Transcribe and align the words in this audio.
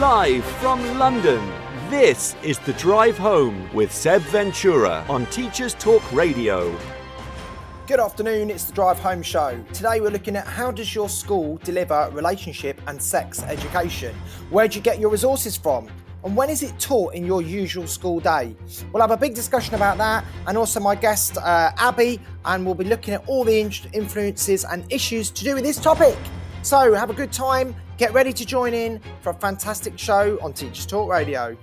Live 0.00 0.46
from 0.62 0.98
London, 0.98 1.46
this 1.90 2.34
is 2.42 2.58
The 2.60 2.72
Drive 2.72 3.18
Home 3.18 3.70
with 3.74 3.92
Seb 3.92 4.22
Ventura 4.22 5.04
on 5.10 5.26
Teachers 5.26 5.74
Talk 5.74 6.00
Radio. 6.10 6.74
Good 7.86 8.00
afternoon, 8.00 8.48
it's 8.48 8.64
the 8.64 8.72
Drive 8.72 8.98
Home 9.00 9.22
Show. 9.22 9.62
Today 9.74 10.00
we're 10.00 10.08
looking 10.08 10.36
at 10.36 10.46
how 10.46 10.70
does 10.70 10.94
your 10.94 11.10
school 11.10 11.58
deliver 11.64 12.08
relationship 12.14 12.80
and 12.86 13.00
sex 13.00 13.42
education? 13.42 14.16
Where 14.48 14.66
do 14.68 14.76
you 14.76 14.80
get 14.80 15.00
your 15.00 15.10
resources 15.10 15.58
from? 15.58 15.90
And 16.24 16.34
when 16.34 16.48
is 16.48 16.62
it 16.62 16.78
taught 16.78 17.12
in 17.12 17.26
your 17.26 17.42
usual 17.42 17.86
school 17.86 18.20
day? 18.20 18.56
We'll 18.94 19.02
have 19.02 19.10
a 19.10 19.18
big 19.18 19.34
discussion 19.34 19.74
about 19.74 19.98
that, 19.98 20.24
and 20.46 20.56
also 20.56 20.80
my 20.80 20.94
guest, 20.94 21.36
uh, 21.36 21.72
Abby, 21.76 22.22
and 22.46 22.64
we'll 22.64 22.74
be 22.74 22.86
looking 22.86 23.12
at 23.12 23.28
all 23.28 23.44
the 23.44 23.60
influences 23.92 24.64
and 24.64 24.90
issues 24.90 25.28
to 25.28 25.44
do 25.44 25.56
with 25.56 25.64
this 25.64 25.78
topic. 25.78 26.16
So 26.62 26.94
have 26.94 27.10
a 27.10 27.14
good 27.14 27.32
time, 27.32 27.74
get 28.00 28.12
ready 28.14 28.32
to 28.32 28.46
join 28.46 28.72
in 28.72 28.98
for 29.20 29.28
a 29.28 29.34
fantastic 29.34 29.98
show 29.98 30.38
on 30.40 30.54
Teachers 30.54 30.86
Talk 30.86 31.10
Radio. 31.10 31.54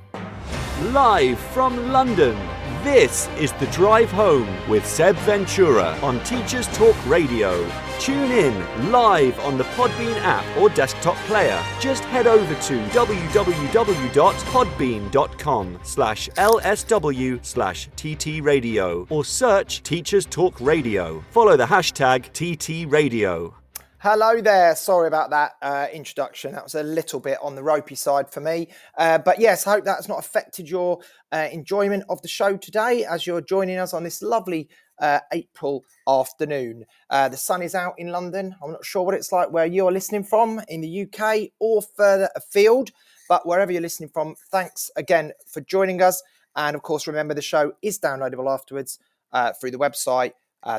Live 0.92 1.40
from 1.40 1.92
London, 1.92 2.38
this 2.84 3.28
is 3.40 3.52
The 3.54 3.66
Drive 3.68 4.12
Home 4.12 4.48
with 4.70 4.86
Seb 4.86 5.16
Ventura 5.16 5.98
on 6.04 6.24
Teachers 6.24 6.68
Talk 6.78 6.96
Radio. 7.08 7.68
Tune 8.00 8.32
in 8.32 8.92
live 8.92 9.40
on 9.40 9.58
the 9.58 9.64
Podbean 9.64 10.16
app 10.18 10.46
or 10.58 10.70
desktop 10.70 11.16
player. 11.26 11.60
Just 11.80 12.04
head 12.06 12.28
over 12.28 12.54
to 12.54 12.74
www.podbean.com 12.90 15.80
slash 15.82 16.30
lsw 16.30 17.44
slash 17.44 17.90
ttradio 17.96 19.08
or 19.10 19.26
search 19.26 19.82
Teachers 19.82 20.28
Talk 20.28 20.62
Radio. 20.62 21.26
Follow 21.32 21.58
the 21.58 21.66
hashtag 21.66 22.32
TTRadio. 22.34 23.57
Hello 24.00 24.40
there. 24.40 24.76
Sorry 24.76 25.08
about 25.08 25.32
that 25.32 25.54
uh, 25.60 25.88
introduction. 25.92 26.52
That 26.52 26.64
was 26.64 26.76
a 26.76 26.84
little 26.84 27.20
bit 27.20 27.40
on 27.42 27.56
the 27.56 27.64
ropey 27.64 27.96
side 27.96 28.32
for 28.32 28.42
me. 28.42 28.68
Uh, 28.96 29.18
but 29.18 29.40
yes, 29.40 29.66
I 29.66 29.72
hope 29.72 29.86
that's 29.86 30.08
not 30.08 30.20
affected 30.20 30.70
your 30.70 31.00
uh, 31.32 31.48
enjoyment 31.52 32.04
of 32.08 32.22
the 32.22 32.28
show 32.28 32.58
today 32.58 33.06
as 33.06 33.26
you're 33.26 33.42
joining 33.42 33.80
us 33.80 33.96
on 33.96 34.04
this 34.04 34.22
lovely 34.22 34.70
uh, 35.02 35.22
April 35.34 35.84
afternoon. 36.08 36.86
Uh, 37.10 37.28
the 37.28 37.38
sun 37.38 37.64
is 37.64 37.74
out 37.74 37.96
in 37.98 38.10
London. 38.10 38.56
I'm 38.64 38.72
not 38.72 38.86
sure 38.86 39.02
what 39.02 39.16
it's 39.16 39.32
like 39.32 39.52
where 39.52 39.66
you're 39.66 39.92
listening 39.92 40.26
from 40.26 40.62
in 40.68 40.82
the 40.82 41.08
UK 41.08 41.50
or 41.60 41.82
further 41.82 42.30
afield, 42.36 42.92
but 43.28 43.48
wherever 43.48 43.72
you're 43.72 43.82
listening 43.82 44.10
from, 44.10 44.36
thanks 44.52 44.92
again 44.96 45.32
for 45.48 45.62
joining 45.62 46.04
us. 46.04 46.22
And 46.56 46.76
of 46.76 46.84
course, 46.84 47.08
remember 47.08 47.34
the 47.34 47.42
show 47.42 47.72
is 47.82 47.98
downloadable 47.98 48.54
afterwards 48.54 49.00
uh, 49.32 49.54
through 49.54 49.72
the 49.72 49.80
website, 49.80 50.34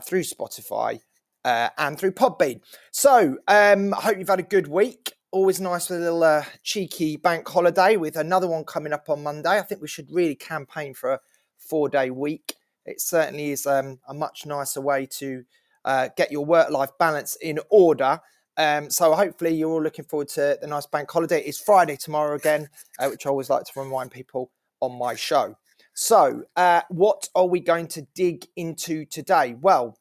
through 0.05 0.23
Spotify 0.23 1.01
uh, 1.49 1.71
and 1.79 1.99
through 1.99 2.13
Podbean. 2.13 2.61
So 2.91 3.39
um, 3.49 3.95
I 3.95 4.01
hope 4.03 4.19
you've 4.19 4.29
had 4.29 4.39
a 4.39 4.43
good 4.43 4.67
week. 4.67 5.15
Always 5.31 5.61
nice 5.61 5.89
with 5.89 6.01
a 6.01 6.03
little 6.03 6.23
uh, 6.23 6.45
cheeky 6.63 7.17
bank 7.17 7.49
holiday 7.49 7.97
with 7.97 8.17
another 8.17 8.47
one 8.47 8.65
coming 8.65 8.93
up 8.93 9.09
on 9.09 9.23
Monday. 9.23 9.59
I 9.59 9.63
think 9.63 9.81
we 9.81 9.89
should 9.89 10.11
really 10.11 10.35
campaign 10.35 10.93
for 10.93 11.15
a 11.15 11.21
four 11.57 11.89
day 11.89 12.11
week. 12.11 12.55
It 12.85 13.01
certainly 13.01 13.51
is 13.51 13.67
um, 13.67 13.99
a 14.07 14.13
much 14.13 14.45
nicer 14.45 14.83
way 14.83 15.07
to 15.19 15.45
uh, 15.87 16.09
get 16.19 16.31
your 16.31 16.45
work 16.45 16.69
life 16.71 16.91
balance 16.99 17.37
in 17.41 17.61
order. 17.71 18.21
Um, 18.59 18.91
so 18.91 19.15
hopefully 19.15 19.55
you're 19.55 19.71
all 19.71 19.83
looking 19.83 20.05
forward 20.05 20.29
to 20.31 20.59
the 20.61 20.67
nice 20.67 20.87
bank 20.87 21.11
holiday. 21.11 21.41
It's 21.41 21.59
Friday 21.59 21.97
tomorrow 21.97 22.37
again, 22.37 22.69
uh, 22.99 23.09
which 23.09 23.25
I 23.25 23.31
always 23.31 23.49
like 23.49 23.65
to 23.65 23.81
remind 23.81 24.11
people 24.11 24.51
on 24.81 24.99
my 24.99 25.15
show. 25.15 25.57
So, 25.95 26.43
uh, 26.57 26.83
what 26.91 27.29
are 27.35 27.47
we 27.47 27.61
going 27.61 27.89
to 27.89 28.03
dig 28.15 28.47
into 28.57 29.05
today? 29.05 29.57
Well, 29.61 29.97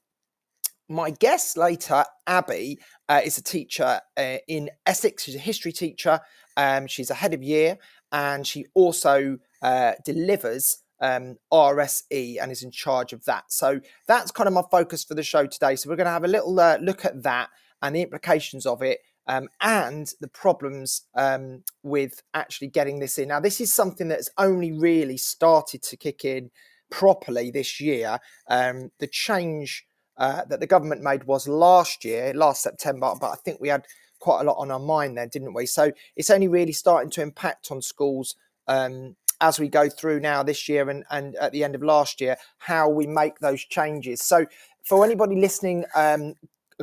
my 0.89 1.11
guest 1.11 1.57
later, 1.57 2.05
Abby, 2.25 2.79
uh, 3.09 3.21
is 3.23 3.37
a 3.37 3.43
teacher 3.43 4.01
uh, 4.17 4.37
in 4.47 4.69
Essex. 4.85 5.23
She's 5.23 5.35
a 5.35 5.39
history 5.39 5.71
teacher. 5.71 6.19
Um, 6.55 6.87
she's 6.87 7.09
a 7.09 7.15
head 7.15 7.33
of 7.33 7.43
year, 7.43 7.77
and 8.11 8.45
she 8.45 8.65
also 8.73 9.37
uh, 9.61 9.93
delivers 10.05 10.81
um, 10.99 11.37
RSE 11.51 12.37
and 12.41 12.51
is 12.51 12.63
in 12.63 12.71
charge 12.71 13.13
of 13.13 13.25
that. 13.25 13.45
So 13.51 13.79
that's 14.07 14.31
kind 14.31 14.47
of 14.47 14.53
my 14.53 14.63
focus 14.71 15.03
for 15.03 15.13
the 15.13 15.23
show 15.23 15.45
today. 15.45 15.75
So 15.75 15.89
we're 15.89 15.95
going 15.95 16.05
to 16.05 16.11
have 16.11 16.23
a 16.23 16.29
little 16.29 16.59
uh, 16.59 16.77
look 16.81 17.05
at 17.05 17.23
that 17.23 17.49
and 17.81 17.95
the 17.95 18.01
implications 18.01 18.65
of 18.65 18.81
it. 18.81 18.99
Um, 19.29 19.49
and 19.59 20.09
the 20.21 20.29
problems 20.29 21.01
um, 21.13 21.63
with 21.83 22.23
actually 22.33 22.69
getting 22.69 22.99
this 22.99 23.17
in. 23.17 23.27
Now, 23.27 23.41
this 23.41 23.59
is 23.59 23.73
something 23.73 24.07
that's 24.07 24.29
only 24.37 24.71
really 24.71 25.17
started 25.17 25.83
to 25.83 25.97
kick 25.97 26.23
in 26.23 26.49
properly 26.89 27.51
this 27.51 27.81
year. 27.81 28.19
Um, 28.49 28.91
the 28.99 29.07
change 29.07 29.85
uh, 30.17 30.43
that 30.45 30.59
the 30.59 30.67
government 30.67 31.01
made 31.01 31.23
was 31.25 31.47
last 31.47 32.03
year, 32.03 32.33
last 32.33 32.61
September, 32.61 33.13
but 33.19 33.29
I 33.29 33.35
think 33.35 33.59
we 33.59 33.69
had 33.69 33.85
quite 34.19 34.41
a 34.41 34.43
lot 34.43 34.57
on 34.57 34.71
our 34.71 34.79
mind 34.79 35.17
then, 35.17 35.29
didn't 35.29 35.53
we? 35.53 35.65
So 35.65 35.91
it's 36.15 36.29
only 36.29 36.47
really 36.47 36.71
starting 36.71 37.09
to 37.11 37.21
impact 37.21 37.71
on 37.71 37.81
schools 37.81 38.35
um, 38.67 39.15
as 39.39 39.59
we 39.59 39.67
go 39.67 39.89
through 39.89 40.19
now 40.19 40.43
this 40.43 40.67
year 40.67 40.89
and, 40.89 41.03
and 41.11 41.35
at 41.35 41.51
the 41.51 41.63
end 41.63 41.75
of 41.75 41.83
last 41.83 42.19
year, 42.19 42.37
how 42.57 42.89
we 42.89 43.05
make 43.05 43.39
those 43.39 43.63
changes. 43.63 44.21
So 44.21 44.45
for 44.83 45.05
anybody 45.05 45.35
listening 45.35 45.85
um, 45.95 46.33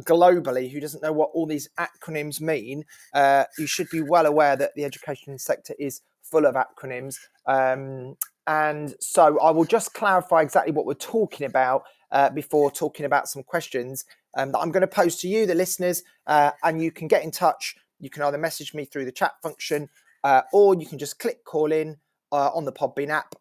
globally 0.00 0.70
who 0.70 0.80
doesn't 0.80 1.02
know 1.02 1.12
what 1.12 1.30
all 1.34 1.46
these 1.46 1.68
acronyms 1.78 2.40
mean, 2.40 2.84
uh, 3.12 3.44
you 3.58 3.66
should 3.66 3.88
be 3.90 4.02
well 4.02 4.26
aware 4.26 4.56
that 4.56 4.74
the 4.76 4.84
education 4.84 5.38
sector 5.38 5.74
is 5.78 6.02
full 6.22 6.46
of 6.46 6.54
acronyms. 6.54 7.16
Um, 7.46 8.16
and 8.46 8.94
so 9.00 9.38
I 9.40 9.50
will 9.50 9.64
just 9.64 9.94
clarify 9.94 10.42
exactly 10.42 10.72
what 10.72 10.86
we're 10.86 10.94
talking 10.94 11.46
about 11.46 11.84
uh, 12.12 12.30
before 12.30 12.70
talking 12.70 13.06
about 13.06 13.28
some 13.28 13.42
questions 13.42 14.04
um, 14.36 14.52
that 14.52 14.58
I'm 14.58 14.70
going 14.70 14.82
to 14.82 14.86
pose 14.86 15.16
to 15.20 15.28
you, 15.28 15.46
the 15.46 15.54
listeners, 15.54 16.02
uh, 16.26 16.50
and 16.62 16.82
you 16.82 16.90
can 16.90 17.08
get 17.08 17.24
in 17.24 17.30
touch. 17.30 17.76
You 18.00 18.10
can 18.10 18.22
either 18.22 18.38
message 18.38 18.74
me 18.74 18.84
through 18.84 19.04
the 19.04 19.12
chat 19.12 19.32
function 19.42 19.88
uh, 20.24 20.42
or 20.52 20.74
you 20.74 20.86
can 20.86 20.98
just 20.98 21.18
click 21.18 21.44
call 21.44 21.70
in 21.70 21.96
uh, 22.32 22.50
on 22.54 22.64
the 22.64 22.72
Podbean 22.72 23.10
app 23.10 23.34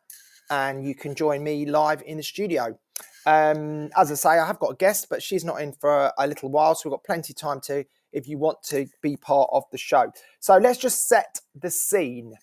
and 0.50 0.86
you 0.86 0.94
can 0.94 1.16
join 1.16 1.44
me 1.44 1.66
live 1.66 2.04
in 2.06 2.18
the 2.18 2.24
studio. 2.24 2.78
Um, 3.26 3.90
as 3.98 4.12
I 4.12 4.16
say, 4.16 4.30
I 4.32 4.46
have 4.46 4.60
got 4.60 4.74
a 4.74 4.76
guest, 4.76 5.08
but 5.10 5.24
she's 5.24 5.46
not 5.46 5.62
in 5.62 5.72
for 5.72 6.12
a 6.18 6.28
little 6.28 6.50
while, 6.50 6.76
so 6.76 6.90
we've 6.90 6.94
got 6.94 7.06
plenty 7.06 7.32
of 7.32 7.38
time 7.38 7.62
to 7.62 7.86
if 8.12 8.28
you 8.28 8.38
want 8.38 8.62
to 8.64 8.86
be 9.02 9.16
part 9.16 9.50
of 9.52 9.64
the 9.72 9.78
show. 9.78 10.12
So 10.40 10.58
let's 10.58 10.78
just 10.78 11.08
set 11.08 11.40
the 11.56 11.72
scene. 11.72 12.36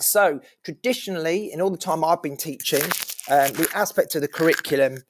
So 0.00 0.40
traditionally, 0.64 1.52
in 1.52 1.60
all 1.60 1.70
the 1.70 1.76
time 1.76 2.02
I've 2.02 2.22
been 2.22 2.38
teaching, 2.38 2.82
um, 3.30 3.52
the 3.52 3.68
aspect 3.74 4.14
of 4.14 4.22
the 4.22 4.28
curriculum 4.28 5.02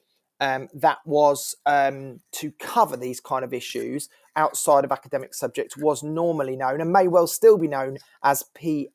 um, 0.43 0.67
that 0.73 0.97
was 1.05 1.55
um, 1.65 2.19
to 2.33 2.51
cover 2.59 2.97
these 2.97 3.21
kind 3.21 3.45
of 3.45 3.53
issues 3.53 4.09
outside 4.35 4.83
of 4.83 4.91
academic 4.91 5.33
subjects 5.33 5.77
was 5.77 6.03
normally 6.03 6.57
known 6.57 6.81
and 6.81 6.91
may 6.91 7.07
well 7.07 7.27
still 7.27 7.57
be 7.57 7.69
known 7.69 7.97
as 8.25 8.43
PSHE. 8.59 8.89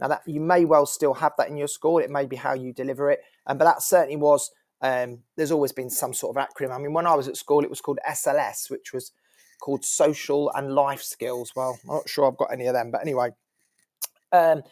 Now 0.00 0.08
that 0.08 0.22
you 0.24 0.40
may 0.40 0.64
well 0.64 0.86
still 0.86 1.12
have 1.12 1.32
that 1.36 1.50
in 1.50 1.58
your 1.58 1.68
school, 1.68 1.98
it 1.98 2.08
may 2.08 2.24
be 2.24 2.36
how 2.36 2.54
you 2.54 2.72
deliver 2.72 3.10
it, 3.10 3.20
um, 3.46 3.58
but 3.58 3.66
that 3.66 3.82
certainly 3.82 4.16
was. 4.16 4.50
Um, 4.80 5.18
there's 5.36 5.52
always 5.52 5.72
been 5.72 5.90
some 5.90 6.14
sort 6.14 6.34
of 6.34 6.42
acronym. 6.42 6.74
I 6.74 6.78
mean, 6.78 6.94
when 6.94 7.06
I 7.06 7.14
was 7.14 7.28
at 7.28 7.36
school, 7.36 7.62
it 7.62 7.68
was 7.68 7.82
called 7.82 7.98
SLS, 8.08 8.70
which 8.70 8.94
was 8.94 9.12
called 9.60 9.84
Social 9.84 10.50
and 10.54 10.74
Life 10.74 11.02
Skills. 11.02 11.52
Well, 11.54 11.78
I'm 11.84 11.96
not 11.96 12.08
sure 12.08 12.26
I've 12.26 12.38
got 12.38 12.50
any 12.50 12.64
of 12.64 12.72
them, 12.72 12.90
but 12.90 13.02
anyway. 13.02 13.28
Um, 14.32 14.62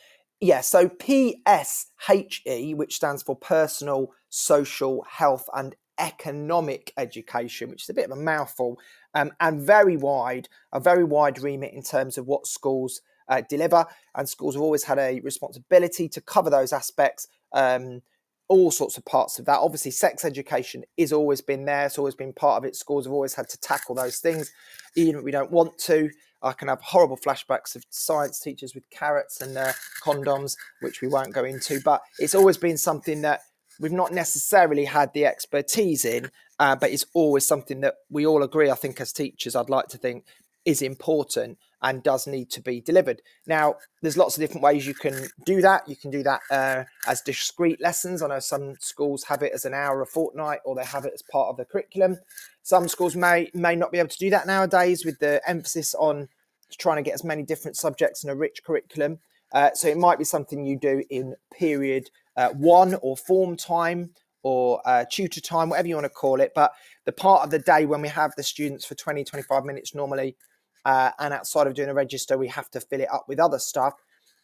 yeah, 0.40 0.62
so 0.62 0.88
PSHE, 0.88 2.74
which 2.74 2.94
stands 2.94 3.22
for 3.22 3.36
Personal, 3.36 4.14
Social, 4.28 5.04
Health 5.08 5.48
and 5.54 5.74
Economic 5.98 6.92
Education, 6.96 7.70
which 7.70 7.84
is 7.84 7.90
a 7.90 7.94
bit 7.94 8.06
of 8.10 8.16
a 8.16 8.20
mouthful, 8.20 8.78
um, 9.14 9.32
and 9.40 9.60
very 9.60 9.96
wide, 9.96 10.48
a 10.72 10.80
very 10.80 11.04
wide 11.04 11.40
remit 11.42 11.72
in 11.72 11.82
terms 11.82 12.18
of 12.18 12.26
what 12.26 12.46
schools 12.46 13.00
uh, 13.28 13.42
deliver. 13.48 13.84
And 14.14 14.28
schools 14.28 14.54
have 14.54 14.62
always 14.62 14.84
had 14.84 14.98
a 14.98 15.20
responsibility 15.20 16.08
to 16.08 16.20
cover 16.20 16.50
those 16.50 16.72
aspects, 16.72 17.28
um, 17.52 18.02
all 18.48 18.70
sorts 18.70 18.96
of 18.96 19.04
parts 19.04 19.38
of 19.38 19.44
that. 19.46 19.58
Obviously, 19.58 19.90
sex 19.90 20.24
education 20.24 20.84
is 20.96 21.12
always 21.12 21.40
been 21.40 21.64
there, 21.64 21.86
it's 21.86 21.98
always 21.98 22.14
been 22.14 22.32
part 22.32 22.58
of 22.58 22.64
it. 22.64 22.76
Schools 22.76 23.04
have 23.04 23.12
always 23.12 23.34
had 23.34 23.48
to 23.50 23.60
tackle 23.60 23.94
those 23.94 24.18
things, 24.18 24.52
even 24.96 25.16
if 25.16 25.24
we 25.24 25.32
don't 25.32 25.50
want 25.50 25.76
to. 25.78 26.10
I 26.40 26.52
can 26.52 26.68
have 26.68 26.80
horrible 26.80 27.18
flashbacks 27.18 27.74
of 27.74 27.84
science 27.90 28.38
teachers 28.38 28.74
with 28.74 28.88
carrots 28.90 29.40
and 29.40 29.58
uh, 29.58 29.72
condoms, 30.02 30.56
which 30.80 31.02
we 31.02 31.08
won't 31.08 31.34
go 31.34 31.44
into. 31.44 31.80
But 31.80 32.00
it's 32.20 32.34
always 32.34 32.56
been 32.56 32.76
something 32.76 33.22
that 33.22 33.40
we've 33.78 33.92
not 33.92 34.12
necessarily 34.12 34.84
had 34.84 35.12
the 35.12 35.26
expertise 35.26 36.04
in, 36.04 36.30
uh, 36.58 36.76
but 36.76 36.90
it's 36.90 37.06
always 37.14 37.46
something 37.46 37.80
that 37.80 37.94
we 38.10 38.26
all 38.26 38.42
agree, 38.42 38.70
I 38.70 38.74
think, 38.74 39.00
as 39.00 39.12
teachers, 39.12 39.54
I'd 39.54 39.70
like 39.70 39.88
to 39.88 39.98
think 39.98 40.24
is 40.64 40.82
important 40.82 41.58
and 41.80 42.02
does 42.02 42.26
need 42.26 42.50
to 42.50 42.60
be 42.60 42.80
delivered. 42.80 43.22
Now, 43.46 43.76
there's 44.02 44.16
lots 44.16 44.36
of 44.36 44.40
different 44.40 44.62
ways 44.62 44.86
you 44.86 44.94
can 44.94 45.28
do 45.46 45.62
that. 45.62 45.88
You 45.88 45.96
can 45.96 46.10
do 46.10 46.22
that 46.24 46.40
uh, 46.50 46.84
as 47.06 47.22
discrete 47.22 47.80
lessons. 47.80 48.22
I 48.22 48.28
know 48.28 48.40
some 48.40 48.74
schools 48.80 49.24
have 49.24 49.42
it 49.42 49.52
as 49.54 49.64
an 49.64 49.74
hour 49.74 50.02
a 50.02 50.06
fortnight, 50.06 50.58
or 50.64 50.74
they 50.74 50.84
have 50.84 51.04
it 51.04 51.12
as 51.14 51.22
part 51.22 51.48
of 51.48 51.56
the 51.56 51.64
curriculum. 51.64 52.18
Some 52.62 52.88
schools 52.88 53.14
may 53.16 53.50
may 53.54 53.76
not 53.76 53.92
be 53.92 53.98
able 53.98 54.08
to 54.10 54.18
do 54.18 54.30
that 54.30 54.46
nowadays, 54.46 55.04
with 55.04 55.20
the 55.20 55.40
emphasis 55.48 55.94
on 55.94 56.28
trying 56.76 56.96
to 56.96 57.02
get 57.02 57.14
as 57.14 57.24
many 57.24 57.44
different 57.44 57.76
subjects 57.76 58.24
in 58.24 58.30
a 58.30 58.34
rich 58.34 58.62
curriculum. 58.64 59.20
Uh, 59.52 59.70
so 59.72 59.88
it 59.88 59.96
might 59.96 60.18
be 60.18 60.24
something 60.24 60.66
you 60.66 60.78
do 60.78 61.02
in 61.08 61.34
period 61.56 62.10
uh, 62.38 62.50
one 62.50 62.96
or 63.02 63.18
form 63.18 63.58
time 63.58 64.12
or 64.44 64.80
uh, 64.86 65.04
tutor 65.12 65.42
time, 65.42 65.70
whatever 65.70 65.88
you 65.88 65.96
want 65.96 66.06
to 66.06 66.10
call 66.10 66.40
it. 66.40 66.52
But 66.54 66.72
the 67.06 67.12
part 67.12 67.44
of 67.44 67.50
the 67.50 67.60
day 67.60 67.86
when 67.86 68.02
we 68.02 68.08
have 68.08 68.32
the 68.36 68.44
students 68.44 68.86
for 68.86 68.96
20, 68.96 69.24
25 69.24 69.64
minutes 69.66 69.94
normally 69.94 70.36
Uh, 70.84 71.12
and 71.20 71.34
outside 71.34 71.68
of 71.68 71.74
doing 71.74 71.90
a 71.90 71.94
register, 71.94 72.38
we 72.38 72.48
have 72.48 72.70
to 72.70 72.80
fill 72.80 73.02
it 73.02 73.12
up 73.12 73.26
with 73.28 73.40
other 73.40 73.60
stuff. 73.60 73.94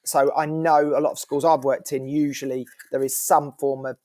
So 0.05 0.33
I 0.37 0.47
know 0.47 0.95
a 0.97 1.01
lot 1.01 1.13
of 1.13 1.19
schools 1.21 1.45
I've 1.45 1.65
worked 1.65 1.93
in, 1.93 2.09
usually 2.09 2.67
there 2.93 3.05
is 3.05 3.19
some 3.19 3.55
form 3.61 3.87
of 3.87 3.99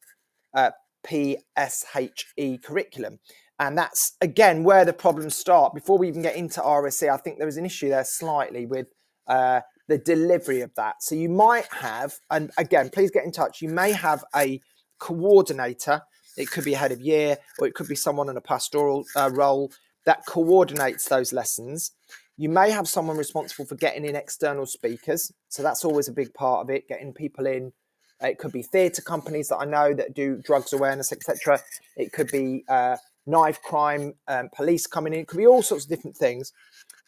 uh, 0.55 0.71
PSHE 1.07 2.63
curriculum. 2.63 3.19
And 3.59 3.77
that's 3.77 4.13
again 4.21 4.63
where 4.65 4.85
the 4.85 4.93
problems 4.93 5.35
start. 5.35 5.75
Before 5.75 5.97
we 5.99 6.09
even 6.09 6.23
get 6.23 6.37
into 6.37 6.61
RSE, 6.61 7.09
I 7.13 7.17
think 7.17 7.39
there 7.39 7.49
is 7.49 7.57
an 7.57 7.65
issue 7.65 7.89
there 7.89 8.05
slightly 8.05 8.65
with 8.65 8.87
uh, 9.27 9.61
the 9.89 9.97
delivery 9.97 10.61
of 10.61 10.73
that. 10.75 11.01
So 11.03 11.15
you 11.15 11.27
might 11.27 11.65
have, 11.73 12.13
and 12.29 12.51
again, 12.57 12.89
please 12.89 13.09
get 13.11 13.25
in 13.25 13.31
touch. 13.31 13.61
You 13.61 13.69
may 13.69 13.91
have 13.91 14.23
a 14.35 14.61
coordinator. 14.99 16.03
It 16.37 16.51
could 16.51 16.63
be 16.63 16.75
a 16.75 16.77
head 16.77 16.91
of 16.91 17.01
year, 17.01 17.37
or 17.57 17.67
it 17.67 17.73
could 17.73 17.87
be 17.87 17.95
someone 17.95 18.29
in 18.29 18.37
a 18.37 18.41
pastoral 18.41 19.03
uh, 19.15 19.31
role 19.33 19.71
that 20.05 20.25
coordinates 20.27 21.09
those 21.09 21.33
lessons. 21.33 21.91
You 22.37 22.49
may 22.49 22.69
have 22.69 22.87
someone 22.87 23.17
responsible 23.17 23.65
for 23.65 23.75
getting 23.75 24.05
in 24.05 24.15
external 24.15 24.67
speakers. 24.67 25.31
So 25.49 25.63
that's 25.63 25.83
always 25.83 26.07
a 26.07 26.13
big 26.13 26.33
part 26.35 26.63
of 26.63 26.69
it, 26.69 26.87
getting 26.87 27.11
people 27.11 27.47
in. 27.47 27.73
It 28.21 28.37
could 28.37 28.51
be 28.51 28.61
theatre 28.61 29.01
companies 29.01 29.47
that 29.49 29.57
I 29.57 29.65
know 29.65 29.93
that 29.93 30.13
do 30.13 30.39
drugs 30.43 30.71
awareness, 30.71 31.11
etc. 31.11 31.59
It 31.97 32.13
could 32.13 32.29
be 32.31 32.63
uh, 32.69 32.97
knife 33.25 33.61
crime, 33.63 34.13
um, 34.27 34.49
police 34.55 34.85
coming 34.85 35.13
in. 35.13 35.21
It 35.21 35.27
could 35.27 35.37
be 35.37 35.47
all 35.47 35.63
sorts 35.63 35.85
of 35.85 35.89
different 35.89 36.15
things. 36.15 36.53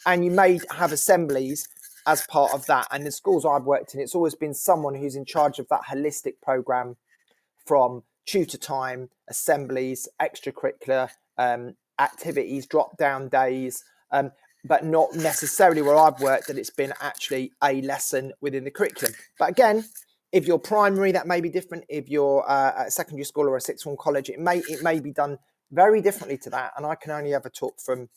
And 0.06 0.26
you 0.26 0.32
may 0.32 0.60
have 0.72 0.92
assemblies 0.92 1.68
as 2.06 2.26
part 2.28 2.54
of 2.54 2.66
that. 2.68 2.88
And 2.92 3.06
the 3.06 3.12
schools 3.12 3.46
I've 3.46 3.64
worked 3.64 3.94
in, 3.94 4.02
it's 4.02 4.16
always 4.16 4.36
been 4.36 4.54
someone 4.54 4.96
who's 4.96 5.16
in 5.16 5.26
charge 5.26 5.60
of 5.60 5.68
that 5.70 5.82
holistic 5.90 6.36
program 6.42 6.98
from 7.66 8.04
tutor 8.26 8.58
time, 8.58 9.10
assemblies, 9.30 10.08
extracurricular 10.22 11.10
um, 11.38 11.76
activities, 12.00 12.66
drop 12.66 12.98
down 12.98 13.30
days. 13.30 13.84
Um, 14.12 14.32
but 14.64 14.86
not 14.86 15.14
necessarily 15.16 15.82
where 15.82 15.98
I've 15.98 16.20
worked 16.20 16.48
that 16.48 16.58
it's 16.58 16.70
been 16.70 16.94
actually 17.02 17.52
a 17.64 17.82
lesson 17.82 18.32
within 18.42 18.64
the 18.64 18.72
curriculum. 18.72 19.16
But 19.40 19.50
again, 19.50 19.86
if 20.32 20.46
you're 20.46 20.60
primary, 20.60 21.12
that 21.12 21.28
may 21.28 21.42
be 21.42 21.50
different. 21.50 21.86
If 21.90 22.10
you're 22.10 22.46
uh, 22.48 22.90
secondary 22.90 23.26
school 23.26 23.50
or 23.50 23.58
a 23.58 23.62
sixth 23.62 23.84
form 23.84 23.98
college, 24.00 24.30
it 24.30 24.40
may 24.40 24.60
it 24.60 24.84
may 24.84 25.00
be 25.00 25.12
done 25.12 25.40
very 25.72 26.02
differently 26.02 26.38
to 26.40 26.50
that. 26.52 26.74
And 26.78 26.86
I 26.86 26.96
can 26.96 27.12
only 27.12 27.34
ever 27.34 27.50
talk 27.50 27.80
from 27.82 28.10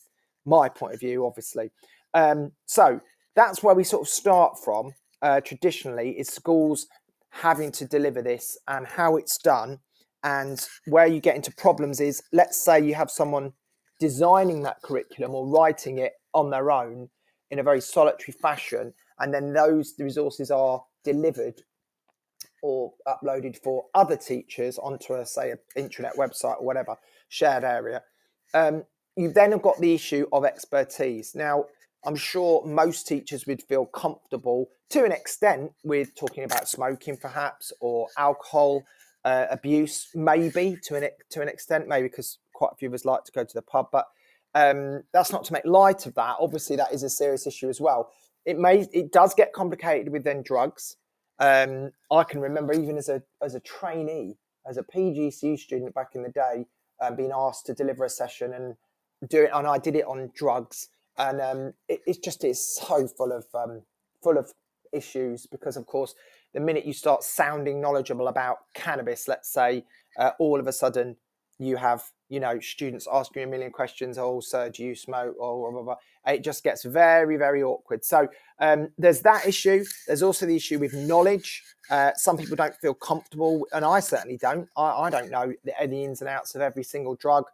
my 0.45 0.69
point 0.69 0.93
of 0.93 0.99
view, 0.99 1.25
obviously. 1.25 1.71
Um, 2.13 2.51
so 2.65 3.01
that's 3.35 3.61
where 3.61 3.75
we 3.75 3.83
sort 3.83 4.03
of 4.03 4.07
start 4.07 4.57
from 4.63 4.93
uh, 5.21 5.41
traditionally 5.41 6.11
is 6.11 6.27
schools 6.27 6.87
having 7.29 7.71
to 7.73 7.85
deliver 7.85 8.21
this 8.21 8.57
and 8.67 8.87
how 8.87 9.17
it's 9.17 9.37
done. 9.37 9.79
And 10.23 10.65
where 10.87 11.05
you 11.05 11.19
get 11.19 11.35
into 11.35 11.51
problems 11.51 11.99
is, 11.99 12.23
let's 12.31 12.57
say 12.57 12.79
you 12.79 12.95
have 12.95 13.11
someone 13.11 13.53
designing 13.99 14.63
that 14.63 14.81
curriculum 14.81 15.35
or 15.35 15.47
writing 15.47 15.99
it 15.99 16.13
on 16.33 16.49
their 16.49 16.71
own 16.71 17.09
in 17.51 17.59
a 17.59 17.63
very 17.63 17.81
solitary 17.81 18.33
fashion, 18.33 18.93
and 19.19 19.33
then 19.33 19.53
those 19.53 19.93
resources 19.99 20.49
are 20.49 20.83
delivered 21.03 21.61
or 22.63 22.91
uploaded 23.07 23.61
for 23.63 23.85
other 23.93 24.17
teachers 24.17 24.79
onto 24.79 25.13
a 25.13 25.25
say 25.25 25.51
an 25.51 25.59
intranet 25.77 26.17
website 26.17 26.59
or 26.59 26.65
whatever 26.65 26.95
shared 27.29 27.63
area. 27.63 28.01
Um, 28.53 28.83
you 29.15 29.31
then 29.31 29.51
have 29.51 29.61
got 29.61 29.79
the 29.79 29.93
issue 29.93 30.27
of 30.33 30.43
expertise. 30.43 31.35
Now, 31.35 31.65
I'm 32.05 32.15
sure 32.15 32.65
most 32.65 33.07
teachers 33.07 33.45
would 33.47 33.63
feel 33.63 33.85
comfortable 33.85 34.69
to 34.89 35.03
an 35.03 35.11
extent 35.11 35.71
with 35.83 36.15
talking 36.15 36.43
about 36.43 36.67
smoking, 36.67 37.17
perhaps, 37.17 37.71
or 37.79 38.07
alcohol 38.17 38.83
uh, 39.23 39.47
abuse, 39.49 40.09
maybe 40.13 40.77
to 40.83 40.95
an 40.95 41.09
to 41.31 41.41
an 41.41 41.49
extent, 41.49 41.87
maybe 41.87 42.07
because 42.07 42.37
quite 42.53 42.71
a 42.73 42.75
few 42.75 42.87
of 42.87 42.93
us 42.93 43.05
like 43.05 43.23
to 43.25 43.31
go 43.31 43.43
to 43.43 43.53
the 43.53 43.61
pub, 43.61 43.87
but 43.91 44.05
um, 44.53 45.03
that's 45.11 45.31
not 45.31 45.43
to 45.45 45.53
make 45.53 45.65
light 45.65 46.05
of 46.05 46.15
that. 46.15 46.37
Obviously, 46.39 46.75
that 46.77 46.93
is 46.93 47.03
a 47.03 47.09
serious 47.09 47.45
issue 47.45 47.69
as 47.69 47.81
well. 47.81 48.09
It 48.45 48.57
may 48.57 48.87
it 48.93 49.11
does 49.11 49.33
get 49.33 49.51
complicated 49.53 50.11
with 50.11 50.23
then 50.23 50.43
drugs. 50.43 50.97
Um, 51.39 51.91
I 52.11 52.23
can 52.23 52.39
remember 52.39 52.73
even 52.73 52.97
as 52.97 53.09
a 53.09 53.21
as 53.41 53.55
a 53.55 53.59
trainee, 53.59 54.37
as 54.67 54.77
a 54.77 54.83
PGCE 54.83 55.59
student 55.59 55.93
back 55.93 56.11
in 56.13 56.23
the 56.23 56.29
day, 56.29 56.67
um, 57.01 57.15
being 57.15 57.31
asked 57.35 57.65
to 57.65 57.73
deliver 57.73 58.05
a 58.05 58.09
session 58.09 58.53
and 58.53 58.75
do 59.29 59.43
it, 59.43 59.49
and 59.53 59.67
I 59.67 59.77
did 59.77 59.95
it 59.95 60.05
on 60.05 60.31
drugs, 60.35 60.89
and 61.17 61.41
um, 61.41 61.73
it, 61.87 62.01
it, 62.05 62.23
just 62.23 62.43
it's 62.43 62.79
so 62.81 63.07
full 63.07 63.31
of 63.31 63.45
um, 63.53 63.81
full 64.21 64.37
of 64.37 64.51
issues 64.93 65.45
because, 65.45 65.77
of 65.77 65.85
course, 65.85 66.15
the 66.53 66.59
minute 66.59 66.85
you 66.85 66.93
start 66.93 67.23
sounding 67.23 67.81
knowledgeable 67.81 68.27
about 68.27 68.57
cannabis, 68.73 69.27
let's 69.27 69.51
say, 69.51 69.85
uh, 70.17 70.31
all 70.39 70.59
of 70.59 70.67
a 70.67 70.73
sudden 70.73 71.15
you 71.57 71.77
have 71.77 72.03
you 72.27 72.39
know 72.39 72.59
students 72.59 73.07
asking 73.11 73.41
you 73.41 73.47
a 73.47 73.49
million 73.49 73.71
questions 73.71 74.17
oh 74.17 74.39
sir 74.41 74.69
do 74.69 74.83
you 74.83 74.93
smoke? 74.95 75.35
or 75.39 75.71
blah, 75.71 75.81
blah, 75.81 75.95
blah. 76.25 76.33
it 76.33 76.43
just 76.43 76.63
gets 76.63 76.83
very 76.83 77.37
very 77.37 77.63
awkward. 77.63 78.03
So 78.03 78.27
um, 78.59 78.89
there's 78.97 79.21
that 79.21 79.45
issue. 79.45 79.83
There's 80.07 80.23
also 80.23 80.45
the 80.45 80.55
issue 80.55 80.79
with 80.79 80.93
knowledge. 80.93 81.63
Uh, 81.89 82.11
some 82.15 82.37
people 82.37 82.55
don't 82.55 82.75
feel 82.75 82.95
comfortable 82.95 83.67
and 83.71 83.85
i 83.85 83.99
certainly 83.99 84.37
don't. 84.37 84.67
I, 84.75 85.03
I 85.03 85.09
don't 85.09 85.29
know 85.29 85.53
the, 85.63 85.73
the, 85.87 86.03
ins 86.03 86.21
and 86.21 86.29
outs 86.29 86.55
of 86.55 86.61
every 86.61 86.83
single 86.83 87.15
drug. 87.15 87.45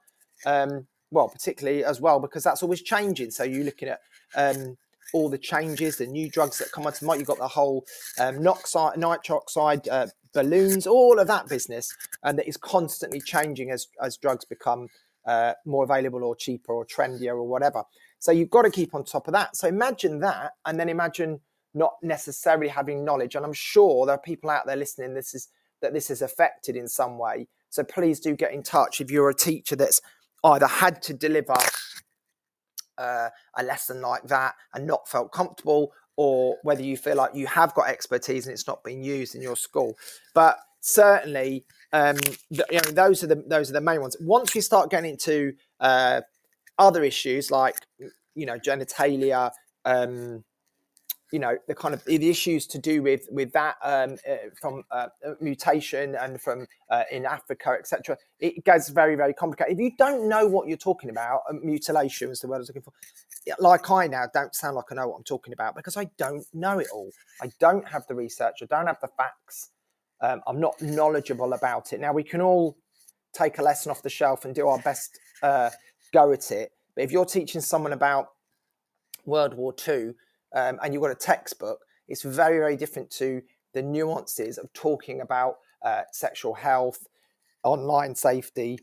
Um, 0.45 0.87
well 1.11 1.29
particularly 1.29 1.83
as 1.83 2.01
well 2.01 2.19
because 2.19 2.43
that's 2.43 2.63
always 2.63 2.81
changing 2.81 3.29
so 3.29 3.43
you're 3.43 3.63
looking 3.63 3.89
at 3.89 3.99
um, 4.35 4.77
all 5.13 5.29
the 5.29 5.37
changes, 5.37 5.97
the 5.97 6.07
new 6.07 6.29
drugs 6.29 6.57
that 6.59 6.71
come 6.71 6.85
onto 6.85 6.99
the 6.99 7.05
market. 7.05 7.19
You've 7.19 7.27
got 7.27 7.37
the 7.37 7.47
whole 7.47 7.85
um, 8.19 8.39
noxide, 8.39 8.97
nitric 8.97 9.29
oxide, 9.31 9.87
uh, 9.89 10.07
balloons, 10.33 10.87
all 10.87 11.19
of 11.19 11.27
that 11.27 11.47
business, 11.49 11.95
and 12.23 12.37
that 12.37 12.47
is 12.47 12.57
constantly 12.57 13.19
changing 13.19 13.71
as 13.71 13.87
as 14.01 14.17
drugs 14.17 14.45
become 14.45 14.87
uh, 15.25 15.53
more 15.65 15.83
available 15.83 16.23
or 16.23 16.35
cheaper 16.35 16.73
or 16.73 16.85
trendier 16.85 17.33
or 17.33 17.47
whatever. 17.47 17.83
So 18.19 18.31
you've 18.31 18.49
got 18.49 18.63
to 18.63 18.71
keep 18.71 18.93
on 18.93 19.03
top 19.03 19.27
of 19.27 19.33
that. 19.33 19.55
So 19.55 19.67
imagine 19.67 20.19
that, 20.19 20.53
and 20.65 20.79
then 20.79 20.89
imagine 20.89 21.41
not 21.73 21.93
necessarily 22.01 22.67
having 22.67 23.05
knowledge. 23.05 23.35
And 23.35 23.45
I'm 23.45 23.53
sure 23.53 24.05
there 24.05 24.15
are 24.15 24.21
people 24.21 24.49
out 24.49 24.65
there 24.65 24.75
listening. 24.75 25.13
This 25.13 25.33
is 25.33 25.49
that 25.81 25.93
this 25.93 26.09
is 26.09 26.21
affected 26.21 26.75
in 26.75 26.87
some 26.87 27.17
way. 27.17 27.47
So 27.69 27.83
please 27.83 28.19
do 28.19 28.35
get 28.35 28.53
in 28.53 28.63
touch 28.63 29.01
if 29.01 29.09
you're 29.09 29.29
a 29.29 29.35
teacher 29.35 29.75
that's 29.75 30.01
either 30.43 30.67
had 30.67 31.01
to 31.03 31.13
deliver 31.13 31.55
uh, 32.97 33.29
a 33.57 33.63
lesson 33.63 34.01
like 34.01 34.23
that 34.27 34.55
and 34.73 34.85
not 34.85 35.07
felt 35.07 35.31
comfortable, 35.31 35.91
or 36.17 36.57
whether 36.63 36.83
you 36.83 36.97
feel 36.97 37.15
like 37.15 37.33
you 37.33 37.47
have 37.47 37.73
got 37.73 37.89
expertise 37.89 38.45
and 38.45 38.53
it's 38.53 38.67
not 38.67 38.83
being 38.83 39.03
used 39.03 39.35
in 39.35 39.41
your 39.41 39.55
school. 39.55 39.97
But 40.33 40.57
certainly, 40.81 41.65
um, 41.93 42.17
the, 42.49 42.65
you 42.69 42.79
know, 42.85 42.91
those 42.91 43.23
are 43.23 43.27
the 43.27 43.43
those 43.47 43.69
are 43.69 43.73
the 43.73 43.81
main 43.81 44.01
ones. 44.01 44.15
Once 44.19 44.53
we 44.53 44.61
start 44.61 44.89
getting 44.89 45.11
into 45.11 45.53
uh, 45.79 46.21
other 46.77 47.03
issues 47.03 47.51
like 47.51 47.75
you 48.35 48.45
know 48.45 48.57
genitalia, 48.57 49.51
um, 49.85 50.43
you 51.31 51.39
know 51.39 51.57
the 51.67 51.75
kind 51.75 51.93
of 51.93 52.03
the 52.05 52.29
issues 52.29 52.67
to 52.67 52.77
do 52.77 53.01
with 53.01 53.27
with 53.31 53.51
that 53.53 53.75
um, 53.83 54.17
uh, 54.29 54.35
from 54.59 54.83
uh, 54.91 55.07
mutation 55.39 56.15
and 56.15 56.41
from 56.41 56.67
uh, 56.89 57.03
in 57.11 57.25
Africa, 57.25 57.75
etc. 57.79 58.17
It 58.39 58.63
gets 58.65 58.89
very 58.89 59.15
very 59.15 59.33
complicated. 59.33 59.73
If 59.73 59.79
you 59.79 59.91
don't 59.97 60.27
know 60.27 60.47
what 60.47 60.67
you're 60.67 60.77
talking 60.77 61.09
about, 61.09 61.41
uh, 61.49 61.53
mutilation 61.63 62.31
is 62.31 62.41
the 62.41 62.47
word 62.47 62.57
I 62.57 62.59
was 62.59 62.69
looking 62.69 62.81
for. 62.81 62.93
Like 63.59 63.89
I 63.89 64.07
now 64.07 64.25
don't 64.33 64.53
sound 64.53 64.75
like 64.75 64.91
I 64.91 64.95
know 64.95 65.07
what 65.07 65.17
I'm 65.17 65.23
talking 65.23 65.53
about 65.53 65.75
because 65.75 65.97
I 65.97 66.05
don't 66.17 66.45
know 66.53 66.79
it 66.79 66.87
all. 66.93 67.11
I 67.41 67.49
don't 67.59 67.87
have 67.87 68.05
the 68.07 68.15
research. 68.15 68.59
I 68.61 68.65
don't 68.65 68.87
have 68.87 68.99
the 69.01 69.09
facts. 69.17 69.69
Um, 70.21 70.41
I'm 70.45 70.59
not 70.59 70.79
knowledgeable 70.81 71.53
about 71.53 71.93
it. 71.93 71.99
Now 71.99 72.13
we 72.13 72.23
can 72.23 72.41
all 72.41 72.77
take 73.33 73.57
a 73.57 73.63
lesson 73.63 73.89
off 73.89 74.03
the 74.03 74.09
shelf 74.09 74.45
and 74.45 74.53
do 74.53 74.67
our 74.67 74.79
best 74.79 75.17
uh, 75.41 75.69
go 76.13 76.31
at 76.33 76.51
it. 76.51 76.73
But 76.95 77.05
if 77.05 77.11
you're 77.11 77.25
teaching 77.25 77.61
someone 77.61 77.93
about 77.93 78.27
World 79.25 79.53
War 79.53 79.73
II 79.87 80.13
um, 80.53 80.79
and 80.83 80.93
you've 80.93 81.01
got 81.01 81.11
a 81.11 81.15
textbook, 81.15 81.79
it's 82.07 82.23
very, 82.23 82.57
very 82.57 82.75
different 82.75 83.09
to 83.11 83.41
the 83.73 83.81
nuances 83.81 84.57
of 84.57 84.71
talking 84.73 85.21
about 85.21 85.55
uh, 85.83 86.01
sexual 86.11 86.53
health, 86.53 87.07
online 87.63 88.15
safety, 88.15 88.79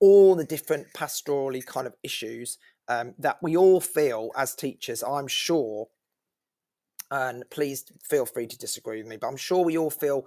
all 0.00 0.34
the 0.34 0.44
different 0.44 0.86
pastorally 0.94 1.64
kind 1.64 1.86
of 1.86 1.94
issues 2.02 2.58
um, 2.88 3.14
that 3.18 3.38
we 3.42 3.56
all 3.56 3.80
feel 3.80 4.30
as 4.36 4.54
teachers, 4.54 5.02
I'm 5.02 5.28
sure, 5.28 5.88
and 7.10 7.44
please 7.50 7.84
feel 8.02 8.26
free 8.26 8.46
to 8.46 8.58
disagree 8.58 8.98
with 8.98 9.06
me, 9.06 9.16
but 9.16 9.28
I'm 9.28 9.36
sure 9.36 9.64
we 9.64 9.78
all 9.78 9.90
feel 9.90 10.26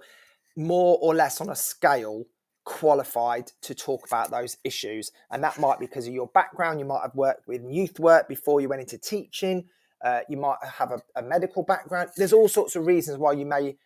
more 0.56 0.98
or 1.00 1.14
less 1.14 1.40
on 1.40 1.50
a 1.50 1.56
scale 1.56 2.24
qualified 2.64 3.52
to 3.62 3.74
talk 3.74 4.06
about 4.06 4.30
those 4.30 4.56
issues. 4.64 5.10
And 5.30 5.42
that 5.44 5.58
might 5.58 5.78
be 5.78 5.86
because 5.86 6.06
of 6.06 6.14
your 6.14 6.28
background. 6.28 6.78
You 6.78 6.86
might 6.86 7.02
have 7.02 7.14
worked 7.14 7.46
with 7.46 7.62
youth 7.68 7.98
work 8.00 8.28
before 8.28 8.60
you 8.60 8.68
went 8.68 8.80
into 8.80 8.98
teaching. 8.98 9.64
Uh, 10.04 10.20
you 10.28 10.36
might 10.36 10.58
have 10.62 10.92
a, 10.92 11.00
a, 11.16 11.22
medical 11.22 11.62
background. 11.62 12.10
There's 12.14 12.34
all 12.34 12.46
sorts 12.46 12.76
of 12.76 12.86
reasons 12.86 13.16
why 13.16 13.32
you 13.32 13.46
may 13.46 13.76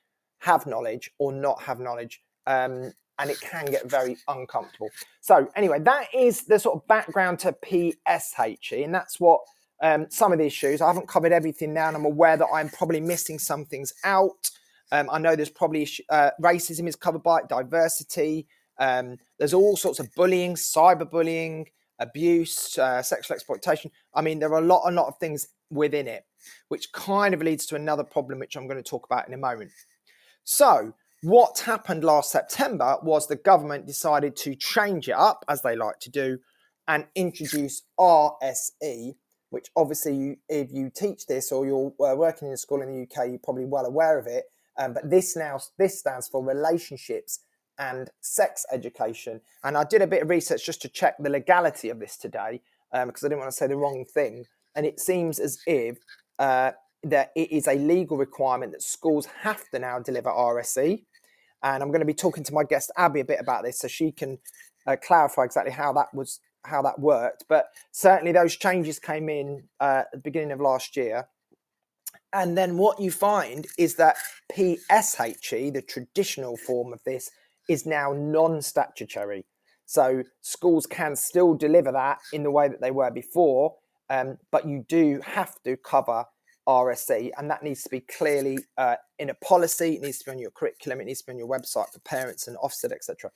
have 0.40 0.66
knowledge 0.66 1.12
or 1.18 1.32
not 1.32 1.62
have 1.62 1.78
knowledge. 1.78 2.20
Um, 2.46 2.92
and 3.20 3.30
it 3.30 3.40
can 3.40 3.66
get 3.66 3.88
very 3.90 4.16
uncomfortable. 4.28 4.90
So, 5.20 5.48
anyway, 5.56 5.80
that 5.80 6.06
is 6.14 6.42
the 6.42 6.58
sort 6.58 6.76
of 6.76 6.86
background 6.86 7.40
to 7.40 7.52
PSHE, 7.52 8.84
and 8.84 8.94
that's 8.94 9.18
what 9.18 9.40
um, 9.82 10.06
some 10.10 10.32
of 10.32 10.38
the 10.38 10.46
issues. 10.46 10.80
I 10.80 10.86
haven't 10.86 11.08
covered 11.08 11.32
everything 11.32 11.74
now, 11.74 11.88
and 11.88 11.96
I'm 11.96 12.04
aware 12.04 12.36
that 12.36 12.46
I'm 12.52 12.68
probably 12.68 13.00
missing 13.00 13.38
some 13.38 13.64
things 13.64 13.92
out. 14.04 14.50
Um, 14.92 15.08
I 15.10 15.18
know 15.18 15.36
there's 15.36 15.50
probably 15.50 15.88
uh, 16.08 16.30
racism 16.40 16.86
is 16.88 16.96
covered 16.96 17.22
by 17.22 17.38
it, 17.38 17.48
diversity. 17.48 18.46
Um, 18.78 19.18
there's 19.38 19.54
all 19.54 19.76
sorts 19.76 19.98
of 19.98 20.14
bullying, 20.14 20.54
cyberbullying, 20.54 21.66
abuse, 21.98 22.78
uh, 22.78 23.02
sexual 23.02 23.34
exploitation. 23.34 23.90
I 24.14 24.22
mean, 24.22 24.38
there 24.38 24.52
are 24.52 24.62
a 24.62 24.64
lot, 24.64 24.82
a 24.86 24.92
lot 24.92 25.08
of 25.08 25.18
things 25.18 25.48
within 25.70 26.06
it, 26.06 26.24
which 26.68 26.92
kind 26.92 27.34
of 27.34 27.42
leads 27.42 27.66
to 27.66 27.76
another 27.76 28.04
problem, 28.04 28.38
which 28.38 28.56
I'm 28.56 28.66
going 28.66 28.82
to 28.82 28.88
talk 28.88 29.06
about 29.06 29.28
in 29.28 29.34
a 29.34 29.38
moment. 29.38 29.70
So, 30.44 30.94
what 31.22 31.58
happened 31.60 32.04
last 32.04 32.30
September 32.30 32.96
was 33.02 33.26
the 33.26 33.36
government 33.36 33.86
decided 33.86 34.36
to 34.36 34.54
change 34.54 35.08
it 35.08 35.16
up, 35.16 35.44
as 35.48 35.62
they 35.62 35.74
like 35.74 35.98
to 36.00 36.10
do, 36.10 36.38
and 36.86 37.06
introduce 37.14 37.82
RSE, 37.98 39.14
which 39.50 39.68
obviously, 39.76 40.38
if 40.48 40.72
you 40.72 40.90
teach 40.94 41.26
this 41.26 41.50
or 41.50 41.66
you're 41.66 41.92
uh, 42.00 42.14
working 42.14 42.48
in 42.48 42.54
a 42.54 42.56
school 42.56 42.82
in 42.82 42.88
the 42.88 43.02
UK, 43.02 43.28
you're 43.30 43.38
probably 43.38 43.64
well 43.64 43.84
aware 43.84 44.18
of 44.18 44.26
it. 44.26 44.44
Um, 44.78 44.94
but 44.94 45.10
this 45.10 45.36
now 45.36 45.58
this 45.76 45.98
stands 45.98 46.28
for 46.28 46.44
relationships 46.44 47.40
and 47.78 48.10
sex 48.20 48.64
education. 48.72 49.40
And 49.64 49.76
I 49.76 49.84
did 49.84 50.02
a 50.02 50.06
bit 50.06 50.22
of 50.22 50.30
research 50.30 50.64
just 50.64 50.82
to 50.82 50.88
check 50.88 51.16
the 51.18 51.30
legality 51.30 51.90
of 51.90 51.98
this 51.98 52.16
today 52.16 52.60
um, 52.92 53.08
because 53.08 53.24
I 53.24 53.28
didn't 53.28 53.40
want 53.40 53.50
to 53.50 53.56
say 53.56 53.66
the 53.66 53.76
wrong 53.76 54.04
thing. 54.04 54.44
And 54.74 54.86
it 54.86 55.00
seems 55.00 55.38
as 55.38 55.58
if 55.66 55.98
uh, 56.38 56.72
that 57.02 57.30
it 57.36 57.52
is 57.52 57.66
a 57.66 57.74
legal 57.74 58.16
requirement 58.16 58.72
that 58.72 58.82
schools 58.82 59.26
have 59.42 59.68
to 59.70 59.78
now 59.78 59.98
deliver 59.98 60.30
RSE. 60.30 61.02
And 61.62 61.82
I'm 61.82 61.88
going 61.88 62.00
to 62.00 62.06
be 62.06 62.14
talking 62.14 62.44
to 62.44 62.54
my 62.54 62.64
guest 62.64 62.92
Abby 62.96 63.20
a 63.20 63.24
bit 63.24 63.40
about 63.40 63.64
this 63.64 63.80
so 63.80 63.88
she 63.88 64.12
can 64.12 64.38
uh, 64.86 64.96
clarify 64.96 65.44
exactly 65.44 65.72
how 65.72 65.92
that 65.94 66.14
was 66.14 66.40
how 66.64 66.82
that 66.82 66.98
worked. 66.98 67.44
But 67.48 67.66
certainly 67.92 68.32
those 68.32 68.56
changes 68.56 68.98
came 68.98 69.28
in 69.28 69.64
uh, 69.80 70.02
at 70.02 70.12
the 70.12 70.18
beginning 70.18 70.52
of 70.52 70.60
last 70.60 70.96
year. 70.96 71.28
And 72.32 72.56
then 72.56 72.76
what 72.76 73.00
you 73.00 73.10
find 73.10 73.66
is 73.78 73.94
that 73.96 74.16
PSHE, 74.52 75.72
the 75.72 75.82
traditional 75.82 76.56
form 76.56 76.92
of 76.92 77.00
this, 77.04 77.30
is 77.68 77.86
now 77.86 78.12
non 78.12 78.60
statutory. 78.62 79.46
So 79.86 80.22
schools 80.42 80.86
can 80.86 81.16
still 81.16 81.54
deliver 81.54 81.92
that 81.92 82.18
in 82.32 82.42
the 82.42 82.50
way 82.50 82.68
that 82.68 82.80
they 82.80 82.90
were 82.90 83.10
before, 83.10 83.76
um, 84.10 84.38
but 84.50 84.66
you 84.66 84.84
do 84.88 85.20
have 85.24 85.54
to 85.64 85.76
cover 85.76 86.24
RSE, 86.66 87.30
and 87.38 87.50
that 87.50 87.62
needs 87.62 87.82
to 87.82 87.88
be 87.88 88.00
clearly 88.00 88.58
uh, 88.76 88.96
in 89.18 89.30
a 89.30 89.34
policy. 89.34 89.94
It 89.94 90.02
needs 90.02 90.18
to 90.18 90.26
be 90.26 90.30
on 90.32 90.38
your 90.38 90.50
curriculum. 90.50 91.00
It 91.00 91.04
needs 91.04 91.20
to 91.20 91.26
be 91.26 91.32
on 91.32 91.38
your 91.38 91.48
website 91.48 91.90
for 91.92 91.98
parents 92.00 92.46
and 92.46 92.56
Ofsted, 92.58 92.92
etc. 92.92 93.30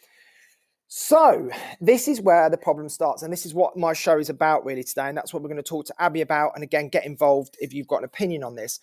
So 0.89 1.49
this 1.81 2.07
is 2.07 2.21
where 2.21 2.51
the 2.51 2.59
problem 2.59 2.91
starts, 2.91 3.23
and 3.23 3.33
this 3.33 3.47
is 3.47 3.55
what 3.55 3.77
my 3.77 3.95
show 3.95 4.19
is 4.19 4.29
about 4.29 4.67
really 4.67 4.85
today, 4.85 5.09
and 5.09 5.17
that's 5.17 5.33
what 5.33 5.43
we're 5.43 5.49
going 5.49 5.57
to 5.57 5.63
talk 5.63 5.87
to 5.87 5.95
Abby 5.99 6.21
about. 6.21 6.53
And 6.55 6.63
again, 6.63 6.89
get 6.89 7.07
involved 7.07 7.57
if 7.61 7.73
you've 7.73 7.87
got 7.87 8.01
an 8.01 8.05
opinion 8.05 8.45
on 8.45 8.55
this. 8.55 8.79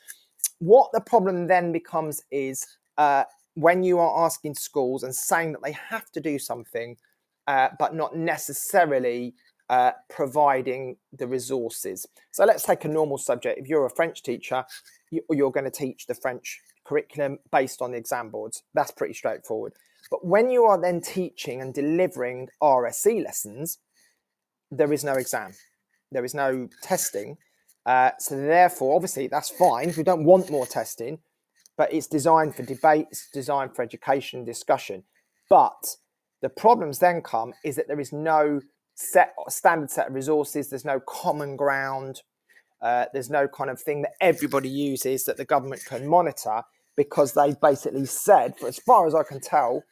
What 0.58 0.89
the 0.91 1.01
problem 1.01 1.46
then 1.46 1.72
becomes 1.72 2.24
is 2.31 2.65
uh, 2.98 3.25
when 3.53 3.84
you 3.84 4.00
are 4.00 4.25
asking 4.25 4.55
schools 4.55 5.03
and 5.03 5.15
saying 5.15 5.51
that 5.51 5.62
they 5.63 5.74
have 5.74 6.10
to 6.13 6.19
do 6.19 6.39
something, 6.39 6.98
uh, 7.46 7.69
but 7.77 7.93
not 7.93 8.15
necessarily 8.15 9.36
uh, 9.70 9.92
providing 10.10 10.98
the 11.14 11.28
resources. 11.28 12.06
So 12.32 12.46
let's 12.46 12.64
take 12.64 12.86
a 12.86 12.88
normal 12.88 13.18
subject. 13.18 13.60
If 13.60 13.68
you're 13.68 13.86
a 13.86 13.90
French 13.90 14.24
teacher, 14.24 14.66
you, 15.12 15.22
you're 15.30 15.52
going 15.52 15.66
to 15.66 15.72
teach 15.72 16.08
the 16.08 16.16
French 16.16 16.60
curriculum 16.86 17.40
based 17.52 17.82
on 17.82 17.92
the 17.92 17.98
exam 17.98 18.30
boards. 18.30 18.64
That's 18.74 18.92
pretty 18.92 19.14
straightforward. 19.14 19.74
But 20.10 20.26
when 20.26 20.50
you 20.50 20.64
are 20.64 20.80
then 20.80 21.02
teaching 21.02 21.62
and 21.62 21.74
delivering 21.74 22.50
RSE 22.62 23.24
lessons, 23.24 23.78
there 24.72 24.92
is 24.92 25.04
no 25.04 25.14
exam, 25.14 25.52
there 26.12 26.26
is 26.26 26.34
no 26.34 26.70
testing. 26.82 27.38
Uh, 27.86 28.12
so 28.20 28.36
therefore, 28.36 28.96
obviously, 28.96 29.28
that's 29.28 29.50
fine. 29.50 29.94
We 29.96 30.04
don't 30.04 30.26
want 30.26 30.52
more 30.52 30.66
testing, 30.66 31.20
but 31.78 31.94
it's 31.94 32.08
designed 32.08 32.56
for 32.56 32.64
debate, 32.64 33.08
it's 33.12 33.30
designed 33.32 33.76
for 33.76 33.84
education 33.84 34.44
discussion. 34.44 35.04
But 35.50 35.96
the 36.42 36.50
problems 36.50 37.00
then 37.00 37.22
come 37.22 37.54
is 37.64 37.76
that 37.76 37.88
there 37.88 38.00
is 38.00 38.14
no 38.14 38.62
set 39.00 39.34
standard 39.48 39.89
set 39.89 40.10
of 40.10 40.13
resources, 40.13 40.70
there's 40.70 40.86
no 40.86 41.00
common 41.00 41.56
ground, 41.56 42.22
uh, 42.82 43.06
there's 43.13 43.29
no 43.29 43.48
kind 43.48 43.70
of 43.70 43.79
thing 43.82 44.01
that 44.01 44.12
everybody 44.20 44.70
uses 44.70 45.24
that 45.25 45.38
the 45.38 45.46
government 45.46 45.84
can 45.86 46.08
monitor 46.08 46.63
because 46.98 47.34
they've 47.34 47.60
basically 47.62 48.06
said, 48.06 48.53
as 48.68 48.77
far 48.77 49.08
as 49.08 49.15
I 49.15 49.24
can 49.24 49.39
tell, 49.39 49.84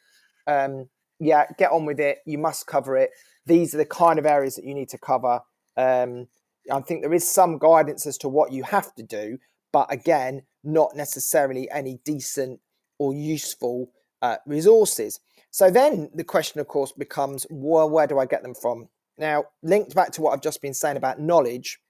um, 0.46 0.88
yeah, 1.18 1.46
get 1.56 1.72
on 1.72 1.86
with 1.86 1.98
it. 2.00 2.18
You 2.26 2.36
must 2.36 2.66
cover 2.66 2.96
it. 2.96 3.10
These 3.46 3.74
are 3.74 3.78
the 3.78 3.86
kind 3.86 4.18
of 4.18 4.26
areas 4.26 4.56
that 4.56 4.64
you 4.64 4.74
need 4.74 4.90
to 4.90 4.98
cover. 4.98 5.40
Um, 5.76 6.28
I 6.70 6.80
think 6.80 7.00
there 7.00 7.14
is 7.14 7.28
some 7.28 7.58
guidance 7.58 8.06
as 8.06 8.18
to 8.18 8.28
what 8.28 8.52
you 8.52 8.62
have 8.64 8.94
to 8.96 9.02
do, 9.02 9.38
but 9.72 9.90
again, 9.90 10.42
not 10.62 10.94
necessarily 10.94 11.70
any 11.70 11.98
decent 12.04 12.60
or 12.98 13.14
useful 13.14 13.90
uh, 14.20 14.36
resources. 14.44 15.18
So 15.50 15.70
then 15.70 16.10
the 16.14 16.24
question, 16.24 16.60
of 16.60 16.68
course, 16.68 16.92
becomes 16.92 17.46
well, 17.48 17.88
where 17.88 18.06
do 18.06 18.18
I 18.18 18.26
get 18.26 18.42
them 18.42 18.54
from? 18.54 18.88
Now, 19.18 19.44
linked 19.62 19.94
back 19.94 20.12
to 20.12 20.22
what 20.22 20.32
I've 20.32 20.42
just 20.42 20.62
been 20.62 20.74
saying 20.74 20.96
about 20.96 21.20
knowledge, 21.20 21.80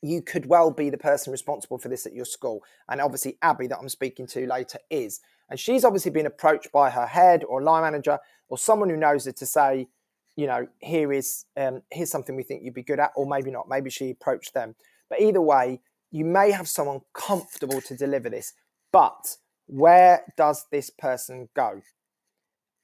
you 0.00 0.22
could 0.22 0.46
well 0.46 0.70
be 0.70 0.90
the 0.90 0.98
person 0.98 1.32
responsible 1.32 1.78
for 1.78 1.88
this 1.88 2.06
at 2.06 2.12
your 2.14 2.24
school. 2.24 2.62
And 2.88 3.00
obviously, 3.00 3.38
Abby, 3.42 3.66
that 3.66 3.78
I'm 3.78 3.88
speaking 3.88 4.26
to 4.28 4.46
later, 4.46 4.78
is. 4.90 5.20
And 5.50 5.58
she's 5.58 5.84
obviously 5.84 6.10
been 6.10 6.26
approached 6.26 6.70
by 6.72 6.90
her 6.90 7.06
head 7.06 7.42
or 7.44 7.62
line 7.62 7.82
manager 7.82 8.18
or 8.48 8.58
someone 8.58 8.90
who 8.90 8.96
knows 8.96 9.24
her 9.24 9.32
to 9.32 9.46
say, 9.46 9.88
you 10.36 10.46
know, 10.46 10.66
here 10.80 11.12
is 11.12 11.46
um, 11.56 11.82
here's 11.90 12.10
something 12.10 12.36
we 12.36 12.42
think 12.42 12.62
you'd 12.62 12.74
be 12.74 12.82
good 12.82 13.00
at, 13.00 13.12
or 13.16 13.26
maybe 13.26 13.50
not. 13.50 13.68
Maybe 13.68 13.90
she 13.90 14.10
approached 14.10 14.54
them. 14.54 14.74
But 15.08 15.20
either 15.20 15.40
way, 15.40 15.80
you 16.10 16.24
may 16.24 16.50
have 16.50 16.68
someone 16.68 17.00
comfortable 17.12 17.80
to 17.80 17.96
deliver 17.96 18.28
this, 18.28 18.52
but 18.92 19.36
where 19.66 20.22
does 20.36 20.66
this 20.70 20.90
person 20.90 21.48
go? 21.54 21.82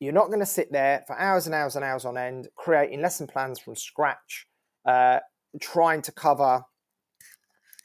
You're 0.00 0.12
not 0.12 0.28
going 0.28 0.40
to 0.40 0.46
sit 0.46 0.72
there 0.72 1.04
for 1.06 1.18
hours 1.18 1.46
and 1.46 1.54
hours 1.54 1.76
and 1.76 1.84
hours 1.84 2.04
on 2.04 2.16
end 2.16 2.48
creating 2.56 3.00
lesson 3.00 3.26
plans 3.26 3.58
from 3.60 3.76
scratch, 3.76 4.46
uh, 4.86 5.20
trying 5.60 6.02
to 6.02 6.12
cover 6.12 6.64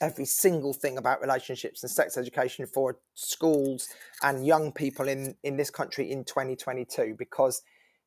every 0.02 0.26
single 0.26 0.74
thing 0.74 0.98
about 0.98 1.22
relationships 1.22 1.84
and 1.84 1.92
sex 1.92 2.18
education 2.18 2.66
for 2.66 2.98
schools 3.14 3.90
and 4.24 4.46
young 4.46 4.72
people 4.72 5.08
in, 5.08 5.36
in 5.44 5.56
this 5.56 5.70
country 5.70 6.12
in 6.12 6.26
2022 6.26 7.16
because 7.18 7.62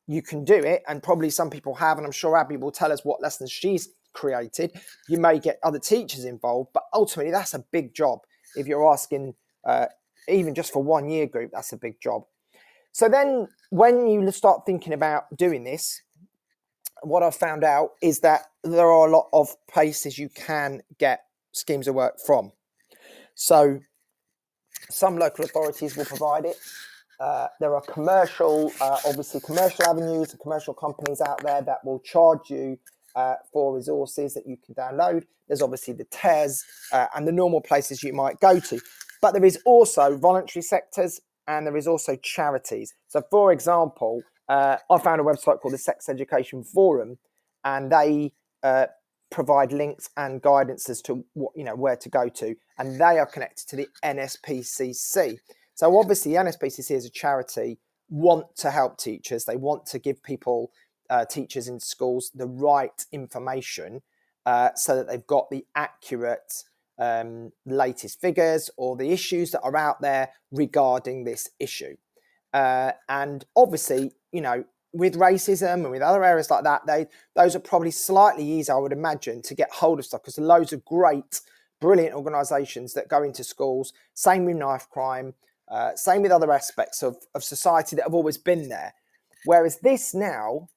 you 0.05 0.21
can 0.21 0.43
do 0.43 0.53
it 0.53 0.83
and 0.87 1.01
probably 1.01 1.31
some 1.31 1.49
people 1.49 1.73
have 1.73 1.97
and 1.97 2.05
i'm 2.05 2.11
sure 2.11 2.37
abby 2.37 2.57
will 2.57 2.71
tell 2.71 2.91
us 2.91 3.03
what 3.03 3.19
lessons 3.23 3.51
she's 3.51 3.89
created. 4.13 4.71
You 5.07 5.19
may 5.19 5.39
get 5.39 5.59
other 5.63 5.79
teachers 5.79 6.25
involved, 6.25 6.71
but 6.73 6.83
ultimately 6.93 7.31
that's 7.31 7.53
a 7.53 7.63
big 7.71 7.93
job. 7.93 8.19
If 8.55 8.67
you're 8.67 8.87
asking, 8.91 9.35
uh, 9.65 9.87
even 10.27 10.55
just 10.55 10.73
for 10.73 10.83
one 10.83 11.09
year 11.09 11.27
group, 11.27 11.51
that's 11.53 11.73
a 11.73 11.77
big 11.77 12.01
job. 12.01 12.23
So 12.91 13.07
then, 13.07 13.47
when 13.69 14.07
you 14.07 14.31
start 14.31 14.65
thinking 14.65 14.93
about 14.93 15.35
doing 15.35 15.63
this, 15.63 16.01
what 17.01 17.23
I've 17.23 17.35
found 17.35 17.63
out 17.63 17.91
is 18.01 18.19
that 18.21 18.41
there 18.63 18.87
are 18.91 19.07
a 19.07 19.11
lot 19.11 19.29
of 19.31 19.55
places 19.71 20.17
you 20.17 20.29
can 20.29 20.81
get 20.97 21.21
schemes 21.51 21.87
of 21.87 21.95
work 21.95 22.15
from. 22.25 22.51
So, 23.35 23.79
some 24.89 25.17
local 25.17 25.45
authorities 25.45 25.95
will 25.95 26.05
provide 26.05 26.45
it. 26.45 26.57
Uh, 27.19 27.47
there 27.59 27.75
are 27.75 27.81
commercial, 27.81 28.71
uh, 28.81 28.97
obviously, 29.05 29.41
commercial 29.41 29.85
avenues 29.87 30.31
and 30.31 30.39
commercial 30.39 30.73
companies 30.73 31.21
out 31.21 31.41
there 31.43 31.61
that 31.61 31.83
will 31.83 31.99
charge 31.99 32.49
you 32.49 32.77
uh, 33.15 33.35
for 33.51 33.75
resources 33.75 34.33
that 34.33 34.47
you 34.47 34.57
can 34.57 34.73
download. 34.75 35.23
There's 35.47 35.61
obviously 35.61 35.93
the 35.93 36.05
TES 36.05 36.63
uh, 36.91 37.07
and 37.15 37.27
the 37.27 37.31
normal 37.31 37.61
places 37.61 38.03
you 38.03 38.13
might 38.13 38.39
go 38.39 38.59
to. 38.59 38.79
But 39.21 39.33
there 39.33 39.43
is 39.43 39.59
also 39.65 40.17
voluntary 40.17 40.63
sectors 40.63 41.19
and 41.49 41.65
there 41.65 41.75
is 41.75 41.87
also 41.87 42.15
charities. 42.15 42.93
So, 43.07 43.21
for 43.29 43.51
example, 43.51 44.21
uh, 44.47 44.77
I 44.89 44.99
found 44.99 45.19
a 45.19 45.23
website 45.23 45.59
called 45.59 45.73
the 45.73 45.79
Sex 45.79 46.07
Education 46.07 46.63
Forum, 46.63 47.17
and 47.65 47.91
they 47.91 48.31
uh, 48.63 48.85
provide 49.31 49.73
links 49.73 50.09
and 50.15 50.41
guidance 50.41 50.89
as 50.89 51.01
to 51.01 51.25
what 51.33 51.51
you 51.55 51.63
know 51.63 51.75
where 51.75 51.97
to 51.97 52.07
go 52.07 52.29
to, 52.29 52.55
and 52.77 53.01
they 53.01 53.17
are 53.19 53.25
connected 53.25 53.67
to 53.69 53.75
the 53.75 53.87
NSPCC. 54.05 55.39
So, 55.73 55.99
obviously, 55.99 56.33
NSPCC 56.33 56.91
is 56.91 57.05
a 57.05 57.09
charity 57.09 57.79
want 58.09 58.55
to 58.57 58.71
help 58.71 58.97
teachers. 58.97 59.45
They 59.45 59.55
want 59.55 59.85
to 59.87 59.99
give 59.99 60.21
people 60.23 60.71
uh, 61.09 61.25
teachers 61.25 61.67
in 61.67 61.79
schools 61.79 62.31
the 62.33 62.47
right 62.47 63.05
information 63.11 64.01
uh, 64.45 64.69
so 64.75 64.95
that 64.95 65.07
they've 65.07 65.27
got 65.27 65.49
the 65.49 65.65
accurate 65.75 66.63
um, 66.99 67.51
latest 67.65 68.19
figures 68.21 68.69
or 68.77 68.95
the 68.95 69.11
issues 69.11 69.51
that 69.51 69.61
are 69.61 69.75
out 69.75 70.01
there 70.01 70.29
regarding 70.51 71.23
this 71.23 71.49
issue. 71.59 71.95
Uh, 72.53 72.91
and 73.07 73.45
obviously, 73.55 74.11
you 74.31 74.41
know, 74.41 74.63
with 74.91 75.15
racism 75.15 75.75
and 75.75 75.91
with 75.91 76.01
other 76.01 76.23
areas 76.23 76.49
like 76.49 76.63
that, 76.63 76.85
they 76.85 77.07
those 77.35 77.55
are 77.55 77.59
probably 77.59 77.91
slightly 77.91 78.43
easier, 78.43 78.75
I 78.75 78.79
would 78.79 78.91
imagine, 78.91 79.41
to 79.43 79.55
get 79.55 79.71
hold 79.71 79.99
of 79.99 80.05
stuff 80.05 80.23
because 80.23 80.37
loads 80.37 80.73
of 80.73 80.83
great, 80.83 81.41
brilliant 81.79 82.15
organisations 82.15 82.93
that 82.93 83.07
go 83.07 83.23
into 83.23 83.43
schools. 83.43 83.93
Same 84.13 84.45
with 84.45 84.57
knife 84.57 84.89
crime. 84.89 85.35
Uh, 85.69 85.95
same 85.95 86.23
with 86.23 86.31
other 86.31 86.51
aspects 86.51 87.03
of, 87.03 87.15
of 87.35 87.43
society 87.43 87.95
that 87.95 88.03
have 88.03 88.15
always 88.15 88.39
been 88.39 88.69
there. 88.69 88.93
Whereas 89.45 89.79
this 89.79 90.15
now 90.15 90.67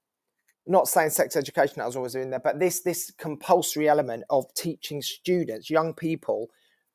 not 0.66 0.88
saying 0.88 1.10
sex 1.10 1.36
education 1.36 1.76
that 1.78 1.86
was 1.86 1.96
always 1.96 2.14
in 2.14 2.30
there, 2.30 2.40
but 2.40 2.58
this 2.58 2.80
this 2.80 3.10
compulsory 3.18 3.88
element 3.88 4.24
of 4.30 4.52
teaching 4.54 5.02
students, 5.02 5.70
young 5.70 5.92
people, 5.92 6.50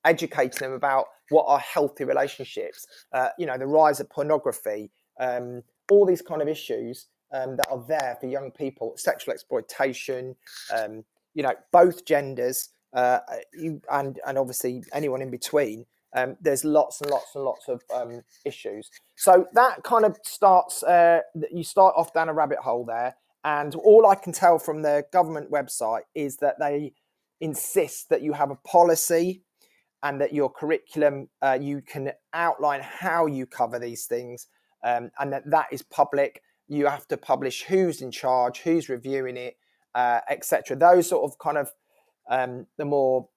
educating 0.06 0.60
them 0.60 0.74
about 0.74 1.06
what 1.30 1.46
are 1.48 1.60
healthy 1.60 2.06
relationships, 2.06 2.88
uh, 3.12 3.30
you 3.38 3.46
know, 3.46 3.58
the 3.58 3.68
rise 3.68 4.00
of 4.00 4.10
pornography, 4.10 4.90
um, 5.20 5.62
all 5.92 6.06
these 6.06 6.22
kind 6.22 6.42
of 6.42 6.48
issues 6.48 7.08
um, 7.34 7.58
that 7.58 7.68
are 7.70 7.84
there 7.88 8.18
for 8.20 8.28
young 8.28 8.52
people, 8.52 8.94
sexual 8.96 9.34
exploitation, 9.34 10.36
um, 10.74 11.04
you 11.34 11.44
know, 11.44 11.54
both 11.72 12.06
genders, 12.06 12.70
uh, 12.94 13.20
you, 13.54 13.82
and 13.92 14.20
and 14.26 14.38
obviously 14.38 14.84
anyone 14.94 15.22
in 15.22 15.30
between. 15.30 15.86
Um, 16.16 16.38
there's 16.42 16.64
lots 16.64 17.02
and 17.02 17.12
lots 17.12 17.36
and 17.36 17.44
lots 17.44 17.68
of 17.68 17.84
um, 17.94 18.24
issues. 18.46 18.90
So 19.18 19.46
that 19.54 19.84
kind 19.84 20.06
of 20.06 20.18
starts. 20.24 20.82
Uh, 20.84 21.20
you 21.52 21.64
start 21.64 21.94
off 21.98 22.14
down 22.14 22.30
a 22.30 22.34
rabbit 22.34 22.60
hole 22.60 22.86
there, 22.86 23.16
and 23.48 23.76
all 23.76 24.06
I 24.06 24.16
can 24.16 24.34
tell 24.34 24.60
from 24.60 24.82
the 24.82 25.06
government 25.14 25.50
website 25.50 26.02
is 26.14 26.36
that 26.38 26.60
they 26.60 26.92
insist 27.40 28.10
that 28.10 28.22
you 28.22 28.34
have 28.34 28.52
a 28.52 28.56
policy 28.56 29.42
and 30.04 30.20
that 30.20 30.34
your 30.34 30.50
curriculum 30.52 31.30
uh, 31.42 31.58
you 31.60 31.82
can 31.82 32.12
outline 32.34 32.82
how 32.84 33.26
you 33.26 33.46
cover 33.46 33.80
these 33.80 34.06
things 34.06 34.48
um, 34.84 35.12
and 35.18 35.32
that 35.32 35.50
that 35.50 35.68
is 35.72 35.82
public. 35.82 36.42
You 36.68 36.88
have 36.88 37.08
to 37.08 37.16
publish 37.16 37.64
who's 37.64 38.02
in 38.02 38.12
charge 38.12 38.60
who's 38.60 38.90
reviewing 38.90 39.38
it 39.38 39.56
uh, 39.96 40.20
etc 40.30 40.76
those 40.76 41.08
sort 41.08 41.24
of 41.24 41.40
kind 41.40 41.58
of 41.58 41.72
um, 42.30 42.68
the 42.78 42.84
more 42.84 43.30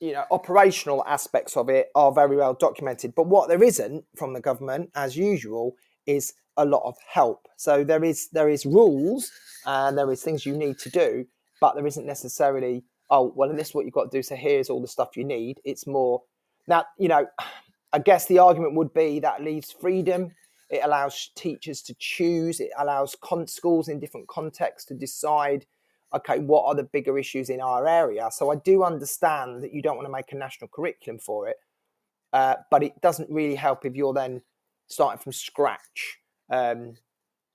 you 0.00 0.12
know 0.12 0.24
operational 0.30 1.02
aspects 1.06 1.56
of 1.56 1.70
it 1.70 1.88
are 1.94 2.12
very 2.12 2.36
well 2.36 2.52
documented. 2.52 3.14
But 3.14 3.26
what 3.26 3.48
there 3.48 3.62
isn't 3.62 4.04
from 4.16 4.34
the 4.34 4.40
government 4.42 4.90
as 4.94 5.16
usual 5.16 5.76
is 6.06 6.34
a 6.60 6.64
lot 6.64 6.82
of 6.84 6.96
help 7.08 7.48
so 7.56 7.82
there 7.84 8.04
is 8.04 8.28
there 8.30 8.48
is 8.48 8.64
rules 8.64 9.30
and 9.66 9.96
there 9.96 10.10
is 10.10 10.22
things 10.22 10.46
you 10.46 10.56
need 10.56 10.78
to 10.78 10.90
do 10.90 11.26
but 11.60 11.74
there 11.74 11.86
isn't 11.86 12.06
necessarily 12.06 12.84
oh, 13.10 13.32
well, 13.34 13.50
and 13.50 13.58
this 13.58 13.68
is 13.68 13.74
what 13.74 13.84
you've 13.84 13.94
got 13.94 14.10
to 14.10 14.16
do. 14.16 14.22
So 14.22 14.36
here's 14.36 14.70
all 14.70 14.80
the 14.80 14.88
stuff 14.88 15.16
you 15.16 15.24
need. 15.24 15.60
It's 15.64 15.86
more 15.86 16.22
now, 16.66 16.84
you 16.98 17.08
know, 17.08 17.26
I 17.92 17.98
guess 17.98 18.26
the 18.26 18.38
argument 18.38 18.74
would 18.76 18.94
be 18.94 19.18
that 19.20 19.42
leaves 19.42 19.72
freedom. 19.72 20.32
It 20.70 20.82
allows 20.84 21.30
teachers 21.34 21.82
to 21.82 21.94
choose. 21.98 22.60
It 22.60 22.70
allows 22.78 23.16
con- 23.20 23.48
schools 23.48 23.88
in 23.88 23.98
different 23.98 24.28
contexts 24.28 24.86
to 24.88 24.94
decide, 24.94 25.66
okay, 26.14 26.38
what 26.38 26.66
are 26.66 26.76
the 26.76 26.84
bigger 26.84 27.18
issues 27.18 27.50
in 27.50 27.60
our 27.60 27.88
area? 27.88 28.28
So 28.30 28.52
I 28.52 28.56
do 28.56 28.84
understand 28.84 29.64
that 29.64 29.74
you 29.74 29.82
don't 29.82 29.96
want 29.96 30.06
to 30.06 30.12
make 30.12 30.30
a 30.30 30.36
national 30.36 30.68
curriculum 30.68 31.18
for 31.18 31.48
it, 31.48 31.56
uh, 32.32 32.56
but 32.70 32.84
it 32.84 33.00
doesn't 33.00 33.28
really 33.30 33.56
help 33.56 33.84
if 33.84 33.96
you're 33.96 34.14
then 34.14 34.42
starting 34.86 35.20
from 35.20 35.32
scratch. 35.32 36.18
Um, 36.50 36.94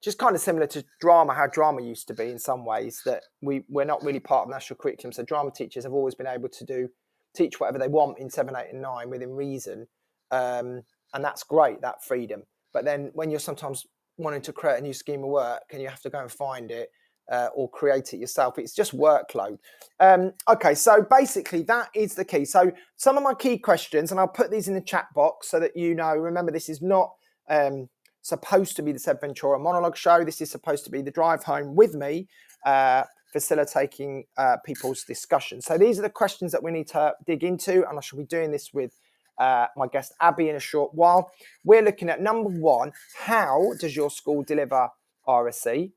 just 0.06 0.20
kind 0.20 0.36
of 0.36 0.42
similar 0.42 0.68
to 0.68 0.86
drama, 1.02 1.34
how 1.34 1.48
drama 1.48 1.82
used 1.82 2.08
to 2.08 2.14
be 2.14 2.30
in 2.30 2.38
some 2.38 2.64
ways 2.64 3.02
that 3.06 3.24
we 3.42 3.64
we're 3.68 3.86
not 3.86 4.04
really 4.04 4.20
part 4.20 4.44
of 4.44 4.52
national 4.52 4.78
curriculum. 4.78 5.12
So 5.12 5.24
drama 5.24 5.50
teachers 5.52 5.84
have 5.84 5.94
always 5.94 6.14
been 6.14 6.28
able 6.28 6.50
to 6.50 6.64
do 6.64 6.90
teach 7.36 7.60
whatever 7.60 7.80
they 7.80 7.88
want 7.88 8.20
in 8.20 8.30
seven, 8.30 8.56
eight, 8.56 8.72
and 8.72 8.82
nine 8.82 9.10
within 9.10 9.32
reason, 9.32 9.88
um, 10.32 10.84
and 11.14 11.24
that's 11.24 11.44
great 11.44 11.82
that 11.82 12.04
freedom. 12.04 12.44
But 12.72 12.86
then 12.86 13.10
when 13.14 13.32
you're 13.32 13.40
sometimes 13.40 13.88
wanting 14.18 14.44
to 14.44 14.54
create 14.54 14.78
a 14.78 14.82
new 14.82 14.94
scheme 14.94 15.24
of 15.24 15.30
work 15.30 15.64
and 15.72 15.82
you 15.82 15.90
have 15.90 16.02
to 16.02 16.10
go 16.10 16.20
and 16.20 16.32
find 16.32 16.72
it 16.72 16.90
uh, 17.32 17.50
or 17.56 17.70
create 17.70 18.14
it 18.14 18.18
yourself, 18.18 18.60
it's 18.60 18.76
just 18.76 18.96
workload. 18.96 19.58
Um, 20.00 20.34
okay, 20.48 20.76
so 20.76 21.06
basically 21.10 21.64
that 21.64 21.90
is 21.96 22.14
the 22.14 22.26
key. 22.26 22.46
So 22.46 22.72
some 22.96 23.18
of 23.18 23.24
my 23.24 23.34
key 23.34 23.58
questions, 23.58 24.12
and 24.12 24.20
I'll 24.20 24.28
put 24.28 24.52
these 24.52 24.68
in 24.68 24.76
the 24.76 24.82
chat 24.82 25.08
box 25.16 25.50
so 25.50 25.60
that 25.60 25.76
you 25.76 25.96
know. 25.96 26.16
Remember, 26.16 26.52
this 26.52 26.70
is 26.70 26.82
not. 26.82 27.12
Um, 27.50 27.90
supposed 28.26 28.76
to 28.76 28.82
be 28.82 28.92
the 28.92 28.98
Seb 28.98 29.22
Ventura 29.22 29.60
monologue 29.60 29.96
show. 29.96 30.24
This 30.24 30.42
is 30.42 30.50
supposed 30.50 30.84
to 30.86 30.90
be 30.90 31.04
the 31.04 31.12
drive 31.12 31.44
home 31.44 31.76
with 31.76 31.94
me, 31.94 32.28
uh, 32.66 33.04
facilitating 33.32 34.24
uh, 34.36 34.58
people's 34.66 35.04
discussion. 35.04 35.62
So 35.62 35.78
these 35.78 36.00
are 36.00 36.02
the 36.02 36.10
questions 36.10 36.52
that 36.52 36.64
we 36.64 36.72
need 36.72 36.88
to 36.88 37.14
dig 37.28 37.44
into, 37.44 37.88
and 37.88 38.00
I 38.00 38.02
shall 38.02 38.18
be 38.18 38.26
doing 38.26 38.52
this 38.52 38.74
with 38.74 38.98
uh, 39.38 39.68
my 39.78 39.86
guest 39.86 40.14
Abby 40.20 40.50
in 40.50 40.56
a 40.56 40.60
short 40.60 40.96
while. 40.96 41.30
We're 41.64 41.84
looking 41.84 42.10
at 42.10 42.20
number 42.20 42.50
one: 42.50 42.94
How 43.26 43.74
does 43.80 43.96
your 43.96 44.10
school 44.10 44.42
deliver 44.42 44.90
RSE? 45.28 45.92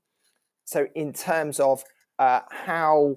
So 0.67 0.87
in 0.95 1.15
terms 1.15 1.59
of 1.59 1.83
uh, 2.19 2.41
how 2.51 3.17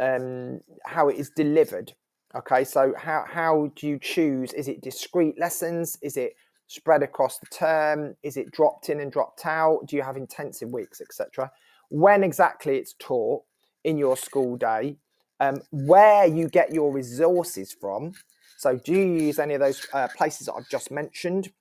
um, 0.00 0.60
how 0.86 1.10
it 1.10 1.16
is 1.16 1.30
delivered. 1.36 1.92
Okay, 2.34 2.64
so 2.64 2.94
how 2.96 3.24
how 3.28 3.70
do 3.76 3.86
you 3.86 3.98
choose? 3.98 4.54
Is 4.54 4.66
it 4.66 4.80
discrete 4.80 5.38
lessons? 5.38 5.98
Is 6.00 6.16
it 6.16 6.32
spread 6.66 7.02
across 7.02 7.38
the 7.38 7.46
term? 7.46 8.16
Is 8.22 8.36
it 8.36 8.50
dropped 8.50 8.88
in 8.88 9.00
and 9.00 9.10
dropped 9.10 9.46
out? 9.46 9.86
Do 9.86 9.96
you 9.96 10.02
have 10.02 10.16
intensive 10.16 10.70
weeks, 10.70 11.00
etc.? 11.00 11.50
When 11.88 12.24
exactly 12.24 12.76
it's 12.76 12.94
taught 12.98 13.42
in 13.84 13.96
your 13.96 14.16
school 14.16 14.56
day, 14.56 14.96
um, 15.40 15.60
where 15.70 16.26
you 16.26 16.48
get 16.48 16.72
your 16.72 16.92
resources 16.92 17.72
from. 17.72 18.12
So, 18.58 18.76
do 18.76 18.92
you 18.92 19.04
use 19.04 19.38
any 19.38 19.54
of 19.54 19.60
those 19.60 19.86
uh, 19.92 20.08
places 20.16 20.46
that 20.46 20.54
I've 20.54 20.68
just 20.68 20.90
mentioned 20.90 21.52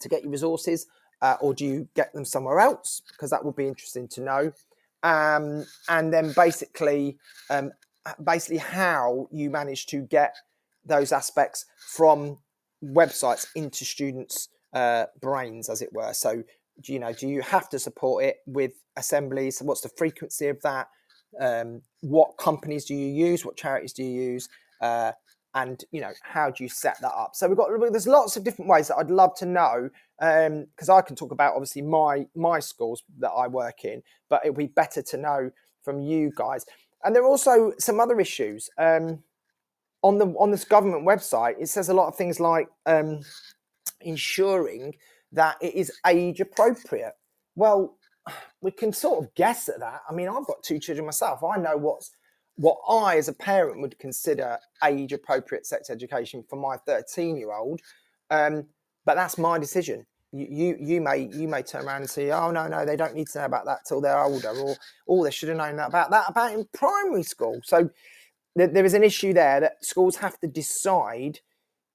to 0.00 0.08
get 0.08 0.22
your 0.22 0.32
resources, 0.32 0.86
uh, 1.22 1.36
or 1.40 1.54
do 1.54 1.64
you 1.64 1.88
get 1.94 2.12
them 2.12 2.24
somewhere 2.24 2.60
else? 2.60 3.02
Because 3.08 3.30
that 3.30 3.44
would 3.44 3.56
be 3.56 3.68
interesting 3.68 4.08
to 4.08 4.20
know. 4.20 4.52
Um, 5.02 5.64
and 5.88 6.12
then 6.12 6.32
basically, 6.32 7.18
um, 7.50 7.72
basically 8.22 8.58
how 8.58 9.28
you 9.30 9.48
manage 9.48 9.86
to 9.86 10.02
get 10.02 10.36
those 10.84 11.12
aspects 11.12 11.66
from 11.76 12.38
websites 12.84 13.46
into 13.54 13.84
students' 13.84 14.48
uh, 14.72 15.06
brains, 15.20 15.68
as 15.68 15.82
it 15.82 15.92
were. 15.92 16.12
So, 16.12 16.42
you 16.84 16.98
know, 16.98 17.12
do 17.12 17.28
you 17.28 17.42
have 17.42 17.68
to 17.70 17.78
support 17.78 18.24
it 18.24 18.36
with 18.46 18.72
assemblies? 18.96 19.60
What's 19.60 19.80
the 19.80 19.90
frequency 19.96 20.48
of 20.48 20.60
that? 20.62 20.88
Um, 21.40 21.82
what 22.00 22.38
companies 22.38 22.84
do 22.84 22.94
you 22.94 23.08
use? 23.08 23.44
What 23.44 23.56
charities 23.56 23.92
do 23.92 24.02
you 24.02 24.32
use? 24.32 24.48
Uh, 24.80 25.12
and 25.54 25.84
you 25.90 26.00
know, 26.00 26.12
how 26.22 26.50
do 26.50 26.62
you 26.62 26.68
set 26.68 27.00
that 27.00 27.12
up? 27.12 27.30
So 27.34 27.48
we've 27.48 27.56
got 27.56 27.68
there's 27.90 28.06
lots 28.06 28.36
of 28.36 28.44
different 28.44 28.70
ways 28.70 28.88
that 28.88 28.96
I'd 28.96 29.10
love 29.10 29.34
to 29.36 29.46
know 29.46 29.90
because 30.18 30.88
um, 30.88 30.96
I 30.96 31.00
can 31.00 31.16
talk 31.16 31.32
about 31.32 31.54
obviously 31.54 31.82
my 31.82 32.26
my 32.36 32.60
schools 32.60 33.02
that 33.18 33.30
I 33.30 33.48
work 33.48 33.84
in, 33.84 34.02
but 34.28 34.44
it 34.44 34.50
would 34.50 34.58
be 34.58 34.66
better 34.66 35.02
to 35.02 35.16
know 35.16 35.50
from 35.82 36.00
you 36.00 36.32
guys. 36.36 36.64
And 37.04 37.14
there 37.14 37.22
are 37.22 37.28
also 37.28 37.72
some 37.78 38.00
other 38.00 38.20
issues. 38.20 38.68
Um, 38.78 39.22
on 40.02 40.18
the 40.18 40.26
on 40.26 40.50
this 40.50 40.64
government 40.64 41.06
website, 41.06 41.54
it 41.60 41.68
says 41.68 41.88
a 41.88 41.94
lot 41.94 42.08
of 42.08 42.16
things 42.16 42.40
like 42.40 42.68
um, 42.86 43.20
ensuring 44.00 44.94
that 45.32 45.56
it 45.60 45.74
is 45.74 45.92
age 46.06 46.40
appropriate. 46.40 47.14
Well, 47.56 47.96
we 48.60 48.70
can 48.70 48.92
sort 48.92 49.24
of 49.24 49.34
guess 49.34 49.68
at 49.68 49.80
that. 49.80 50.02
I 50.08 50.12
mean, 50.14 50.28
I've 50.28 50.46
got 50.46 50.62
two 50.62 50.78
children 50.78 51.06
myself. 51.06 51.42
I 51.42 51.56
know 51.56 51.76
what's 51.76 52.12
what 52.56 52.78
I, 52.88 53.16
as 53.16 53.28
a 53.28 53.32
parent, 53.32 53.80
would 53.80 53.98
consider 53.98 54.58
age 54.84 55.12
appropriate 55.12 55.66
sex 55.66 55.90
education 55.90 56.44
for 56.48 56.56
my 56.56 56.76
13 56.76 57.36
year 57.36 57.52
old. 57.52 57.80
Um, 58.30 58.66
but 59.04 59.14
that's 59.14 59.38
my 59.38 59.58
decision. 59.58 60.04
You, 60.32 60.46
you, 60.50 60.76
you 60.78 61.00
may 61.00 61.30
you 61.32 61.48
may 61.48 61.62
turn 61.62 61.86
around 61.86 62.02
and 62.02 62.10
say, 62.10 62.30
oh 62.30 62.50
no 62.50 62.66
no 62.66 62.84
they 62.84 62.96
don't 62.96 63.14
need 63.14 63.28
to 63.28 63.38
know 63.38 63.44
about 63.46 63.64
that 63.64 63.86
till 63.86 64.00
they're 64.00 64.22
older, 64.22 64.50
or 64.50 64.76
oh 65.08 65.24
they 65.24 65.30
should 65.30 65.48
have 65.48 65.58
known 65.58 65.76
that 65.76 65.88
about 65.88 66.10
that 66.10 66.28
about 66.28 66.52
in 66.52 66.66
primary 66.74 67.22
school. 67.22 67.60
So 67.64 67.88
there 68.56 68.84
is 68.84 68.94
an 68.94 69.04
issue 69.04 69.32
there 69.32 69.60
that 69.60 69.84
schools 69.84 70.16
have 70.16 70.38
to 70.40 70.46
decide 70.46 71.40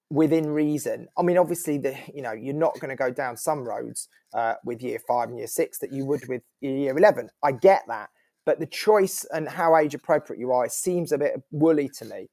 within 0.10 0.52
reason. 0.52 1.08
I 1.18 1.24
mean, 1.24 1.38
obviously, 1.38 1.78
the 1.78 1.98
you 2.14 2.22
know 2.22 2.34
you're 2.34 2.54
not 2.54 2.80
going 2.80 2.90
to 2.90 2.96
go 2.96 3.12
down 3.12 3.36
some 3.38 3.64
roads 3.64 4.08
uh, 4.34 4.56
with 4.64 4.82
year 4.82 5.00
five 5.08 5.30
and 5.30 5.38
year 5.38 5.48
six 5.48 5.80
that 5.80 5.92
you 5.92 6.06
would 6.06 6.28
with 6.28 6.44
year 6.62 6.98
eleven. 6.98 7.30
I 7.44 7.52
get 7.52 7.84
that, 7.88 8.10
but 8.46 8.60
the 8.60 8.68
choice 8.68 9.26
and 9.34 9.50
how 9.50 9.76
age 9.76 9.96
appropriate 9.96 10.40
you 10.40 10.52
are 10.52 10.70
seems 10.70 11.12
a 11.12 11.18
bit 11.18 11.34
woolly 11.52 11.90
to 11.98 12.06
me. 12.06 12.30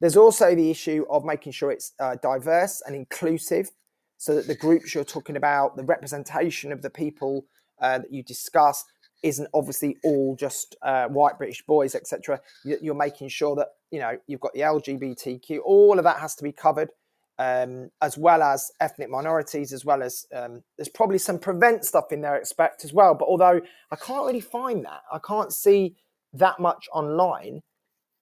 There's 0.00 0.16
also 0.16 0.54
the 0.54 0.70
issue 0.70 1.04
of 1.10 1.24
making 1.24 1.52
sure 1.52 1.70
it's 1.70 1.92
uh, 1.98 2.16
diverse 2.22 2.82
and 2.86 2.94
inclusive, 2.94 3.70
so 4.16 4.34
that 4.34 4.46
the 4.46 4.54
groups 4.56 4.94
you're 4.94 5.04
talking 5.04 5.36
about, 5.36 5.76
the 5.76 5.84
representation 5.84 6.72
of 6.72 6.82
the 6.82 6.90
people 6.90 7.46
uh, 7.80 7.98
that 7.98 8.12
you 8.12 8.22
discuss, 8.22 8.84
isn't 9.24 9.48
obviously 9.54 9.96
all 10.04 10.36
just 10.36 10.76
uh, 10.82 11.08
white 11.08 11.38
British 11.38 11.64
boys, 11.66 11.94
etc. 11.94 12.40
You're 12.64 12.94
making 12.94 13.28
sure 13.30 13.56
that 13.56 13.68
you 13.90 13.98
know 13.98 14.18
you've 14.26 14.40
got 14.40 14.52
the 14.52 14.60
LGBTQ. 14.60 15.60
All 15.64 15.98
of 15.98 16.04
that 16.04 16.18
has 16.18 16.34
to 16.36 16.44
be 16.44 16.52
covered, 16.52 16.90
um, 17.38 17.90
as 18.02 18.18
well 18.18 18.42
as 18.42 18.70
ethnic 18.80 19.08
minorities, 19.08 19.72
as 19.72 19.84
well 19.84 20.02
as 20.02 20.26
um, 20.34 20.62
there's 20.76 20.90
probably 20.90 21.18
some 21.18 21.38
prevent 21.38 21.84
stuff 21.86 22.12
in 22.12 22.20
there. 22.20 22.36
Expect 22.36 22.84
as 22.84 22.92
well, 22.92 23.14
but 23.14 23.26
although 23.26 23.60
I 23.90 23.96
can't 23.96 24.26
really 24.26 24.40
find 24.40 24.84
that, 24.84 25.00
I 25.10 25.18
can't 25.18 25.52
see 25.52 25.96
that 26.34 26.60
much 26.60 26.86
online 26.92 27.62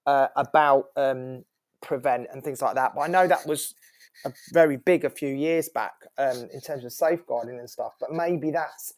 uh, 0.07 0.29
about 0.37 0.87
um, 0.97 1.45
prevent 1.83 2.29
and 2.33 2.45
things 2.45 2.63
like 2.63 2.77
that. 2.77 2.93
But 2.95 3.03
I 3.03 3.07
know 3.09 3.27
that 3.27 3.45
was 3.45 3.75
a 4.25 4.33
very 4.53 4.77
big 4.77 5.05
a 5.05 5.11
few 5.11 5.35
years 5.35 5.69
back 5.69 5.95
um, 6.17 6.49
in 6.53 6.61
terms 6.61 6.85
of 6.85 6.93
safeguarding 6.93 7.59
and 7.59 7.69
stuff. 7.69 7.95
But 7.99 8.13
maybe 8.13 8.53
that's 8.53 8.95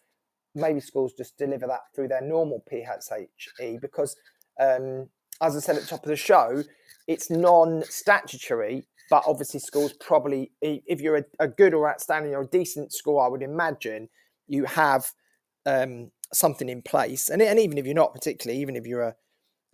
maybe 0.55 0.81
schools 0.81 1.13
just 1.17 1.37
deliver 1.37 1.67
that 1.67 1.81
through 1.95 2.09
their 2.09 2.23
normal 2.23 2.63
PSHE 2.71 3.81
because, 3.81 4.17
um, 4.61 5.09
as 5.41 5.57
I 5.57 5.61
said 5.61 5.77
at 5.77 5.83
the 5.83 5.89
top 5.89 6.05
of 6.05 6.09
the 6.09 6.17
show, 6.17 6.63
it's 7.07 7.31
non-statutory, 7.31 8.87
but 9.11 9.25
obviously 9.27 9.61
schools 9.61 9.93
probably, 9.95 10.53
if 10.63 11.01
you're 11.01 11.17
a, 11.17 11.25
a 11.41 11.49
good 11.49 11.75
or 11.75 11.91
outstanding 11.91 12.35
or 12.35 12.43
a 12.43 12.47
decent 12.47 12.93
school, 12.93 13.21
I 13.21 13.29
would 13.29 13.43
imagine 13.43 14.09
you 14.47 14.65
have 14.65 15.07
um, 15.67 16.11
something 16.33 16.69
in 16.69 16.83
place. 16.83 17.29
And, 17.29 17.43
and 17.43 17.59
even 17.59 17.79
if 17.79 17.85
you're 17.85 17.95
not 17.95 18.15
particularly, 18.15 18.61
even 18.61 18.77
if 18.77 18.87
you're 18.87 19.03
a, 19.03 19.15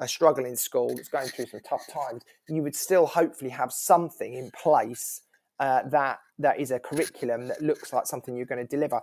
a 0.00 0.08
struggling 0.08 0.56
school 0.56 0.94
that's 0.96 1.08
going 1.08 1.28
through 1.28 1.46
some 1.46 1.60
tough 1.60 1.86
times, 1.92 2.22
you 2.48 2.62
would 2.62 2.74
still 2.74 3.06
hopefully 3.06 3.50
have 3.50 3.72
something 3.72 4.34
in 4.34 4.50
place 4.50 5.22
uh, 5.60 5.82
that 5.90 6.18
that 6.38 6.58
is 6.58 6.70
a 6.70 6.78
curriculum 6.78 7.46
that 7.46 7.60
looks 7.60 7.92
like 7.92 8.06
something 8.06 8.34
you're 8.34 8.46
going 8.46 8.66
to 8.66 8.66
deliver 8.66 8.98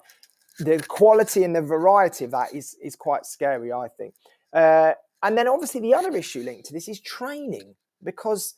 the 0.59 0.83
quality 0.87 1.43
and 1.43 1.55
the 1.55 1.61
variety 1.61 2.25
of 2.25 2.31
that 2.31 2.53
is 2.53 2.75
is 2.81 2.95
quite 2.95 3.25
scary, 3.25 3.71
I 3.71 3.87
think. 3.97 4.13
Uh, 4.53 4.93
and 5.23 5.37
then 5.37 5.47
obviously 5.47 5.81
the 5.81 5.93
other 5.93 6.15
issue 6.15 6.41
linked 6.41 6.65
to 6.67 6.73
this 6.73 6.87
is 6.87 6.99
training, 7.01 7.75
because 8.03 8.55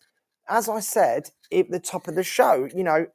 as 0.49 0.67
I 0.69 0.79
said 0.79 1.29
at 1.53 1.69
the 1.69 1.79
top 1.79 2.07
of 2.07 2.15
the 2.15 2.23
show, 2.23 2.67
you 2.75 2.83
know, 2.83 3.05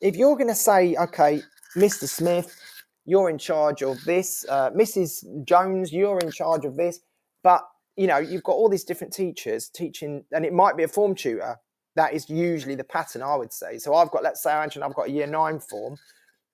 if 0.00 0.16
you're 0.16 0.36
going 0.36 0.48
to 0.48 0.54
say, 0.54 0.96
okay, 0.96 1.42
Mr. 1.76 2.08
Smith, 2.08 2.56
you're 3.04 3.30
in 3.30 3.38
charge 3.38 3.82
of 3.82 4.02
this, 4.04 4.44
uh, 4.48 4.70
Mrs. 4.70 5.44
Jones, 5.44 5.92
you're 5.92 6.18
in 6.18 6.30
charge 6.30 6.64
of 6.64 6.76
this, 6.76 7.00
but 7.42 7.62
you 7.96 8.06
know, 8.06 8.18
you've 8.18 8.44
got 8.44 8.52
all 8.52 8.68
these 8.68 8.84
different 8.84 9.12
teachers 9.12 9.68
teaching, 9.68 10.24
and 10.32 10.44
it 10.44 10.52
might 10.52 10.76
be 10.76 10.84
a 10.84 10.88
form 10.88 11.14
tutor. 11.14 11.56
That 11.96 12.14
is 12.14 12.30
usually 12.30 12.76
the 12.76 12.84
pattern, 12.84 13.22
I 13.22 13.34
would 13.34 13.52
say. 13.52 13.78
So 13.78 13.94
I've 13.94 14.10
got, 14.10 14.22
let's 14.22 14.42
say, 14.42 14.52
I've 14.52 14.94
got 14.94 15.08
a 15.08 15.10
year 15.10 15.26
nine 15.26 15.58
form, 15.58 15.96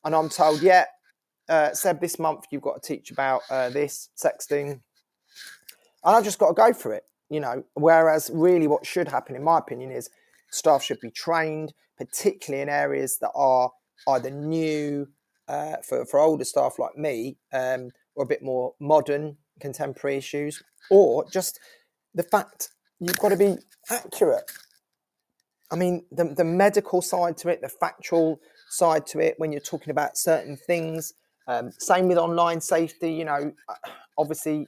and 0.04 0.14
I'm 0.14 0.28
told, 0.28 0.62
yeah, 0.62 0.86
uh, 1.48 1.72
Seb, 1.72 2.00
this 2.00 2.18
month 2.18 2.46
you've 2.50 2.62
got 2.62 2.82
to 2.82 2.94
teach 2.94 3.10
about 3.10 3.42
uh, 3.50 3.70
this 3.70 4.10
sexting, 4.16 4.70
and 4.70 4.80
I've 6.04 6.24
just 6.24 6.38
got 6.38 6.48
to 6.48 6.54
go 6.54 6.72
for 6.72 6.92
it, 6.92 7.04
you 7.28 7.40
know. 7.40 7.64
Whereas, 7.74 8.30
really, 8.32 8.66
what 8.66 8.86
should 8.86 9.08
happen, 9.08 9.36
in 9.36 9.42
my 9.42 9.58
opinion, 9.58 9.90
is 9.90 10.10
staff 10.50 10.82
should 10.82 11.00
be 11.00 11.10
trained, 11.10 11.72
particularly 11.98 12.62
in 12.62 12.68
areas 12.68 13.18
that 13.20 13.32
are 13.34 13.70
either 14.08 14.30
new 14.30 15.08
uh, 15.48 15.76
for 15.82 16.04
for 16.04 16.20
older 16.20 16.44
staff 16.44 16.78
like 16.78 16.96
me, 16.96 17.36
um, 17.52 17.90
or 18.14 18.24
a 18.24 18.28
bit 18.28 18.42
more 18.42 18.74
modern 18.80 19.36
contemporary 19.60 20.16
issues, 20.16 20.62
or 20.90 21.24
just 21.30 21.58
the 22.14 22.22
fact 22.22 22.70
you've 22.98 23.18
got 23.18 23.30
to 23.30 23.36
be 23.36 23.56
accurate. 23.90 24.50
I 25.70 25.76
mean, 25.76 26.04
the, 26.12 26.24
the 26.24 26.44
medical 26.44 27.02
side 27.02 27.36
to 27.38 27.48
it, 27.48 27.60
the 27.60 27.68
factual 27.68 28.40
side 28.68 29.06
to 29.08 29.18
it, 29.18 29.34
when 29.38 29.50
you're 29.50 29.60
talking 29.60 29.90
about 29.90 30.16
certain 30.16 30.56
things. 30.56 31.12
Um, 31.46 31.70
same 31.78 32.08
with 32.08 32.18
online 32.18 32.60
safety. 32.60 33.12
You 33.12 33.24
know, 33.24 33.52
uh, 33.68 33.90
obviously, 34.18 34.66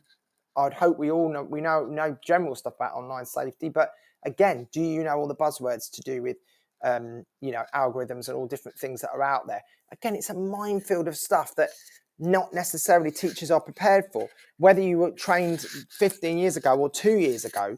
I'd 0.56 0.74
hope 0.74 0.98
we 0.98 1.10
all 1.10 1.32
know 1.32 1.42
we 1.42 1.60
know 1.60 1.86
know 1.86 2.16
general 2.24 2.54
stuff 2.54 2.74
about 2.76 2.94
online 2.94 3.26
safety, 3.26 3.68
but 3.68 3.90
again, 4.24 4.68
do 4.72 4.80
you 4.80 5.04
know 5.04 5.16
all 5.16 5.28
the 5.28 5.34
buzzwords 5.34 5.90
to 5.92 6.02
do 6.02 6.22
with 6.22 6.36
um, 6.84 7.24
you 7.40 7.52
know 7.52 7.64
algorithms 7.74 8.28
and 8.28 8.36
all 8.36 8.46
different 8.46 8.78
things 8.78 9.00
that 9.00 9.10
are 9.12 9.22
out 9.22 9.46
there? 9.46 9.62
Again, 9.92 10.14
it's 10.14 10.30
a 10.30 10.34
minefield 10.34 11.08
of 11.08 11.16
stuff 11.16 11.54
that 11.56 11.70
not 12.18 12.52
necessarily 12.52 13.10
teachers 13.10 13.50
are 13.50 13.60
prepared 13.60 14.06
for. 14.12 14.28
Whether 14.58 14.82
you 14.82 14.98
were 14.98 15.12
trained 15.12 15.60
15 15.90 16.38
years 16.38 16.56
ago 16.56 16.76
or 16.76 16.90
two 16.90 17.16
years 17.16 17.44
ago, 17.44 17.76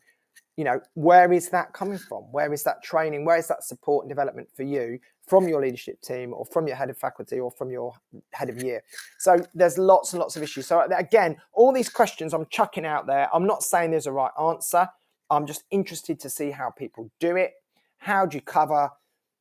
you 0.57 0.65
know, 0.65 0.81
where 0.95 1.33
is 1.33 1.49
that 1.51 1.73
coming 1.73 1.99
from? 1.99 2.25
Where 2.33 2.53
is 2.53 2.63
that 2.65 2.83
training? 2.83 3.25
Where 3.25 3.39
is 3.39 3.49
that 3.49 3.65
support 3.65 4.05
and 4.05 4.11
development 4.11 4.49
for 4.55 4.63
you 4.63 4.99
from 5.27 5.49
your 5.49 5.61
leadership 5.63 6.01
team 6.03 6.35
or 6.35 6.45
from 6.45 6.67
your 6.67 6.77
head 6.77 6.91
of 6.91 6.99
faculty 6.99 7.39
or 7.39 7.51
from 7.51 7.71
your 7.71 7.95
head 8.33 8.51
of 8.51 8.63
year? 8.63 8.83
So 9.19 9.39
there's 9.55 9.79
lots 9.79 10.13
and 10.13 10.21
lots 10.21 10.37
of 10.37 10.43
issues. 10.43 10.67
So 10.67 10.81
uh, 10.81 10.89
again, 10.97 11.37
all 11.53 11.73
these 11.73 11.89
questions 11.89 12.35
I'm 12.35 12.47
chucking 12.51 12.85
out 12.85 13.07
there. 13.07 13.29
I'm 13.33 13.47
not 13.47 13.63
saying 13.63 13.91
there's 13.91 14.07
a 14.07 14.13
right 14.13 14.33
answer. 14.41 14.89
I'm 15.31 15.47
just 15.47 15.65
interested 15.71 16.19
to 16.21 16.31
see 16.31 16.51
how 16.51 16.71
people 16.71 17.11
do 17.21 17.37
it. 17.37 17.53
How 17.99 18.27
do 18.27 18.37
you 18.37 18.43
cover 18.43 18.91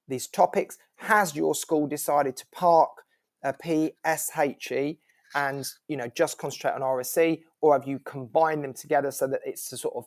these 0.07 0.27
topics? 0.27 0.77
Has 0.97 1.35
your 1.35 1.55
school 1.55 1.87
decided 1.87 2.37
to 2.37 2.45
park 2.51 2.89
a 3.43 3.53
PSHE 3.53 4.97
and 5.35 5.65
you 5.87 5.97
know 5.97 6.07
just 6.15 6.37
concentrate 6.37 6.73
on 6.73 6.81
RSE, 6.81 7.41
or 7.61 7.73
have 7.73 7.87
you 7.87 7.99
combined 7.99 8.63
them 8.63 8.73
together 8.73 9.11
so 9.11 9.27
that 9.27 9.41
it's 9.45 9.71
a 9.71 9.77
sort 9.77 9.95
of 9.95 10.05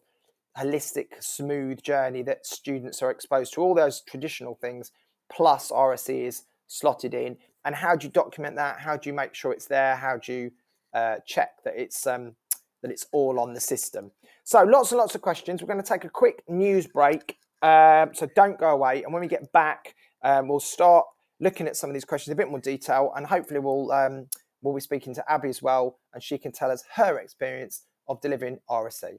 holistic, 0.58 1.06
smooth 1.20 1.82
journey 1.82 2.22
that 2.22 2.46
students 2.46 3.02
are 3.02 3.10
exposed 3.10 3.54
to 3.54 3.62
all 3.62 3.74
those 3.74 4.02
traditional 4.02 4.54
things, 4.54 4.92
plus 5.30 5.70
RSE 5.70 6.26
is 6.26 6.42
slotted 6.66 7.14
in. 7.14 7.36
And 7.64 7.74
how 7.74 7.96
do 7.96 8.06
you 8.06 8.12
document 8.12 8.56
that? 8.56 8.80
How 8.80 8.96
do 8.96 9.08
you 9.08 9.14
make 9.14 9.34
sure 9.34 9.52
it's 9.52 9.66
there? 9.66 9.96
How 9.96 10.18
do 10.18 10.32
you 10.32 10.50
uh, 10.94 11.16
check 11.26 11.62
that 11.64 11.74
it's 11.76 12.06
um, 12.06 12.34
that 12.82 12.90
it's 12.90 13.06
all 13.12 13.38
on 13.38 13.54
the 13.54 13.60
system? 13.60 14.10
So 14.44 14.62
lots 14.62 14.90
and 14.90 14.98
lots 14.98 15.14
of 15.14 15.22
questions. 15.22 15.62
We're 15.62 15.68
going 15.68 15.82
to 15.82 15.88
take 15.88 16.04
a 16.04 16.10
quick 16.10 16.42
news 16.48 16.86
break. 16.86 17.36
Um, 17.62 18.10
so 18.12 18.28
don't 18.34 18.58
go 18.58 18.70
away. 18.70 19.04
And 19.04 19.12
when 19.12 19.22
we 19.22 19.28
get 19.28 19.52
back, 19.52 19.94
um, 20.24 20.48
we'll 20.48 20.60
start 20.60 21.06
looking 21.40 21.66
at 21.66 21.76
some 21.76 21.90
of 21.90 21.94
these 21.94 22.04
questions 22.04 22.28
in 22.28 22.32
a 22.32 22.36
bit 22.42 22.50
more 22.50 22.60
detail, 22.60 23.12
and 23.16 23.26
hopefully 23.26 23.60
we'll 23.60 23.90
um, 23.92 24.26
we'll 24.62 24.74
be 24.74 24.80
speaking 24.80 25.14
to 25.14 25.32
Abby 25.32 25.48
as 25.48 25.62
well, 25.62 25.98
and 26.12 26.22
she 26.22 26.38
can 26.38 26.52
tell 26.52 26.70
us 26.70 26.84
her 26.94 27.18
experience 27.18 27.82
of 28.08 28.20
delivering 28.20 28.58
RSE. 28.68 29.18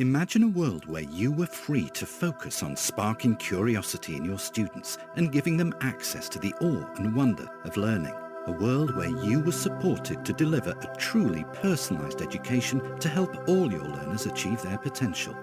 Imagine 0.00 0.44
a 0.44 0.48
world 0.48 0.86
where 0.86 1.02
you 1.02 1.30
were 1.30 1.44
free 1.44 1.90
to 1.90 2.06
focus 2.06 2.62
on 2.62 2.74
sparking 2.74 3.36
curiosity 3.36 4.16
in 4.16 4.24
your 4.24 4.38
students 4.38 4.96
and 5.16 5.30
giving 5.30 5.58
them 5.58 5.74
access 5.82 6.26
to 6.30 6.38
the 6.38 6.54
awe 6.62 6.90
and 6.96 7.14
wonder 7.14 7.46
of 7.64 7.76
learning 7.76 8.14
a 8.46 8.52
world 8.52 8.96
where 8.96 9.10
you 9.22 9.40
were 9.40 9.52
supported 9.52 10.24
to 10.24 10.32
deliver 10.32 10.70
a 10.70 10.96
truly 10.96 11.44
personalised 11.52 12.22
education 12.22 12.80
to 12.98 13.10
help 13.10 13.46
all 13.46 13.70
your 13.70 13.84
learners 13.84 14.24
achieve 14.24 14.62
their 14.62 14.78
potential. 14.78 15.34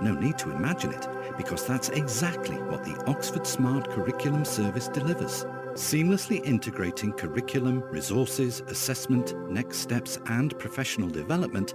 No 0.00 0.14
need 0.14 0.38
to 0.38 0.52
imagine 0.52 0.92
it, 0.92 1.08
because 1.36 1.66
that's 1.66 1.88
exactly 1.88 2.54
what 2.54 2.84
the 2.84 2.94
Oxford 3.08 3.48
Smart 3.48 3.90
Curriculum 3.90 4.44
Service 4.44 4.86
delivers. 4.86 5.44
Seamlessly 5.72 6.40
integrating 6.44 7.12
curriculum, 7.12 7.82
resources, 7.90 8.62
assessment, 8.68 9.34
next 9.50 9.78
steps 9.78 10.20
and 10.26 10.56
professional 10.60 11.08
development 11.08 11.74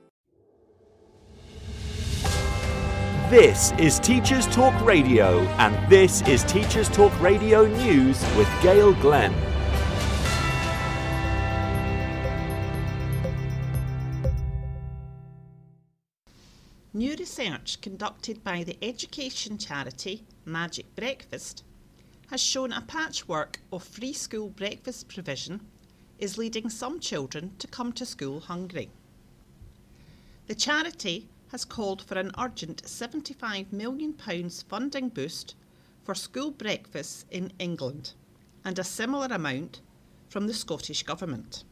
This 3.31 3.71
is 3.79 3.97
Teachers 3.97 4.45
Talk 4.47 4.77
Radio, 4.83 5.39
and 5.57 5.89
this 5.89 6.21
is 6.23 6.43
Teachers 6.43 6.89
Talk 6.89 7.17
Radio 7.21 7.65
News 7.65 8.21
with 8.35 8.49
Gail 8.61 8.93
Glenn. 8.95 9.33
New 16.93 17.15
research 17.15 17.79
conducted 17.79 18.43
by 18.43 18.65
the 18.65 18.77
education 18.81 19.57
charity 19.57 20.25
Magic 20.43 20.93
Breakfast 20.97 21.63
has 22.31 22.41
shown 22.41 22.73
a 22.73 22.81
patchwork 22.81 23.61
of 23.71 23.81
free 23.81 24.11
school 24.11 24.49
breakfast 24.49 25.07
provision 25.07 25.61
is 26.19 26.37
leading 26.37 26.69
some 26.69 26.99
children 26.99 27.53
to 27.59 27.67
come 27.67 27.93
to 27.93 28.05
school 28.05 28.41
hungry. 28.41 28.89
The 30.47 30.55
charity 30.55 31.29
has 31.51 31.65
called 31.65 32.01
for 32.01 32.17
an 32.17 32.31
urgent 32.39 32.81
£75 32.83 33.73
million 33.73 34.13
funding 34.69 35.09
boost 35.09 35.55
for 36.03 36.15
school 36.15 36.49
breakfasts 36.49 37.25
in 37.29 37.51
England 37.59 38.13
and 38.63 38.79
a 38.79 38.83
similar 38.83 39.27
amount 39.27 39.81
from 40.29 40.47
the 40.47 40.53
Scottish 40.53 41.03
Government. 41.03 41.65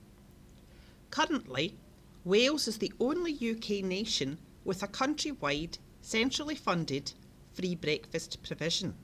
Currently, 1.11 1.77
Wales 2.25 2.67
is 2.67 2.77
the 2.77 2.91
only 2.99 3.33
UK 3.33 3.83
nation 3.83 4.37
with 4.65 4.83
a 4.83 4.87
countrywide, 4.87 5.77
centrally 6.01 6.55
funded 6.55 7.13
free 7.53 7.75
breakfast 7.75 8.43
provision. 8.43 8.95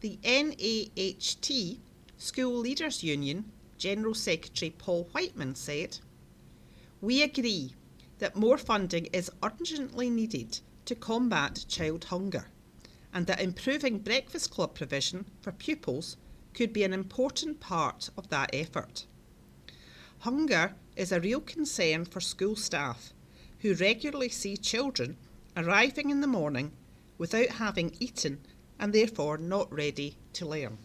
The 0.00 0.18
NAHT 0.24 1.78
School 2.18 2.58
Leaders 2.58 3.04
Union 3.04 3.44
General 3.78 4.14
Secretary 4.14 4.74
Paul 4.76 5.08
Whiteman 5.12 5.54
said, 5.54 5.98
We 7.00 7.22
agree 7.22 7.74
that 8.22 8.36
more 8.36 8.56
funding 8.56 9.06
is 9.06 9.32
urgently 9.42 10.08
needed 10.08 10.60
to 10.84 10.94
combat 10.94 11.64
child 11.66 12.04
hunger 12.04 12.46
and 13.12 13.26
that 13.26 13.40
improving 13.40 13.98
breakfast 13.98 14.48
club 14.48 14.76
provision 14.76 15.24
for 15.40 15.50
pupils 15.50 16.16
could 16.54 16.72
be 16.72 16.84
an 16.84 16.92
important 16.92 17.58
part 17.58 18.10
of 18.16 18.28
that 18.28 18.48
effort. 18.52 19.06
Hunger 20.20 20.76
is 20.94 21.10
a 21.10 21.18
real 21.18 21.40
concern 21.40 22.04
for 22.04 22.20
school 22.20 22.54
staff 22.54 23.12
who 23.58 23.74
regularly 23.74 24.28
see 24.28 24.56
children 24.56 25.16
arriving 25.56 26.08
in 26.08 26.20
the 26.20 26.28
morning 26.28 26.70
without 27.18 27.48
having 27.48 27.96
eaten 27.98 28.38
and 28.78 28.92
therefore 28.92 29.36
not 29.36 29.72
ready 29.72 30.16
to 30.32 30.46
learn. 30.46 30.78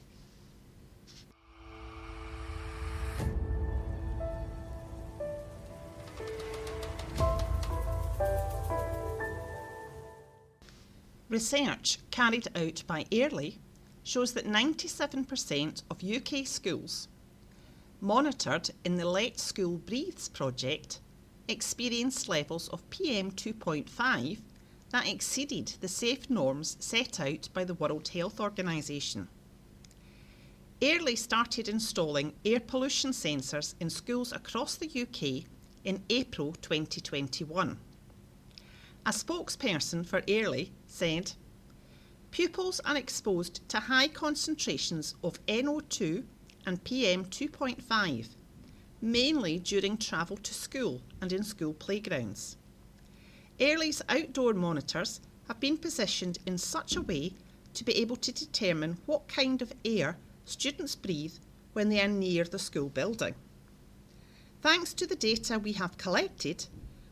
Research 11.29 11.99
carried 12.09 12.47
out 12.55 12.83
by 12.87 13.05
Airly 13.11 13.59
shows 14.03 14.33
that 14.33 14.47
97% 14.47 15.83
of 15.91 16.03
UK 16.03 16.47
schools 16.47 17.09
monitored 17.99 18.69
in 18.85 18.95
the 18.95 19.05
Let 19.05 19.37
School 19.37 19.77
Breathes 19.77 20.29
project 20.29 21.01
experienced 21.49 22.29
levels 22.29 22.69
of 22.69 22.89
PM 22.89 23.31
2.5 23.31 24.39
that 24.91 25.07
exceeded 25.07 25.73
the 25.81 25.87
safe 25.89 26.29
norms 26.29 26.77
set 26.79 27.19
out 27.19 27.49
by 27.53 27.65
the 27.65 27.73
World 27.73 28.07
Health 28.07 28.39
Organization. 28.39 29.27
Airly 30.81 31.17
started 31.17 31.67
installing 31.67 32.33
air 32.45 32.61
pollution 32.61 33.11
sensors 33.11 33.75
in 33.81 33.89
schools 33.89 34.31
across 34.31 34.75
the 34.75 34.87
UK 34.87 35.49
in 35.83 36.03
April 36.09 36.53
2021. 36.61 37.77
A 39.05 39.09
spokesperson 39.09 40.05
for 40.05 40.21
Airly 40.27 40.71
said, 40.97 41.31
Pupils 42.31 42.79
are 42.81 42.97
exposed 42.97 43.67
to 43.69 43.79
high 43.79 44.07
concentrations 44.07 45.15
of 45.23 45.45
NO2 45.45 46.23
and 46.65 46.83
PM 46.83 47.25
2.5 47.25 48.27
mainly 49.01 49.59
during 49.59 49.97
travel 49.97 50.37
to 50.37 50.53
school 50.53 51.01
and 51.21 51.31
in 51.31 51.43
school 51.43 51.73
playgrounds. 51.73 52.57
Airly's 53.59 54.01
outdoor 54.09 54.53
monitors 54.53 55.21
have 55.47 55.59
been 55.59 55.77
positioned 55.77 56.39
in 56.45 56.57
such 56.57 56.95
a 56.95 57.01
way 57.01 57.33
to 57.73 57.83
be 57.83 57.95
able 57.97 58.15
to 58.15 58.31
determine 58.31 58.97
what 59.05 59.27
kind 59.27 59.61
of 59.61 59.73
air 59.85 60.17
students 60.45 60.95
breathe 60.95 61.33
when 61.73 61.89
they 61.89 62.01
are 62.01 62.07
near 62.07 62.43
the 62.43 62.59
school 62.59 62.89
building. 62.89 63.35
Thanks 64.61 64.93
to 64.95 65.05
the 65.05 65.15
data 65.15 65.59
we 65.59 65.73
have 65.73 65.97
collected, 65.97 66.65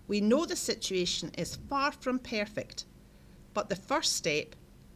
we 0.07 0.21
know 0.21 0.45
the 0.45 0.55
situation 0.55 1.31
is 1.37 1.57
far 1.69 1.91
from 1.91 2.19
perfect, 2.19 2.85
but 3.55 3.69
the 3.69 3.75
first 3.75 4.17
step 4.17 4.53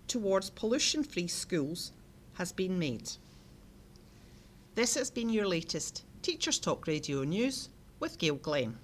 towards 0.08 0.52
pollution 0.52 1.02
free 1.02 1.28
schools 1.28 1.94
has 2.34 2.52
been 2.52 2.78
made. 2.78 3.10
This 4.76 4.96
has 4.96 5.10
been 5.10 5.30
your 5.30 5.48
latest 5.48 6.04
Teachers 6.22 6.60
Talk 6.60 6.86
Radio 6.86 7.24
News 7.24 7.70
with 8.02 8.20
Gail 8.20 8.36
Glenn. 8.36 8.78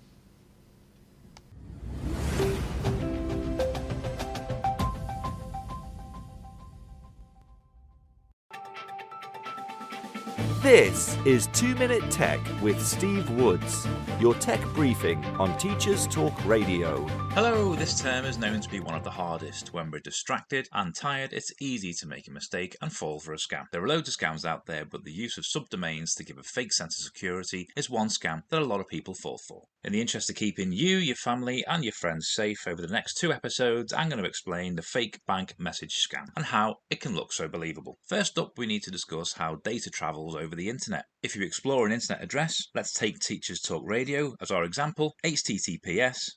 This 10.66 11.16
is 11.28 11.46
2 11.54 11.76
Minute 11.76 12.10
Tech 12.10 12.40
with 12.60 12.84
Steve 12.84 13.30
Woods, 13.30 13.88
your 14.20 14.34
tech 14.34 14.60
briefing 14.74 15.24
on 15.38 15.56
Teachers 15.60 16.08
Talk 16.08 16.34
Radio. 16.44 17.06
Hello, 17.36 17.76
this 17.76 18.02
term 18.02 18.26
is 18.26 18.40
known 18.40 18.62
to 18.62 18.70
be 18.70 18.80
one 18.80 18.96
of 18.96 19.04
the 19.04 19.12
hardest. 19.12 19.74
When 19.74 19.92
we're 19.92 20.00
distracted 20.00 20.68
and 20.74 20.96
tired, 20.96 21.34
it's 21.34 21.54
easy 21.62 21.94
to 21.94 22.08
make 22.08 22.28
a 22.28 22.32
mistake 22.32 22.76
and 22.82 22.92
fall 22.92 23.20
for 23.20 23.34
a 23.34 23.38
scam. 23.38 23.66
There 23.72 23.84
are 23.84 23.88
loads 23.88 24.10
of 24.10 24.16
scams 24.16 24.44
out 24.44 24.66
there, 24.66 24.86
but 24.86 25.04
the 25.04 25.12
use 25.12 25.38
of 25.38 25.44
subdomains 25.44 26.16
to 26.16 26.24
give 26.24 26.40
a 26.40 26.44
fake 26.44 26.74
sense 26.74 26.98
of 26.98 27.06
security 27.06 27.68
is 27.76 27.88
one 27.88 28.08
scam 28.08 28.42
that 28.50 28.62
a 28.62 28.66
lot 28.66 28.80
of 28.80 28.88
people 28.88 29.14
fall 29.14 29.38
for. 29.38 29.66
In 29.84 29.94
the 29.94 30.02
interest 30.02 30.32
of 30.32 30.36
keeping 30.36 30.72
you, 30.72 30.98
your 30.98 31.16
family, 31.16 31.64
and 31.68 31.84
your 31.84 31.94
friends 31.94 32.28
safe 32.34 32.66
over 32.68 32.82
the 32.82 32.88
next 32.88 33.20
two 33.20 33.32
episodes, 33.32 33.94
I'm 33.94 34.10
going 34.10 34.24
to 34.24 34.28
explain 34.28 34.76
the 34.76 34.82
fake 34.82 35.20
bank 35.28 35.54
message 35.60 35.94
scam 35.94 36.30
and 36.36 36.46
how 36.46 36.78
it 36.90 37.02
can 37.02 37.14
look 37.14 37.32
so 37.32 37.48
believable. 37.48 38.00
First 38.08 38.40
up, 38.40 38.58
we 38.58 38.66
need 38.66 38.82
to 38.82 38.92
discuss 38.92 39.34
how 39.34 39.58
data 39.64 39.92
travels 39.92 40.36
over 40.36 40.55
the 40.56 40.70
internet. 40.70 41.06
If 41.22 41.36
you 41.36 41.44
explore 41.44 41.86
an 41.86 41.92
internet 41.92 42.24
address, 42.24 42.68
let's 42.74 42.94
take 42.94 43.20
Teachers 43.20 43.62
Talk 43.62 43.84
Radio 43.86 44.36
as 44.42 44.52
our 44.52 44.64
example, 44.64 45.16
https 45.24 46.32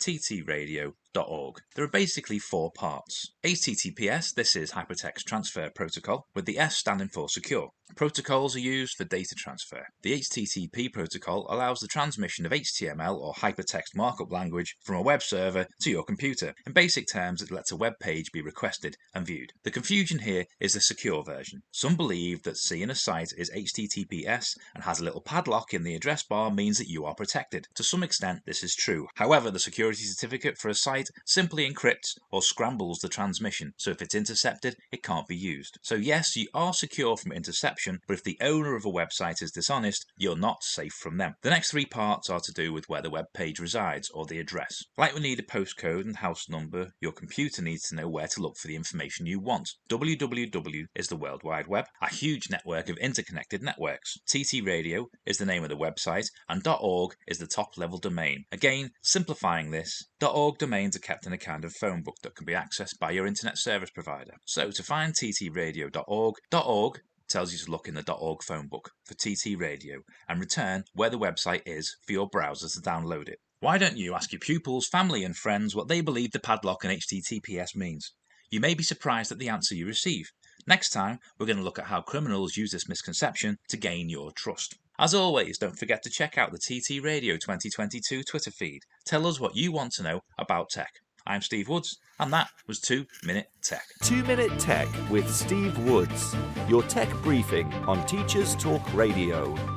www.ttradio.com 0.00 0.96
there 1.16 1.84
are 1.84 1.88
basically 1.88 2.38
four 2.38 2.70
parts. 2.72 3.32
HTTPS, 3.42 4.34
this 4.34 4.54
is 4.54 4.72
Hypertext 4.72 5.24
Transfer 5.26 5.70
Protocol, 5.74 6.26
with 6.34 6.44
the 6.44 6.58
S 6.58 6.76
standing 6.76 7.08
for 7.08 7.30
secure. 7.30 7.70
Protocols 7.94 8.54
are 8.56 8.60
used 8.60 8.96
for 8.96 9.04
data 9.04 9.34
transfer. 9.38 9.86
The 10.02 10.20
HTTP 10.20 10.92
protocol 10.92 11.46
allows 11.48 11.78
the 11.78 11.86
transmission 11.86 12.44
of 12.44 12.52
HTML 12.52 13.16
or 13.16 13.32
hypertext 13.32 13.94
markup 13.94 14.30
language 14.30 14.74
from 14.84 14.96
a 14.96 15.02
web 15.02 15.22
server 15.22 15.66
to 15.82 15.90
your 15.90 16.02
computer. 16.02 16.52
In 16.66 16.72
basic 16.72 17.06
terms, 17.10 17.40
it 17.40 17.52
lets 17.52 17.70
a 17.70 17.76
web 17.76 17.94
page 18.00 18.32
be 18.32 18.42
requested 18.42 18.96
and 19.14 19.24
viewed. 19.24 19.52
The 19.62 19.70
confusion 19.70 20.18
here 20.18 20.44
is 20.60 20.74
the 20.74 20.80
secure 20.80 21.22
version. 21.22 21.62
Some 21.70 21.96
believe 21.96 22.42
that 22.42 22.58
seeing 22.58 22.90
a 22.90 22.94
site 22.94 23.30
is 23.38 23.50
HTTPS 23.52 24.56
and 24.74 24.84
has 24.84 25.00
a 25.00 25.04
little 25.04 25.22
padlock 25.22 25.72
in 25.72 25.84
the 25.84 25.94
address 25.94 26.24
bar 26.24 26.50
means 26.50 26.78
that 26.78 26.90
you 26.90 27.04
are 27.04 27.14
protected. 27.14 27.68
To 27.76 27.84
some 27.84 28.02
extent, 28.02 28.40
this 28.44 28.64
is 28.64 28.74
true. 28.74 29.06
However, 29.14 29.50
the 29.50 29.60
security 29.86 30.02
certificate 30.02 30.58
for 30.58 30.68
a 30.68 30.74
site 30.74 31.08
simply 31.24 31.68
encrypts 31.68 32.18
or 32.32 32.42
scrambles 32.42 32.98
the 32.98 33.08
transmission, 33.08 33.72
so 33.76 33.92
if 33.92 34.02
it's 34.02 34.16
intercepted, 34.16 34.74
it 34.90 35.00
can't 35.00 35.28
be 35.28 35.36
used. 35.36 35.78
So 35.80 35.94
yes, 35.94 36.34
you 36.34 36.48
are 36.52 36.72
secure 36.72 37.16
from 37.16 37.30
interception, 37.30 38.00
but 38.08 38.14
if 38.14 38.24
the 38.24 38.36
owner 38.40 38.74
of 38.74 38.84
a 38.84 38.90
website 38.90 39.40
is 39.42 39.52
dishonest, 39.52 40.04
you're 40.16 40.36
not 40.36 40.64
safe 40.64 40.92
from 40.92 41.18
them. 41.18 41.36
The 41.42 41.50
next 41.50 41.70
three 41.70 41.86
parts 41.86 42.28
are 42.28 42.40
to 42.40 42.52
do 42.52 42.72
with 42.72 42.88
where 42.88 43.00
the 43.00 43.10
web 43.10 43.26
page 43.32 43.60
resides, 43.60 44.10
or 44.10 44.26
the 44.26 44.40
address. 44.40 44.82
Like 44.98 45.14
we 45.14 45.20
need 45.20 45.38
a 45.38 45.44
postcode 45.44 46.04
and 46.04 46.16
house 46.16 46.48
number, 46.48 46.90
your 47.00 47.12
computer 47.12 47.62
needs 47.62 47.88
to 47.88 47.94
know 47.94 48.08
where 48.08 48.26
to 48.26 48.42
look 48.42 48.56
for 48.56 48.66
the 48.66 48.74
information 48.74 49.26
you 49.26 49.38
want. 49.38 49.70
www 49.88 50.86
is 50.96 51.06
the 51.06 51.16
World 51.16 51.42
Wide 51.44 51.68
Web, 51.68 51.84
a 52.02 52.12
huge 52.12 52.50
network 52.50 52.88
of 52.88 52.96
interconnected 52.96 53.62
networks. 53.62 54.18
TT 54.26 54.64
Radio 54.64 55.06
is 55.24 55.38
the 55.38 55.46
name 55.46 55.62
of 55.62 55.68
the 55.68 55.76
website, 55.76 56.28
and 56.48 56.66
.org 56.66 57.14
is 57.28 57.38
the 57.38 57.46
top 57.46 57.78
level 57.78 57.98
domain. 57.98 58.44
Again, 58.50 58.90
simplifying 59.02 59.70
this, 59.70 59.75
.org 59.84 60.58
domains 60.58 60.96
are 60.96 61.00
kept 61.00 61.26
in 61.26 61.32
a 61.32 61.38
kind 61.38 61.64
of 61.64 61.72
phone 61.72 62.02
book 62.02 62.16
that 62.22 62.34
can 62.34 62.46
be 62.46 62.52
accessed 62.52 62.98
by 62.98 63.10
your 63.10 63.26
internet 63.26 63.58
service 63.58 63.90
provider. 63.90 64.34
So 64.44 64.70
to 64.70 64.82
find 64.82 65.14
ttradio.org, 65.14 66.34
.org 66.52 67.00
tells 67.28 67.52
you 67.52 67.58
to 67.58 67.70
look 67.70 67.88
in 67.88 67.94
the 67.94 68.12
.org 68.12 68.42
phone 68.42 68.68
book 68.68 68.90
for 69.04 69.14
TT 69.14 69.58
Radio 69.58 70.00
and 70.28 70.40
return 70.40 70.84
where 70.94 71.10
the 71.10 71.18
website 71.18 71.62
is 71.66 71.96
for 72.06 72.12
your 72.12 72.28
browser 72.28 72.68
to 72.68 72.80
download 72.80 73.28
it. 73.28 73.38
Why 73.60 73.78
don't 73.78 73.96
you 73.96 74.14
ask 74.14 74.32
your 74.32 74.40
pupils, 74.40 74.86
family 74.86 75.24
and 75.24 75.36
friends 75.36 75.74
what 75.74 75.88
they 75.88 76.00
believe 76.00 76.32
the 76.32 76.38
padlock 76.38 76.84
and 76.84 76.92
HTTPS 76.92 77.74
means? 77.74 78.12
You 78.50 78.60
may 78.60 78.74
be 78.74 78.82
surprised 78.82 79.32
at 79.32 79.38
the 79.38 79.48
answer 79.48 79.74
you 79.74 79.86
receive. 79.86 80.30
Next 80.66 80.90
time, 80.90 81.18
we're 81.38 81.46
going 81.46 81.58
to 81.58 81.64
look 81.64 81.78
at 81.78 81.86
how 81.86 82.00
criminals 82.00 82.56
use 82.56 82.70
this 82.70 82.88
misconception 82.88 83.58
to 83.68 83.76
gain 83.76 84.08
your 84.08 84.30
trust. 84.32 84.76
As 84.98 85.14
always, 85.14 85.58
don't 85.58 85.78
forget 85.78 86.02
to 86.04 86.10
check 86.10 86.38
out 86.38 86.52
the 86.52 86.58
TT 86.58 87.04
Radio 87.04 87.34
2022 87.34 88.22
Twitter 88.22 88.50
feed. 88.50 88.80
Tell 89.04 89.26
us 89.26 89.38
what 89.38 89.54
you 89.54 89.70
want 89.70 89.92
to 89.92 90.02
know 90.02 90.20
about 90.38 90.70
tech. 90.70 90.90
I'm 91.26 91.42
Steve 91.42 91.68
Woods, 91.68 91.98
and 92.18 92.32
that 92.32 92.48
was 92.66 92.80
2 92.80 93.04
Minute 93.22 93.48
Tech. 93.62 93.84
2 94.04 94.24
Minute 94.24 94.58
Tech 94.58 94.88
with 95.10 95.30
Steve 95.30 95.76
Woods, 95.80 96.34
your 96.66 96.82
tech 96.82 97.10
briefing 97.22 97.70
on 97.86 98.06
Teachers 98.06 98.56
Talk 98.56 98.94
Radio. 98.94 99.75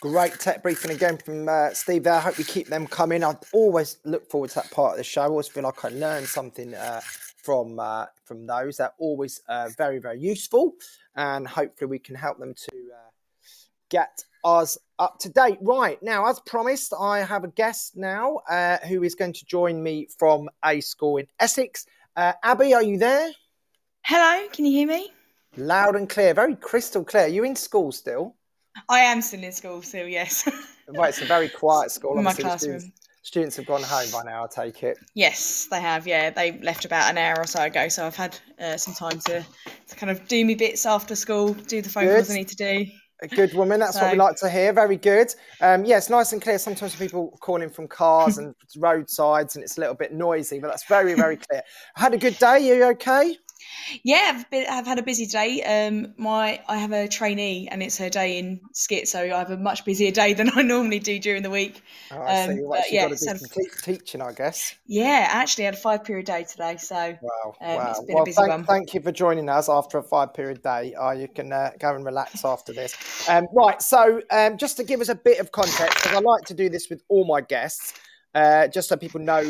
Great 0.00 0.38
tech 0.38 0.62
briefing 0.62 0.92
again 0.92 1.18
from 1.18 1.48
uh, 1.48 1.70
Steve 1.70 2.04
there. 2.04 2.12
I 2.12 2.20
hope 2.20 2.38
we 2.38 2.44
keep 2.44 2.68
them 2.68 2.86
coming. 2.86 3.24
I 3.24 3.34
always 3.52 3.98
look 4.04 4.30
forward 4.30 4.50
to 4.50 4.54
that 4.56 4.70
part 4.70 4.92
of 4.92 4.98
the 4.98 5.02
show. 5.02 5.22
I 5.22 5.26
always 5.26 5.48
feel 5.48 5.64
like 5.64 5.84
I 5.84 5.88
learn 5.88 6.24
something 6.24 6.72
uh, 6.72 7.00
from 7.42 7.80
uh, 7.80 8.06
from 8.24 8.46
those. 8.46 8.76
They're 8.76 8.92
always 8.98 9.40
uh, 9.48 9.70
very, 9.76 9.98
very 9.98 10.20
useful, 10.20 10.74
and 11.16 11.48
hopefully 11.48 11.88
we 11.88 11.98
can 11.98 12.14
help 12.14 12.38
them 12.38 12.54
to 12.54 12.76
uh, 12.94 13.10
get 13.88 14.22
us 14.44 14.78
up 15.00 15.18
to 15.18 15.30
date. 15.30 15.58
Right 15.62 16.00
now, 16.00 16.26
as 16.26 16.38
promised, 16.46 16.94
I 16.96 17.18
have 17.18 17.42
a 17.42 17.48
guest 17.48 17.96
now 17.96 18.36
uh, 18.48 18.78
who 18.86 19.02
is 19.02 19.16
going 19.16 19.32
to 19.32 19.44
join 19.46 19.82
me 19.82 20.06
from 20.16 20.48
a 20.64 20.80
school 20.80 21.16
in 21.16 21.26
Essex. 21.40 21.86
Abby, 22.16 22.72
are 22.72 22.84
you 22.84 22.98
there? 22.98 23.32
Hello, 24.02 24.46
can 24.52 24.64
you 24.64 24.70
hear 24.70 24.86
me? 24.86 25.10
Loud 25.56 25.96
and 25.96 26.08
clear, 26.08 26.34
very 26.34 26.54
crystal 26.54 27.02
clear. 27.02 27.24
Are 27.24 27.28
you 27.28 27.42
in 27.42 27.56
school 27.56 27.90
still? 27.90 28.36
I 28.88 29.00
am 29.00 29.22
still 29.22 29.42
in 29.42 29.52
school, 29.52 29.82
still, 29.82 30.06
yes. 30.06 30.48
right, 30.88 31.08
it's 31.08 31.20
a 31.20 31.26
very 31.26 31.48
quiet 31.48 31.90
school. 31.90 32.16
In 32.18 32.24
my 32.24 32.32
classroom. 32.32 32.80
Students, 32.80 33.00
students, 33.22 33.56
have 33.56 33.66
gone 33.66 33.82
home 33.82 34.10
by 34.10 34.22
now, 34.24 34.44
I 34.44 34.46
take 34.48 34.82
it. 34.82 34.98
Yes, 35.14 35.68
they 35.70 35.80
have. 35.80 36.06
Yeah, 36.06 36.30
they 36.30 36.58
left 36.60 36.84
about 36.84 37.10
an 37.10 37.18
hour 37.18 37.36
or 37.38 37.46
so 37.46 37.62
ago, 37.62 37.88
so 37.88 38.06
I've 38.06 38.16
had 38.16 38.38
uh, 38.60 38.76
some 38.76 38.94
time 38.94 39.20
to, 39.26 39.44
to 39.88 39.96
kind 39.96 40.10
of 40.10 40.26
do 40.28 40.44
me 40.44 40.54
bits 40.54 40.86
after 40.86 41.14
school, 41.14 41.54
do 41.54 41.82
the 41.82 41.88
phone 41.88 42.04
good. 42.04 42.16
calls 42.16 42.30
I 42.30 42.34
need 42.34 42.48
to 42.48 42.56
do. 42.56 42.86
A 43.20 43.26
good 43.26 43.52
woman. 43.52 43.80
That's 43.80 43.94
so. 43.94 44.02
what 44.02 44.12
we 44.12 44.18
like 44.18 44.36
to 44.36 44.48
hear. 44.48 44.72
Very 44.72 44.96
good. 44.96 45.34
Um, 45.60 45.84
yes, 45.84 46.08
nice 46.08 46.32
and 46.32 46.40
clear. 46.40 46.56
Sometimes 46.56 46.94
people 46.94 47.36
calling 47.40 47.68
from 47.68 47.88
cars 47.88 48.38
and 48.38 48.54
roadsides, 48.76 49.56
and 49.56 49.64
it's 49.64 49.76
a 49.76 49.80
little 49.80 49.96
bit 49.96 50.12
noisy, 50.12 50.60
but 50.60 50.68
that's 50.68 50.84
very, 50.84 51.14
very 51.14 51.36
clear. 51.36 51.62
had 51.96 52.14
a 52.14 52.18
good 52.18 52.38
day. 52.38 52.46
Are 52.46 52.58
you 52.58 52.84
okay? 52.90 53.36
Yeah, 54.02 54.32
I've, 54.34 54.50
been, 54.50 54.66
I've 54.68 54.86
had 54.86 54.98
a 54.98 55.02
busy 55.02 55.26
day. 55.26 55.62
Um, 55.62 56.14
my 56.16 56.60
I 56.68 56.76
have 56.76 56.92
a 56.92 57.08
trainee, 57.08 57.68
and 57.70 57.82
it's 57.82 57.96
her 57.98 58.08
day 58.08 58.38
in 58.38 58.60
skit, 58.72 59.08
so 59.08 59.20
I 59.20 59.38
have 59.38 59.50
a 59.50 59.56
much 59.56 59.84
busier 59.84 60.10
day 60.10 60.34
than 60.34 60.50
I 60.54 60.62
normally 60.62 60.98
do 60.98 61.18
during 61.18 61.42
the 61.42 61.50
week. 61.50 61.82
Oh, 62.10 62.20
I 62.20 62.42
um, 62.42 62.50
see. 62.50 62.62
Well, 62.62 62.80
but, 62.80 62.92
yeah, 62.92 63.14
so 63.14 63.34
teaching, 63.82 64.20
I 64.22 64.32
guess. 64.32 64.74
Yeah, 64.86 65.26
actually, 65.30 65.64
I 65.64 65.66
had 65.66 65.74
a 65.74 65.78
five 65.78 66.04
period 66.04 66.26
day 66.26 66.44
today, 66.44 66.76
so 66.76 67.16
wow, 67.20 67.54
um, 67.60 67.76
wow. 67.76 67.94
well, 68.08 68.24
thank, 68.24 68.48
one. 68.48 68.64
thank 68.64 68.94
you 68.94 69.00
for 69.00 69.12
joining 69.12 69.48
us 69.48 69.68
after 69.68 69.98
a 69.98 70.02
five 70.02 70.34
period 70.34 70.62
day. 70.62 70.94
Uh, 70.94 71.12
you 71.12 71.28
can 71.28 71.52
uh, 71.52 71.70
go 71.78 71.94
and 71.94 72.04
relax 72.04 72.44
after 72.44 72.72
this. 72.72 72.94
Um, 73.28 73.46
right, 73.52 73.80
so 73.82 74.22
um, 74.30 74.56
just 74.58 74.76
to 74.76 74.84
give 74.84 75.00
us 75.00 75.08
a 75.08 75.14
bit 75.14 75.38
of 75.40 75.52
context, 75.52 76.02
because 76.02 76.16
I 76.16 76.20
like 76.20 76.44
to 76.46 76.54
do 76.54 76.68
this 76.68 76.88
with 76.88 77.02
all 77.08 77.24
my 77.24 77.40
guests. 77.40 77.94
Uh, 78.34 78.68
just 78.68 78.88
so 78.88 78.96
people 78.96 79.20
know 79.20 79.42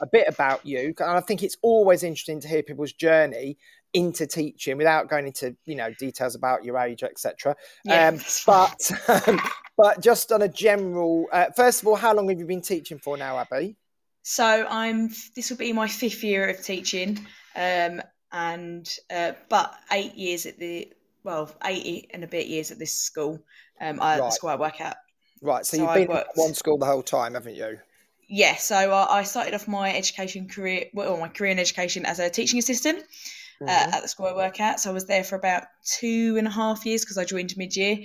a 0.00 0.06
bit 0.06 0.26
about 0.28 0.66
you. 0.66 0.92
And 0.98 1.10
I 1.10 1.20
think 1.20 1.42
it's 1.42 1.56
always 1.62 2.02
interesting 2.02 2.40
to 2.40 2.48
hear 2.48 2.62
people's 2.62 2.92
journey 2.92 3.56
into 3.94 4.26
teaching 4.26 4.76
without 4.76 5.08
going 5.08 5.26
into 5.26 5.56
you 5.64 5.76
know 5.76 5.92
details 5.98 6.34
about 6.34 6.64
your 6.64 6.76
age, 6.78 7.02
etc. 7.02 7.56
Yeah, 7.84 8.08
um, 8.08 8.20
but 8.44 8.90
um, 9.08 9.40
but 9.76 10.02
just 10.02 10.32
on 10.32 10.42
a 10.42 10.48
general, 10.48 11.26
uh, 11.32 11.46
first 11.56 11.80
of 11.80 11.88
all, 11.88 11.96
how 11.96 12.14
long 12.14 12.28
have 12.28 12.38
you 12.38 12.46
been 12.46 12.60
teaching 12.60 12.98
for 12.98 13.16
now, 13.16 13.38
Abby? 13.38 13.76
So 14.22 14.66
I'm. 14.68 15.10
This 15.34 15.50
will 15.50 15.56
be 15.56 15.72
my 15.72 15.88
fifth 15.88 16.22
year 16.22 16.48
of 16.48 16.62
teaching, 16.62 17.24
um, 17.54 18.02
and 18.32 18.88
uh, 19.10 19.32
but 19.48 19.74
eight 19.92 20.14
years 20.14 20.44
at 20.44 20.58
the 20.58 20.92
well, 21.22 21.50
eight 21.64 22.10
and 22.12 22.24
a 22.24 22.28
bit 22.28 22.48
years 22.48 22.70
at 22.70 22.78
this 22.78 22.98
school. 22.98 23.42
Um, 23.80 24.00
I, 24.00 24.18
right. 24.18 24.26
the 24.26 24.30
school 24.30 24.50
I 24.50 24.56
work 24.56 24.80
at. 24.80 24.96
Right. 25.40 25.64
So, 25.64 25.76
so 25.76 25.84
you've 25.84 25.94
been 25.94 26.08
worked, 26.08 26.30
at 26.30 26.36
one 26.36 26.54
school 26.54 26.78
the 26.78 26.86
whole 26.86 27.02
time, 27.02 27.34
haven't 27.34 27.54
you? 27.54 27.78
Yeah, 28.28 28.56
so 28.56 28.92
uh, 28.92 29.06
I 29.08 29.22
started 29.24 29.54
off 29.54 29.68
my 29.68 29.94
education 29.94 30.48
career, 30.48 30.86
well, 30.92 31.16
my 31.16 31.28
career 31.28 31.52
in 31.52 31.58
education 31.58 32.06
as 32.06 32.18
a 32.18 32.30
teaching 32.30 32.58
assistant 32.58 32.98
uh, 32.98 33.64
mm-hmm. 33.64 33.68
uh, 33.68 33.96
at 33.96 34.02
the 34.02 34.08
school 34.08 34.26
I 34.26 34.34
work 34.34 34.60
at. 34.60 34.80
So 34.80 34.90
I 34.90 34.92
was 34.92 35.06
there 35.06 35.24
for 35.24 35.36
about 35.36 35.64
two 35.84 36.36
and 36.38 36.46
a 36.46 36.50
half 36.50 36.84
years 36.86 37.04
because 37.04 37.18
I 37.18 37.24
joined 37.24 37.56
mid 37.56 37.76
year. 37.76 37.98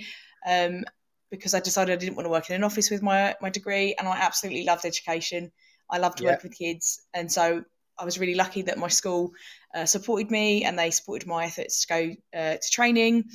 Um, 0.46 0.84
because 1.30 1.54
I 1.54 1.60
decided 1.60 1.92
I 1.92 1.96
didn't 1.96 2.16
want 2.16 2.26
to 2.26 2.30
work 2.30 2.50
in 2.50 2.56
an 2.56 2.64
office 2.64 2.90
with 2.90 3.02
my 3.02 3.36
my 3.40 3.50
degree, 3.50 3.94
and 3.96 4.08
I 4.08 4.16
absolutely 4.16 4.64
loved 4.64 4.84
education. 4.84 5.52
I 5.88 5.98
loved 5.98 6.20
yeah. 6.20 6.30
working 6.30 6.50
with 6.50 6.58
kids, 6.58 7.00
and 7.14 7.30
so 7.30 7.62
I 7.96 8.04
was 8.04 8.18
really 8.18 8.34
lucky 8.34 8.62
that 8.62 8.78
my 8.78 8.88
school 8.88 9.32
uh, 9.74 9.84
supported 9.84 10.30
me 10.30 10.64
and 10.64 10.76
they 10.76 10.90
supported 10.90 11.28
my 11.28 11.44
efforts 11.44 11.84
to 11.84 11.88
go 11.88 12.38
uh, 12.38 12.56
to 12.56 12.70
training. 12.70 13.26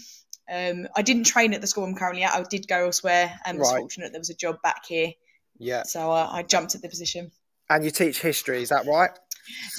Um, 0.51 0.87
I 0.95 1.03
didn't 1.03 1.23
train 1.23 1.53
at 1.53 1.61
the 1.61 1.67
school 1.67 1.85
I'm 1.85 1.95
currently 1.95 2.23
at. 2.23 2.33
I 2.33 2.43
did 2.43 2.67
go 2.67 2.85
elsewhere, 2.85 3.39
and 3.45 3.59
was 3.59 3.71
right. 3.71 3.79
fortunate 3.79 4.11
there 4.11 4.19
was 4.19 4.29
a 4.29 4.35
job 4.35 4.61
back 4.61 4.85
here 4.87 5.13
yeah. 5.57 5.83
So 5.83 6.11
uh, 6.11 6.29
I 6.31 6.43
jumped 6.43 6.75
at 6.75 6.81
the 6.81 6.89
position. 6.89 7.31
And 7.69 7.83
you 7.83 7.91
teach 7.91 8.21
history, 8.21 8.61
is 8.61 8.69
that 8.69 8.85
right? 8.85 9.11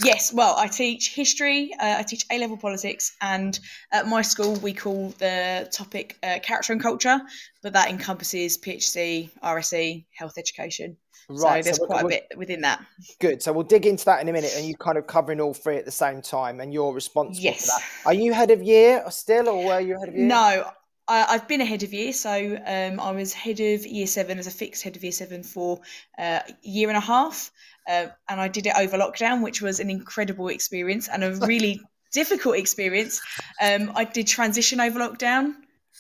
Yes, 0.03 0.33
well, 0.33 0.55
I 0.57 0.69
teach 0.69 1.15
history, 1.15 1.73
uh, 1.79 1.97
I 1.99 2.03
teach 2.03 2.25
A 2.31 2.39
level 2.39 2.57
politics, 2.57 3.17
and 3.21 3.59
at 3.93 4.07
my 4.07 4.23
school 4.23 4.55
we 4.57 4.73
call 4.73 5.11
the 5.19 5.69
topic 5.73 6.17
uh, 6.23 6.39
character 6.43 6.73
and 6.73 6.83
culture, 6.83 7.21
but 7.63 7.73
that 7.73 7.91
encompasses 7.91 8.59
PSHE, 8.59 9.31
RSE, 9.43 10.05
health 10.13 10.35
education. 10.39 10.97
Right. 11.29 11.65
So 11.65 11.69
there's 11.69 11.79
so 11.79 11.87
quite 11.87 12.05
a 12.05 12.09
bit 12.09 12.29
within 12.37 12.61
that. 12.61 12.85
Good. 13.21 13.43
So 13.43 13.53
we'll 13.53 13.65
dig 13.65 13.87
into 13.87 14.05
that 14.05 14.21
in 14.21 14.29
a 14.29 14.33
minute, 14.33 14.53
and 14.57 14.67
you're 14.67 14.77
kind 14.77 14.99
of 14.99 15.07
covering 15.09 15.41
all 15.41 15.55
three 15.55 15.77
at 15.77 15.85
the 15.85 15.91
same 15.91 16.23
time, 16.23 16.61
and 16.61 16.73
you're 16.73 16.93
responsible 16.93 17.43
yes. 17.43 17.65
for 17.65 17.81
that. 17.81 18.11
Are 18.11 18.15
you 18.15 18.33
head 18.33 18.53
of 18.53 18.63
year 18.63 19.05
still, 19.11 19.49
or 19.49 19.65
were 19.65 19.81
you 19.81 19.99
head 19.99 20.09
of 20.09 20.15
year? 20.15 20.27
No, 20.27 20.71
I, 21.09 21.33
have 21.33 21.49
been 21.49 21.61
a 21.61 21.65
head 21.65 21.83
of 21.83 21.93
year, 21.93 22.13
so 22.13 22.59
um, 22.67 23.01
I 23.01 23.13
was 23.13 23.33
head 23.33 23.61
of 23.61 23.87
year 23.87 24.07
seven 24.07 24.39
as 24.39 24.47
a 24.47 24.51
fixed 24.51 24.83
head 24.83 24.97
of 24.97 25.03
year 25.03 25.13
seven 25.13 25.43
for 25.43 25.81
uh, 26.19 26.41
a 26.47 26.55
year 26.63 26.89
and 26.89 26.97
a 26.97 27.01
half, 27.01 27.51
uh, 27.89 28.07
and 28.29 28.41
I 28.41 28.49
did 28.49 28.67
it 28.67 28.75
over 28.77 28.99
lockdown, 28.99 29.43
which 29.43 29.63
was 29.63 29.79
an 29.79 29.91
incredible 29.91 30.49
experience 30.49 31.09
and 31.09 31.23
a 31.23 31.35
really 31.47 31.81
difficult 32.13 32.57
experience. 32.57 33.21
Um, 33.63 33.93
I 33.95 34.05
did 34.05 34.27
transition 34.27 34.81
over 34.81 34.99
lockdown, 34.99 35.55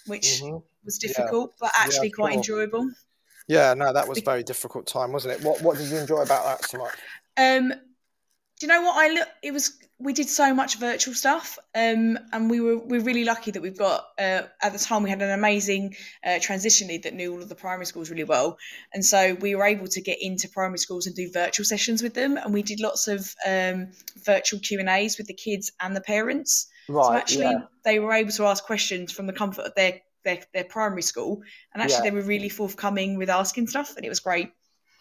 which 0.07 0.41
mm-hmm. 0.43 0.59
was 0.85 0.99
difficult, 0.99 1.53
yeah. 1.53 1.57
but 1.61 1.73
actually 1.77 2.09
yeah, 2.09 2.15
quite 2.17 2.31
cool. 2.31 2.39
enjoyable. 2.39 2.91
Yeah, 3.49 3.75
no, 3.75 3.93
that 3.93 4.09
was 4.09 4.19
a 4.19 4.23
very 4.23 4.43
difficult 4.43 4.87
time, 4.87 5.13
wasn't 5.13 5.35
it? 5.35 5.45
What 5.45 5.63
What 5.63 5.79
did 5.79 5.89
you 5.89 5.99
enjoy 5.99 6.23
about 6.23 6.45
that 6.45 6.69
so 6.69 6.79
much? 6.79 6.95
Um, 7.37 7.73
do 8.59 8.67
you 8.67 8.73
know 8.73 8.83
what 8.83 8.97
I 8.97 9.13
look? 9.13 9.29
It 9.43 9.53
was 9.53 9.79
we 9.99 10.13
did 10.13 10.29
so 10.29 10.53
much 10.55 10.79
virtual 10.79 11.15
stuff, 11.15 11.59
um, 11.75 12.19
and 12.33 12.51
we 12.51 12.61
were 12.61 12.79
we're 12.79 13.01
really 13.01 13.25
lucky 13.25 13.51
that 13.51 13.63
we've 13.63 13.79
got 13.79 14.07
uh, 14.19 14.43
at 14.63 14.73
the 14.73 14.79
time 14.79 15.03
we 15.03 15.11
had 15.11 15.21
an 15.23 15.31
amazing 15.31 15.95
uh, 16.25 16.39
transition 16.41 16.89
lead 16.89 17.03
that 17.03 17.15
knew 17.15 17.33
all 17.33 17.43
of 17.43 17.49
the 17.49 17.55
primary 17.55 17.87
schools 17.87 18.11
really 18.11 18.25
well, 18.25 18.57
and 18.95 19.05
so 19.05 19.35
we 19.35 19.55
were 19.55 19.65
able 19.65 19.87
to 19.89 20.01
get 20.01 20.19
into 20.21 20.49
primary 20.49 20.79
schools 20.79 21.07
and 21.07 21.15
do 21.15 21.31
virtual 21.31 21.65
sessions 21.65 22.03
with 22.03 22.15
them, 22.15 22.37
and 22.39 22.55
we 22.55 22.63
did 22.63 22.81
lots 22.81 23.09
of 23.09 23.35
um, 23.47 23.89
virtual 24.25 24.61
Q 24.61 24.81
and 24.81 24.89
A's 24.89 25.19
with 25.19 25.27
the 25.27 25.35
kids 25.35 25.73
and 25.81 25.95
the 25.95 26.01
parents. 26.01 26.67
Right. 26.89 27.05
So 27.05 27.15
actually, 27.15 27.45
yeah. 27.45 27.63
they 27.85 27.99
were 27.99 28.13
able 28.13 28.33
to 28.33 28.47
ask 28.47 28.65
questions 28.65 29.13
from 29.13 29.27
the 29.27 29.33
comfort 29.33 29.67
of 29.67 29.75
their 29.75 30.01
their, 30.25 30.39
their 30.55 30.65
primary 30.65 31.03
school, 31.03 31.43
and 31.75 31.83
actually 31.83 32.07
yeah. 32.07 32.11
they 32.11 32.17
were 32.17 32.23
really 32.23 32.49
forthcoming 32.49 33.19
with 33.19 33.29
asking 33.29 33.67
stuff, 33.67 33.97
and 33.97 34.05
it 34.05 34.09
was 34.09 34.21
great. 34.21 34.51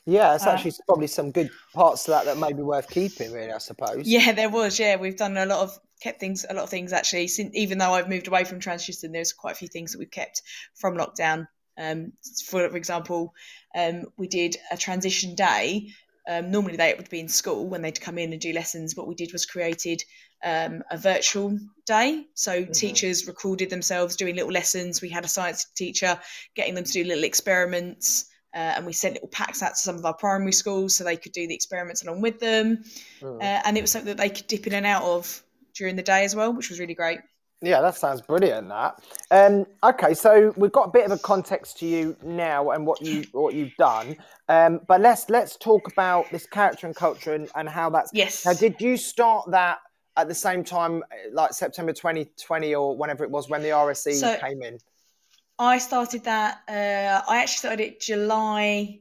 Yeah, 0.05 0.35
it's 0.35 0.45
uh, 0.45 0.51
actually 0.51 0.73
probably 0.85 1.07
some 1.07 1.31
good 1.31 1.49
parts 1.73 2.05
to 2.05 2.11
that 2.11 2.25
that 2.25 2.37
may 2.37 2.53
be 2.53 2.61
worth 2.61 2.89
keeping, 2.89 3.31
really. 3.31 3.51
I 3.51 3.57
suppose. 3.57 4.07
Yeah, 4.07 4.33
there 4.33 4.49
was. 4.49 4.79
Yeah, 4.79 4.97
we've 4.97 5.17
done 5.17 5.35
a 5.37 5.45
lot 5.45 5.63
of 5.63 5.79
kept 6.01 6.19
things, 6.19 6.45
a 6.47 6.53
lot 6.53 6.63
of 6.63 6.69
things 6.69 6.93
actually. 6.93 7.27
Since, 7.27 7.55
even 7.55 7.77
though 7.77 7.93
I've 7.93 8.09
moved 8.09 8.27
away 8.27 8.43
from 8.43 8.59
transition, 8.59 9.11
there's 9.11 9.33
quite 9.33 9.53
a 9.53 9.55
few 9.55 9.67
things 9.67 9.91
that 9.91 9.99
we've 9.99 10.11
kept 10.11 10.41
from 10.75 10.95
lockdown. 10.97 11.47
Um, 11.77 12.13
for, 12.45 12.69
for 12.69 12.77
example, 12.77 13.33
um, 13.75 14.05
we 14.17 14.27
did 14.27 14.57
a 14.71 14.77
transition 14.77 15.35
day. 15.35 15.89
Um, 16.27 16.49
normally 16.49 16.77
they 16.77 16.93
would 16.95 17.09
be 17.09 17.19
in 17.19 17.27
school 17.27 17.67
when 17.67 17.81
they'd 17.81 18.01
come 18.01 18.17
in 18.17 18.31
and 18.31 18.41
do 18.41 18.53
lessons. 18.53 18.95
What 18.95 19.07
we 19.07 19.15
did 19.15 19.31
was 19.31 19.45
created 19.45 20.03
um, 20.43 20.83
a 20.89 20.97
virtual 20.97 21.59
day. 21.85 22.25
So 22.33 22.61
mm-hmm. 22.61 22.71
teachers 22.71 23.27
recorded 23.27 23.69
themselves 23.69 24.15
doing 24.15 24.35
little 24.35 24.51
lessons. 24.51 25.01
We 25.01 25.09
had 25.09 25.25
a 25.25 25.29
science 25.29 25.65
teacher 25.75 26.19
getting 26.55 26.75
them 26.75 26.83
to 26.83 26.91
do 26.91 27.03
little 27.03 27.23
experiments. 27.23 28.25
Uh, 28.55 28.73
and 28.77 28.85
we 28.85 28.93
sent 28.93 29.15
little 29.15 29.27
packs 29.27 29.61
out 29.61 29.71
to 29.71 29.75
some 29.75 29.97
of 29.97 30.05
our 30.05 30.13
primary 30.13 30.53
schools 30.53 30.95
so 30.95 31.03
they 31.03 31.17
could 31.17 31.33
do 31.33 31.45
the 31.45 31.53
experiments 31.53 32.03
along 32.03 32.21
with 32.21 32.39
them. 32.39 32.83
Mm. 33.21 33.41
Uh, 33.41 33.61
and 33.65 33.77
it 33.77 33.81
was 33.81 33.91
something 33.91 34.07
that 34.07 34.17
they 34.17 34.29
could 34.29 34.47
dip 34.47 34.65
in 34.65 34.73
and 34.73 34.85
out 34.85 35.03
of 35.03 35.43
during 35.73 35.97
the 35.97 36.03
day 36.03 36.23
as 36.23 36.35
well, 36.35 36.53
which 36.53 36.69
was 36.69 36.79
really 36.79 36.93
great. 36.93 37.19
Yeah, 37.61 37.81
that 37.81 37.95
sounds 37.95 38.21
brilliant. 38.21 38.69
That. 38.69 39.01
Um, 39.31 39.65
okay, 39.83 40.13
so 40.13 40.53
we've 40.55 40.71
got 40.71 40.87
a 40.87 40.91
bit 40.91 41.05
of 41.05 41.11
a 41.11 41.17
context 41.17 41.79
to 41.79 41.85
you 41.85 42.15
now 42.23 42.71
and 42.71 42.85
what 42.85 43.01
you 43.01 43.25
what 43.31 43.53
you've 43.53 43.75
done. 43.77 44.17
Um, 44.49 44.81
but 44.87 45.01
let's 45.01 45.29
let's 45.29 45.57
talk 45.57 45.91
about 45.91 46.29
this 46.31 46.45
character 46.45 46.85
and 46.85 46.95
culture 46.95 47.33
and, 47.33 47.49
and 47.55 47.67
how 47.67 47.89
that's. 47.89 48.11
Yes. 48.13 48.45
Now, 48.45 48.53
did 48.53 48.79
you 48.79 48.97
start 48.97 49.49
that 49.51 49.79
at 50.17 50.27
the 50.27 50.35
same 50.35 50.63
time, 50.63 51.03
like 51.31 51.53
September 51.53 51.91
2020 51.91 52.75
or 52.75 52.95
whenever 52.95 53.23
it 53.23 53.31
was 53.31 53.49
when 53.49 53.61
the 53.61 53.69
RSE 53.69 54.13
so, 54.13 54.37
came 54.37 54.61
in? 54.61 54.77
I 55.57 55.77
started 55.77 56.25
that. 56.25 56.61
Uh, 56.67 57.21
I 57.29 57.37
actually 57.37 57.57
started 57.57 57.79
it 57.81 58.01
July 58.01 58.99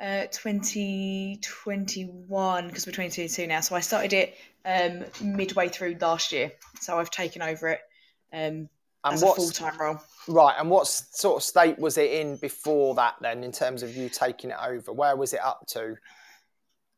uh, 0.00 0.24
2021 0.32 2.66
because 2.66 2.86
we're 2.86 2.92
2022 2.92 3.46
now. 3.46 3.60
So 3.60 3.76
I 3.76 3.80
started 3.80 4.12
it 4.12 4.34
um, 4.64 5.04
midway 5.22 5.68
through 5.68 5.96
last 6.00 6.32
year. 6.32 6.50
So 6.80 6.98
I've 6.98 7.10
taken 7.10 7.42
over 7.42 7.68
it 7.68 7.80
um, 8.32 8.68
as 9.04 9.22
a 9.22 9.26
full 9.26 9.50
time 9.50 9.78
role. 9.78 10.00
Right. 10.26 10.56
And 10.58 10.68
what 10.68 10.88
sort 10.88 11.36
of 11.36 11.44
state 11.44 11.78
was 11.78 11.96
it 11.96 12.10
in 12.10 12.36
before 12.36 12.96
that 12.96 13.14
then, 13.20 13.44
in 13.44 13.52
terms 13.52 13.82
of 13.82 13.96
you 13.96 14.08
taking 14.08 14.50
it 14.50 14.56
over? 14.64 14.92
Where 14.92 15.16
was 15.16 15.32
it 15.32 15.40
up 15.40 15.64
to? 15.68 15.96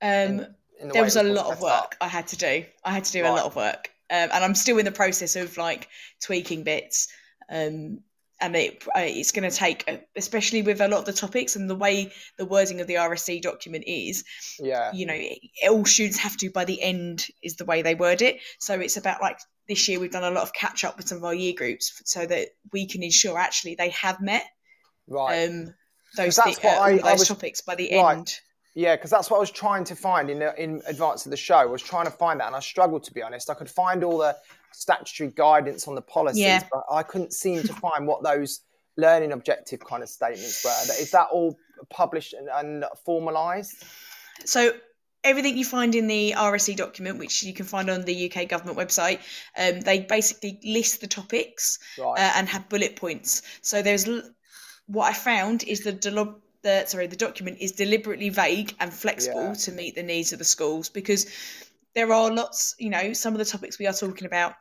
Um, 0.03 0.47
in 0.79 0.89
the 0.89 0.93
there 0.93 1.03
was 1.03 1.17
a 1.17 1.23
lot 1.23 1.53
of 1.53 1.61
work 1.61 1.73
up? 1.73 1.95
I 2.01 2.09
had 2.09 2.27
to 2.29 2.37
do. 2.37 2.65
I 2.85 2.93
had 2.93 3.05
to 3.05 3.13
do 3.13 3.25
a 3.25 3.29
lot 3.29 3.47
of 3.47 3.57
work, 3.57 3.91
um, 4.11 4.29
and 4.33 4.45
I'm 4.45 4.55
still 4.55 4.79
in 4.79 4.85
the 4.85 4.93
process 4.93 5.37
of 5.37 5.57
like 5.57 5.89
tweaking 6.21 6.65
bits. 6.65 7.09
Um, 7.49 8.01
and 8.41 8.55
it, 8.55 8.85
uh, 8.89 9.01
it's 9.01 9.33
going 9.33 9.49
to 9.49 9.55
take, 9.57 9.85
uh, 9.89 9.97
especially 10.17 10.63
with 10.63 10.81
a 10.81 10.89
lot 10.89 10.99
of 10.99 11.05
the 11.07 11.13
topics 11.13 11.57
and 11.57 11.71
the 11.71 11.75
way 11.75 12.13
the 12.39 12.45
wording 12.45 12.81
of 12.81 12.87
the 12.87 12.95
RSE 12.95 13.41
document 13.41 13.85
is, 13.87 14.25
Yeah. 14.59 14.93
you 14.93 15.07
know, 15.07 15.15
it- 15.17 15.41
all 15.71 15.85
students 15.85 16.19
have 16.19 16.37
to 16.39 16.51
by 16.51 16.65
the 16.65 16.81
end 16.83 17.27
is 17.43 17.57
the 17.57 17.65
way 17.65 17.83
they 17.83 17.95
word 17.95 18.23
it. 18.23 18.39
So 18.59 18.79
it's 18.79 18.97
about 18.97 19.23
like 19.23 19.39
this 19.69 19.89
year 19.89 19.99
we've 19.99 20.11
done 20.13 20.25
a 20.25 20.31
lot 20.31 20.43
of 20.43 20.53
catch 20.53 20.85
up 20.85 20.97
with 20.97 21.09
some 21.09 21.19
of 21.19 21.25
our 21.25 21.35
year 21.35 21.55
groups 21.57 22.01
so 22.05 22.27
that 22.27 22.49
we 22.73 22.87
can 22.87 23.03
ensure 23.03 23.39
actually 23.39 23.75
they 23.75 23.89
have 23.91 24.21
met 24.21 24.45
Right. 25.09 25.47
um, 25.49 25.75
those, 26.17 26.37
that's 26.37 26.59
thi- 26.59 26.69
uh, 26.69 26.73
I- 26.73 26.93
all 26.99 27.07
I 27.09 27.13
was- 27.15 27.29
topics 27.29 27.61
by 27.63 27.75
the 27.75 27.91
Right. 27.97 28.17
end. 28.19 28.39
Yeah, 28.75 28.95
because 28.95 29.09
that's 29.09 29.31
what 29.31 29.39
I 29.39 29.41
was 29.41 29.51
trying 29.51 29.85
to 29.85 29.97
find 29.97 30.29
in 30.29 30.43
in 30.59 30.83
advance 30.87 31.25
of 31.25 31.31
the 31.31 31.37
show. 31.39 31.57
I 31.57 31.65
was 31.65 31.81
trying 31.83 32.05
to 32.05 32.11
find 32.11 32.41
that, 32.41 32.47
and 32.49 32.55
I 32.55 32.61
struggled 32.61 33.05
to 33.05 33.15
be 33.15 33.23
honest. 33.23 33.49
I 33.49 33.55
could 33.55 33.71
find 33.71 34.05
all 34.05 34.19
the 34.19 34.37
statutory 34.77 35.31
guidance 35.35 35.89
on 35.89 35.95
the 35.95 36.03
policies, 36.03 36.43
Yeah. 36.43 36.63
but 36.71 36.85
I 36.91 37.03
couldn't 37.03 37.33
seem 37.33 37.63
to 37.63 37.73
find 37.73 38.07
what 38.07 38.23
those 38.23 38.61
learning 38.99 39.33
objective 39.33 39.81
kind 39.81 40.03
of 40.03 40.09
statements 40.09 40.65
were. 40.65 40.95
Is 41.01 41.11
that 41.13 41.29
all 41.33 41.57
published 41.91 42.35
and, 42.35 42.49
and 42.49 42.85
formalised? 43.07 43.83
So 44.45 44.73
everything 45.25 45.57
you 45.57 45.65
find 45.65 45.95
in 45.95 46.07
the 46.09 46.35
RSE 46.37 46.77
document, 46.77 47.19
which 47.19 47.43
you 47.43 47.55
can 47.55 47.65
find 47.67 47.89
on 47.91 48.03
the 48.03 48.31
UK 48.31 48.49
government 48.49 48.77
website, 48.79 49.21
um, 49.57 49.81
they 49.81 50.01
basically 50.01 50.61
list 50.65 51.01
the 51.01 51.07
topics 51.07 51.79
Right. 51.99 52.19
uh, 52.19 52.33
and 52.37 52.49
have 52.49 52.69
bullet 52.69 52.97
points. 52.97 53.43
So 53.63 53.81
there's 53.83 54.07
what 54.87 55.11
I 55.11 55.15
found 55.15 55.65
is 55.65 55.81
the 55.85 55.93
delo- 55.93 56.41
the 56.63 56.85
sorry 56.87 57.07
the 57.07 57.17
document 57.17 57.59
is 57.61 57.73
deliberately 57.73 58.29
vague 58.29 58.75
and 58.79 58.93
flexible 58.93 59.49
Yeah. 59.49 59.55
to 59.55 59.73
meet 59.73 59.95
the 59.95 60.03
needs 60.03 60.33
of 60.33 60.39
the 60.39 60.45
schools 60.45 60.89
because 60.91 61.27
there 61.95 62.13
are 62.13 62.31
lots 62.31 62.75
you 62.79 62.91
know 62.91 63.13
some 63.13 63.33
of 63.35 63.39
the 63.39 63.45
topics 63.45 63.79
we 63.79 63.87
are 63.87 63.93
talking 63.93 64.27
about 64.27 64.55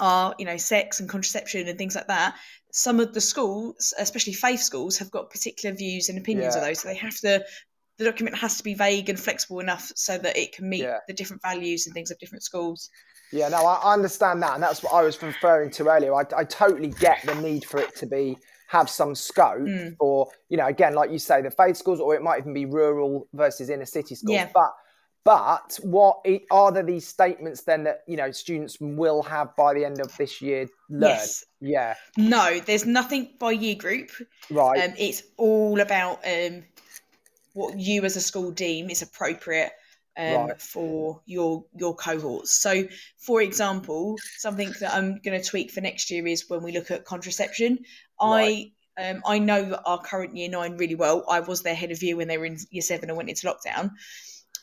are 0.00 0.34
you 0.38 0.44
know 0.44 0.56
sex 0.56 1.00
and 1.00 1.08
contraception 1.08 1.66
and 1.68 1.78
things 1.78 1.94
like 1.94 2.06
that 2.08 2.34
some 2.72 3.00
of 3.00 3.14
the 3.14 3.20
schools 3.20 3.92
especially 3.98 4.32
faith 4.32 4.60
schools 4.60 4.98
have 4.98 5.10
got 5.10 5.30
particular 5.30 5.74
views 5.74 6.08
and 6.08 6.18
opinions 6.18 6.54
of 6.54 6.62
those 6.62 6.80
so 6.80 6.88
they 6.88 6.94
have 6.94 7.14
to 7.16 7.42
the 7.98 8.04
document 8.04 8.36
has 8.36 8.56
to 8.56 8.62
be 8.62 8.74
vague 8.74 9.08
and 9.08 9.18
flexible 9.18 9.58
enough 9.58 9.90
so 9.96 10.16
that 10.18 10.36
it 10.36 10.52
can 10.52 10.68
meet 10.68 10.82
Yeah. 10.82 10.98
the 11.08 11.14
different 11.14 11.42
values 11.42 11.86
and 11.86 11.94
things 11.94 12.10
of 12.12 12.18
different 12.18 12.44
schools 12.44 12.90
Yeah, 13.32 13.48
no, 13.48 13.58
I 13.66 13.92
understand 13.92 14.42
that, 14.42 14.54
and 14.54 14.62
that's 14.62 14.82
what 14.82 14.94
I 14.94 15.02
was 15.02 15.20
referring 15.22 15.70
to 15.72 15.88
earlier. 15.88 16.14
I, 16.14 16.24
I 16.34 16.44
totally 16.44 16.88
get 16.88 17.18
the 17.26 17.34
need 17.34 17.64
for 17.64 17.78
it 17.78 17.94
to 17.96 18.06
be 18.06 18.38
have 18.68 18.88
some 18.88 19.14
scope 19.14 19.58
Mm. 19.60 19.96
for 19.98 20.28
you 20.48 20.56
know, 20.56 20.66
again, 20.66 20.94
like 20.94 21.10
you 21.10 21.18
say, 21.18 21.42
the 21.42 21.50
faith 21.50 21.76
schools, 21.76 22.00
or 22.00 22.14
it 22.14 22.22
might 22.22 22.38
even 22.38 22.54
be 22.54 22.64
rural 22.66 23.28
versus 23.34 23.68
inner 23.68 23.84
city 23.84 24.14
schools. 24.14 24.34
Yeah. 24.36 24.48
But 24.54 24.70
but 25.24 25.78
what 25.82 26.24
are 26.50 26.72
there 26.72 26.82
these 26.82 27.06
statements 27.06 27.62
then 27.62 27.84
that 27.84 28.02
you 28.06 28.16
know 28.16 28.30
students 28.30 28.78
will 28.80 29.22
have 29.22 29.54
by 29.56 29.74
the 29.74 29.84
end 29.84 30.00
of 30.00 30.16
this 30.16 30.40
year 30.40 30.68
learn? 30.88 31.10
Yes. 31.10 31.44
Yeah, 31.60 31.94
no 32.16 32.60
there's 32.60 32.86
nothing 32.86 33.30
by 33.40 33.50
year 33.50 33.74
group 33.74 34.10
right. 34.50 34.82
Um, 34.82 34.94
it's 34.96 35.22
all 35.36 35.80
about 35.80 36.20
um, 36.26 36.64
what 37.52 37.78
you 37.78 38.04
as 38.04 38.16
a 38.16 38.20
school 38.20 38.52
deem 38.52 38.90
is 38.90 39.02
appropriate 39.02 39.72
um, 40.18 40.48
Right. 40.48 40.60
for 40.60 41.20
your 41.26 41.64
your 41.76 41.94
cohorts. 41.94 42.50
So, 42.50 42.84
for 43.18 43.40
example, 43.40 44.16
something 44.36 44.72
that 44.80 44.92
I'm 44.92 45.20
going 45.24 45.40
to 45.40 45.46
tweak 45.46 45.70
for 45.70 45.80
next 45.80 46.10
year 46.10 46.26
is 46.26 46.48
when 46.48 46.62
we 46.62 46.72
look 46.72 46.90
at 46.90 47.04
contraception. 47.04 47.78
Right. 48.20 48.72
I 48.98 49.10
um, 49.10 49.22
I 49.24 49.38
know 49.38 49.80
our 49.86 50.00
current 50.00 50.36
year 50.36 50.48
nine 50.48 50.76
really 50.76 50.96
well. 50.96 51.24
I 51.30 51.40
was 51.40 51.62
their 51.62 51.74
head 51.74 51.92
of 51.92 52.02
year 52.02 52.16
when 52.16 52.26
they 52.26 52.36
were 52.36 52.46
in 52.46 52.58
year 52.70 52.82
seven 52.82 53.10
and 53.10 53.16
went 53.16 53.28
into 53.28 53.46
lockdown. 53.46 53.92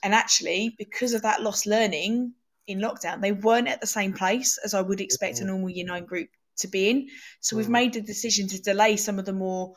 And 0.06 0.14
actually, 0.14 0.76
because 0.78 1.16
of 1.16 1.24
that 1.24 1.42
lost 1.42 1.66
learning 1.66 2.34
in 2.68 2.78
lockdown, 2.80 3.22
they 3.22 3.32
weren't 3.32 3.68
at 3.68 3.82
the 3.82 3.88
same 3.88 4.14
place 4.14 4.60
as 4.64 4.76
I 4.76 4.82
would 4.82 5.02
expect 5.02 5.40
a 5.40 5.46
normal 5.46 5.72
year 5.72 5.84
nine 5.84 6.06
group 6.06 6.30
to 6.58 6.68
be 6.68 6.90
in. 6.92 7.10
So 7.40 7.58
we've 7.58 7.66
Mm. 7.66 7.72
made 7.80 7.94
the 7.94 8.02
decision 8.02 8.48
to 8.50 8.62
delay 8.62 8.98
some 8.98 9.18
of 9.18 9.26
the 9.26 9.34
more 9.34 9.74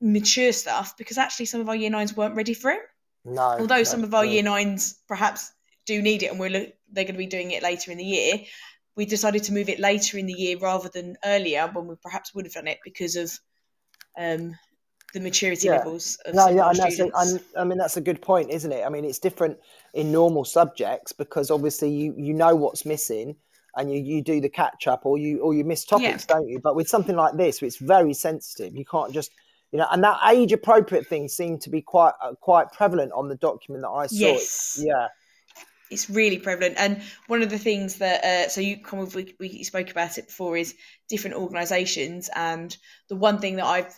mature 0.00 0.52
stuff 0.52 0.96
because 0.96 1.18
actually 1.18 1.46
some 1.46 1.60
of 1.60 1.68
our 1.68 1.74
year 1.74 1.90
nines 1.90 2.16
weren't 2.16 2.36
ready 2.36 2.54
for 2.54 2.70
it. 2.70 2.82
no, 3.24 3.56
Although 3.58 3.78
no, 3.78 3.82
some 3.82 4.04
of 4.04 4.14
our 4.14 4.24
no. 4.24 4.30
year 4.30 4.44
nines 4.44 4.94
perhaps 5.08 5.50
do 5.86 6.00
need 6.00 6.22
it 6.22 6.30
and 6.30 6.38
we're 6.38 6.50
look, 6.50 6.72
they're 6.92 7.02
going 7.04 7.14
to 7.14 7.18
be 7.18 7.26
doing 7.26 7.50
it 7.50 7.64
later 7.64 7.90
in 7.90 7.98
the 7.98 8.04
year, 8.04 8.44
we 8.94 9.06
decided 9.06 9.42
to 9.44 9.52
move 9.52 9.68
it 9.68 9.80
later 9.80 10.18
in 10.18 10.26
the 10.26 10.32
year 10.32 10.56
rather 10.58 10.88
than 10.88 11.16
earlier 11.24 11.66
when 11.66 11.88
we 11.88 11.96
perhaps 11.96 12.32
would 12.32 12.44
have 12.46 12.54
done 12.54 12.68
it 12.68 12.78
because 12.84 13.16
of 13.16 13.32
um, 14.16 14.54
the 15.14 15.20
maturity 15.20 15.68
Yeah. 15.68 15.78
levels 15.78 16.18
of 16.26 16.34
No, 16.34 16.48
yeah, 16.48 16.68
and 16.68 16.78
that's 16.78 16.98
a, 16.98 17.40
I 17.56 17.64
mean 17.64 17.78
that's 17.78 17.96
a 17.96 18.00
good 18.00 18.20
point, 18.20 18.50
isn't 18.50 18.70
it? 18.70 18.84
I 18.84 18.88
mean, 18.90 19.04
it's 19.04 19.20
different 19.20 19.56
in 19.94 20.12
normal 20.12 20.44
subjects 20.44 21.12
because 21.12 21.50
obviously 21.50 21.88
you 21.90 22.14
you 22.18 22.34
know 22.34 22.54
what's 22.54 22.84
missing, 22.84 23.36
and 23.76 23.90
you 23.90 24.00
you 24.02 24.20
do 24.22 24.40
the 24.40 24.48
catch 24.50 24.86
up, 24.86 25.06
or 25.06 25.16
you 25.16 25.38
or 25.40 25.54
you 25.54 25.64
miss 25.64 25.84
topics, 25.84 26.26
don't 26.26 26.48
you? 26.48 26.58
But 26.62 26.74
with 26.76 26.88
something 26.88 27.16
like 27.16 27.36
this, 27.36 27.62
it's 27.62 27.76
very 27.78 28.12
sensitive. 28.12 28.76
You 28.76 28.84
can't 28.84 29.14
just 29.14 29.30
you 29.72 29.78
know, 29.78 29.86
and 29.90 30.04
that 30.04 30.20
age 30.28 30.52
appropriate 30.52 31.06
thing 31.06 31.28
seemed 31.28 31.60
to 31.62 31.70
be 31.70 31.80
quite 31.80 32.12
uh, 32.20 32.34
quite 32.34 32.72
prevalent 32.72 33.12
on 33.12 33.28
the 33.28 33.36
document 33.36 33.82
that 33.82 33.90
I 33.90 34.06
saw. 34.08 34.16
Yes. 34.16 34.82
Yeah. 34.84 35.08
it's 35.90 36.08
really 36.10 36.38
prevalent 36.38 36.74
and 36.78 37.02
one 37.28 37.42
of 37.42 37.50
the 37.50 37.58
things 37.58 37.96
that 37.96 38.24
uh, 38.24 38.48
so 38.48 38.60
you 38.60 38.78
come 38.78 39.00
with 39.00 39.14
we, 39.14 39.34
we 39.38 39.62
spoke 39.62 39.90
about 39.90 40.16
it 40.18 40.26
before 40.26 40.56
is 40.56 40.74
different 41.08 41.36
organizations 41.36 42.30
and 42.34 42.76
the 43.08 43.16
one 43.16 43.38
thing 43.38 43.56
that 43.56 43.66
i've 43.66 43.94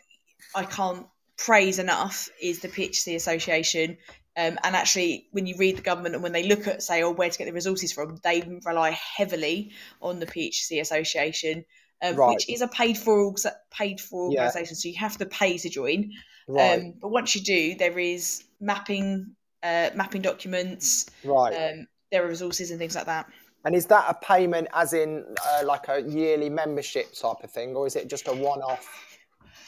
i 0.54 0.64
can't 0.64 1.06
praise 1.38 1.78
enough 1.78 2.30
is 2.40 2.60
the 2.60 2.68
PSHE 2.68 3.14
association 3.14 3.98
um, 4.38 4.58
and 4.64 4.74
actually 4.76 5.28
when 5.32 5.46
you 5.46 5.54
read 5.58 5.76
the 5.76 5.82
government 5.82 6.14
and 6.14 6.22
when 6.22 6.32
they 6.32 6.44
look 6.48 6.66
at 6.66 6.82
say 6.82 7.02
oh 7.02 7.10
where 7.10 7.28
to 7.28 7.38
get 7.38 7.44
the 7.44 7.52
resources 7.52 7.92
from 7.92 8.18
they 8.24 8.42
rely 8.64 8.90
heavily 8.90 9.70
on 10.00 10.18
the 10.18 10.26
PSHE 10.26 10.80
association 10.80 11.64
um, 12.02 12.16
Right. 12.16 12.30
which 12.34 12.48
is 12.48 12.62
a 12.62 12.68
paid 12.68 12.96
for 12.96 13.34
paid 13.70 14.00
for 14.00 14.32
Yeah. 14.32 14.40
organization 14.46 14.76
so 14.76 14.88
you 14.88 14.96
have 14.96 15.18
to 15.18 15.26
pay 15.26 15.58
to 15.58 15.68
join 15.68 16.10
Right. 16.48 16.78
um, 16.78 16.94
but 17.02 17.08
once 17.10 17.34
you 17.34 17.42
do 17.42 17.74
there 17.74 17.98
is 17.98 18.44
mapping 18.60 19.36
uh, 19.62 19.90
mapping 19.94 20.22
documents 20.22 21.06
right. 21.24 21.52
um, 21.54 21.86
there 22.10 22.24
are 22.24 22.28
resources 22.28 22.70
and 22.70 22.78
things 22.78 22.94
like 22.94 23.06
that. 23.06 23.26
and 23.64 23.74
is 23.74 23.86
that 23.86 24.06
a 24.08 24.14
payment, 24.24 24.68
as 24.72 24.92
in 24.92 25.24
uh, 25.50 25.66
like 25.66 25.88
a 25.88 26.00
yearly 26.02 26.48
membership 26.48 27.12
type 27.12 27.38
of 27.42 27.50
thing, 27.50 27.74
or 27.74 27.86
is 27.86 27.96
it 27.96 28.08
just 28.08 28.28
a 28.28 28.32
one-off 28.32 29.05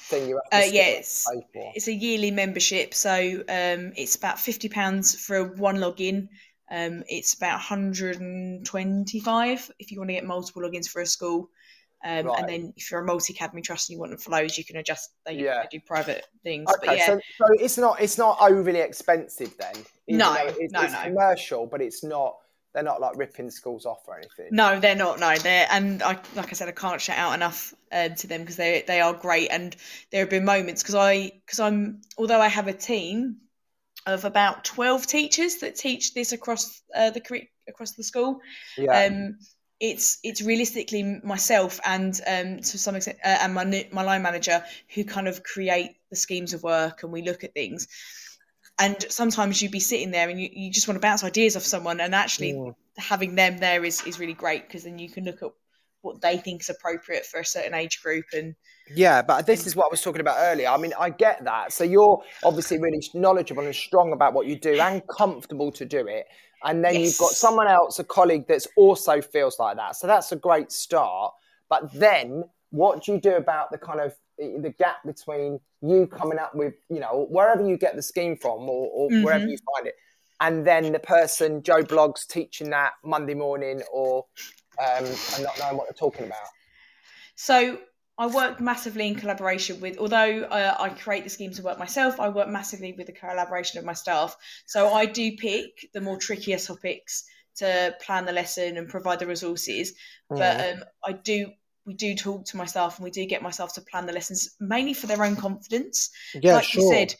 thing 0.08 0.28
you 0.28 0.36
have 0.36 0.50
to 0.50 0.56
Uh, 0.56 0.60
still 0.62 0.74
yes, 0.74 1.26
pay 1.32 1.40
for? 1.52 1.72
it's 1.74 1.88
a 1.88 1.92
yearly 1.92 2.30
membership, 2.30 2.94
so 2.94 3.12
um, 3.48 3.92
it's 3.96 4.16
about 4.16 4.38
fifty 4.40 4.68
pounds 4.68 5.14
for 5.14 5.44
one 5.54 5.76
login. 5.76 6.28
Um, 6.70 7.02
it's 7.08 7.32
about 7.34 7.54
125 7.54 9.70
if 9.78 9.90
you 9.90 9.98
want 9.98 10.10
to 10.10 10.14
get 10.14 10.24
multiple 10.24 10.60
logins 10.62 10.86
for 10.86 11.00
a 11.00 11.06
school. 11.06 11.48
Um, 12.04 12.26
Right. 12.26 12.40
And 12.40 12.48
then 12.48 12.72
if 12.76 12.90
you're 12.90 13.00
a 13.00 13.04
multi 13.04 13.32
academy 13.32 13.62
trust 13.62 13.88
and 13.88 13.94
you 13.94 14.00
want 14.00 14.10
them 14.12 14.20
for 14.20 14.30
loads, 14.30 14.56
you 14.58 14.64
can 14.64 14.76
adjust. 14.76 15.10
They, 15.26 15.32
Yeah. 15.32 15.62
they 15.62 15.78
do 15.78 15.80
private 15.84 16.26
things. 16.44 16.70
Okay, 16.70 16.86
but 16.86 16.96
yeah, 16.98 17.06
so, 17.06 17.20
so 17.38 17.44
it's 17.58 17.78
not 17.78 18.00
it's 18.00 18.18
not 18.18 18.36
overly 18.40 18.78
expensive 18.80 19.56
then. 19.58 19.74
No, 20.08 20.34
it's, 20.34 20.72
no, 20.72 20.82
it's 20.82 20.92
no. 20.92 21.02
commercial, 21.02 21.66
but 21.66 21.80
it's 21.80 22.04
not. 22.04 22.36
They're 22.74 22.82
not 22.82 23.00
like 23.00 23.16
ripping 23.16 23.50
schools 23.50 23.86
off 23.86 24.06
or 24.06 24.18
anything. 24.18 24.48
No, 24.52 24.78
they're 24.78 24.94
not. 24.94 25.18
No, 25.18 25.36
they're 25.36 25.66
and 25.70 26.02
I 26.02 26.18
like 26.34 26.48
I 26.48 26.52
said, 26.52 26.68
I 26.68 26.72
can't 26.72 27.00
shout 27.00 27.18
out 27.18 27.34
enough 27.34 27.74
um, 27.92 28.14
to 28.16 28.26
them 28.26 28.42
because 28.42 28.56
they 28.56 28.84
they 28.86 29.00
are 29.00 29.12
great. 29.14 29.50
And 29.50 29.74
there 30.10 30.20
have 30.20 30.30
been 30.30 30.44
moments 30.44 30.82
because 30.82 30.94
I 30.94 31.32
because 31.46 31.60
I'm 31.60 32.02
although 32.18 32.40
I 32.40 32.48
have 32.48 32.68
a 32.68 32.72
team 32.72 33.38
of 34.06 34.24
about 34.24 34.64
twelve 34.64 35.06
teachers 35.06 35.56
that 35.56 35.76
teach 35.76 36.14
this 36.14 36.32
across 36.32 36.82
uh, 36.94 37.10
the 37.10 37.22
across 37.68 37.92
the 37.92 38.02
school. 38.02 38.40
Yeah, 38.76 39.06
Um, 39.06 39.38
it's 39.80 40.18
it's 40.24 40.42
realistically 40.42 41.20
myself 41.22 41.78
and 41.84 42.20
um, 42.26 42.58
to 42.58 42.78
some 42.78 42.96
extent 42.96 43.18
uh, 43.24 43.38
and 43.40 43.54
my 43.54 43.88
my 43.92 44.02
line 44.02 44.22
manager 44.22 44.62
who 44.94 45.04
kind 45.04 45.28
of 45.28 45.42
create 45.42 45.96
the 46.10 46.16
schemes 46.16 46.52
of 46.52 46.62
work 46.62 47.02
and 47.02 47.12
we 47.12 47.22
look 47.22 47.44
at 47.44 47.54
things. 47.54 47.86
And 48.78 48.96
sometimes 49.10 49.60
you'd 49.60 49.72
be 49.72 49.80
sitting 49.80 50.10
there 50.12 50.28
and 50.28 50.40
you, 50.40 50.48
you 50.52 50.70
just 50.70 50.86
want 50.86 50.96
to 50.96 51.00
bounce 51.00 51.24
ideas 51.24 51.56
off 51.56 51.64
someone, 51.64 52.00
and 52.00 52.14
actually 52.14 52.52
Mm. 52.52 52.74
having 52.96 53.34
them 53.34 53.58
there 53.58 53.84
is, 53.84 54.02
is 54.06 54.18
really 54.18 54.34
great 54.34 54.66
because 54.66 54.84
then 54.84 54.98
you 54.98 55.08
can 55.08 55.24
look 55.24 55.42
at 55.42 55.50
what 56.02 56.20
they 56.20 56.36
think 56.38 56.60
is 56.62 56.68
appropriate 56.68 57.26
for 57.26 57.40
a 57.40 57.44
certain 57.44 57.74
age 57.74 58.00
group 58.02 58.24
and 58.32 58.54
yeah, 58.94 59.20
but 59.20 59.44
this 59.46 59.66
is 59.66 59.76
what 59.76 59.84
I 59.86 59.88
was 59.90 60.00
talking 60.00 60.20
about 60.22 60.36
earlier. 60.38 60.68
I 60.68 60.78
mean, 60.78 60.94
I 60.98 61.10
get 61.10 61.44
that. 61.44 61.72
So 61.72 61.84
you're 61.84 62.22
obviously 62.42 62.78
really 62.78 63.02
knowledgeable 63.12 63.64
and 63.64 63.74
strong 63.74 64.12
about 64.12 64.32
what 64.32 64.46
you 64.46 64.58
do 64.58 64.80
and 64.80 65.02
comfortable 65.08 65.70
to 65.72 65.84
do 65.84 66.06
it. 66.06 66.26
And 66.64 66.82
then 66.82 66.94
you've 66.94 67.18
got 67.18 67.32
someone 67.32 67.68
else, 67.68 67.98
a 67.98 68.04
colleague 68.04 68.46
that's 68.48 68.66
also 68.76 69.20
feels 69.20 69.58
like 69.58 69.76
that. 69.76 69.96
So 69.96 70.06
that's 70.06 70.32
a 70.32 70.36
great 70.36 70.72
start. 70.72 71.34
But 71.68 71.92
then 71.92 72.44
what 72.70 73.04
do 73.04 73.12
you 73.12 73.20
do 73.20 73.34
about 73.34 73.70
the 73.70 73.78
kind 73.78 74.00
of 74.00 74.14
the 74.38 74.74
gap 74.78 74.98
between 75.04 75.60
you 75.82 76.06
coming 76.06 76.38
up 76.38 76.54
with, 76.54 76.74
you 76.88 77.00
know, 77.00 77.26
wherever 77.28 77.66
you 77.66 77.76
get 77.76 77.96
the 77.96 78.02
scheme 78.02 78.36
from 78.36 78.68
or, 78.68 78.88
or 78.92 79.10
wherever 79.20 79.44
Mhm. 79.44 79.50
you 79.50 79.58
find 79.74 79.86
it, 79.86 79.94
and 80.40 80.66
then 80.66 80.92
the 80.92 80.98
person, 81.00 81.62
Joe 81.62 81.82
Bloggs, 81.82 82.26
teaching 82.26 82.70
that 82.70 82.92
Monday 83.04 83.34
morning 83.34 83.82
or 83.92 84.26
um, 84.78 85.04
and 85.34 85.42
not 85.42 85.58
knowing 85.58 85.76
what 85.76 85.88
they're 85.88 85.94
talking 85.94 86.26
about? 86.26 86.36
So 87.34 87.78
I 88.16 88.26
work 88.26 88.60
massively 88.60 89.08
in 89.08 89.14
collaboration 89.14 89.80
with, 89.80 89.98
although 89.98 90.42
uh, 90.42 90.76
I 90.78 90.88
create 90.90 91.24
the 91.24 91.30
schemes 91.30 91.58
of 91.58 91.64
work 91.64 91.78
myself, 91.78 92.20
I 92.20 92.28
work 92.28 92.48
massively 92.48 92.92
with 92.92 93.06
the 93.06 93.12
collaboration 93.12 93.78
of 93.78 93.84
my 93.84 93.92
staff. 93.92 94.36
So 94.66 94.92
I 94.92 95.06
do 95.06 95.36
pick 95.36 95.88
the 95.94 96.00
more 96.00 96.16
trickier 96.16 96.58
topics 96.58 97.24
to 97.56 97.94
plan 98.00 98.24
the 98.24 98.32
lesson 98.32 98.76
and 98.76 98.88
provide 98.88 99.18
the 99.18 99.26
resources. 99.26 99.94
But 100.28 100.60
um, 100.60 100.84
I 101.04 101.12
do, 101.12 101.52
we 101.88 101.94
do 101.94 102.14
talk 102.14 102.44
to 102.44 102.58
myself 102.58 102.98
and 102.98 103.04
we 103.04 103.10
do 103.10 103.24
get 103.24 103.40
myself 103.40 103.72
to 103.72 103.80
plan 103.80 104.04
the 104.04 104.12
lessons 104.12 104.54
mainly 104.60 104.92
for 104.92 105.06
their 105.06 105.24
own 105.24 105.34
confidence. 105.34 106.10
Yeah, 106.34 106.56
like 106.56 106.64
sure. 106.64 106.82
you 106.82 106.88
said, 106.92 107.14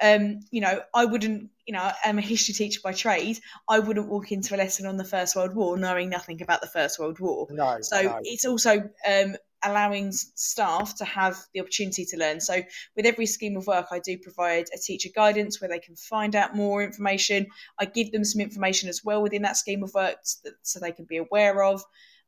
um, 0.00 0.40
you 0.50 0.62
know, 0.62 0.80
I 0.94 1.04
wouldn't, 1.04 1.50
you 1.66 1.74
know, 1.74 1.92
I'm 2.02 2.16
a 2.16 2.22
history 2.22 2.54
teacher 2.54 2.80
by 2.82 2.94
trade. 2.94 3.38
I 3.68 3.80
wouldn't 3.80 4.08
walk 4.08 4.32
into 4.32 4.56
a 4.56 4.56
lesson 4.56 4.86
on 4.86 4.96
the 4.96 5.04
First 5.04 5.36
World 5.36 5.54
War 5.54 5.76
knowing 5.76 6.08
nothing 6.08 6.40
about 6.40 6.62
the 6.62 6.66
First 6.66 6.98
World 6.98 7.20
War. 7.20 7.46
No. 7.50 7.76
So 7.82 8.00
no. 8.00 8.20
it's 8.22 8.46
also 8.46 8.88
um, 9.06 9.36
allowing 9.62 10.10
staff 10.10 10.96
to 10.96 11.04
have 11.04 11.36
the 11.52 11.60
opportunity 11.60 12.06
to 12.06 12.16
learn. 12.16 12.40
So 12.40 12.62
with 12.96 13.04
every 13.04 13.26
scheme 13.26 13.58
of 13.58 13.66
work, 13.66 13.88
I 13.92 13.98
do 13.98 14.16
provide 14.16 14.68
a 14.74 14.78
teacher 14.78 15.10
guidance 15.14 15.60
where 15.60 15.68
they 15.68 15.80
can 15.80 15.96
find 15.96 16.34
out 16.34 16.56
more 16.56 16.82
information. 16.82 17.46
I 17.78 17.84
give 17.84 18.10
them 18.10 18.24
some 18.24 18.40
information 18.40 18.88
as 18.88 19.04
well 19.04 19.20
within 19.20 19.42
that 19.42 19.58
scheme 19.58 19.82
of 19.82 19.92
work 19.92 20.16
so 20.62 20.80
they 20.80 20.92
can 20.92 21.04
be 21.04 21.18
aware 21.18 21.62
of. 21.62 21.84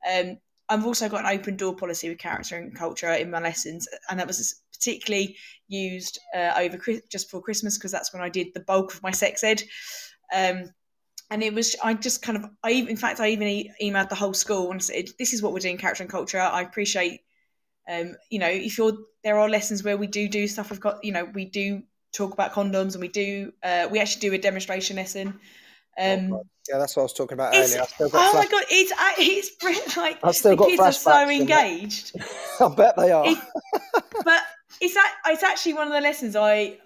Um, 0.07 0.37
I've 0.69 0.87
also 0.87 1.09
got 1.09 1.25
an 1.25 1.39
open 1.39 1.57
door 1.57 1.77
policy 1.77 2.09
with 2.09 2.19
character 2.19 2.57
and 2.57 2.75
culture 2.75 3.13
in 3.13 3.31
my 3.31 3.41
lessons, 3.41 3.87
and 4.11 4.19
that 4.19 4.27
was 4.27 4.63
particularly 4.73 5.37
used 5.69 6.19
uh, 6.35 6.53
over 6.57 6.79
just 7.11 7.29
before 7.29 7.43
Christmas 7.43 7.79
because 7.79 7.93
that's 7.93 8.13
when 8.13 8.23
I 8.23 8.29
did 8.29 8.49
the 8.55 8.61
bulk 8.61 8.95
of 8.95 9.03
my 9.03 9.11
sex 9.11 9.45
ed. 9.45 9.63
Um, 10.35 10.71
and 11.31 11.43
it 11.43 11.55
was 11.55 11.77
I 11.83 11.95
just 11.95 12.23
kind 12.23 12.39
of 12.39 12.51
I 12.63 12.71
in 12.71 12.97
fact 12.97 13.21
I 13.21 13.29
even 13.29 13.49
e- 13.49 13.73
emailed 13.83 14.09
the 14.09 14.15
whole 14.15 14.35
school 14.35 14.71
and 14.71 14.83
said 14.83 15.09
this 15.19 15.33
is 15.33 15.43
what 15.43 15.53
we're 15.53 15.61
doing 15.61 15.79
character 15.79 16.03
and 16.03 16.11
culture. 16.11 16.39
I 16.39 16.63
appreciate 16.63 17.21
um, 17.91 18.17
you 18.31 18.39
know 18.39 18.49
if 18.49 18.79
you're 18.79 18.97
there 19.25 19.39
are 19.39 19.49
lessons 19.49 19.83
where 19.83 19.97
we 19.97 20.07
do 20.07 20.29
do 20.29 20.47
stuff. 20.47 20.71
We've 20.71 20.81
got 20.81 21.05
you 21.05 21.13
know 21.13 21.25
we 21.25 21.45
do 21.45 21.83
talk 22.13 22.33
about 22.33 22.53
condoms 22.53 22.93
and 22.93 23.01
we 23.01 23.09
do 23.09 23.53
uh, 23.63 23.89
we 23.91 23.99
actually 23.99 24.29
do 24.29 24.35
a 24.35 24.39
demonstration 24.39 24.97
lesson. 24.97 25.41
Um, 25.99 26.33
oh, 26.33 26.43
yeah, 26.69 26.79
that's 26.79 26.97
what 26.97 27.03
I 27.03 27.05
was 27.05 27.13
talking 27.13 27.35
about 27.35 27.55
earlier. 27.55 27.83
oh 28.01 28.09
flash- 28.09 28.35
my 28.35 28.47
god, 28.51 28.65
it's 28.71 28.93
it's 29.19 29.51
brilliant. 29.57 29.97
Like 29.97 30.19
I've 30.23 30.35
still 30.37 30.51
the 30.53 30.57
got 30.57 30.69
kids 30.69 30.81
are 30.83 30.93
so 30.93 31.29
engaged. 31.31 32.17
I 32.61 32.69
bet 32.75 32.97
they 32.97 33.13
are. 33.13 33.27
It- 33.27 33.39
but 34.25 34.43
it's 34.81 34.95
that 34.95 35.15
it's 35.27 35.43
actually 35.43 35.75
one 35.75 35.87
of 35.87 35.93
the 35.93 36.01
lessons 36.01 36.37
I 36.37 36.79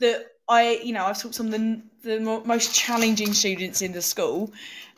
that 0.00 0.26
I 0.48 0.80
you 0.84 0.92
know 0.92 1.04
I've 1.06 1.20
taught 1.20 1.34
some 1.34 1.46
of 1.46 1.52
the 1.52 1.82
the 2.02 2.20
mo- 2.20 2.42
most 2.44 2.74
challenging 2.74 3.32
students 3.32 3.80
in 3.80 3.92
the 3.92 4.02
school, 4.02 4.52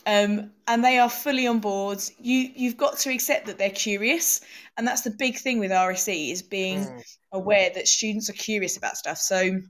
um, 0.06 0.50
and 0.66 0.82
they 0.84 0.98
are 0.98 1.10
fully 1.10 1.46
on 1.46 1.60
board. 1.60 2.00
You 2.18 2.50
you've 2.56 2.76
got 2.78 2.98
to 3.00 3.10
accept 3.12 3.46
that 3.46 3.58
they're 3.58 3.70
curious, 3.70 4.40
and 4.78 4.86
that's 4.88 5.02
the 5.02 5.10
big 5.10 5.36
thing 5.36 5.58
with 5.58 5.70
RSE 5.70 6.32
is 6.32 6.42
being 6.42 6.80
Mm. 6.86 7.02
aware 7.32 7.70
that 7.74 7.86
students 7.88 8.30
are 8.30 8.34
curious 8.34 8.76
about 8.78 8.96
stuff. 8.96 9.18
So 9.18 9.60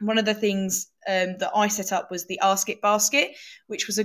one 0.00 0.18
of 0.18 0.24
the 0.24 0.34
things 0.34 0.88
um, 1.08 1.38
that 1.38 1.50
I 1.54 1.68
set 1.68 1.92
up 1.92 2.10
was 2.10 2.26
the 2.26 2.40
Ask 2.40 2.68
It 2.68 2.80
Basket, 2.80 3.32
which 3.66 3.86
was 3.86 3.98
a 3.98 4.04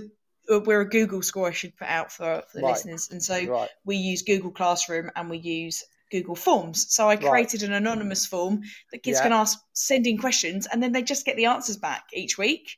uh, 0.52 0.60
we're 0.60 0.82
a 0.82 0.90
Google 0.90 1.22
score 1.22 1.48
I 1.48 1.52
should 1.52 1.76
put 1.78 1.88
out 1.88 2.12
for, 2.12 2.44
for 2.52 2.58
the 2.58 2.64
Right. 2.64 2.72
listeners, 2.72 3.10
and 3.12 3.24
so 3.24 3.46
right. 3.46 3.70
we 3.86 3.96
use 3.96 4.24
Google 4.24 4.52
Classroom 4.52 5.10
and 5.16 5.30
we 5.30 5.38
use 5.38 5.84
Google 6.12 6.36
Forms. 6.36 6.94
So 6.94 7.06
I 7.10 7.16
Right. 7.16 7.22
created 7.22 7.64
an 7.64 7.72
anonymous 7.74 8.26
form 8.26 8.62
that 8.92 9.04
kids 9.04 9.20
Yeah. 9.20 9.24
can 9.24 9.32
ask, 9.34 9.58
send 9.74 10.06
in 10.06 10.18
questions, 10.18 10.68
and 10.68 10.84
then 10.84 10.92
they 10.92 11.02
just 11.02 11.26
get 11.26 11.38
the 11.38 11.46
answers 11.46 11.78
back 11.78 12.04
each 12.14 12.38
week 12.38 12.78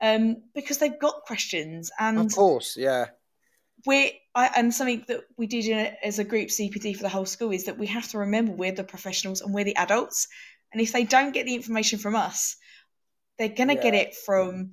um, 0.00 0.42
because 0.54 0.78
they've 0.78 0.98
got 0.98 1.22
questions. 1.22 1.90
And 1.98 2.18
Of 2.18 2.34
course, 2.34 2.76
yeah. 2.76 3.06
we're 3.84 4.10
I, 4.34 4.50
and 4.56 4.72
something 4.72 5.04
that 5.08 5.24
we 5.36 5.46
did 5.46 5.66
in 5.66 5.78
a, 5.78 5.94
as 6.02 6.18
a 6.18 6.24
group 6.24 6.48
CPD 6.48 6.96
for 6.96 7.02
the 7.02 7.08
whole 7.10 7.26
school 7.26 7.50
is 7.50 7.64
that 7.64 7.78
we 7.78 7.86
have 7.88 8.08
to 8.10 8.18
remember 8.18 8.52
we're 8.52 8.72
the 8.72 8.84
professionals 8.84 9.42
and 9.42 9.52
we're 9.52 9.64
the 9.64 9.76
adults. 9.76 10.28
And 10.72 10.80
if 10.80 10.92
they 10.92 11.04
don't 11.04 11.32
get 11.32 11.46
the 11.46 11.54
information 11.54 11.98
from 11.98 12.16
us, 12.16 12.56
they're 13.38 13.48
gonna 13.48 13.74
get 13.74 13.94
it 13.94 14.14
from 14.14 14.72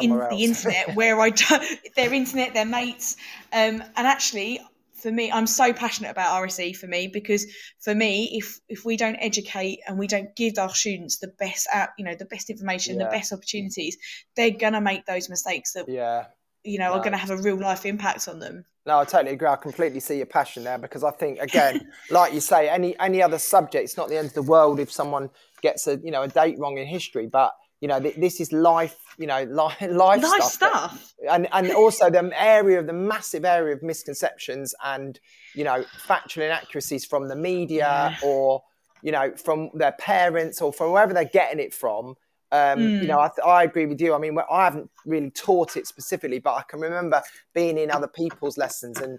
in 0.00 0.12
else. 0.12 0.28
the 0.30 0.44
internet 0.44 0.94
where 0.94 1.20
I 1.20 1.30
don't 1.30 1.64
their 1.96 2.12
internet, 2.12 2.54
their 2.54 2.66
mates. 2.66 3.16
Um, 3.52 3.82
and 3.96 4.06
actually, 4.06 4.60
for 4.94 5.10
me, 5.10 5.32
I'm 5.32 5.46
so 5.46 5.72
passionate 5.72 6.10
about 6.10 6.42
RSE 6.42 6.76
for 6.76 6.86
me 6.86 7.08
because 7.08 7.46
for 7.80 7.94
me, 7.94 8.30
if 8.38 8.60
if 8.68 8.84
we 8.84 8.96
don't 8.96 9.16
educate 9.16 9.80
and 9.86 9.98
we 9.98 10.06
don't 10.06 10.34
give 10.36 10.58
our 10.58 10.74
students 10.74 11.18
the 11.18 11.28
best 11.28 11.66
out, 11.72 11.90
you 11.98 12.04
know, 12.04 12.14
the 12.14 12.26
best 12.26 12.50
information, 12.50 12.98
Yeah. 12.98 13.04
the 13.06 13.10
best 13.10 13.32
opportunities, 13.32 13.96
they're 14.36 14.50
gonna 14.50 14.80
make 14.80 15.06
those 15.06 15.28
mistakes 15.28 15.72
that 15.72 15.88
yeah. 15.88 16.26
You 16.64 16.78
know 16.78 16.92
are 16.92 17.02
gonna 17.02 17.16
have 17.16 17.30
a 17.30 17.36
real 17.36 17.56
life 17.58 17.86
impact 17.86 18.28
on 18.28 18.38
them. 18.38 18.64
No, 18.86 18.98
I 19.00 19.04
totally 19.04 19.32
agree. 19.32 19.46
I 19.48 19.56
completely 19.56 20.00
see 20.00 20.16
your 20.16 20.26
passion 20.26 20.64
there 20.64 20.78
because 20.78 21.04
I 21.04 21.10
think, 21.10 21.38
again, 21.38 21.92
like 22.10 22.32
you 22.32 22.40
say, 22.40 22.68
any 22.68 22.98
any 22.98 23.22
other 23.22 23.38
subject, 23.38 23.84
it's 23.84 23.96
not 23.96 24.08
the 24.08 24.16
end 24.18 24.28
of 24.28 24.34
the 24.34 24.42
world 24.42 24.80
if 24.80 24.90
someone 24.90 25.30
gets 25.62 25.86
a 25.86 25.98
you 26.02 26.10
know 26.10 26.22
a 26.22 26.28
date 26.28 26.58
wrong 26.58 26.78
in 26.78 26.86
history, 26.86 27.26
but 27.26 27.52
you 27.80 27.88
know 27.88 28.00
th- 28.00 28.16
this 28.16 28.40
is 28.40 28.52
life, 28.52 28.96
you 29.18 29.26
know, 29.26 29.44
life 29.50 29.80
life 29.82 30.20
Nice 30.22 30.52
stuff, 30.52 30.58
that- 30.60 30.90
stuff. 30.90 31.14
and 31.30 31.46
and 31.52 31.70
also 31.72 32.10
the 32.10 32.30
area 32.34 32.78
of 32.78 32.86
the 32.86 32.92
massive 32.94 33.44
area 33.44 33.74
of 33.74 33.82
misconceptions 33.82 34.74
and 34.84 35.20
you 35.54 35.64
know 35.64 35.84
factual 36.06 36.44
inaccuracies 36.44 37.04
from 37.04 37.28
the 37.28 37.36
media 37.36 38.16
or 38.24 38.62
you 39.02 39.12
know 39.12 39.32
from 39.36 39.70
their 39.74 39.92
parents 39.92 40.60
or 40.62 40.72
from 40.72 40.92
wherever 40.92 41.12
they're 41.14 41.24
getting 41.24 41.60
it 41.60 41.72
from. 41.74 42.14
Um, 42.52 42.80
You 42.80 42.88
Mm. 42.90 43.06
know, 43.06 43.20
I, 43.20 43.28
th- 43.28 43.46
I 43.46 43.62
agree 43.64 43.86
with 43.86 44.00
you. 44.00 44.14
I 44.14 44.18
mean, 44.18 44.36
I 44.50 44.64
haven't 44.64 44.90
really 45.06 45.30
taught 45.30 45.76
it 45.76 45.86
specifically, 45.86 46.38
but 46.40 46.54
I 46.54 46.62
can 46.62 46.80
remember 46.80 47.22
being 47.54 47.78
in 47.78 47.90
other 47.90 48.08
people's 48.08 48.58
lessons 48.58 48.98
and 49.00 49.18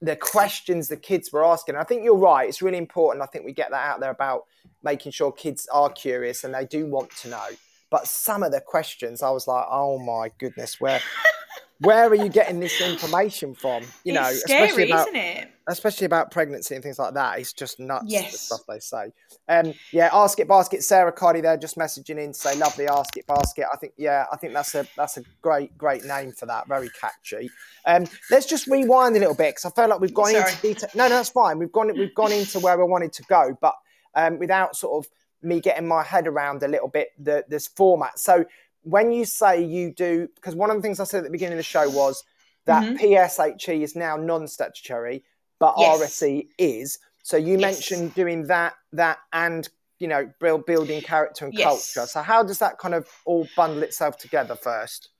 the 0.00 0.16
questions 0.16 0.88
the 0.88 0.96
kids 0.96 1.30
were 1.30 1.44
asking. 1.44 1.76
I 1.76 1.84
think 1.84 2.04
you're 2.04 2.16
right. 2.16 2.48
It's 2.48 2.62
really 2.62 2.78
important. 2.78 3.22
I 3.22 3.26
think 3.26 3.44
we 3.44 3.52
get 3.52 3.70
that 3.70 3.86
out 3.86 4.00
there 4.00 4.10
about 4.10 4.44
making 4.82 5.12
sure 5.12 5.30
kids 5.30 5.68
are 5.72 5.90
curious 5.90 6.42
and 6.42 6.54
they 6.54 6.64
do 6.64 6.86
want 6.86 7.10
to 7.16 7.28
know. 7.28 7.48
But 7.90 8.06
some 8.06 8.42
of 8.42 8.50
the 8.52 8.62
questions, 8.62 9.22
I 9.22 9.28
was 9.30 9.46
like, 9.46 9.66
oh 9.68 9.98
my 9.98 10.30
goodness, 10.38 10.80
where 10.80 11.00
where 11.80 12.08
are 12.08 12.14
you 12.14 12.28
getting 12.28 12.60
this 12.60 12.80
information 12.80 13.54
from? 13.54 13.84
You 14.04 14.12
know, 14.12 14.30
scary, 14.32 14.68
especially 14.68 14.90
about 14.90 15.08
isn't 15.08 15.20
it? 15.20 15.48
especially 15.68 16.04
about 16.04 16.30
pregnancy 16.30 16.74
and 16.74 16.84
things 16.84 16.98
like 16.98 17.14
that. 17.14 17.38
It's 17.38 17.52
just 17.52 17.80
nuts 17.80 18.04
yes. 18.08 18.32
the 18.32 18.38
stuff 18.38 18.60
they 18.68 18.78
say. 18.78 19.12
Um, 19.48 19.72
yeah, 19.92 20.10
ask 20.12 20.38
it 20.38 20.48
basket. 20.48 20.82
Sarah 20.82 21.12
Cardi 21.12 21.40
there 21.40 21.56
just 21.56 21.78
messaging 21.78 22.18
in 22.18 22.32
to 22.32 22.38
say 22.38 22.56
lovely 22.56 22.86
ask 22.86 23.16
it 23.16 23.26
basket. 23.26 23.66
I 23.72 23.76
think 23.76 23.94
yeah, 23.96 24.26
I 24.30 24.36
think 24.36 24.52
that's 24.52 24.74
a 24.74 24.86
that's 24.96 25.16
a 25.16 25.22
great 25.40 25.76
great 25.78 26.04
name 26.04 26.32
for 26.32 26.46
that. 26.46 26.68
Very 26.68 26.90
catchy. 27.00 27.50
Um, 27.86 28.06
let's 28.30 28.46
just 28.46 28.66
rewind 28.66 29.16
a 29.16 29.18
little 29.18 29.34
bit 29.34 29.56
because 29.56 29.64
I 29.64 29.70
feel 29.70 29.88
like 29.88 30.00
we've 30.00 30.14
gone 30.14 30.32
Sorry. 30.32 30.50
into 30.50 30.62
detail. 30.62 30.90
No, 30.94 31.04
no, 31.04 31.16
that's 31.16 31.30
fine. 31.30 31.58
We've 31.58 31.72
gone 31.72 31.92
we've 31.96 32.14
gone 32.14 32.32
into 32.32 32.60
where 32.60 32.78
I 32.80 32.84
wanted 32.84 33.12
to 33.14 33.22
go, 33.24 33.56
but 33.60 33.74
um, 34.14 34.38
without 34.38 34.76
sort 34.76 35.04
of 35.04 35.10
me 35.42 35.60
getting 35.60 35.86
my 35.86 36.02
head 36.02 36.26
around 36.26 36.62
a 36.62 36.68
little 36.68 36.88
bit 36.88 37.08
the 37.18 37.44
this 37.48 37.68
format. 37.68 38.18
So 38.18 38.44
when 38.82 39.12
you 39.12 39.24
say 39.24 39.62
you 39.62 39.92
do, 39.92 40.28
because 40.34 40.54
one 40.54 40.70
of 40.70 40.76
the 40.76 40.82
things 40.82 41.00
I 41.00 41.04
said 41.04 41.18
at 41.18 41.24
the 41.24 41.30
beginning 41.30 41.54
of 41.54 41.58
the 41.58 41.62
show 41.64 41.88
was 41.88 42.22
that 42.66 42.84
Mhm. 42.84 42.98
PSHE 42.98 43.82
is 43.82 43.96
now 43.96 44.16
non-statutory, 44.16 45.24
but 45.58 45.74
Yes. 45.76 46.00
RSE 46.00 46.48
is. 46.58 46.98
So 47.22 47.36
you 47.36 47.58
Yes. 47.58 47.72
mentioned 47.72 48.14
doing 48.14 48.46
that, 48.46 48.74
that, 48.92 49.18
and 49.32 49.68
you 49.98 50.08
know, 50.08 50.30
build, 50.40 50.64
building 50.64 51.02
character 51.02 51.44
and 51.44 51.54
Yes. 51.54 51.94
culture. 51.94 52.06
So 52.06 52.22
how 52.22 52.42
does 52.42 52.58
that 52.58 52.78
kind 52.78 52.94
of 52.94 53.06
all 53.26 53.46
bundle 53.56 53.82
itself 53.82 54.16
together 54.16 54.56
first? 54.56 55.10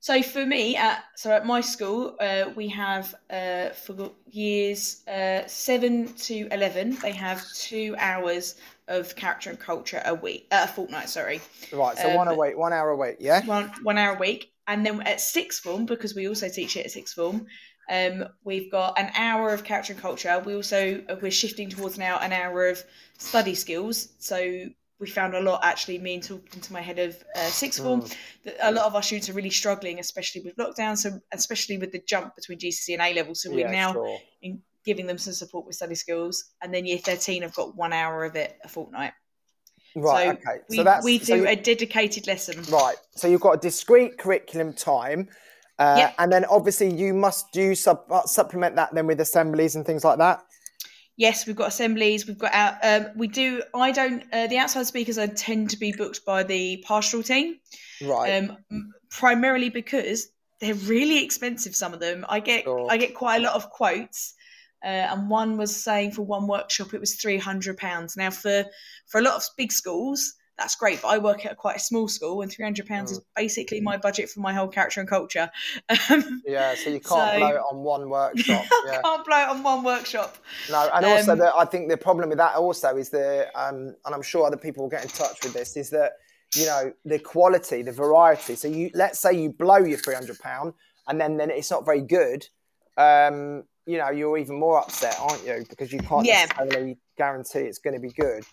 So 0.00 0.22
for 0.22 0.46
me, 0.46 0.76
at 0.76 1.04
so 1.16 1.32
at 1.32 1.44
my 1.44 1.60
school, 1.60 2.16
uh, 2.20 2.50
we 2.54 2.68
have 2.68 3.14
uh, 3.30 3.70
for 3.70 4.12
years 4.30 5.06
uh, 5.08 5.46
seven 5.46 6.12
to 6.14 6.48
eleven, 6.52 6.96
they 7.02 7.12
have 7.12 7.44
two 7.52 7.94
hours 7.98 8.54
of 8.86 9.14
character 9.16 9.50
and 9.50 9.58
culture 9.58 10.00
a 10.06 10.14
week, 10.14 10.46
uh, 10.52 10.62
a 10.64 10.68
fortnight. 10.68 11.08
Sorry, 11.08 11.40
Right. 11.72 11.98
So 11.98 12.08
Um, 12.10 12.16
one 12.16 12.28
a 12.28 12.34
week, 12.34 12.56
one 12.56 12.72
hour 12.72 12.90
a 12.90 12.96
week. 12.96 13.16
Yeah. 13.20 13.44
one 13.44 13.70
one 13.82 13.98
hour 13.98 14.14
a 14.14 14.18
week, 14.18 14.52
and 14.66 14.86
then 14.86 15.02
at 15.02 15.20
sixth 15.20 15.62
form, 15.62 15.84
because 15.84 16.14
we 16.14 16.28
also 16.28 16.48
teach 16.48 16.76
it 16.76 16.86
at 16.86 16.92
sixth 16.92 17.14
form, 17.14 17.46
um, 17.90 18.24
we've 18.44 18.70
got 18.70 18.98
an 18.98 19.10
hour 19.16 19.50
of 19.50 19.64
character 19.64 19.92
and 19.94 20.00
culture. 20.00 20.40
We 20.46 20.54
also 20.54 21.02
uh, 21.08 21.16
we're 21.20 21.30
shifting 21.32 21.68
towards 21.70 21.98
now 21.98 22.18
an 22.18 22.32
hour 22.32 22.68
of 22.68 22.82
study 23.18 23.54
skills. 23.54 24.10
So 24.18 24.38
we 25.00 25.06
found 25.06 25.34
a 25.34 25.40
lot 25.40 25.60
actually. 25.62 25.98
Me 25.98 26.14
and 26.14 26.22
talking 26.22 26.60
to 26.60 26.72
my 26.72 26.80
head 26.80 26.98
of 26.98 27.16
uh, 27.36 27.46
sixth 27.46 27.82
form, 27.82 28.04
that 28.44 28.56
a 28.60 28.72
lot 28.72 28.86
of 28.86 28.94
our 28.94 29.02
students 29.02 29.28
are 29.28 29.32
really 29.32 29.50
struggling, 29.50 29.98
especially 30.00 30.40
with 30.40 30.56
lockdown. 30.56 30.96
So 30.96 31.20
especially 31.32 31.78
with 31.78 31.92
the 31.92 32.02
jump 32.06 32.34
between 32.34 32.58
GCSE 32.58 32.94
and 32.94 33.02
A 33.02 33.14
level. 33.14 33.34
So 33.34 33.50
we're 33.50 33.60
yeah, 33.60 33.70
now 33.70 33.92
sure. 33.92 34.18
in 34.42 34.60
giving 34.84 35.06
them 35.06 35.18
some 35.18 35.34
support 35.34 35.66
with 35.66 35.76
study 35.76 35.94
skills, 35.94 36.52
and 36.62 36.72
then 36.72 36.84
year 36.84 36.98
thirteen 36.98 37.44
I've 37.44 37.54
got 37.54 37.76
one 37.76 37.92
hour 37.92 38.24
of 38.24 38.36
it 38.36 38.58
a 38.64 38.68
fortnight. 38.68 39.12
Right. 39.94 40.26
so 40.26 40.30
okay. 40.50 40.60
we, 40.68 40.76
so 40.76 40.84
that's 40.84 41.04
we 41.04 41.18
so 41.18 41.34
do 41.36 41.42
you- 41.42 41.48
a 41.48 41.56
dedicated 41.56 42.26
lesson. 42.26 42.62
Right. 42.70 42.96
So 43.12 43.28
you've 43.28 43.40
got 43.40 43.52
a 43.52 43.58
discrete 43.58 44.18
curriculum 44.18 44.72
time. 44.72 45.28
Uh, 45.78 45.94
Yep. 45.98 46.14
And 46.18 46.32
then 46.32 46.44
obviously 46.46 46.92
you 46.92 47.14
must 47.14 47.52
do 47.52 47.72
sub, 47.74 48.02
uh, 48.10 48.22
supplement 48.22 48.74
that 48.76 48.92
then 48.94 49.06
with 49.06 49.20
assemblies 49.20 49.76
and 49.76 49.86
things 49.86 50.04
like 50.04 50.18
that. 50.18 50.42
Yes, 51.18 51.46
we've 51.46 51.56
got 51.56 51.68
assemblies. 51.68 52.26
We've 52.26 52.38
got 52.38 52.54
out. 52.54 52.76
Um, 52.82 53.08
we 53.16 53.28
do. 53.28 53.62
I 53.74 53.92
don't. 53.92 54.24
Uh, 54.32 54.46
the 54.46 54.56
outside 54.56 54.86
speakers 54.86 55.18
I 55.18 55.26
tend 55.26 55.68
to 55.70 55.76
be 55.76 55.92
booked 55.92 56.24
by 56.24 56.44
the 56.44 56.82
pastoral 56.86 57.22
team, 57.22 57.58
Right. 58.02 58.44
um, 58.44 58.56
primarily 59.10 59.68
because 59.68 60.28
they're 60.60 60.74
really 60.74 61.22
expensive. 61.22 61.76
Some 61.76 61.92
of 61.92 62.00
them. 62.00 62.24
I 62.26 62.40
get. 62.40 62.64
Sure. 62.64 62.86
I 62.90 62.96
get 62.96 63.14
quite 63.14 63.42
a 63.42 63.44
lot 63.44 63.56
of 63.56 63.68
quotes 63.68 64.34
uh, 64.84 64.86
and 64.86 65.28
one 65.28 65.56
was 65.56 65.74
saying 65.74 66.12
for 66.12 66.22
one 66.22 66.46
workshop 66.46 66.94
it 66.94 67.00
was 67.00 67.16
three 67.16 67.38
hundred 67.38 67.76
pounds. 67.76 68.16
Now 68.16 68.30
for 68.30 68.64
for 69.06 69.18
a 69.18 69.22
lot 69.22 69.34
of 69.34 69.42
big 69.56 69.72
schools, 69.72 70.34
that's 70.58 70.74
great. 70.74 71.00
But 71.00 71.08
I 71.08 71.18
work 71.18 71.46
at 71.46 71.56
quite 71.56 71.76
a 71.76 71.80
small 71.80 72.08
school, 72.08 72.42
and 72.42 72.50
three 72.50 72.64
hundred 72.64 72.86
pounds 72.86 73.12
is 73.12 73.20
mm. 73.20 73.24
basically 73.36 73.80
my 73.80 73.96
budget 73.96 74.28
for 74.28 74.40
my 74.40 74.52
whole 74.52 74.68
character 74.68 75.00
and 75.00 75.08
culture. 75.08 75.50
Um, 76.10 76.42
yeah, 76.46 76.74
so 76.74 76.90
you 76.90 77.00
can't 77.00 77.32
so, 77.32 77.38
blow 77.38 77.48
it 77.48 77.62
on 77.70 77.78
one 77.78 78.08
workshop. 78.08 78.64
Yeah. 78.86 79.02
can't 79.02 79.24
blow 79.26 79.42
it 79.42 79.48
on 79.48 79.62
one 79.62 79.84
workshop. 79.84 80.38
No, 80.70 80.88
and 80.94 81.04
also 81.04 81.32
um, 81.32 81.38
the, 81.38 81.54
I 81.54 81.64
think 81.66 81.90
the 81.90 81.96
problem 81.96 82.30
with 82.30 82.38
that 82.38 82.56
also 82.56 82.96
is 82.96 83.10
the, 83.10 83.48
um, 83.54 83.94
and 84.04 84.14
I'm 84.14 84.22
sure 84.22 84.46
other 84.46 84.56
people 84.56 84.84
will 84.84 84.90
get 84.90 85.02
in 85.02 85.10
touch 85.10 85.38
with 85.42 85.52
this, 85.52 85.76
is 85.76 85.90
that 85.90 86.12
you 86.54 86.66
know 86.66 86.92
the 87.04 87.18
quality, 87.18 87.82
the 87.82 87.92
variety. 87.92 88.54
So 88.54 88.68
you 88.68 88.90
let's 88.94 89.20
say 89.20 89.32
you 89.32 89.50
blow 89.50 89.78
your 89.78 89.98
three 89.98 90.14
hundred 90.14 90.38
pound, 90.38 90.72
and 91.06 91.20
then 91.20 91.36
then 91.36 91.50
it's 91.50 91.70
not 91.70 91.84
very 91.84 92.02
good. 92.02 92.46
Um, 92.96 93.64
you 93.86 93.96
know, 93.96 94.10
you're 94.10 94.36
even 94.36 94.58
more 94.60 94.78
upset, 94.78 95.16
aren't 95.18 95.46
you? 95.46 95.64
Because 95.68 95.92
you 95.92 96.00
can't 96.00 96.26
yeah. 96.26 96.46
necessarily 96.46 96.98
guarantee 97.16 97.60
it's 97.60 97.78
going 97.78 97.94
to 97.94 98.00
be 98.00 98.12
good. 98.12 98.44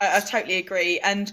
I, 0.00 0.18
I 0.18 0.20
totally 0.20 0.56
agree, 0.56 0.98
and 1.00 1.30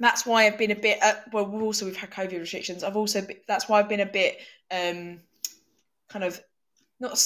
that's 0.00 0.24
why 0.26 0.46
I've 0.46 0.58
been 0.58 0.70
a 0.70 0.76
bit. 0.76 0.98
Uh, 1.02 1.14
well, 1.32 1.46
we've 1.46 1.62
also 1.62 1.84
we've 1.84 1.96
had 1.96 2.10
COVID 2.10 2.38
restrictions. 2.38 2.84
I've 2.84 2.96
also 2.96 3.26
that's 3.46 3.68
why 3.68 3.78
I've 3.78 3.88
been 3.88 4.00
a 4.00 4.06
bit 4.06 4.38
um, 4.70 5.20
kind 6.08 6.24
of 6.24 6.40
not 7.00 7.20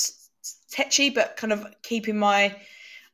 tetchy, 0.70 1.10
but 1.10 1.36
kind 1.36 1.52
of 1.52 1.66
keeping 1.82 2.18
my. 2.18 2.56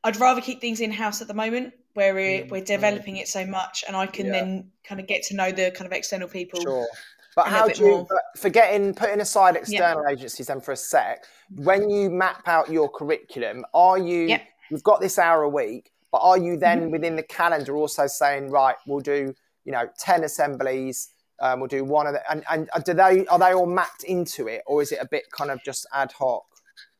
I'd 0.03 0.17
rather 0.17 0.39
keep 0.39 0.61
things 0.61 0.79
in 0.79 0.91
house 0.91 1.21
at 1.21 1.27
the 1.27 1.33
moment 1.33 1.73
where 1.93 2.13
we're, 2.13 2.43
mm, 2.43 2.49
we're 2.49 2.63
developing 2.63 3.15
mm. 3.15 3.21
it 3.21 3.27
so 3.27 3.45
much, 3.45 3.83
and 3.87 3.95
I 3.95 4.05
can 4.05 4.27
yeah. 4.27 4.31
then 4.31 4.71
kind 4.85 5.01
of 5.01 5.07
get 5.07 5.23
to 5.23 5.35
know 5.35 5.51
the 5.51 5.71
kind 5.71 5.85
of 5.85 5.91
external 5.91 6.27
people. 6.27 6.61
Sure. 6.61 6.87
But 7.35 7.47
how 7.47 7.67
do 7.67 7.83
you, 7.83 8.07
forgetting, 8.37 8.93
putting 8.93 9.21
aside 9.21 9.55
external 9.55 10.03
yep. 10.03 10.11
agencies 10.17 10.47
then 10.47 10.61
for 10.61 10.71
a 10.71 10.75
sec, 10.75 11.25
when 11.55 11.89
you 11.89 12.09
map 12.09 12.47
out 12.47 12.69
your 12.69 12.89
curriculum, 12.89 13.65
are 13.73 13.97
you, 13.97 14.23
yep. 14.23 14.47
you've 14.69 14.83
got 14.83 14.99
this 14.99 15.17
hour 15.19 15.43
a 15.43 15.49
week, 15.49 15.91
but 16.11 16.19
are 16.19 16.37
you 16.37 16.57
then 16.57 16.81
mm-hmm. 16.81 16.91
within 16.91 17.15
the 17.15 17.23
calendar 17.23 17.75
also 17.75 18.07
saying, 18.07 18.49
right, 18.49 18.75
we'll 18.87 18.99
do, 18.99 19.33
you 19.65 19.71
know, 19.71 19.87
10 19.99 20.23
assemblies, 20.23 21.09
um, 21.41 21.59
we'll 21.59 21.67
do 21.67 21.83
one 21.83 22.07
of 22.07 22.13
the, 22.13 22.31
and, 22.31 22.43
and 22.49 22.67
do 22.83 22.93
they, 22.93 23.25
are 23.27 23.39
they 23.39 23.53
all 23.53 23.67
mapped 23.67 24.03
into 24.03 24.47
it 24.47 24.61
or 24.65 24.81
is 24.81 24.91
it 24.91 24.99
a 25.01 25.07
bit 25.09 25.23
kind 25.31 25.51
of 25.51 25.63
just 25.63 25.87
ad 25.93 26.11
hoc? 26.11 26.43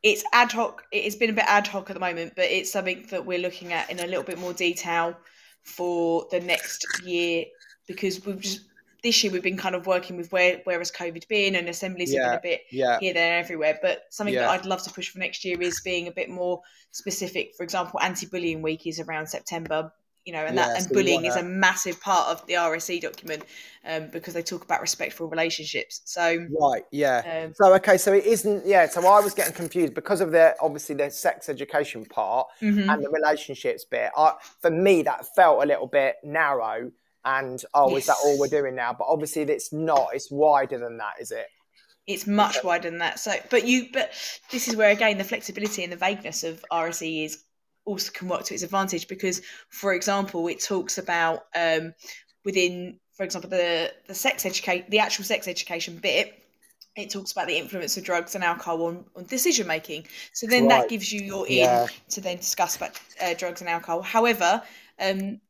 It's 0.02 0.24
ad 0.32 0.52
hoc. 0.52 0.84
It 0.92 1.04
has 1.04 1.16
been 1.16 1.30
a 1.30 1.34
bit 1.34 1.44
ad 1.46 1.66
hoc 1.66 1.90
at 1.90 1.94
the 1.94 2.00
moment, 2.00 2.32
but 2.36 2.46
it's 2.46 2.72
something 2.72 3.06
that 3.10 3.24
we're 3.26 3.38
looking 3.38 3.72
at 3.72 3.90
in 3.90 3.98
a 4.00 4.06
little 4.06 4.22
bit 4.22 4.38
more 4.38 4.52
detail 4.52 5.16
for 5.62 6.26
the 6.30 6.40
next 6.40 6.86
year 7.04 7.44
because 7.86 8.24
we've 8.24 8.40
just 8.40 8.69
this 9.02 9.22
year 9.22 9.32
we've 9.32 9.42
been 9.42 9.56
kind 9.56 9.74
of 9.74 9.86
working 9.86 10.16
with 10.16 10.30
where 10.32 10.60
where 10.64 10.78
has 10.78 10.90
COVID 10.90 11.26
been 11.28 11.54
and 11.54 11.68
assemblies 11.68 12.12
yeah, 12.12 12.32
have 12.32 12.42
been 12.42 12.52
a 12.52 12.54
bit 12.54 12.62
yeah. 12.70 12.98
here, 13.00 13.14
there, 13.14 13.38
everywhere. 13.38 13.78
But 13.80 14.04
something 14.10 14.34
yeah. 14.34 14.42
that 14.42 14.50
I'd 14.50 14.66
love 14.66 14.82
to 14.84 14.92
push 14.92 15.08
for 15.08 15.18
next 15.18 15.44
year 15.44 15.60
is 15.60 15.80
being 15.84 16.08
a 16.08 16.12
bit 16.12 16.28
more 16.28 16.60
specific. 16.92 17.54
For 17.56 17.62
example, 17.62 18.00
anti-bullying 18.00 18.62
week 18.62 18.86
is 18.86 19.00
around 19.00 19.26
September. 19.26 19.92
You 20.26 20.34
know, 20.34 20.44
and 20.44 20.58
that 20.58 20.76
and 20.76 20.88
bullying 20.90 21.22
wanna... 21.22 21.28
is 21.28 21.36
a 21.36 21.42
massive 21.42 21.98
part 21.98 22.28
of 22.28 22.46
the 22.46 22.52
RSE 22.52 23.00
document 23.00 23.42
um, 23.86 24.08
because 24.12 24.34
they 24.34 24.42
talk 24.42 24.62
about 24.62 24.82
respectful 24.82 25.28
relationships. 25.28 26.02
So 26.04 26.46
right, 26.60 26.82
yeah. 26.92 27.46
Um, 27.46 27.54
so 27.54 27.74
okay, 27.76 27.96
so 27.96 28.12
it 28.12 28.26
isn't. 28.26 28.66
Yeah, 28.66 28.86
so 28.86 29.06
I 29.06 29.20
was 29.20 29.32
getting 29.32 29.54
confused 29.54 29.94
because 29.94 30.20
of 30.20 30.30
the 30.30 30.54
obviously 30.60 30.94
the 30.94 31.10
sex 31.10 31.48
education 31.48 32.04
part 32.04 32.48
mm-hmm. 32.60 32.90
and 32.90 33.02
the 33.02 33.08
relationships 33.08 33.86
bit. 33.86 34.10
I, 34.14 34.34
for 34.60 34.70
me, 34.70 35.00
that 35.02 35.26
felt 35.34 35.64
a 35.64 35.66
little 35.66 35.86
bit 35.86 36.16
narrow 36.22 36.92
and 37.24 37.62
oh, 37.74 37.90
yes. 37.90 38.00
is 38.00 38.06
that 38.06 38.16
all 38.24 38.38
we're 38.38 38.48
doing 38.48 38.74
now? 38.74 38.94
But 38.98 39.06
obviously, 39.08 39.42
it's 39.42 39.72
not. 39.72 40.08
It's 40.12 40.30
wider 40.30 40.78
than 40.78 40.98
that, 40.98 41.14
is 41.20 41.30
it? 41.30 41.46
It's 42.06 42.26
much 42.26 42.64
wider 42.64 42.90
than 42.90 42.98
that. 42.98 43.20
So, 43.20 43.32
but 43.50 43.66
you, 43.66 43.86
but 43.92 44.12
this 44.50 44.68
is 44.68 44.76
where 44.76 44.90
again 44.90 45.18
the 45.18 45.24
flexibility 45.24 45.84
and 45.84 45.92
the 45.92 45.96
vagueness 45.96 46.44
of 46.44 46.64
RSE 46.72 47.24
is 47.24 47.44
also 47.84 48.10
can 48.12 48.28
work 48.28 48.44
to 48.44 48.54
its 48.54 48.62
advantage 48.62 49.08
because, 49.08 49.42
for 49.68 49.92
example, 49.92 50.48
it 50.48 50.62
talks 50.62 50.98
about 50.98 51.44
um, 51.54 51.94
within, 52.44 52.98
for 53.16 53.24
example, 53.24 53.50
the 53.50 53.92
the 54.06 54.14
sex 54.14 54.46
educate 54.46 54.90
the 54.90 54.98
actual 54.98 55.24
sex 55.24 55.46
education 55.46 55.96
bit. 55.96 56.36
It 56.96 57.10
talks 57.10 57.30
about 57.32 57.46
the 57.46 57.56
influence 57.56 57.96
of 57.96 58.04
drugs 58.04 58.34
and 58.34 58.42
alcohol 58.42 58.86
on, 58.86 59.04
on 59.14 59.24
decision 59.26 59.66
making. 59.66 60.06
So 60.32 60.48
then 60.48 60.66
right. 60.66 60.80
that 60.80 60.88
gives 60.88 61.12
you 61.12 61.20
your 61.20 61.46
in 61.46 61.58
yeah. 61.58 61.86
to 62.10 62.20
then 62.20 62.38
discuss 62.38 62.76
about 62.76 63.00
uh, 63.22 63.34
drugs 63.34 63.60
and 63.60 63.70
alcohol. 63.70 64.02
However, 64.02 64.60
um, 64.98 65.40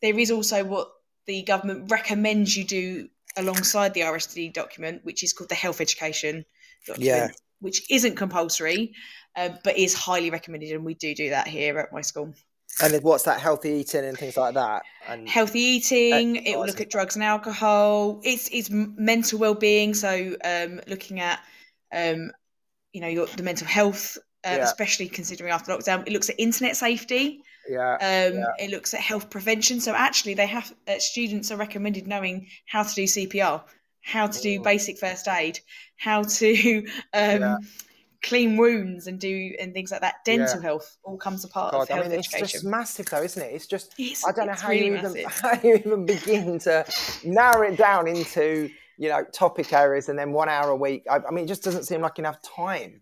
there 0.00 0.16
is 0.16 0.30
also 0.30 0.62
what 0.62 0.92
the 1.26 1.42
government 1.42 1.90
recommends 1.90 2.56
you 2.56 2.64
do 2.64 3.08
alongside 3.36 3.94
the 3.94 4.00
RSE 4.02 4.52
document, 4.52 5.04
which 5.04 5.22
is 5.22 5.32
called 5.32 5.48
the 5.48 5.54
health 5.54 5.80
education 5.80 6.44
document, 6.86 7.30
yeah. 7.30 7.36
which 7.60 7.90
isn't 7.90 8.16
compulsory, 8.16 8.94
uh, 9.36 9.50
but 9.64 9.76
is 9.76 9.94
highly 9.94 10.30
recommended, 10.30 10.70
and 10.72 10.84
we 10.84 10.94
do 10.94 11.14
do 11.14 11.30
that 11.30 11.48
here 11.48 11.78
at 11.78 11.92
my 11.92 12.00
school. 12.00 12.34
And 12.82 13.02
what's 13.04 13.22
that 13.24 13.40
healthy 13.40 13.70
eating 13.70 14.04
and 14.04 14.18
things 14.18 14.36
like 14.36 14.54
that? 14.54 14.82
And 15.08 15.28
healthy 15.28 15.60
eating. 15.60 16.36
It 16.36 16.56
will 16.56 16.66
look 16.66 16.80
at 16.80 16.90
drugs 16.90 17.14
and 17.14 17.22
alcohol. 17.22 18.20
It's 18.24 18.48
it's 18.52 18.68
mental 18.70 19.38
well 19.38 19.54
being. 19.54 19.94
So 19.94 20.36
um, 20.44 20.80
looking 20.88 21.20
at 21.20 21.40
um, 21.92 22.32
you 22.92 23.00
know 23.00 23.06
your, 23.06 23.26
the 23.26 23.44
mental 23.44 23.68
health, 23.68 24.18
uh, 24.44 24.56
yeah. 24.56 24.64
especially 24.64 25.08
considering 25.08 25.52
after 25.52 25.72
lockdown. 25.72 26.04
It 26.06 26.12
looks 26.12 26.30
at 26.30 26.40
internet 26.40 26.76
safety. 26.76 27.42
Yeah, 27.68 27.94
um, 27.94 28.38
yeah. 28.38 28.44
It 28.58 28.70
looks 28.70 28.94
at 28.94 29.00
health 29.00 29.30
prevention. 29.30 29.80
So 29.80 29.94
actually, 29.94 30.34
they 30.34 30.46
have 30.46 30.72
uh, 30.86 30.98
students 30.98 31.50
are 31.50 31.56
recommended 31.56 32.06
knowing 32.06 32.48
how 32.66 32.82
to 32.82 32.94
do 32.94 33.04
CPR, 33.04 33.62
how 34.02 34.26
to 34.26 34.40
do 34.40 34.60
basic 34.60 34.98
first 34.98 35.28
aid, 35.28 35.60
how 35.96 36.22
to 36.22 36.78
um, 37.14 37.40
yeah. 37.40 37.56
clean 38.22 38.56
wounds 38.56 39.06
and 39.06 39.18
do 39.18 39.54
and 39.60 39.72
things 39.72 39.90
like 39.90 40.02
that. 40.02 40.16
Dental 40.24 40.60
health 40.60 40.96
all 41.04 41.16
comes 41.16 41.44
a 41.44 41.48
part 41.48 41.72
God, 41.72 41.82
of 41.82 41.88
health 41.88 42.06
I 42.06 42.08
mean, 42.08 42.18
education. 42.18 42.44
It's 42.44 42.52
just 42.52 42.64
massive, 42.64 43.06
though, 43.06 43.22
isn't 43.22 43.42
it? 43.42 43.54
It's 43.54 43.66
just 43.66 43.94
it's, 43.98 44.26
I 44.26 44.32
don't 44.32 44.46
know 44.46 44.54
how 44.54 44.68
really 44.68 44.86
you 44.86 44.96
even 44.96 45.24
how 45.28 45.60
you 45.62 45.74
even 45.76 46.06
begin 46.06 46.58
to 46.60 46.84
narrow 47.24 47.68
it 47.68 47.76
down 47.76 48.06
into 48.08 48.70
you 48.98 49.08
know 49.08 49.24
topic 49.32 49.72
areas 49.72 50.08
and 50.08 50.18
then 50.18 50.32
one 50.32 50.48
hour 50.48 50.70
a 50.70 50.76
week. 50.76 51.04
I, 51.10 51.20
I 51.26 51.30
mean, 51.30 51.44
it 51.44 51.48
just 51.48 51.62
doesn't 51.62 51.84
seem 51.84 52.02
like 52.02 52.18
enough 52.18 52.42
time. 52.42 53.00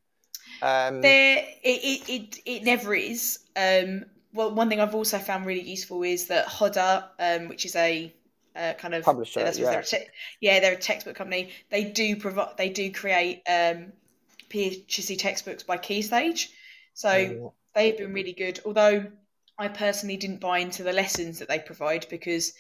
Um, 0.62 1.00
there, 1.00 1.44
it, 1.64 1.80
it, 1.82 2.08
it, 2.08 2.38
it 2.46 2.62
never 2.62 2.94
is. 2.94 3.40
Um, 3.56 4.04
well, 4.32 4.54
one 4.54 4.68
thing 4.68 4.80
I've 4.80 4.94
also 4.94 5.18
found 5.18 5.46
really 5.46 5.62
useful 5.62 6.02
is 6.02 6.26
that 6.28 6.46
Hodder, 6.46 7.04
um, 7.18 7.48
which 7.48 7.64
is 7.64 7.76
a 7.76 8.14
uh, 8.56 8.72
kind 8.74 8.94
of 8.94 9.04
publisher, 9.04 9.40
yeah. 9.40 9.50
They're 9.50 9.82
te- 9.82 10.06
yeah, 10.40 10.60
they're 10.60 10.74
a 10.74 10.80
textbook 10.80 11.16
company. 11.16 11.50
They 11.70 11.84
do 11.84 12.16
provide, 12.16 12.56
they 12.56 12.68
do 12.68 12.90
create 12.92 13.42
um, 13.48 13.92
PSHE 14.50 15.18
textbooks 15.18 15.62
by 15.62 15.76
Key 15.76 16.02
Stage, 16.02 16.50
so 16.94 17.10
oh. 17.10 17.52
they've 17.74 17.96
been 17.96 18.12
really 18.12 18.32
good. 18.32 18.60
Although 18.64 19.06
I 19.58 19.68
personally 19.68 20.16
didn't 20.16 20.40
buy 20.40 20.58
into 20.58 20.82
the 20.82 20.92
lessons 20.92 21.38
that 21.38 21.48
they 21.48 21.58
provide 21.58 22.06
because 22.10 22.52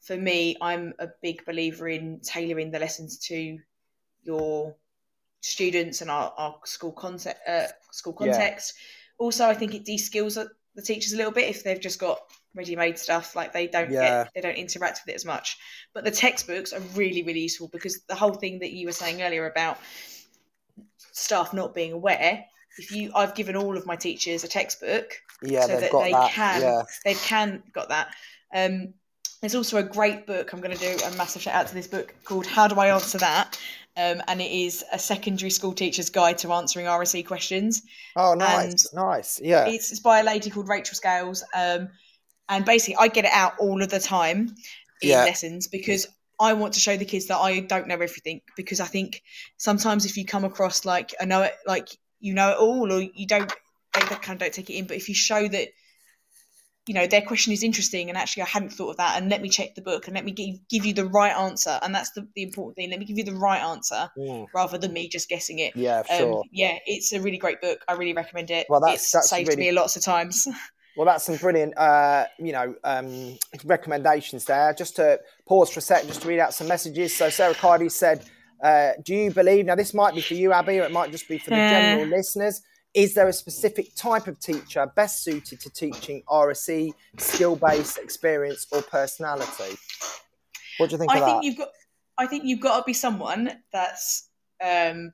for 0.00 0.16
me, 0.16 0.56
I'm 0.60 0.94
a 0.98 1.08
big 1.22 1.44
believer 1.44 1.88
in 1.88 2.20
tailoring 2.20 2.70
the 2.70 2.78
lessons 2.78 3.18
to 3.26 3.58
your 4.22 4.76
students 5.40 6.00
and 6.00 6.10
our, 6.10 6.32
our 6.36 6.56
school 6.64 6.92
concept, 6.92 7.40
uh, 7.48 7.66
school 7.90 8.12
context. 8.12 8.74
Yeah. 8.76 9.24
Also, 9.24 9.46
I 9.46 9.54
think 9.54 9.74
it 9.74 9.84
de-skills 9.84 10.38
the 10.76 10.82
teachers 10.82 11.12
a 11.12 11.16
little 11.16 11.32
bit 11.32 11.48
if 11.48 11.64
they've 11.64 11.80
just 11.80 11.98
got 11.98 12.20
ready-made 12.54 12.98
stuff 12.98 13.34
like 13.34 13.52
they 13.52 13.66
don't 13.66 13.90
yeah. 13.90 14.24
get 14.24 14.34
they 14.34 14.40
don't 14.40 14.56
interact 14.56 15.00
with 15.04 15.12
it 15.12 15.16
as 15.16 15.24
much 15.24 15.58
but 15.94 16.04
the 16.04 16.10
textbooks 16.10 16.72
are 16.72 16.80
really 16.94 17.22
really 17.22 17.40
useful 17.40 17.68
because 17.68 18.00
the 18.08 18.14
whole 18.14 18.34
thing 18.34 18.58
that 18.60 18.72
you 18.72 18.86
were 18.86 18.92
saying 18.92 19.22
earlier 19.22 19.46
about 19.46 19.78
staff 21.12 21.52
not 21.52 21.74
being 21.74 21.92
aware 21.92 22.44
if 22.78 22.92
you 22.92 23.10
i've 23.14 23.34
given 23.34 23.56
all 23.56 23.76
of 23.76 23.86
my 23.86 23.96
teachers 23.96 24.44
a 24.44 24.48
textbook 24.48 25.12
yeah, 25.42 25.62
so 25.62 25.80
that 25.80 25.92
they 25.92 26.12
that. 26.12 26.30
can 26.30 26.62
yeah. 26.62 26.82
they 27.04 27.14
can 27.14 27.62
got 27.72 27.88
that 27.88 28.14
um, 28.54 28.94
there's 29.40 29.54
also 29.54 29.76
a 29.76 29.82
great 29.82 30.26
book 30.26 30.52
i'm 30.52 30.60
going 30.60 30.76
to 30.76 30.80
do 30.80 31.04
a 31.04 31.10
massive 31.16 31.42
shout 31.42 31.54
out 31.54 31.66
to 31.66 31.74
this 31.74 31.86
book 31.86 32.14
called 32.24 32.46
how 32.46 32.66
do 32.66 32.76
i 32.76 32.88
answer 32.88 33.18
that 33.18 33.58
um, 33.96 34.22
and 34.28 34.40
it 34.40 34.50
is 34.50 34.84
a 34.92 34.98
secondary 34.98 35.50
school 35.50 35.72
teacher's 35.72 36.10
guide 36.10 36.38
to 36.38 36.52
answering 36.52 36.86
RSE 36.86 37.26
questions. 37.26 37.82
Oh, 38.14 38.34
nice, 38.34 38.92
and 38.92 38.94
nice, 38.94 39.40
yeah. 39.42 39.66
It's, 39.66 39.90
it's, 39.90 40.00
by 40.00 40.20
a 40.20 40.24
lady 40.24 40.50
called 40.50 40.68
Rachel 40.68 40.94
Scales, 40.94 41.42
um, 41.54 41.88
and 42.48 42.64
basically 42.64 42.96
I 42.96 43.08
get 43.08 43.24
it 43.24 43.32
out 43.32 43.54
all 43.58 43.82
of 43.82 43.88
the 43.88 44.00
time 44.00 44.54
in 45.00 45.10
yeah. 45.10 45.24
lessons 45.24 45.66
because 45.66 46.06
I 46.38 46.52
want 46.52 46.74
to 46.74 46.80
show 46.80 46.96
the 46.96 47.04
kids 47.04 47.26
that 47.26 47.38
I 47.38 47.60
don't 47.60 47.88
know 47.88 47.94
everything. 47.94 48.42
Because 48.56 48.80
I 48.80 48.86
think 48.86 49.22
sometimes 49.56 50.04
if 50.04 50.16
you 50.16 50.24
come 50.24 50.44
across 50.44 50.84
like 50.84 51.14
I 51.20 51.24
know 51.24 51.42
it, 51.42 51.54
like 51.66 51.88
you 52.20 52.34
know 52.34 52.50
it 52.50 52.58
all, 52.58 52.92
or 52.92 53.00
you 53.00 53.26
don't, 53.26 53.52
they 53.94 54.00
kind 54.00 54.30
of 54.30 54.38
don't 54.38 54.52
take 54.52 54.70
it 54.70 54.74
in. 54.74 54.86
But 54.86 54.96
if 54.96 55.08
you 55.08 55.14
show 55.14 55.48
that 55.48 55.68
you 56.86 56.94
know 56.94 57.06
their 57.06 57.22
question 57.22 57.52
is 57.52 57.62
interesting 57.62 58.08
and 58.08 58.16
actually 58.16 58.42
i 58.42 58.46
hadn't 58.46 58.70
thought 58.70 58.90
of 58.90 58.96
that 58.96 59.20
and 59.20 59.28
let 59.28 59.42
me 59.42 59.48
check 59.48 59.74
the 59.74 59.82
book 59.82 60.06
and 60.06 60.14
let 60.14 60.24
me 60.24 60.30
give, 60.30 60.56
give 60.68 60.86
you 60.86 60.94
the 60.94 61.04
right 61.04 61.32
answer 61.36 61.78
and 61.82 61.94
that's 61.94 62.10
the, 62.10 62.26
the 62.34 62.42
important 62.42 62.76
thing 62.76 62.90
let 62.90 62.98
me 62.98 63.04
give 63.04 63.18
you 63.18 63.24
the 63.24 63.34
right 63.34 63.60
answer 63.60 64.10
mm. 64.16 64.46
rather 64.54 64.78
than 64.78 64.92
me 64.92 65.08
just 65.08 65.28
guessing 65.28 65.58
it 65.58 65.74
yeah 65.74 65.98
um, 66.10 66.18
sure 66.18 66.44
yeah 66.52 66.78
it's 66.86 67.12
a 67.12 67.20
really 67.20 67.38
great 67.38 67.60
book 67.60 67.84
i 67.88 67.92
really 67.92 68.12
recommend 68.12 68.50
it 68.50 68.66
well 68.68 68.80
that's, 68.80 69.02
it's 69.02 69.12
that's 69.12 69.30
saved 69.30 69.48
really... 69.48 69.62
me 69.62 69.72
lots 69.72 69.96
of 69.96 70.02
times 70.02 70.46
well 70.96 71.06
that's 71.06 71.24
some 71.24 71.36
brilliant 71.36 71.76
uh, 71.76 72.24
you 72.38 72.52
know 72.52 72.74
um, 72.84 73.36
recommendations 73.64 74.44
there 74.44 74.72
just 74.72 74.96
to 74.96 75.20
pause 75.46 75.70
for 75.70 75.80
a 75.80 75.82
second, 75.82 76.08
just 76.08 76.22
to 76.22 76.28
read 76.28 76.40
out 76.40 76.54
some 76.54 76.68
messages 76.68 77.16
so 77.16 77.28
sarah 77.28 77.54
cardi 77.54 77.88
said 77.88 78.24
Uh, 78.62 78.92
do 79.04 79.14
you 79.14 79.30
believe 79.30 79.66
now? 79.66 79.74
This 79.74 79.92
might 79.92 80.14
be 80.14 80.22
for 80.22 80.32
you, 80.32 80.50
Abby, 80.50 80.78
or 80.78 80.84
it 80.84 80.90
might 80.90 81.10
just 81.10 81.28
be 81.28 81.36
for 81.36 81.50
the 81.50 81.56
Uh. 81.56 81.68
general 81.68 82.06
listeners. 82.06 82.62
Is 82.96 83.12
there 83.12 83.28
a 83.28 83.32
specific 83.32 83.94
type 83.94 84.26
of 84.26 84.40
teacher 84.40 84.90
best 84.96 85.22
suited 85.22 85.60
to 85.60 85.68
teaching 85.68 86.22
RSE, 86.28 86.94
skill 87.18 87.54
based 87.54 87.98
experience, 87.98 88.66
or 88.72 88.80
personality? 88.80 89.76
What 90.78 90.88
do 90.88 90.94
you 90.94 90.98
think 90.98 91.12
I 91.12 91.20
think 91.20 91.26
that? 91.26 91.44
you've 91.44 91.58
got. 91.58 91.68
I 92.16 92.26
think 92.26 92.44
you've 92.46 92.60
got 92.60 92.78
to 92.78 92.84
be 92.86 92.94
someone 92.94 93.52
that's 93.70 94.30
um, 94.64 95.12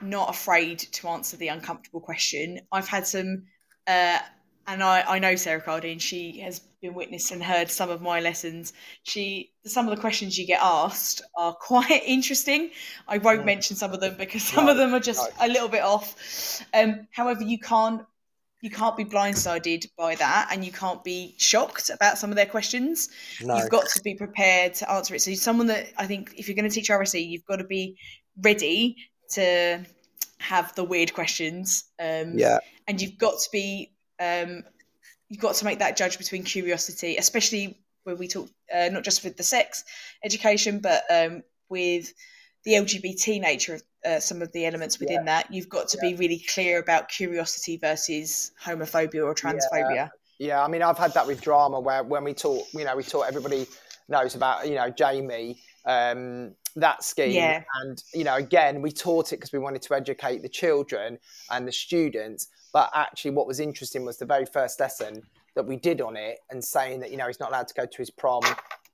not 0.00 0.30
afraid 0.30 0.78
to 0.78 1.08
answer 1.08 1.36
the 1.36 1.48
uncomfortable 1.48 2.00
question. 2.00 2.60
I've 2.70 2.86
had 2.86 3.08
some, 3.08 3.42
uh, 3.88 4.20
and 4.66 4.82
I, 4.82 5.02
I 5.02 5.18
know 5.18 5.36
Sarah 5.36 5.60
Cardine. 5.60 5.98
She 5.98 6.40
has 6.40 6.60
been 6.82 6.94
witnessed 6.94 7.30
and 7.30 7.42
heard 7.42 7.70
some 7.70 7.90
of 7.90 8.00
my 8.02 8.20
lessons. 8.20 8.72
She 9.04 9.52
some 9.64 9.88
of 9.88 9.94
the 9.94 10.00
questions 10.00 10.36
you 10.36 10.46
get 10.46 10.60
asked 10.62 11.22
are 11.36 11.54
quite 11.60 12.02
interesting. 12.04 12.70
I 13.08 13.18
won't 13.18 13.44
mention 13.44 13.76
some 13.76 13.92
of 13.92 14.00
them 14.00 14.16
because 14.16 14.42
some 14.42 14.68
of 14.68 14.76
them 14.76 14.94
are 14.94 15.00
just 15.00 15.28
a 15.40 15.48
little 15.48 15.68
bit 15.68 15.82
off. 15.82 16.62
Um, 16.74 17.06
however, 17.12 17.42
you 17.42 17.58
can't 17.58 18.02
you 18.62 18.70
can't 18.70 18.96
be 18.96 19.04
blindsided 19.04 19.86
by 19.96 20.14
that 20.16 20.48
and 20.50 20.64
you 20.64 20.72
can't 20.72 21.04
be 21.04 21.34
shocked 21.38 21.90
about 21.90 22.18
some 22.18 22.30
of 22.30 22.36
their 22.36 22.46
questions 22.46 23.10
No. 23.42 23.56
you've 23.56 23.68
got 23.70 23.86
to 23.86 24.02
be 24.02 24.14
prepared 24.14 24.74
to 24.74 24.90
answer 24.90 25.14
it 25.14 25.20
so 25.20 25.32
someone 25.34 25.66
that 25.66 25.86
i 25.98 26.06
think 26.06 26.32
if 26.36 26.48
you're 26.48 26.56
going 26.56 26.68
to 26.68 26.74
teach 26.74 26.88
rse 26.88 27.28
you've 27.28 27.44
got 27.44 27.56
to 27.56 27.64
be 27.64 27.96
ready 28.40 28.96
to 29.32 29.84
have 30.38 30.74
the 30.74 30.84
weird 30.84 31.12
questions 31.12 31.84
um, 32.00 32.38
Yeah. 32.38 32.58
and 32.88 33.00
you've 33.00 33.18
got 33.18 33.34
to 33.38 33.48
be 33.52 33.92
um, 34.20 34.62
you've 35.28 35.40
got 35.40 35.54
to 35.56 35.64
make 35.64 35.78
that 35.78 35.96
judge 35.96 36.18
between 36.18 36.42
curiosity 36.42 37.16
especially 37.16 37.78
when 38.04 38.18
we 38.18 38.28
talk 38.28 38.48
uh, 38.74 38.88
not 38.90 39.02
just 39.02 39.24
with 39.24 39.36
the 39.36 39.42
sex 39.42 39.84
education 40.24 40.78
but 40.78 41.02
um, 41.10 41.42
with 41.68 42.12
the 42.64 42.72
lgbt 42.72 43.40
nature 43.40 43.74
of 43.74 43.82
uh, 44.04 44.20
some 44.20 44.40
of 44.40 44.52
the 44.52 44.64
elements 44.64 45.00
within 45.00 45.24
that 45.24 45.52
you've 45.52 45.68
got 45.68 45.88
to 45.88 45.98
be 45.98 46.14
really 46.14 46.44
clear 46.54 46.78
about 46.78 47.08
curiosity 47.08 47.76
versus 47.76 48.52
homophobia 48.62 49.24
or 49.24 49.34
transphobia 49.34 50.10
Yeah, 50.38 50.62
I 50.62 50.68
mean, 50.68 50.82
I've 50.82 50.98
had 50.98 51.14
that 51.14 51.26
with 51.26 51.40
drama 51.40 51.80
where 51.80 52.02
when 52.02 52.24
we 52.24 52.34
taught, 52.34 52.66
you 52.74 52.84
know, 52.84 52.94
we 52.96 53.02
taught 53.02 53.22
everybody 53.22 53.66
knows 54.08 54.34
about, 54.34 54.68
you 54.68 54.74
know, 54.74 54.90
Jamie, 54.90 55.58
um, 55.86 56.54
that 56.76 57.02
scheme. 57.02 57.32
Yeah. 57.32 57.62
And, 57.82 58.02
you 58.12 58.24
know, 58.24 58.36
again, 58.36 58.82
we 58.82 58.92
taught 58.92 59.32
it 59.32 59.36
because 59.36 59.52
we 59.52 59.58
wanted 59.58 59.82
to 59.82 59.94
educate 59.94 60.42
the 60.42 60.48
children 60.48 61.18
and 61.50 61.66
the 61.66 61.72
students. 61.72 62.48
But 62.76 62.90
actually, 62.92 63.30
what 63.30 63.46
was 63.46 63.58
interesting 63.58 64.04
was 64.04 64.18
the 64.18 64.26
very 64.26 64.44
first 64.44 64.78
lesson 64.80 65.22
that 65.54 65.66
we 65.66 65.76
did 65.76 66.02
on 66.02 66.14
it 66.14 66.40
and 66.50 66.62
saying 66.62 67.00
that, 67.00 67.10
you 67.10 67.16
know, 67.16 67.26
he's 67.26 67.40
not 67.40 67.48
allowed 67.48 67.68
to 67.68 67.72
go 67.72 67.86
to 67.86 67.96
his 67.96 68.10
prom, 68.10 68.42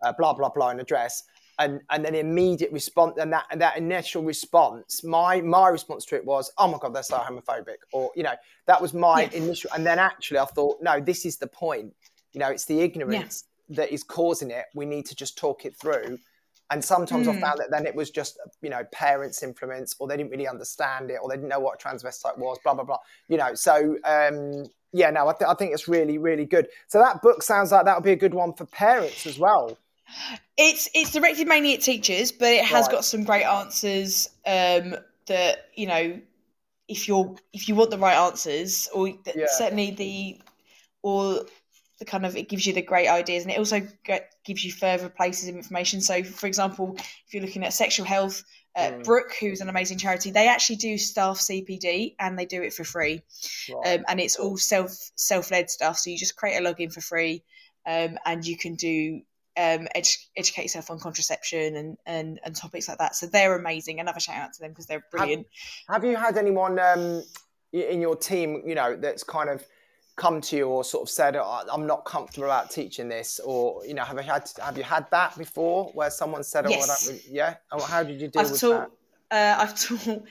uh, 0.04 0.12
blah, 0.16 0.32
blah, 0.32 0.50
blah, 0.50 0.70
in 0.70 0.78
a 0.78 0.84
dress. 0.84 1.24
And, 1.58 1.80
and 1.90 2.04
then 2.04 2.14
immediate 2.14 2.70
response 2.70 3.18
and 3.18 3.32
that 3.32 3.46
and 3.50 3.60
that 3.60 3.76
initial 3.76 4.22
response, 4.22 5.02
my 5.02 5.40
my 5.40 5.68
response 5.68 6.04
to 6.06 6.14
it 6.14 6.24
was, 6.24 6.52
oh 6.58 6.68
my 6.68 6.78
god, 6.78 6.94
they're 6.94 7.02
so 7.02 7.16
homophobic, 7.16 7.80
or 7.92 8.12
you 8.14 8.22
know, 8.22 8.34
that 8.68 8.80
was 8.80 8.94
my 8.94 9.22
Yeah. 9.22 9.30
initial. 9.42 9.68
And 9.74 9.84
then 9.84 9.98
actually, 9.98 10.38
I 10.38 10.44
thought, 10.44 10.76
no, 10.80 11.00
this 11.00 11.26
is 11.26 11.38
the 11.38 11.48
point. 11.48 11.92
You 12.34 12.38
know, 12.38 12.50
it's 12.50 12.66
the 12.66 12.78
ignorance 12.82 13.46
that 13.70 13.92
is 13.92 14.04
causing 14.04 14.52
it. 14.52 14.66
We 14.76 14.86
need 14.86 15.06
to 15.06 15.16
just 15.16 15.36
talk 15.36 15.64
it 15.64 15.74
through. 15.76 16.20
And 16.70 16.82
sometimes 16.84 17.28
I 17.28 17.32
found 17.34 17.58
that 17.60 17.70
then 17.70 17.86
it 17.86 17.94
was 17.94 18.10
just, 18.10 18.38
you 18.62 18.70
know, 18.70 18.82
parents' 18.92 19.42
influence, 19.42 19.94
or 19.98 20.08
they 20.08 20.16
didn't 20.16 20.30
really 20.30 20.48
understand 20.48 21.10
it, 21.10 21.18
or 21.22 21.28
they 21.28 21.36
didn't 21.36 21.48
know 21.50 21.60
what 21.60 21.82
a 21.82 21.86
transvestite 21.88 22.38
was, 22.38 22.58
blah 22.64 22.74
blah 22.74 22.84
blah. 22.84 22.98
You 23.28 23.36
know, 23.38 23.54
so 23.54 23.96
um, 24.04 24.70
yeah, 24.92 25.10
no, 25.10 25.28
I, 25.28 25.32
th- 25.34 25.48
I 25.48 25.54
think 25.54 25.72
it's 25.72 25.88
really 25.88 26.18
really 26.18 26.46
good. 26.46 26.68
So 26.88 26.98
that 26.98 27.22
book 27.22 27.42
sounds 27.42 27.72
like 27.72 27.84
that 27.84 27.96
would 27.96 28.04
be 28.04 28.12
a 28.12 28.16
good 28.16 28.34
one 28.34 28.54
for 28.54 28.64
parents 28.66 29.26
as 29.26 29.38
well. 29.38 29.78
It's 30.56 30.88
it's 30.94 31.12
directed 31.12 31.48
mainly 31.48 31.74
at 31.74 31.80
teachers, 31.80 32.32
but 32.32 32.48
it 32.52 32.64
has 32.64 32.86
Right. 32.86 32.88
got 32.88 33.04
some 33.04 33.24
great 33.24 33.44
answers. 33.44 34.28
Um, 34.46 34.96
that 35.26 35.68
you 35.74 35.86
know, 35.86 36.20
if 36.88 37.08
you're 37.08 37.36
if 37.52 37.68
you 37.68 37.74
want 37.74 37.90
the 37.90 37.98
right 37.98 38.16
answers, 38.16 38.88
or 38.94 39.08
Yeah. 39.34 39.46
certainly 39.46 39.92
the 39.92 40.40
or 41.02 41.46
the 42.02 42.10
kind 42.10 42.26
of 42.26 42.34
it 42.34 42.48
gives 42.48 42.66
you 42.66 42.72
the 42.72 42.82
great 42.82 43.06
ideas, 43.06 43.44
and 43.44 43.52
it 43.52 43.58
also 43.58 43.80
get, 44.04 44.34
gives 44.44 44.64
you 44.64 44.72
further 44.72 45.08
places 45.08 45.48
of 45.48 45.54
information. 45.54 46.00
So, 46.00 46.24
for 46.24 46.48
example, 46.48 46.96
if 46.98 47.32
you're 47.32 47.44
looking 47.44 47.62
at 47.64 47.72
sexual 47.72 48.04
health, 48.04 48.42
uh, 48.74 48.90
Mm. 48.90 49.04
Brook, 49.04 49.34
who's 49.38 49.60
an 49.60 49.68
amazing 49.68 49.98
charity, 49.98 50.32
they 50.32 50.48
actually 50.48 50.76
do 50.76 50.98
staff 50.98 51.38
CPD 51.38 52.16
and 52.18 52.36
they 52.36 52.44
do 52.46 52.60
it 52.62 52.72
for 52.72 52.82
free 52.84 53.22
Right. 53.70 53.98
um, 53.98 54.04
and 54.08 54.18
it's 54.18 54.36
all 54.36 54.56
self 54.56 54.90
self 55.14 55.50
led 55.52 55.70
stuff. 55.70 55.98
So 55.98 56.10
you 56.10 56.18
just 56.18 56.34
create 56.36 56.56
a 56.56 56.60
login 56.60 56.92
for 56.92 57.00
free, 57.02 57.44
um, 57.86 58.18
and 58.26 58.44
you 58.44 58.56
can 58.56 58.74
do 58.74 59.20
um, 59.56 59.86
edu- 59.94 60.26
educate 60.36 60.62
yourself 60.62 60.90
on 60.90 60.98
contraception 60.98 61.76
and, 61.76 61.98
and 62.04 62.40
and 62.44 62.56
topics 62.56 62.88
like 62.88 62.98
that. 62.98 63.14
So 63.14 63.26
they're 63.26 63.54
amazing. 63.54 64.00
Another 64.00 64.18
shout 64.18 64.36
out 64.36 64.54
to 64.54 64.60
them 64.60 64.70
because 64.70 64.86
they're 64.86 65.04
brilliant. 65.10 65.46
Have 65.88 66.04
you 66.04 66.16
had 66.16 66.36
anyone 66.36 66.78
um, 66.80 67.22
in 67.72 68.00
your 68.00 68.16
team, 68.16 68.62
you 68.66 68.74
know, 68.74 68.96
that's 68.96 69.22
kind 69.22 69.48
of 69.50 69.64
come 70.22 70.40
to 70.40 70.56
you 70.56 70.66
or 70.68 70.84
sort 70.84 71.02
of 71.02 71.10
said, 71.10 71.34
oh, 71.36 71.64
"I'm 71.74 71.86
not 71.86 72.04
comfortable 72.04 72.44
about 72.44 72.70
teaching 72.70 73.08
this," 73.08 73.40
or 73.44 73.84
you 73.84 73.94
know, 73.94 74.04
have 74.04 74.16
you 74.16 74.22
had 74.22 74.48
have 74.62 74.78
you 74.78 74.84
had 74.84 75.04
that 75.10 75.36
before, 75.36 75.90
where 75.94 76.10
someone 76.10 76.44
said, 76.44 76.64
"Oh, 76.66 76.70
Yes. 76.70 77.10
yeah," 77.28 77.56
how 77.70 78.02
did 78.04 78.20
you 78.20 78.28
deal 78.28 78.42
I've 78.42 78.52
with 78.52 78.60
taught 78.60 78.90
uh, 79.32 79.54
I've 79.58 79.74
taught 79.78 80.22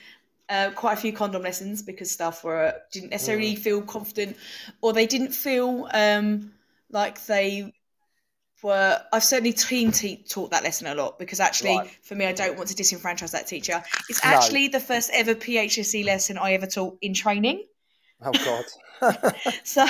uh, 0.48 0.70
quite 0.82 0.94
a 0.94 1.00
few 1.04 1.12
condom 1.12 1.42
lessons 1.42 1.82
because 1.82 2.10
staff 2.10 2.42
were 2.42 2.74
didn't 2.90 3.08
Mm. 3.10 3.12
necessarily 3.12 3.54
feel 3.54 3.82
confident 3.82 4.36
or 4.80 4.92
they 4.92 5.06
didn't 5.06 5.32
feel 5.32 5.88
um, 5.92 6.52
like 6.90 7.24
they 7.26 7.72
were. 8.62 9.02
I've 9.12 9.24
certainly 9.24 9.52
team 9.52 9.92
te- 9.92 10.24
taught 10.34 10.50
that 10.52 10.62
lesson 10.62 10.86
a 10.86 10.94
lot 10.94 11.18
because 11.18 11.40
actually 11.40 11.76
Right. 11.76 11.90
for 12.02 12.14
me 12.14 12.24
I 12.26 12.32
don't 12.32 12.56
want 12.56 12.68
to 12.70 12.74
disenfranchise 12.82 13.32
that 13.32 13.46
teacher. 13.46 13.82
It's 14.08 14.24
No. 14.24 14.30
actually 14.30 14.68
the 14.68 14.80
first 14.80 15.10
ever 15.12 15.34
PHSE 15.34 16.02
lesson 16.04 16.38
I 16.38 16.52
ever 16.54 16.66
taught 16.66 16.96
in 17.02 17.12
training. 17.12 17.64
Oh 18.24 18.34
God. 18.38 18.64
So 19.64 19.86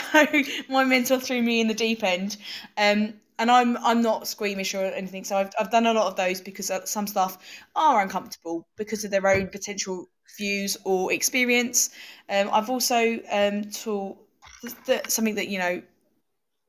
my 0.69 0.85
mentor 0.85 1.19
threw 1.21 1.43
me 1.43 1.61
in 1.61 1.69
the 1.69 1.75
deep 1.75 2.03
end. 2.03 2.37
Um, 2.77 3.15
and 3.39 3.51
I'm 3.51 3.77
I'm 3.79 4.03
not 4.03 4.29
squeamish 4.29 4.75
or 4.75 4.85
anything. 4.85 5.25
So 5.25 5.37
I've 5.37 5.51
I've 5.59 5.71
done 5.71 5.87
a 5.87 5.93
lot 5.95 6.07
of 6.07 6.17
those 6.17 6.41
because 6.41 6.71
uh, 6.71 6.85
some 6.85 7.07
staff 7.07 7.39
are 7.75 8.01
uncomfortable 8.01 8.67
because 8.77 9.05
of 9.05 9.11
their 9.11 9.27
own 9.27 9.49
potential 9.49 10.09
views 10.39 10.77
or 10.85 11.13
experience. 11.13 11.91
Um, 12.29 12.51
I've 12.53 12.71
also 12.71 13.19
um, 13.31 13.65
taught 13.71 14.19
th- 14.63 14.75
th- 14.87 15.09
something 15.11 15.35
that 15.37 15.49
you 15.49 15.59
know 15.59 15.83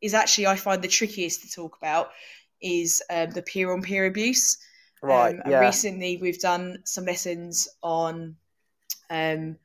is 0.01 0.13
actually 0.13 0.47
I 0.47 0.55
find 0.55 0.81
the 0.81 0.87
trickiest 0.87 1.41
to 1.43 1.49
talk 1.51 1.77
about 1.77 2.11
is 2.61 3.01
um, 3.09 3.31
the 3.31 3.41
peer 3.41 3.71
on 3.73 3.81
peer 3.81 4.05
abuse. 4.05 4.57
Right, 5.01 5.35
Um, 5.35 5.41
and 5.45 5.59
yeah. 5.59 5.59
recently 5.59 6.17
we've 6.21 6.39
done 6.39 6.79
some 6.85 7.05
lessons 7.05 7.67
on 7.81 8.35
um, 9.09 9.57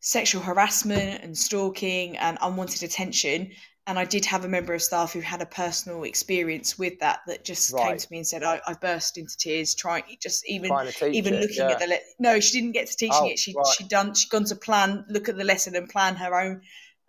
sexual 0.00 0.42
harassment 0.42 1.22
and 1.22 1.36
stalking 1.36 2.16
and 2.18 2.38
unwanted 2.40 2.82
attention. 2.82 3.50
And 3.86 3.98
I 3.98 4.04
did 4.04 4.26
have 4.26 4.44
a 4.44 4.48
member 4.48 4.74
of 4.74 4.82
staff 4.82 5.14
who 5.14 5.20
had 5.20 5.40
a 5.40 5.46
personal 5.46 6.04
experience 6.04 6.78
with 6.78 6.98
that 7.00 7.20
that 7.26 7.42
just 7.44 7.74
came 7.74 7.96
to 7.96 8.06
me 8.10 8.18
and 8.18 8.26
said, 8.26 8.42
I, 8.42 8.60
I 8.66 8.74
burst 8.74 9.16
into 9.16 9.34
tears 9.38 9.74
trying 9.74 10.02
just 10.22 10.46
even 10.46 10.68
Trying 10.68 10.88
to 10.88 10.92
teach 10.92 11.14
even 11.14 11.34
it, 11.34 11.40
looking 11.40 11.56
yeah. 11.56 11.70
at 11.70 11.78
the 11.78 11.86
le- 11.86 11.98
no 12.18 12.38
she 12.38 12.60
didn't 12.60 12.72
get 12.74 12.86
to 12.88 12.96
teaching 12.96 13.16
Oh, 13.18 13.28
it 13.28 13.38
she 13.38 13.54
right. 13.56 13.66
she 13.78 13.84
done 13.84 14.12
she 14.14 14.28
gone 14.28 14.44
to 14.44 14.56
plan 14.56 15.06
look 15.08 15.30
at 15.30 15.38
the 15.38 15.44
lesson 15.44 15.74
and 15.74 15.88
plan 15.88 16.16
her 16.16 16.38
own 16.38 16.60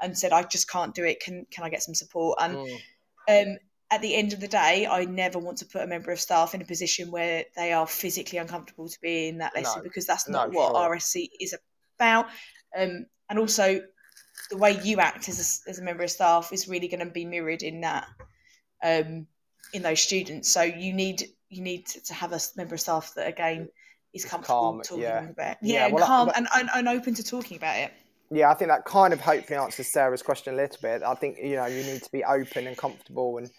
and 0.01 0.17
said 0.17 0.31
I 0.31 0.43
just 0.43 0.69
can't 0.69 0.95
do 0.95 1.03
it 1.03 1.19
can 1.19 1.45
can 1.51 1.65
I 1.65 1.69
get 1.69 1.83
some 1.83 1.95
support 1.95 2.39
and 2.41 2.55
Mm. 2.55 3.51
um, 3.53 3.57
at 3.91 4.01
the 4.01 4.15
end 4.15 4.33
of 4.33 4.39
the 4.39 4.47
day, 4.47 4.85
I 4.85 5.03
never 5.05 5.39
want 5.39 5.57
to 5.57 5.65
put 5.65 5.81
a 5.81 5.87
member 5.87 6.11
of 6.11 6.19
staff 6.21 6.53
in 6.53 6.61
a 6.61 6.65
position 6.65 7.09
where 7.11 7.43
they 7.55 7.73
are 7.73 7.87
physically 7.87 8.37
uncomfortable 8.37 8.87
to 8.87 9.01
be 9.01 9.27
in 9.27 9.39
that 9.39 9.53
lesson 9.55 9.79
No. 9.79 9.83
because 9.83 10.05
that's 10.05 10.29
No, 10.29 10.37
not 10.45 10.51
what 10.53 10.69
sure. 10.75 10.95
RSE 10.95 11.27
is 11.41 11.55
about. 11.97 12.27
Um, 12.77 13.05
and 13.29 13.39
also, 13.39 13.81
the 14.49 14.57
way 14.57 14.79
you 14.83 14.99
act 14.99 15.29
as 15.29 15.63
a, 15.67 15.69
as 15.69 15.79
a 15.79 15.83
member 15.83 16.03
of 16.03 16.11
staff 16.11 16.51
is 16.51 16.67
really 16.67 16.87
going 16.87 17.05
to 17.05 17.11
be 17.11 17.25
mirrored 17.25 17.61
in 17.61 17.81
that 17.81 18.07
um, 18.83 19.27
in 19.73 19.81
those 19.83 20.01
students. 20.01 20.49
So 20.49 20.61
you 20.61 20.93
need 20.93 21.23
you 21.49 21.61
need 21.61 21.87
to, 21.87 22.13
have 22.13 22.31
a 22.31 22.39
member 22.55 22.75
of 22.75 22.81
staff 22.81 23.13
that 23.15 23.27
again 23.27 23.69
is 24.13 24.25
comfortable 24.25 24.73
calm, 24.73 24.81
talking 24.81 25.03
yeah. 25.03 25.29
about 25.29 25.57
Yeah, 25.61 25.73
yeah, 25.73 25.85
and 25.85 25.93
well, 25.95 26.05
calm 26.05 26.27
but- 26.27 26.37
and, 26.37 26.47
and, 26.55 26.69
and 26.73 26.87
open 26.87 27.13
to 27.15 27.23
talking 27.23 27.57
about 27.57 27.77
it. 27.77 27.91
Yeah, 28.31 28.51
I 28.51 28.53
think 28.53 28.69
that 28.69 28.85
kind 28.85 29.11
of 29.11 29.19
hopefully 29.19 29.57
answers 29.57 29.87
Sarah's 29.87 30.21
question 30.21 30.53
a 30.53 30.57
little 30.57 30.77
bit. 30.81 31.01
I 31.01 31.15
think 31.15 31.37
you 31.39 31.55
know 31.55 31.65
you 31.65 31.83
need 31.83 32.03
to 32.03 32.11
be 32.11 32.23
open 32.23 32.67
and 32.67 32.77
comfortable 32.77 33.39
and 33.39 33.49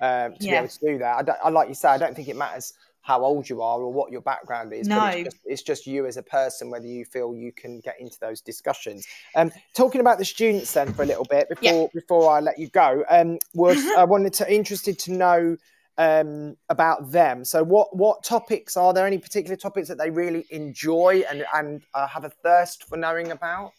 um, 0.00 0.38
to 0.38 0.38
be 0.38 0.50
able 0.50 0.68
to 0.68 0.78
do 0.80 0.98
that. 0.98 1.28
I, 1.28 1.46
I 1.46 1.48
like 1.48 1.68
you 1.68 1.74
say, 1.74 1.88
I 1.88 1.98
don't 1.98 2.14
think 2.14 2.28
it 2.28 2.36
matters 2.36 2.74
how 3.08 3.24
old 3.24 3.48
you 3.48 3.62
are 3.62 3.80
or 3.80 3.90
what 3.90 4.12
your 4.12 4.20
background 4.20 4.70
is. 4.70 4.86
No. 4.86 5.06
it's 5.06 5.24
just, 5.24 5.36
it's 5.46 5.62
just 5.62 5.86
you 5.86 6.04
as 6.04 6.18
a 6.18 6.22
person 6.22 6.70
whether 6.70 6.86
you 6.86 7.06
feel 7.06 7.34
you 7.34 7.50
can 7.52 7.80
get 7.80 7.98
into 7.98 8.18
those 8.20 8.42
discussions. 8.42 9.06
Um, 9.34 9.50
talking 9.74 10.02
about 10.02 10.18
the 10.18 10.26
students 10.26 10.70
then 10.74 10.92
for 10.92 11.04
a 11.04 11.06
little 11.06 11.24
bit 11.24 11.48
before 11.48 11.84
Yeah. 11.84 12.00
before 12.00 12.30
I 12.30 12.40
let 12.40 12.58
you 12.58 12.68
go, 12.68 13.04
um, 13.08 13.38
was 13.54 13.78
I 13.96 14.04
wanted 14.04 14.34
to 14.34 14.54
interested 14.54 14.98
to 15.00 15.12
know 15.12 15.56
um, 15.96 16.56
about 16.68 17.10
them. 17.10 17.46
So, 17.46 17.64
what 17.64 17.96
what 17.96 18.22
topics 18.24 18.76
are 18.76 18.92
there? 18.92 19.06
Any 19.06 19.18
particular 19.18 19.56
topics 19.56 19.88
that 19.88 19.96
they 19.96 20.10
really 20.10 20.44
enjoy 20.50 21.24
and 21.30 21.46
and 21.54 21.82
uh, 21.94 22.06
have 22.08 22.24
a 22.24 22.30
thirst 22.44 22.84
for 22.84 22.98
knowing 22.98 23.30
about? 23.30 23.72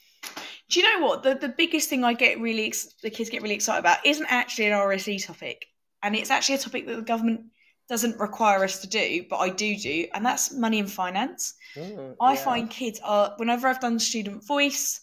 Do 0.69 0.79
you 0.79 0.85
know 0.91 1.05
what 1.05 1.21
the 1.21 1.35
the 1.35 1.49
biggest 1.49 1.87
thing 1.87 2.03
I 2.03 2.13
get 2.13 2.41
really 2.41 2.65
ex- 2.65 2.95
the 3.03 3.11
kids 3.11 3.29
get 3.29 3.43
really 3.43 3.53
excited 3.53 3.81
about 3.81 4.03
isn't 4.03 4.25
actually 4.27 4.65
an 4.65 4.73
RSE 4.73 5.23
topic, 5.23 5.67
and 6.01 6.15
it's 6.15 6.31
actually 6.31 6.55
a 6.55 6.59
topic 6.59 6.87
that 6.87 6.95
the 6.95 7.03
government 7.03 7.41
doesn't 7.89 8.19
require 8.19 8.63
us 8.63 8.79
to 8.79 8.87
do, 8.87 9.25
but 9.29 9.37
I 9.37 9.49
do 9.49 9.75
do, 9.75 10.05
and 10.13 10.23
that's 10.23 10.53
money 10.53 10.79
and 10.79 10.89
finance. 10.89 11.55
Mm, 11.75 12.15
I 12.21 12.33
yeah. 12.33 12.39
find 12.39 12.69
kids 12.69 12.99
are 13.03 13.33
whenever 13.37 13.67
I've 13.67 13.79
done 13.79 13.97
student 13.97 14.45
voice, 14.45 15.01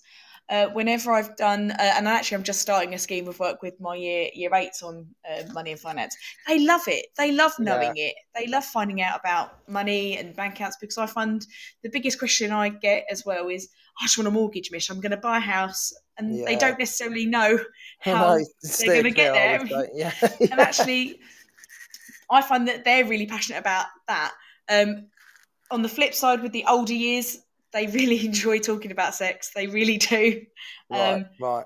uh, 0.48 0.66
whenever 0.68 1.10
I've 1.10 1.36
done, 1.36 1.72
uh, 1.72 1.92
and 1.96 2.06
actually 2.06 2.36
I'm 2.36 2.44
just 2.44 2.60
starting 2.60 2.94
a 2.94 2.98
scheme 2.98 3.26
of 3.26 3.40
work 3.40 3.60
with 3.60 3.74
my 3.80 3.96
year 3.96 4.28
year 4.32 4.54
eights 4.54 4.84
on 4.84 5.04
uh, 5.28 5.42
money 5.52 5.72
and 5.72 5.80
finance. 5.80 6.16
They 6.46 6.60
love 6.60 6.82
it. 6.86 7.06
They 7.18 7.32
love 7.32 7.52
knowing 7.58 7.92
it. 7.96 8.14
They 8.36 8.46
love 8.46 8.64
finding 8.64 9.02
out 9.02 9.18
about 9.18 9.68
money 9.68 10.16
and 10.16 10.36
bank 10.36 10.54
accounts 10.54 10.76
because 10.80 10.96
I 10.96 11.06
find 11.06 11.44
the 11.82 11.90
biggest 11.90 12.20
question 12.20 12.52
I 12.52 12.68
get 12.68 13.04
as 13.10 13.24
well 13.26 13.48
is, 13.48 13.68
I 14.00 14.04
just 14.04 14.16
want 14.16 14.28
a 14.28 14.30
mortgage, 14.30 14.70
Mish. 14.70 14.90
I'm 14.90 15.00
going 15.00 15.10
to 15.10 15.16
buy 15.16 15.38
a 15.38 15.40
house, 15.40 15.92
and 16.18 16.46
they 16.46 16.54
don't 16.54 16.78
necessarily 16.78 17.26
know 17.26 17.58
how 17.98 18.38
they're 18.78 18.86
going 18.86 19.04
to 19.04 19.10
get 19.10 19.32
there, 19.32 19.64
there. 19.64 19.88
Yeah. 19.92 20.12
and 20.40 20.60
actually 20.60 21.18
i 22.30 22.42
find 22.42 22.68
that 22.68 22.84
they're 22.84 23.04
really 23.06 23.26
passionate 23.26 23.58
about 23.58 23.86
that. 24.08 24.32
Um, 24.68 25.06
on 25.70 25.82
the 25.82 25.88
flip 25.88 26.14
side 26.14 26.42
with 26.42 26.52
the 26.52 26.64
older 26.68 26.92
years 26.94 27.38
they 27.72 27.86
really 27.88 28.24
enjoy 28.30 28.58
talking 28.58 28.90
about 28.90 29.14
sex. 29.14 29.50
They 29.54 29.66
really 29.66 29.98
do. 29.98 30.42
Right, 30.90 31.12
um, 31.12 31.26
right. 31.40 31.64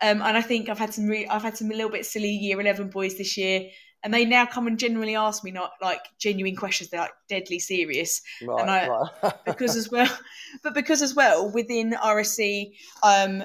um, 0.00 0.22
and 0.22 0.36
i 0.36 0.42
think 0.42 0.68
i've 0.68 0.78
had 0.78 0.94
some 0.94 1.06
re- 1.06 1.26
i've 1.28 1.42
had 1.42 1.56
some 1.56 1.70
a 1.70 1.74
little 1.74 1.90
bit 1.90 2.06
silly 2.06 2.30
year 2.30 2.60
11 2.60 2.88
boys 2.88 3.18
this 3.18 3.36
year 3.36 3.68
and 4.02 4.14
they 4.14 4.24
now 4.24 4.46
come 4.46 4.66
and 4.66 4.78
genuinely 4.78 5.14
ask 5.14 5.44
me 5.44 5.50
not 5.50 5.72
like 5.82 6.00
genuine 6.18 6.56
questions. 6.56 6.88
They're 6.88 7.00
like 7.00 7.12
deadly 7.28 7.58
serious. 7.58 8.22
Right, 8.42 8.66
I- 8.66 8.88
right. 8.88 9.34
because 9.44 9.76
as 9.76 9.90
well 9.90 10.08
but 10.62 10.74
because 10.74 11.02
as 11.02 11.14
well 11.14 11.50
within 11.52 11.92
rse 11.92 12.72
um 13.02 13.44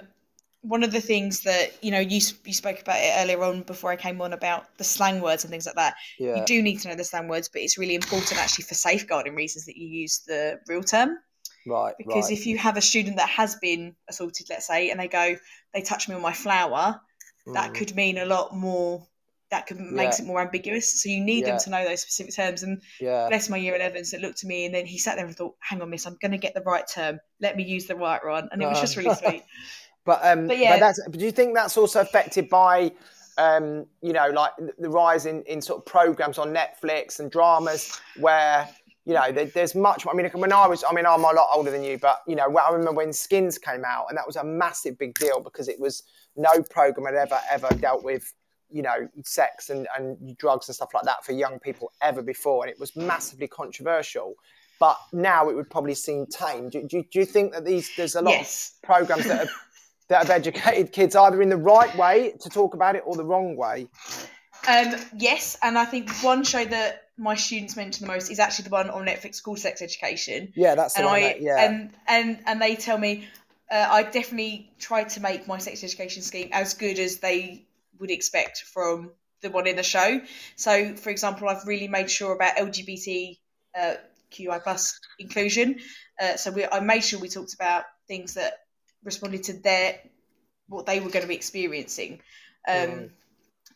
one 0.68 0.84
of 0.84 0.92
the 0.92 1.02
things 1.02 1.42
that 1.42 1.72
you 1.84 1.92
know 1.92 2.00
you, 2.00 2.20
you 2.46 2.54
spoke 2.54 2.80
about 2.82 2.98
it 3.00 3.14
earlier 3.22 3.44
on 3.44 3.62
before 3.64 3.92
i 3.92 3.96
came 3.96 4.22
on 4.22 4.34
about 4.34 4.66
the 4.78 4.84
slang 4.84 5.22
words 5.22 5.44
and 5.44 5.52
things 5.52 5.66
like 5.66 5.76
that 5.76 5.96
yeah. 6.20 6.36
you 6.38 6.44
do 6.46 6.62
need 6.62 6.80
to 6.80 6.88
know 6.88 6.96
the 6.96 7.04
slang 7.04 7.28
words 7.28 7.50
but 7.50 7.62
it's 7.62 7.78
really 7.78 7.96
important 7.96 8.40
actually 8.40 8.64
for 8.66 8.74
safeguarding 8.76 9.36
reasons 9.36 9.66
that 9.66 9.78
you 9.78 9.88
use 9.88 10.22
the 10.28 10.60
real 10.68 10.84
term 10.84 11.18
right, 11.66 11.96
because 11.98 12.30
right. 12.30 12.34
if 12.40 12.46
you 12.46 12.58
have 12.58 12.78
a 12.78 12.82
student 12.82 13.18
that 13.18 13.30
has 13.30 13.56
been 13.58 13.96
assaulted 14.10 14.48
let's 14.50 14.68
say 14.68 14.90
and 14.90 15.00
they 15.00 15.08
go 15.08 15.36
they 15.74 15.82
touch 15.82 16.10
me 16.10 16.16
on 16.16 16.22
my 16.22 16.34
flower 16.34 17.00
that 17.54 17.74
Mm, 17.74 17.76
could 17.76 17.96
mean 17.96 18.18
a 18.18 18.26
lot 18.26 18.56
more 18.56 19.08
that 19.52 19.68
could 19.68 19.80
makes 19.80 20.20
Yeah. 20.20 20.26
it 20.26 20.28
more 20.28 20.42
ambiguous 20.42 21.02
so 21.02 21.10
you 21.10 21.22
need 21.24 21.46
Yeah. 21.46 21.52
them 21.52 21.60
to 21.60 21.70
know 21.70 21.86
those 21.86 22.02
specific 22.02 22.36
terms 22.36 22.64
and 22.64 22.82
yeah. 23.00 23.28
bless 23.30 23.50
my 23.50 23.58
year 23.58 23.76
11s 23.76 24.12
that 24.12 24.22
looked 24.22 24.40
to 24.40 24.48
me 24.48 24.66
and 24.66 24.74
then 24.74 24.86
he 24.86 24.98
sat 24.98 25.16
there 25.16 25.26
and 25.26 25.36
thought 25.36 25.56
hang 25.60 25.82
on 25.82 25.90
miss 25.90 26.06
i'm 26.06 26.18
going 26.22 26.32
to 26.32 26.38
get 26.38 26.54
the 26.54 26.62
right 26.62 26.86
term 26.88 27.20
let 27.40 27.56
me 27.56 27.64
use 27.64 27.86
the 27.86 27.96
right 27.96 28.26
one 28.26 28.50
and 28.52 28.62
it 28.62 28.68
was 28.68 28.80
just 28.80 28.98
really 28.98 29.12
sweet 29.22 29.44
But 30.06 30.20
um, 30.24 30.48
But 30.48 30.58
but 30.74 30.80
that's. 30.80 31.02
But 31.04 31.20
do 31.20 31.26
you 31.26 31.32
think 31.32 31.56
that's 31.56 31.78
also 31.78 32.00
affected 32.00 32.48
by, 32.48 32.92
um, 33.38 33.88
you 34.02 34.14
know, 34.14 34.30
like 34.30 34.52
the 34.78 34.90
rise 34.90 35.26
in, 35.26 35.44
in 35.44 35.62
sort 35.62 35.80
of 35.80 35.86
programs 35.86 36.38
on 36.38 36.54
Netflix 36.54 37.20
and 37.20 37.30
dramas 37.32 38.00
where 38.20 38.70
you 39.06 39.14
know 39.14 39.32
there, 39.32 39.46
there's 39.46 39.76
much. 39.76 40.06
I 40.08 40.14
mean, 40.14 40.30
when 40.34 40.54
I 40.54 40.68
was, 40.68 40.84
I 40.88 40.94
mean, 40.94 41.06
I'm 41.06 41.22
a 41.22 41.32
lot 41.34 41.50
older 41.54 41.72
than 41.72 41.84
you, 41.84 41.98
but 41.98 42.22
you 42.28 42.36
know, 42.36 42.56
I 42.56 42.72
remember 42.72 42.94
when 42.94 43.12
Skins 43.12 43.58
came 43.58 43.84
out, 43.84 44.06
and 44.10 44.18
that 44.18 44.28
was 44.28 44.36
a 44.36 44.44
massive 44.44 44.98
big 44.98 45.16
deal 45.16 45.42
because 45.42 45.68
it 45.68 45.80
was 45.80 46.04
no 46.36 46.62
program 46.70 47.06
had 47.06 47.16
ever 47.16 47.40
ever 47.52 47.70
dealt 47.76 48.04
with. 48.04 48.32
You 48.72 48.82
know, 48.82 49.08
sex 49.24 49.70
and, 49.70 49.88
and 49.98 50.38
drugs 50.38 50.68
and 50.68 50.76
stuff 50.76 50.94
like 50.94 51.04
that 51.04 51.24
for 51.24 51.32
young 51.32 51.60
people 51.60 51.92
ever 52.02 52.22
before, 52.22 52.64
and 52.66 52.72
it 52.72 52.80
was 52.80 52.96
massively 52.96 53.48
controversial. 53.48 54.34
But 54.80 54.98
now 55.14 55.50
it 55.50 55.56
would 55.56 55.70
probably 55.70 55.94
seem 55.94 56.26
tame. 56.26 56.70
Do, 56.70 56.86
do, 56.86 57.04
do 57.10 57.20
you 57.20 57.26
think 57.26 57.54
that 57.54 57.64
these 57.64 57.96
there's 57.96 58.16
a 58.16 58.22
lot 58.22 58.32
yes 58.32 58.74
of 58.76 58.88
programs 58.88 59.26
that 59.28 59.40
have 59.40 59.50
that 60.10 60.20
have 60.20 60.30
educated 60.30 60.92
kids 60.92 61.16
either 61.16 61.42
in 61.42 61.50
the 61.50 61.58
right 61.58 61.96
way 61.98 62.34
to 62.42 62.50
talk 62.50 62.74
about 62.74 62.96
it 62.96 63.04
or 63.06 63.16
the 63.16 63.26
wrong 63.26 63.56
way. 63.56 63.88
um 64.68 64.96
yes 65.18 65.58
and 65.62 65.78
i 65.78 65.86
think 65.86 66.10
one 66.24 66.44
show 66.44 66.64
that 66.66 67.04
my 67.18 67.36
students 67.36 67.76
mention 67.78 68.06
the 68.06 68.12
most 68.12 68.30
is 68.30 68.40
actually 68.40 68.64
the 68.64 68.70
one 68.70 68.90
on 68.90 69.06
netflix 69.06 69.42
called 69.42 69.60
sex 69.60 69.82
education 69.82 70.52
Yeah, 70.56 70.76
that's 70.76 70.96
the 70.96 71.00
and 71.02 71.06
one. 71.08 71.16
I 71.16 71.22
that, 71.22 71.42
yeah, 71.42 71.66
and 71.66 71.92
and 72.08 72.40
and 72.46 72.62
they 72.62 72.76
tell 72.76 72.98
me 72.98 73.28
uh, 73.72 73.88
I 73.90 74.04
definitely 74.04 74.72
tried 74.78 75.10
to 75.10 75.22
make 75.22 75.48
my 75.48 75.58
sex 75.58 75.84
education 75.84 76.22
scheme 76.22 76.50
as 76.52 76.74
good 76.76 77.00
as 77.00 77.18
they 77.18 77.66
would 78.00 78.12
expect 78.12 78.60
from 78.74 79.12
the 79.42 79.50
one 79.50 79.68
in 79.68 79.76
the 79.76 79.84
show. 79.84 80.22
So, 80.56 80.96
for 80.96 81.10
example, 81.10 81.50
I've 81.50 81.66
really 81.66 81.88
made 81.88 82.10
sure 82.12 82.34
about 82.34 82.58
LGBT 82.58 83.40
uh, 83.78 83.94
QI 84.32 84.62
plus 84.62 85.00
inclusion. 85.20 85.80
Uh, 86.22 86.36
so 86.36 86.52
we, 86.52 86.66
I 86.66 86.80
made 86.80 87.04
sure 87.04 87.20
we 87.20 87.28
talked 87.30 87.54
about 87.54 87.86
things 88.08 88.36
that 88.36 88.54
responded 89.06 89.44
to 89.44 89.54
their 89.54 90.00
what 90.68 90.86
they 90.86 91.00
were 91.00 91.10
going 91.10 91.24
to 91.24 91.28
be 91.30 91.36
experiencing. 91.36 92.22
Um, 92.68 92.90
Mm. 92.90 93.10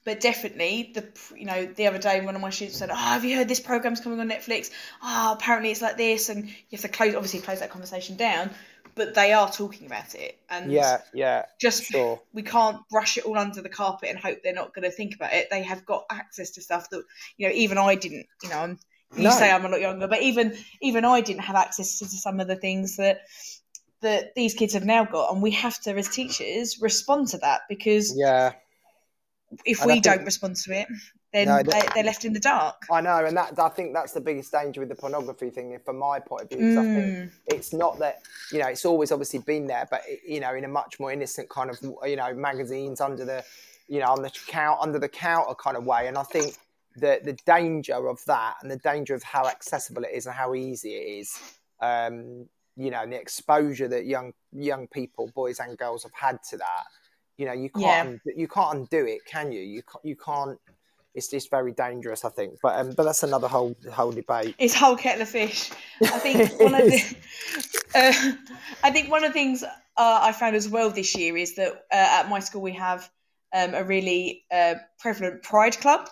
But 0.05 0.21
definitely, 0.21 0.91
the 0.95 1.05
you 1.35 1.45
know 1.45 1.65
the 1.65 1.87
other 1.87 1.99
day 1.99 2.21
one 2.21 2.35
of 2.35 2.41
my 2.41 2.49
students 2.51 2.79
said, 2.79 2.89
"Oh, 2.89 2.95
have 2.95 3.25
you 3.25 3.35
heard 3.35 3.47
this 3.49 3.59
program's 3.59 3.99
coming 3.99 4.19
on 4.19 4.29
Netflix? 4.29 4.71
Oh, 5.03 5.33
apparently 5.33 5.71
it's 5.71 5.81
like 5.81 5.97
this," 5.97 6.29
and 6.29 6.47
you 6.47 6.53
have 6.71 6.81
to 6.81 6.87
close 6.87 7.15
obviously 7.15 7.41
close 7.41 7.59
that 7.59 7.69
conversation 7.69 8.15
down. 8.15 8.49
But 8.95 9.13
they 9.13 9.33
are 9.33 9.51
talking 9.51 9.87
about 9.87 10.15
it, 10.15 10.39
and 10.49 10.71
yeah, 10.71 11.01
yeah, 11.13 11.45
just 11.59 11.83
sure. 11.83 12.19
we 12.33 12.43
can't 12.43 12.77
brush 12.89 13.17
it 13.17 13.25
all 13.25 13.37
under 13.37 13.61
the 13.61 13.69
carpet 13.69 14.09
and 14.09 14.17
hope 14.19 14.39
they're 14.43 14.53
not 14.53 14.73
going 14.73 14.83
to 14.89 14.91
think 14.91 15.15
about 15.15 15.33
it. 15.33 15.49
They 15.51 15.63
have 15.63 15.85
got 15.85 16.05
access 16.09 16.51
to 16.51 16.61
stuff 16.61 16.89
that 16.91 17.03
you 17.37 17.47
know 17.47 17.53
even 17.53 17.77
I 17.77 17.95
didn't. 17.95 18.25
You 18.43 18.49
know, 18.49 18.57
I'm, 18.59 18.79
you 19.15 19.23
No. 19.25 19.29
say 19.29 19.51
I'm 19.51 19.65
a 19.65 19.69
lot 19.69 19.81
younger, 19.81 20.07
but 20.07 20.21
even 20.21 20.57
even 20.81 21.05
I 21.05 21.21
didn't 21.21 21.43
have 21.43 21.55
access 21.55 21.99
to 21.99 22.05
some 22.07 22.39
of 22.39 22.47
the 22.47 22.55
things 22.55 22.97
that 22.97 23.21
that 24.01 24.33
these 24.35 24.53
kids 24.53 24.73
have 24.73 24.85
now 24.85 25.03
got, 25.05 25.31
and 25.33 25.41
we 25.41 25.51
have 25.51 25.79
to, 25.81 25.95
as 25.97 26.07
teachers, 26.09 26.79
respond 26.81 27.27
to 27.29 27.37
that 27.39 27.61
because 27.69 28.13
Yeah, 28.17 28.53
if 29.65 29.79
And 29.81 29.87
we 29.87 29.93
think- 29.93 30.03
don't 30.05 30.25
respond 30.25 30.55
to 30.57 30.71
it, 30.73 30.87
then 31.33 31.47
No, 31.47 31.61
they, 31.61 31.81
they're 31.93 32.03
left 32.03 32.25
in 32.25 32.33
the 32.33 32.39
dark. 32.39 32.81
I 32.91 33.01
know, 33.01 33.23
and 33.25 33.37
that 33.37 33.59
I 33.59 33.69
think 33.69 33.93
that's 33.93 34.13
the 34.13 34.21
biggest 34.21 34.51
danger 34.51 34.79
with 34.81 34.89
the 34.89 34.95
pornography 34.95 35.49
thing, 35.51 35.77
from 35.85 35.97
my 35.97 36.19
point 36.19 36.43
of 36.43 36.49
view. 36.49 36.57
Because 36.57 36.77
I 36.77 36.81
think 36.83 37.05
Mm. 37.15 37.31
it's 37.47 37.71
not 37.73 37.99
that 37.99 38.21
you 38.51 38.59
know 38.59 38.67
it's 38.67 38.85
always 38.85 39.11
obviously 39.11 39.39
been 39.39 39.67
there, 39.67 39.87
but 39.91 40.01
you 40.25 40.39
know 40.39 40.55
in 40.55 40.63
a 40.65 40.67
much 40.67 40.99
more 40.99 41.11
innocent 41.11 41.49
kind 41.49 41.69
of 41.69 41.77
you 42.07 42.15
know 42.15 42.33
magazines 42.33 42.99
under 43.01 43.25
the 43.25 43.43
you 43.87 43.99
know 43.99 44.07
on 44.11 44.21
the 44.23 44.31
count 44.47 44.79
under 44.81 44.97
the 44.97 45.09
counter 45.09 45.53
kind 45.55 45.77
of 45.77 45.85
way. 45.85 46.07
And 46.07 46.17
I 46.17 46.23
think 46.23 46.57
the 46.95 47.19
the 47.23 47.33
danger 47.45 48.09
of 48.09 48.23
that 48.25 48.55
and 48.61 48.71
the 48.71 48.77
danger 48.77 49.13
of 49.13 49.21
how 49.21 49.45
accessible 49.45 50.03
it 50.03 50.11
is 50.13 50.25
and 50.25 50.33
how 50.35 50.55
easy 50.55 50.95
it 50.95 51.19
is. 51.21 51.39
Um, 51.79 52.47
you 52.79 52.89
know, 52.91 53.05
the 53.05 53.19
exposure 53.19 53.89
that 53.89 54.05
young 54.05 54.31
young 54.53 54.87
people, 54.87 55.29
boys 55.35 55.59
and 55.59 55.77
girls, 55.77 56.03
have 56.03 56.13
had 56.13 56.37
to 56.49 56.57
that. 56.57 56.83
You 57.37 57.45
know, 57.47 57.53
you 57.63 57.69
can't 57.69 58.21
Yeah. 58.25 58.33
you 58.35 58.47
can't 58.47 58.77
undo 58.77 59.05
it, 59.05 59.19
can 59.25 59.51
you? 59.51 59.61
You 59.61 59.81
can't, 59.83 60.05
you 60.05 60.15
can't. 60.15 60.57
It's 61.13 61.27
just 61.27 61.49
very 61.51 61.73
dangerous, 61.73 62.23
I 62.23 62.29
think. 62.29 62.53
But 62.63 62.79
um, 62.79 62.91
but 62.95 63.03
that's 63.03 63.23
another 63.23 63.49
whole 63.49 63.75
whole 63.91 64.11
debate. 64.11 64.55
It's 64.57 64.73
whole 64.73 64.95
kettle 64.95 65.23
of 65.23 65.29
fish. 65.29 65.71
I 66.01 66.19
think 66.25 66.37
one 66.59 66.75
of 66.75 66.85
the, 66.87 66.99
uh, 67.95 68.13
I 68.83 68.91
think 68.91 69.11
one 69.11 69.23
of 69.25 69.29
the 69.31 69.33
things 69.41 69.63
uh, 69.63 70.19
I 70.21 70.31
found 70.31 70.55
as 70.55 70.69
well 70.69 70.89
this 70.89 71.15
year 71.17 71.35
is 71.35 71.55
that 71.55 71.71
uh, 71.91 72.19
at 72.21 72.29
my 72.29 72.39
school 72.39 72.61
we 72.61 72.73
have 72.73 73.09
um, 73.53 73.73
a 73.73 73.83
really 73.83 74.45
uh, 74.51 74.75
prevalent 74.99 75.43
Pride 75.43 75.77
Club, 75.79 76.07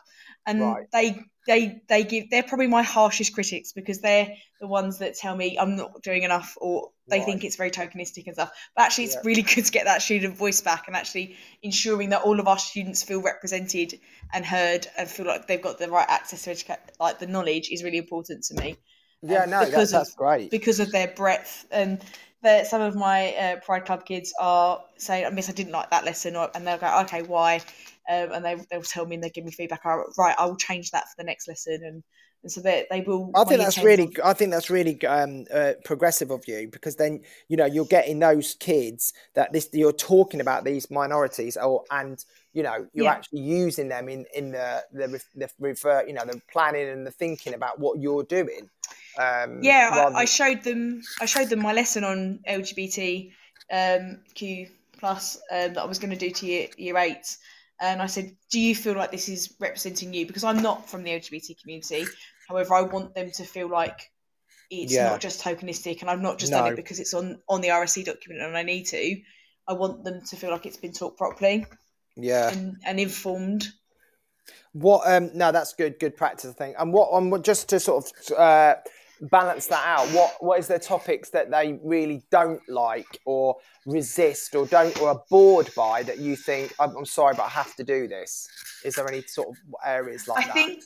and 0.45 0.59
Right. 0.61 0.88
they 0.91 1.24
they 1.48 1.82
they 1.88 2.04
give 2.04 2.30
they're 2.30 2.43
probably 2.43 2.68
my 2.68 2.84
harshest 2.84 3.34
critics 3.34 3.72
because 3.74 4.00
they're 4.02 4.30
the 4.62 4.68
ones 4.68 5.00
that 5.00 5.16
tell 5.16 5.36
me 5.36 5.58
I'm 5.60 5.76
not 5.76 6.02
doing 6.04 6.24
enough 6.24 6.56
or 6.62 6.89
they 7.10 7.18
Right. 7.20 7.26
think 7.26 7.43
it's 7.45 7.56
very 7.56 7.72
tokenistic 7.72 8.26
and 8.28 8.36
stuff. 8.36 8.52
But 8.76 8.84
actually, 8.84 9.06
it's 9.06 9.16
Yeah. 9.16 9.22
really 9.24 9.41
good 9.41 9.66
to 9.66 9.72
get 9.72 9.86
that 9.86 10.02
student 10.02 10.36
voice 10.36 10.60
back 10.62 10.88
and 10.88 10.95
actually 10.95 11.38
ensuring 11.64 12.10
that 12.10 12.24
all 12.24 12.39
of 12.39 12.48
our 12.48 12.60
students 12.60 13.02
feel 13.04 13.22
represented 13.22 14.00
and 14.34 14.45
heard 14.45 14.88
and 14.98 15.10
feel 15.10 15.26
like 15.26 15.48
they've 15.48 15.62
got 15.62 15.80
the 15.80 15.89
right 15.89 16.06
access 16.10 16.43
to 16.43 16.52
educate, 16.52 16.80
like 17.00 17.20
the 17.20 17.28
knowledge 17.28 17.70
is 17.72 17.84
really 17.84 17.98
important 17.98 18.43
to 18.45 18.56
me 18.56 18.76
Yeah, 19.22 19.45
um, 19.45 19.50
no, 19.50 19.60
that, 19.60 19.70
because 19.70 19.93
of- 19.93 20.00
that's 20.00 20.16
great. 20.16 20.52
because 20.52 20.80
of 20.80 20.91
their 20.91 21.08
breadth 21.08 21.66
and 21.72 22.02
that 22.43 22.68
some 22.68 22.82
of 22.82 22.95
my 22.95 23.34
uh, 23.34 23.56
Pride 23.62 23.86
Club 23.86 24.06
kids 24.06 24.34
are 24.39 24.84
saying, 24.98 25.26
"I 25.26 25.30
miss, 25.30 25.50
I 25.50 25.54
didn't 25.54 25.72
like 25.74 25.89
that 25.89 26.06
lesson," 26.06 26.36
or, 26.36 26.50
and 26.54 26.68
they'll 26.68 26.78
go, 26.78 27.00
"Okay, 27.02 27.22
why?" 27.24 27.62
Um, 28.10 28.32
and 28.32 28.45
they 28.45 28.55
they'll 28.70 28.82
tell 28.82 29.05
me 29.05 29.16
and 29.16 29.24
they 29.24 29.30
give 29.30 29.45
me 29.45 29.51
feedback. 29.51 29.86
I 29.86 30.01
right, 30.18 30.36
I 30.38 30.45
will 30.45 30.55
change 30.55 30.91
that 30.91 31.10
for 31.10 31.16
the 31.18 31.24
next 31.24 31.47
lesson, 31.47 31.82
and 31.84 32.03
and 32.43 32.51
so 32.51 32.62
they 32.62 32.86
they 32.89 33.01
will. 33.01 33.32
I 33.36 33.43
think 33.43 33.60
that's 33.60 33.78
really, 33.78 34.05
will- 34.05 34.24
I 34.24 34.34
think 34.34 34.51
that's 34.51 34.70
really 34.70 35.05
um, 35.05 35.45
uh, 35.53 35.74
progressive 35.84 36.32
of 36.32 36.47
you 36.47 36.70
because 36.72 36.95
then 36.95 37.22
you 37.49 37.58
know 37.58 37.66
you're 37.66 37.86
getting 37.86 38.20
those 38.20 38.55
kids 38.55 39.14
that 39.34 39.51
this 39.51 39.70
you're 39.74 39.91
talking 39.91 40.39
about 40.41 40.64
these 40.64 40.89
minorities, 40.89 41.58
or 41.58 41.84
and 41.91 42.24
you 42.53 42.64
know 42.64 42.88
you're 42.93 43.05
Yeah. 43.05 43.12
actually 43.14 43.41
using 43.41 43.89
them 43.89 44.08
in 44.08 44.26
in 44.34 44.51
the 44.51 44.84
the, 44.91 45.22
the 45.36 45.49
refer, 45.60 46.05
you 46.08 46.14
know, 46.14 46.24
the 46.26 46.41
planning 46.51 46.88
and 46.88 47.05
the 47.05 47.12
thinking 47.12 47.53
about 47.53 47.80
what 47.80 47.99
you're 47.99 48.24
doing. 48.24 48.70
Um, 49.20 49.64
yeah 49.64 49.89
I, 50.16 50.22
I 50.22 50.26
showed 50.26 50.62
them 50.64 51.01
i 51.20 51.26
showed 51.26 51.49
them 51.49 51.60
my 51.60 51.74
lesson 51.74 52.03
on 52.03 52.39
LGBTQ 52.47 53.32
um, 53.72 54.20
plus 54.99 55.38
um, 55.51 55.74
that 55.74 55.80
i 55.80 55.86
was 55.86 55.97
going 55.99 56.12
to 56.12 56.18
do 56.18 56.30
to 56.30 56.45
year, 56.45 56.68
year 56.78 56.97
eight 56.97 57.38
and 57.82 58.01
i 58.01 58.05
said 58.05 58.36
do 58.51 58.59
you 58.59 58.75
feel 58.75 58.93
like 58.95 59.11
this 59.11 59.30
is 59.30 59.55
representing 59.59 60.13
you 60.13 60.25
because 60.25 60.43
i'm 60.43 60.61
not 60.61 60.89
from 60.89 61.03
the 61.03 61.11
lgbt 61.11 61.59
community 61.61 62.05
however 62.47 62.73
i 62.73 62.82
want 62.82 63.13
them 63.15 63.30
to 63.32 63.43
feel 63.43 63.69
like 63.69 64.11
it's 64.69 64.93
Yeah. 64.93 65.09
not 65.09 65.21
just 65.21 65.41
tokenistic 65.41 66.01
and 66.01 66.09
i've 66.09 66.21
not 66.21 66.39
just 66.39 66.51
done 66.51 66.73
it 66.73 66.75
because 66.75 66.99
it's 66.99 67.13
on 67.13 67.39
on 67.47 67.61
the 67.61 67.69
rse 67.69 68.03
document 68.03 68.41
and 68.41 68.57
i 68.57 68.63
need 68.63 68.86
to 68.86 69.15
i 69.67 69.73
want 69.73 70.03
them 70.03 70.21
to 70.30 70.36
feel 70.36 70.51
like 70.51 70.65
it's 70.65 70.78
been 70.78 70.93
taught 70.93 71.17
properly 71.17 71.65
yeah, 72.15 72.49
and, 72.51 72.78
and 72.84 72.99
informed 72.99 73.67
What? 74.73 75.01
Um, 75.05 75.30
no, 75.36 75.51
that's 75.51 75.73
good. 75.73 75.99
Good 75.99 76.15
practice, 76.15 76.49
I 76.49 76.53
think. 76.53 76.75
And 76.80 76.91
what? 76.93 77.09
Um, 77.13 77.41
just 77.43 77.69
to 77.69 77.80
sort 77.80 78.05
of 78.05 78.38
uh, 78.38 78.75
balance 79.22 79.68
that 79.68 79.84
out. 79.86 80.07
What? 80.09 80.36
What 80.39 80.59
is 80.59 80.68
the 80.68 80.80
topics 80.80 81.30
that 81.32 81.51
they 81.51 81.80
really 81.84 82.24
don't 82.32 82.61
like, 82.70 83.20
or 83.26 83.57
resist, 83.86 84.55
or 84.55 84.65
don't, 84.65 84.99
or 85.01 85.09
are 85.09 85.24
bored 85.30 85.70
by 85.76 86.03
that 86.03 86.20
you 86.20 86.36
think? 86.36 86.74
I'm, 86.80 86.95
I'm 86.95 87.05
sorry, 87.05 87.36
but 87.36 87.43
I 87.43 87.49
have 87.49 87.76
to 87.76 87.84
do 87.84 88.07
this. 88.07 88.49
Is 88.84 88.95
there 88.95 89.07
any 89.07 89.22
sort 89.24 89.49
of 89.49 89.55
areas 89.86 90.28
like 90.28 90.45
that? 90.45 90.51
I 90.51 90.59
that? 90.59 90.68
think 90.68 90.84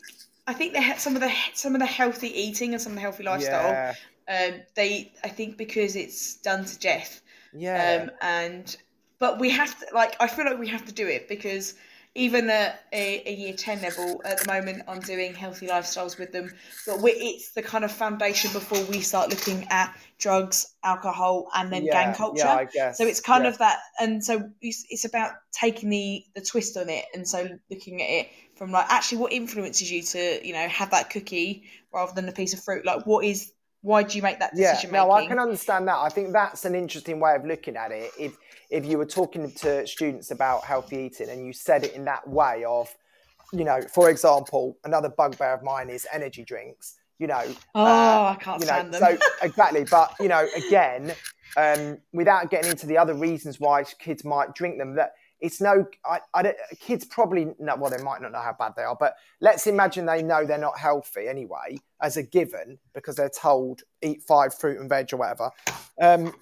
I 0.47 0.53
think 0.53 0.73
they 0.73 0.93
some 0.97 1.15
of 1.15 1.21
the 1.21 1.31
some 1.53 1.75
of 1.75 1.79
the 1.79 1.87
healthy 1.87 2.27
eating 2.27 2.73
and 2.73 2.81
some 2.81 2.93
of 2.93 2.95
the 2.95 3.01
healthy 3.01 3.23
lifestyle. 3.23 3.71
Yeah. 3.71 3.93
Um, 4.27 4.61
they 4.75 5.13
I 5.23 5.29
think 5.29 5.57
because 5.57 5.95
it's 5.95 6.35
done 6.35 6.65
to 6.65 6.79
death. 6.79 7.21
Yeah. 7.53 8.03
Um, 8.03 8.11
and 8.21 8.75
but 9.19 9.39
we 9.39 9.49
have 9.49 9.77
to 9.79 9.93
like 9.93 10.15
I 10.19 10.27
feel 10.27 10.45
like 10.45 10.59
we 10.59 10.67
have 10.67 10.85
to 10.85 10.93
do 10.93 11.07
it 11.07 11.27
because 11.27 11.75
even 12.13 12.49
at 12.49 12.83
a, 12.91 13.23
a 13.25 13.33
year 13.33 13.53
10 13.53 13.81
level 13.81 14.21
at 14.25 14.39
the 14.39 14.51
moment 14.51 14.83
i'm 14.87 14.99
doing 14.99 15.33
healthy 15.33 15.67
lifestyles 15.67 16.19
with 16.19 16.31
them. 16.31 16.51
But 16.85 17.01
we 17.01 17.11
it's 17.11 17.51
the 17.51 17.61
kind 17.61 17.85
of 17.85 17.91
foundation 17.91 18.51
before 18.51 18.83
we 18.85 18.99
start 18.99 19.29
looking 19.29 19.65
at 19.69 19.95
drugs 20.17 20.75
alcohol 20.83 21.47
and 21.55 21.71
then 21.71 21.85
Yeah, 21.85 21.93
gang 21.93 22.15
culture. 22.15 22.43
Yeah, 22.45 22.55
I 22.55 22.65
guess, 22.65 22.97
so 22.97 23.05
it's 23.05 23.21
kind 23.21 23.43
yeah. 23.43 23.49
of 23.49 23.57
that 23.59 23.79
and 23.99 24.23
so 24.23 24.49
it's, 24.61 24.85
it's 24.89 25.05
about 25.05 25.31
taking 25.51 25.89
the 25.89 26.23
the 26.35 26.41
twist 26.41 26.75
on 26.77 26.89
it 26.89 27.05
and 27.13 27.27
so 27.27 27.47
looking 27.69 28.01
at 28.01 28.09
it 28.09 28.27
from 28.55 28.71
like 28.71 28.85
actually 28.89 29.19
what 29.19 29.31
influences 29.31 29.91
you 29.91 30.01
to 30.01 30.45
you 30.45 30.53
know 30.53 30.67
have 30.67 30.91
that 30.91 31.09
cookie 31.09 31.63
rather 31.93 32.13
than 32.13 32.27
a 32.27 32.31
piece 32.31 32.53
of 32.53 32.63
fruit? 32.63 32.85
Like 32.85 33.05
what 33.05 33.25
is 33.25 33.51
why 33.81 34.03
do 34.03 34.15
you 34.15 34.21
make 34.21 34.39
that 34.39 34.55
decision 34.55 34.91
Yeah, 34.93 35.03
no, 35.03 35.11
I 35.11 35.25
can 35.25 35.39
understand 35.39 35.87
that. 35.87 35.97
I 35.97 36.09
think 36.09 36.31
that's 36.31 36.65
an 36.65 36.75
interesting 36.75 37.19
way 37.19 37.35
of 37.35 37.45
looking 37.45 37.75
at 37.75 37.91
it. 37.91 38.11
If 38.19 38.37
if 38.69 38.85
you 38.85 38.97
were 38.97 39.05
talking 39.05 39.51
to 39.51 39.85
students 39.85 40.31
about 40.31 40.63
healthy 40.63 40.97
eating 40.97 41.29
and 41.29 41.45
you 41.45 41.51
said 41.51 41.83
it 41.83 41.93
in 41.93 42.05
that 42.05 42.27
way 42.27 42.63
of, 42.65 42.93
you 43.51 43.65
know, 43.65 43.81
for 43.93 44.09
example, 44.09 44.77
another 44.85 45.09
bugbear 45.09 45.53
of 45.53 45.63
mine 45.63 45.89
is 45.89 46.07
energy 46.13 46.43
drinks. 46.43 46.95
You 47.17 47.27
know, 47.27 47.43
oh 47.75 47.85
uh, 47.85 48.35
i 48.35 48.43
can't 48.43 48.61
you 48.61 48.67
know, 48.67 48.73
stand 48.73 48.93
them 48.93 49.01
so 49.01 49.27
exactly. 49.41 49.83
But 49.83 50.13
you 50.19 50.27
know, 50.27 50.47
again, 50.55 51.13
um, 51.57 51.97
without 52.13 52.49
getting 52.49 52.71
into 52.71 52.85
the 52.85 52.97
other 52.97 53.13
reasons 53.13 53.59
why 53.59 53.83
kids 53.83 54.23
might 54.23 54.53
drink 54.55 54.77
them, 54.77 54.95
that 54.95 55.13
it's 55.41 55.59
no, 55.59 55.85
I, 56.05 56.19
I 56.33 56.43
don't, 56.43 56.57
kids 56.79 57.03
probably 57.03 57.53
no, 57.59 57.75
well, 57.75 57.89
they 57.89 58.03
might 58.03 58.21
not 58.21 58.31
know 58.31 58.41
how 58.41 58.55
bad 58.57 58.73
they 58.77 58.83
are, 58.83 58.95
but 58.97 59.15
let's 59.41 59.67
imagine 59.67 60.05
they 60.05 60.21
know 60.21 60.45
they're 60.45 60.57
not 60.57 60.77
healthy 60.77 61.27
anyway, 61.27 61.77
as 62.01 62.15
a 62.15 62.23
given, 62.23 62.77
because 62.93 63.15
they're 63.15 63.29
told 63.29 63.81
eat 64.01 64.21
five 64.23 64.53
fruit 64.53 64.79
and 64.79 64.87
veg 64.87 65.11
or 65.13 65.17
whatever. 65.17 65.49
Um, 65.99 66.33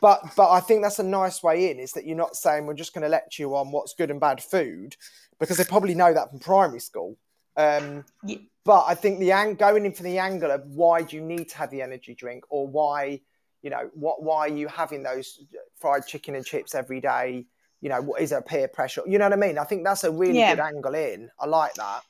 but 0.00 0.20
but 0.36 0.50
I 0.50 0.60
think 0.60 0.82
that's 0.82 0.98
a 0.98 1.04
nice 1.04 1.42
way 1.42 1.70
in, 1.70 1.78
is 1.78 1.92
that 1.92 2.06
you're 2.06 2.16
not 2.16 2.36
saying 2.36 2.66
we're 2.66 2.74
just 2.74 2.94
going 2.94 3.02
to 3.02 3.08
lecture 3.08 3.42
you 3.42 3.56
on 3.56 3.72
what's 3.72 3.94
good 3.94 4.10
and 4.10 4.20
bad 4.20 4.42
food, 4.42 4.96
because 5.40 5.56
they 5.56 5.64
probably 5.64 5.94
know 5.94 6.14
that 6.14 6.30
from 6.30 6.38
primary 6.38 6.80
school. 6.80 7.16
Um, 7.56 8.04
Yeah. 8.22 8.38
but 8.64 8.84
I 8.86 8.94
think 8.94 9.18
the 9.18 9.32
ang- 9.32 9.56
going 9.56 9.84
in 9.84 9.92
for 9.92 10.02
the 10.02 10.18
angle 10.18 10.50
of 10.50 10.64
why 10.66 11.02
do 11.02 11.16
you 11.16 11.22
need 11.22 11.48
to 11.50 11.58
have 11.58 11.70
the 11.70 11.82
energy 11.82 12.14
drink, 12.14 12.44
or 12.48 12.66
why, 12.66 13.20
you 13.62 13.70
know, 13.70 13.90
what 13.94 14.22
why 14.22 14.40
are 14.40 14.56
you 14.56 14.68
having 14.68 15.02
those 15.02 15.44
fried 15.78 16.06
chicken 16.06 16.34
and 16.34 16.44
chips 16.44 16.74
every 16.74 17.00
day? 17.00 17.46
You 17.82 17.88
know, 17.90 18.00
what 18.00 18.22
is 18.22 18.30
there 18.30 18.40
peer 18.40 18.68
pressure? 18.68 19.02
You 19.06 19.18
know 19.18 19.26
what 19.26 19.32
I 19.34 19.36
mean? 19.36 19.58
I 19.58 19.64
think 19.64 19.84
that's 19.84 20.04
a 20.04 20.10
really 20.10 20.38
Yeah. 20.38 20.54
good 20.54 20.62
angle 20.62 20.94
in. 20.94 21.30
I 21.38 21.46
like 21.46 21.74
that. 21.74 22.02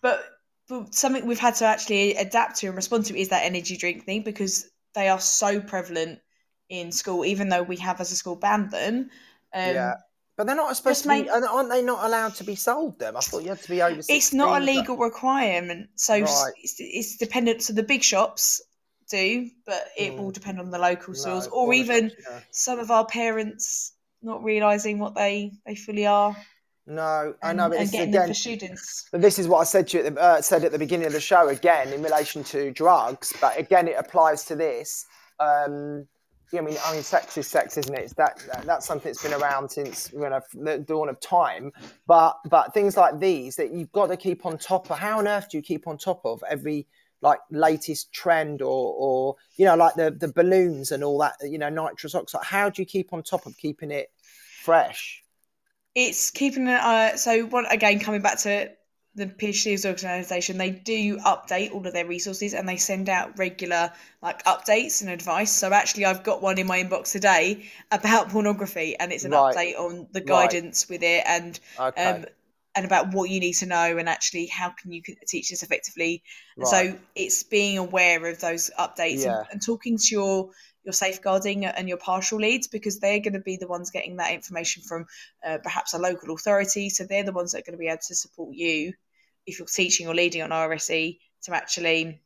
but, 0.00 0.24
but 0.68 0.94
something 0.94 1.26
we've 1.26 1.38
had 1.40 1.56
to 1.56 1.64
actually 1.64 2.14
adapt 2.14 2.58
to 2.58 2.66
and 2.68 2.76
respond 2.76 3.06
to 3.06 3.18
is 3.18 3.30
that 3.30 3.44
energy 3.44 3.76
drink 3.76 4.04
thing 4.04 4.22
because 4.22 4.68
they 4.94 5.08
are 5.08 5.18
so 5.18 5.60
prevalent 5.60 6.20
in 6.68 6.92
school, 6.92 7.24
even 7.24 7.48
though 7.48 7.62
we 7.62 7.76
have 7.78 8.00
as 8.00 8.12
a 8.12 8.16
school 8.16 8.36
banned 8.36 8.70
them. 8.70 9.10
Um, 9.54 9.74
yeah. 9.74 9.94
But 10.36 10.46
they're 10.46 10.54
not 10.54 10.76
supposed 10.76 11.02
to 11.02 11.08
be, 11.08 11.28
aren't 11.28 11.68
they 11.70 11.82
not 11.82 12.04
allowed 12.04 12.34
to 12.36 12.44
be 12.44 12.54
sold 12.54 12.98
them? 13.00 13.16
I 13.16 13.20
thought 13.20 13.42
you 13.42 13.48
had 13.48 13.62
to 13.62 13.68
be 13.68 13.82
over 13.82 13.96
16. 13.96 14.16
It's 14.16 14.32
not 14.34 14.62
a 14.62 14.64
but- 14.64 14.72
legal 14.72 14.96
requirement, 14.96 15.88
so 15.96 16.12
Right. 16.20 16.52
it's, 16.62 16.76
it's 16.78 17.16
dependent. 17.16 17.62
So 17.62 17.72
the 17.72 17.82
big 17.82 18.02
shops 18.04 18.60
do, 19.10 19.48
but 19.66 19.88
it 19.96 20.14
will 20.16 20.30
depend 20.30 20.60
on 20.60 20.70
the 20.70 20.78
local 20.78 21.14
stores, 21.14 21.46
No, 21.46 21.52
or 21.52 21.72
even 21.74 22.10
shops, 22.10 22.22
yeah. 22.30 22.40
some 22.52 22.78
of 22.78 22.90
our 22.92 23.06
parents 23.06 23.94
not 24.22 24.42
realizing 24.42 24.98
what 24.98 25.14
they 25.14 25.52
they 25.66 25.74
fully 25.74 26.06
are. 26.06 26.36
No, 26.86 27.34
I 27.42 27.52
know, 27.52 27.68
but 27.68 27.78
and 27.78 27.90
getting 27.90 28.10
them 28.12 28.22
again. 28.22 28.28
for 28.30 28.34
students. 28.34 29.08
But 29.12 29.20
this 29.20 29.38
is 29.38 29.46
what 29.46 29.58
I 29.58 29.64
said 29.64 29.88
to 29.88 29.98
you 29.98 30.04
at 30.04 30.14
the, 30.14 30.20
uh, 30.20 30.40
said 30.40 30.64
at 30.64 30.72
the 30.72 30.78
beginning 30.78 31.06
of 31.06 31.12
the 31.12 31.20
show 31.20 31.48
again 31.48 31.92
in 31.92 32.02
relation 32.02 32.42
to 32.44 32.70
drugs. 32.70 33.34
But 33.40 33.58
again, 33.58 33.88
it 33.88 33.96
applies 33.98 34.44
to 34.46 34.56
this. 34.56 35.04
Um, 35.38 36.06
yeah, 36.50 36.60
I 36.60 36.64
mean, 36.64 36.76
I 36.82 36.94
mean, 36.94 37.02
sex 37.02 37.36
is 37.36 37.46
sex, 37.46 37.76
isn't 37.76 37.94
it? 37.94 38.00
It's 38.00 38.14
that, 38.14 38.42
that 38.50 38.64
that's 38.64 38.86
something 38.86 39.12
that's 39.12 39.22
been 39.22 39.34
around 39.34 39.68
since 39.68 40.10
you 40.14 40.20
know 40.20 40.40
the 40.54 40.78
dawn 40.78 41.10
of 41.10 41.20
time. 41.20 41.72
But 42.06 42.38
but 42.48 42.72
things 42.72 42.96
like 42.96 43.20
these 43.20 43.56
that 43.56 43.70
you've 43.70 43.92
got 43.92 44.06
to 44.06 44.16
keep 44.16 44.46
on 44.46 44.56
top 44.56 44.90
of. 44.90 44.98
How 44.98 45.18
on 45.18 45.28
earth 45.28 45.50
do 45.50 45.58
you 45.58 45.62
keep 45.62 45.86
on 45.86 45.98
top 45.98 46.22
of 46.24 46.42
every 46.48 46.86
like 47.20 47.40
latest 47.50 48.12
trend 48.12 48.62
or 48.62 48.94
or 48.96 49.36
you 49.56 49.64
know 49.64 49.76
like 49.76 49.94
the 49.94 50.10
the 50.10 50.28
balloons 50.32 50.92
and 50.92 51.04
all 51.04 51.18
that? 51.18 51.36
You 51.42 51.58
know, 51.58 51.68
nitrous 51.68 52.14
oxide. 52.14 52.44
How 52.44 52.70
do 52.70 52.82
you 52.82 52.86
keep 52.86 53.12
on 53.12 53.22
top 53.22 53.46
of 53.46 53.56
keeping 53.56 53.90
it 53.90 54.10
fresh? 54.64 55.24
It's 55.94 56.30
keeping 56.30 56.62
an 56.68 56.80
eye. 56.80 57.16
So, 57.16 57.44
one 57.44 57.66
again, 57.66 58.00
coming 58.00 58.22
back 58.22 58.38
to 58.40 58.70
the 59.14 59.26
PSHE 59.26 59.84
organisation, 59.84 60.56
they 60.56 60.70
do 60.70 61.18
update 61.18 61.72
all 61.74 61.86
of 61.86 61.92
their 61.92 62.06
resources 62.06 62.54
and 62.54 62.66
they 62.68 62.76
send 62.78 63.08
out 63.10 63.38
regular 63.38 63.92
like 64.22 64.42
updates 64.44 65.02
and 65.02 65.10
advice. 65.10 65.52
So, 65.52 65.70
actually, 65.72 66.06
I've 66.06 66.22
got 66.22 66.40
one 66.40 66.58
in 66.58 66.66
my 66.66 66.82
inbox 66.82 67.12
today 67.12 67.68
about 67.90 68.28
pornography, 68.30 68.96
and 68.98 69.12
it's 69.12 69.24
an 69.24 69.32
Right. 69.32 69.32
update 69.32 69.78
on 69.78 70.08
the 70.12 70.20
Right. 70.22 70.60
guidance 70.60 70.88
with 70.88 71.02
it 71.02 71.22
and 71.26 71.58
Okay. 71.78 72.22
um, 72.22 72.24
and 72.74 72.84
about 72.84 73.12
what 73.12 73.30
you 73.30 73.40
need 73.40 73.54
to 73.54 73.66
know 73.66 73.98
and 73.98 74.08
actually 74.08 74.46
how 74.46 74.70
can 74.70 74.92
you 74.92 75.02
teach 75.26 75.50
this 75.50 75.62
effectively. 75.62 76.22
Right. 76.56 76.68
So, 76.68 76.98
it's 77.14 77.42
being 77.42 77.78
aware 77.78 78.24
of 78.26 78.40
those 78.40 78.70
updates 78.78 79.24
Yeah. 79.24 79.38
and, 79.38 79.46
and 79.52 79.62
talking 79.64 79.98
to 79.98 80.08
your 80.10 80.50
your 80.84 80.92
safeguarding 80.92 81.66
and 81.66 81.86
your 81.86 81.98
partial 81.98 82.38
leads 82.38 82.66
because 82.66 82.98
they're 82.98 83.20
going 83.20 83.34
to 83.34 83.40
be 83.40 83.56
the 83.56 83.66
ones 83.66 83.90
getting 83.90 84.16
that 84.16 84.32
information 84.32 84.82
from 84.82 85.04
uh, 85.46 85.58
perhaps 85.62 85.92
a 85.92 85.98
local 85.98 86.34
authority. 86.34 86.88
So 86.88 87.04
they're 87.04 87.24
the 87.24 87.32
ones 87.32 87.52
that 87.52 87.58
are 87.58 87.62
going 87.62 87.76
to 87.76 87.78
be 87.78 87.88
able 87.88 88.00
to 88.08 88.14
support 88.14 88.54
you 88.54 88.94
if 89.44 89.58
you're 89.58 89.68
teaching 89.68 90.08
or 90.08 90.14
leading 90.14 90.40
on 90.40 90.50
RSE 90.50 91.18
to 91.42 91.54
actually 91.54 92.22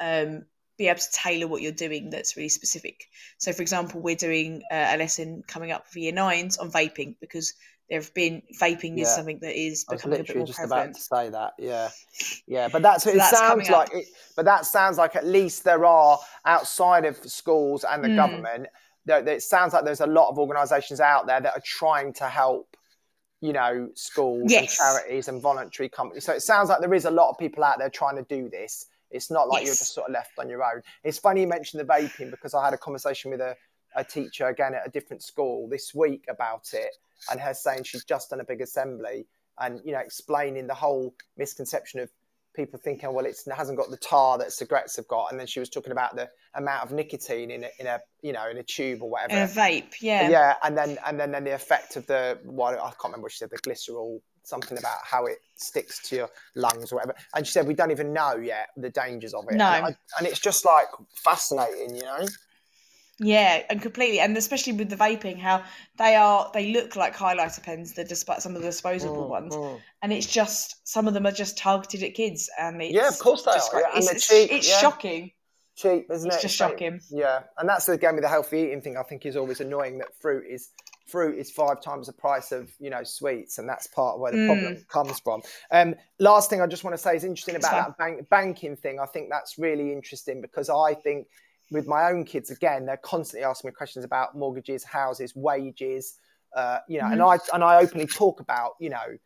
um, 0.00 0.46
be 0.82 0.88
able 0.88 1.00
to 1.00 1.12
tailor 1.12 1.46
what 1.46 1.62
you're 1.62 1.72
doing 1.86 2.10
that's 2.10 2.36
really 2.36 2.48
specific. 2.48 3.04
So, 3.38 3.52
for 3.52 3.62
example, 3.62 4.00
we're 4.00 4.16
doing 4.16 4.62
uh, 4.70 4.88
a 4.90 4.96
lesson 4.96 5.42
coming 5.46 5.70
up 5.72 5.86
for 5.88 5.98
year 5.98 6.12
nines 6.12 6.58
on 6.58 6.70
vaping 6.70 7.14
because 7.20 7.54
there 7.88 8.00
have 8.00 8.12
been 8.14 8.42
vaping 8.60 8.98
is 8.98 9.08
something 9.14 9.38
that 9.40 9.54
is 9.58 9.84
becoming 9.84 10.20
a 10.20 10.22
bit 10.22 10.28
literally 10.28 10.38
more 10.40 10.46
just 10.46 10.58
prevalent. 10.58 10.90
about 10.90 10.94
to 10.96 11.02
say 11.02 11.28
that. 11.30 11.52
Yeah, 11.58 11.88
yeah, 12.46 12.68
but 12.72 12.80
that's 12.82 13.04
So 13.04 13.10
it. 13.10 13.16
that's 13.16 13.36
sounds 13.38 13.68
like 13.68 13.90
it, 13.94 14.06
but 14.36 14.44
that 14.46 14.64
sounds 14.66 14.96
like 14.98 15.14
at 15.16 15.26
least 15.26 15.64
there 15.64 15.84
are 15.84 16.18
outside 16.44 17.04
of 17.04 17.16
schools 17.28 17.84
and 17.84 18.02
the 18.02 18.08
Mm. 18.08 18.16
government. 18.16 18.66
There- 19.04 19.26
it 19.28 19.42
sounds 19.42 19.72
like 19.74 19.84
there's 19.84 20.00
a 20.00 20.06
lot 20.06 20.30
of 20.30 20.38
organisations 20.38 21.00
out 21.00 21.26
there 21.26 21.40
that 21.40 21.52
are 21.56 21.62
trying 21.64 22.12
to 22.14 22.28
help. 22.28 22.76
You 23.44 23.52
know, 23.52 23.88
schools 23.94 24.52
and 24.52 24.68
charities 24.68 25.26
and 25.26 25.42
voluntary 25.42 25.88
companies. 25.88 26.24
So 26.24 26.32
it 26.32 26.42
sounds 26.42 26.68
like 26.68 26.78
there 26.80 26.94
is 26.94 27.06
a 27.06 27.10
lot 27.10 27.28
of 27.30 27.38
people 27.38 27.64
out 27.64 27.76
there 27.80 27.90
trying 27.90 28.14
to 28.14 28.22
do 28.22 28.48
this. 28.48 28.86
It's 29.12 29.30
not 29.30 29.48
like 29.48 29.64
you're 29.64 29.74
just 29.74 29.94
sort 29.94 30.08
of 30.08 30.12
left 30.12 30.32
on 30.38 30.48
your 30.48 30.62
own. 30.62 30.82
It's 31.04 31.18
funny 31.18 31.42
you 31.42 31.46
mentioned 31.46 31.80
the 31.80 31.92
vaping 31.92 32.30
because 32.30 32.54
I 32.54 32.64
had 32.64 32.74
a 32.74 32.78
conversation 32.78 33.30
with 33.30 33.40
a, 33.40 33.56
a 33.94 34.04
teacher 34.04 34.48
again 34.48 34.74
at 34.74 34.86
a 34.86 34.90
different 34.90 35.22
school 35.22 35.68
this 35.68 35.94
week 35.94 36.24
about 36.28 36.70
it, 36.72 36.96
and 37.30 37.40
her 37.40 37.54
saying 37.54 37.84
she's 37.84 38.04
just 38.04 38.30
done 38.30 38.40
a 38.40 38.44
big 38.44 38.60
assembly 38.60 39.26
and 39.60 39.80
you 39.84 39.92
know 39.92 40.00
explaining 40.00 40.66
the 40.66 40.74
whole 40.74 41.14
misconception 41.36 42.00
of 42.00 42.10
people 42.54 42.78
thinking, 42.78 43.12
well, 43.12 43.24
it's, 43.24 43.46
it 43.46 43.52
hasn't 43.54 43.78
got 43.78 43.90
the 43.90 43.96
tar 43.96 44.38
that 44.38 44.52
cigarettes 44.52 44.96
have 44.96 45.08
got, 45.08 45.30
and 45.30 45.40
then 45.40 45.46
she 45.46 45.60
was 45.60 45.68
talking 45.68 45.92
about 45.92 46.14
the 46.14 46.28
amount 46.54 46.84
of 46.84 46.92
nicotine 46.92 47.50
in 47.50 47.64
a, 47.64 47.70
in 47.78 47.86
a 47.86 48.00
you 48.22 48.32
know 48.32 48.48
in 48.50 48.58
a 48.58 48.62
tube 48.62 49.02
or 49.02 49.10
whatever. 49.10 49.34
And 49.34 49.50
a 49.50 49.52
vape, 49.52 49.94
yeah. 50.00 50.28
Yeah, 50.28 50.54
and 50.62 50.76
then 50.76 50.98
and 51.06 51.18
then 51.18 51.32
then 51.32 51.44
the 51.44 51.54
effect 51.54 51.96
of 51.96 52.06
the 52.06 52.38
what 52.44 52.74
I 52.74 52.90
can't 52.90 53.04
remember 53.04 53.24
what 53.24 53.32
she 53.32 53.38
said 53.38 53.50
the 53.50 53.58
glycerol 53.58 54.20
something 54.44 54.78
about 54.78 54.98
how 55.04 55.26
it 55.26 55.38
sticks 55.56 56.00
to 56.08 56.16
your 56.16 56.30
lungs 56.54 56.92
or 56.92 56.96
whatever. 56.96 57.14
And 57.34 57.46
she 57.46 57.52
said 57.52 57.66
we 57.66 57.74
don't 57.74 57.90
even 57.90 58.12
know 58.12 58.36
yet 58.36 58.68
the 58.76 58.90
dangers 58.90 59.34
of 59.34 59.48
it. 59.48 59.56
No. 59.56 59.66
and, 59.66 59.86
I, 59.86 59.96
and 60.18 60.26
it's 60.26 60.40
just 60.40 60.64
like 60.64 60.86
fascinating, 61.14 61.96
you 61.96 62.02
know. 62.02 62.26
Yeah, 63.18 63.62
and 63.70 63.80
completely, 63.80 64.18
and 64.18 64.36
especially 64.36 64.72
with 64.72 64.88
the 64.88 64.96
vaping, 64.96 65.38
how 65.38 65.62
they 65.96 66.16
are, 66.16 66.50
they 66.54 66.72
look 66.72 66.96
like 66.96 67.14
highlighter 67.14 67.62
pens. 67.62 67.92
They're 67.94 68.04
just 68.04 68.26
some 68.40 68.56
of 68.56 68.62
the 68.62 68.68
disposable 68.68 69.26
Mm, 69.26 69.28
ones, 69.28 69.54
mm. 69.54 69.80
and 70.00 70.12
it's 70.12 70.26
just 70.26 70.86
some 70.88 71.06
of 71.06 71.14
them 71.14 71.26
are 71.26 71.32
just 71.32 71.56
targeted 71.56 72.02
at 72.02 72.14
kids, 72.14 72.50
and 72.58 72.82
it's 72.82 72.92
Yeah, 72.92 73.08
of 73.08 73.18
course 73.18 73.42
they 73.44 73.52
are, 73.52 73.80
yeah, 73.80 73.94
and 73.94 73.98
It's, 73.98 74.12
it's, 74.12 74.28
cheap, 74.28 74.50
it's 74.50 74.68
yeah. 74.68 74.78
shocking. 74.78 75.30
cheap, 75.76 76.10
isn't 76.10 76.26
It's 76.28 76.38
it? 76.38 76.42
just 76.42 76.56
shocking. 76.56 77.00
Yeah, 77.10 77.40
and 77.58 77.68
that's 77.68 77.88
again 77.88 78.14
with 78.14 78.24
the 78.24 78.28
healthy 78.28 78.60
eating 78.60 78.80
thing. 78.80 78.96
I 78.96 79.02
think 79.04 79.24
is 79.24 79.36
always 79.36 79.60
annoying 79.60 79.98
that 79.98 80.08
fruit 80.20 80.44
is 80.50 80.70
fruit 81.12 81.38
is 81.38 81.50
five 81.50 81.80
times 81.82 82.08
the 82.08 82.12
price 82.14 82.50
of 82.52 82.72
you 82.80 82.90
know 82.90 83.04
sweets, 83.04 83.58
and 83.58 83.68
that's 83.68 83.86
part 83.88 84.14
of 84.16 84.20
where 84.20 84.32
the 84.32 84.38
Mm. 84.38 84.46
problem 84.46 84.84
comes 84.88 85.20
from. 85.20 85.42
Um, 85.70 85.94
last 86.18 86.50
thing 86.50 86.60
I 86.60 86.66
just 86.66 86.84
want 86.84 86.94
to 86.96 87.02
say 87.02 87.14
is 87.14 87.24
interesting 87.24 87.56
about 87.56 87.76
that 87.76 87.98
bank, 87.98 88.28
banking 88.30 88.76
thing. 88.76 88.98
I 88.98 89.06
think 89.06 89.28
that's 89.30 89.58
really 89.58 89.92
interesting 89.92 90.40
because 90.40 90.70
I 90.70 90.94
think 90.94 91.28
with 91.70 91.86
my 91.86 92.10
own 92.10 92.24
kids 92.24 92.50
again, 92.50 92.86
they're 92.86 92.96
constantly 92.96 93.44
asking 93.44 93.68
me 93.68 93.74
questions 93.74 94.04
about 94.04 94.36
mortgages, 94.36 94.82
houses, 94.84 95.36
wages. 95.36 96.18
Uh, 96.56 96.78
you 96.88 96.98
know, 96.98 97.08
and 97.12 97.22
Mm-hmm. 97.22 97.22
I 97.22 97.38
and 97.54 97.62
I 97.64 97.76
openly 97.82 98.06
talk 98.06 98.40
about 98.40 98.72
you 98.80 98.90
know 98.90 99.18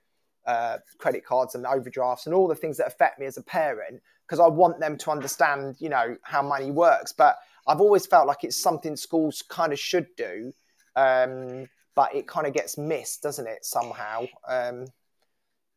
uh, 0.46 0.78
credit 0.98 1.24
cards 1.24 1.54
and 1.54 1.66
overdrafts 1.66 2.26
and 2.26 2.34
all 2.34 2.48
the 2.48 2.54
things 2.54 2.76
that 2.76 2.86
affect 2.86 3.18
me 3.18 3.26
as 3.26 3.36
a 3.36 3.42
parent 3.42 4.00
because 4.26 4.40
I 4.40 4.46
want 4.46 4.80
them 4.80 4.96
to 4.98 5.10
understand, 5.10 5.76
you 5.78 5.88
know, 5.88 6.16
how 6.22 6.42
money 6.42 6.70
works. 6.70 7.12
But 7.12 7.36
I've 7.66 7.80
always 7.80 8.06
felt 8.06 8.26
like 8.26 8.44
it's 8.44 8.56
something 8.56 8.96
schools 8.96 9.42
kind 9.48 9.72
of 9.72 9.78
should 9.78 10.06
do, 10.16 10.52
um, 10.94 11.68
but 11.96 12.14
it 12.14 12.28
kind 12.28 12.46
of 12.46 12.52
gets 12.52 12.78
missed, 12.78 13.22
doesn't 13.22 13.48
it, 13.48 13.64
somehow? 13.64 14.20
Um, 14.46 14.84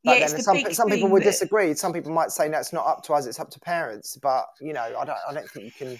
but 0.04 0.12
Yeah, 0.12 0.14
then 0.14 0.22
it's 0.24 0.34
the 0.34 0.44
some, 0.44 0.74
some 0.74 0.90
people 0.90 1.10
would 1.10 1.24
that- 1.24 1.32
disagree. 1.32 1.74
Some 1.74 1.94
people 1.94 2.12
might 2.12 2.32
say, 2.32 2.48
no, 2.48 2.60
it's 2.60 2.72
not 2.74 2.86
up 2.86 3.04
to 3.06 3.14
us, 3.14 3.26
it's 3.26 3.40
up 3.40 3.50
to 3.52 3.60
parents. 3.60 4.18
But, 4.22 4.46
you 4.62 4.74
know, 4.74 4.82
I 4.82 5.06
don't, 5.06 5.18
I 5.28 5.34
don't 5.34 5.50
think 5.50 5.66
you 5.66 5.72
can 5.72 6.00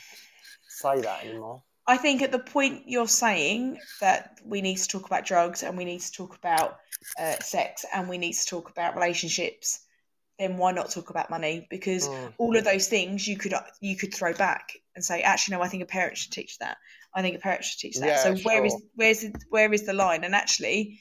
say 0.68 1.02
that 1.02 1.24
anymore. 1.26 1.64
I 1.88 1.98
think 1.98 2.22
at 2.22 2.32
the 2.32 2.40
point 2.40 2.84
you're 2.86 3.08
saying 3.08 3.80
that 4.00 4.40
we 4.46 4.62
need 4.62 4.78
to 4.78 4.88
talk 4.88 5.08
about 5.08 5.26
drugs 5.26 5.64
and 5.64 5.76
we 5.76 5.86
need 5.86 6.02
to 6.02 6.12
talk 6.12 6.36
about 6.36 6.78
uh, 7.20 7.40
sex 7.42 7.84
and 7.94 8.08
we 8.08 8.18
need 8.20 8.34
to 8.34 8.46
talk 8.46 8.70
about 8.70 8.94
relationships, 8.96 9.80
then 10.38 10.58
why 10.58 10.72
not 10.72 10.92
talk 10.92 11.10
about 11.10 11.30
money? 11.32 11.66
Because 11.70 12.08
Mm. 12.08 12.34
all 12.38 12.56
of 12.56 12.64
those 12.64 12.88
things 12.88 13.28
you 13.28 13.38
could 13.38 13.54
you 13.82 13.96
could 13.98 14.14
throw 14.14 14.34
back 14.34 14.74
and 14.96 15.04
say, 15.04 15.22
actually, 15.24 15.58
no, 15.58 15.64
I 15.64 15.68
think 15.68 15.82
a 15.82 15.88
parent 15.88 16.18
should 16.18 16.32
teach 16.32 16.60
that. 16.60 16.78
I 17.14 17.22
think 17.22 17.36
a 17.36 17.40
parent 17.40 17.64
should 17.64 17.80
teach 17.80 17.98
that. 18.00 18.08
Yeah, 18.08 18.24
so 18.24 18.36
where 18.44 18.64
is 18.66 18.74
sure. 18.74 18.82
where's 18.96 19.22
the, 19.22 19.34
where 19.50 19.74
is 19.74 19.86
the 19.86 19.94
line? 19.94 20.24
And 20.24 20.36
actually, 20.36 21.00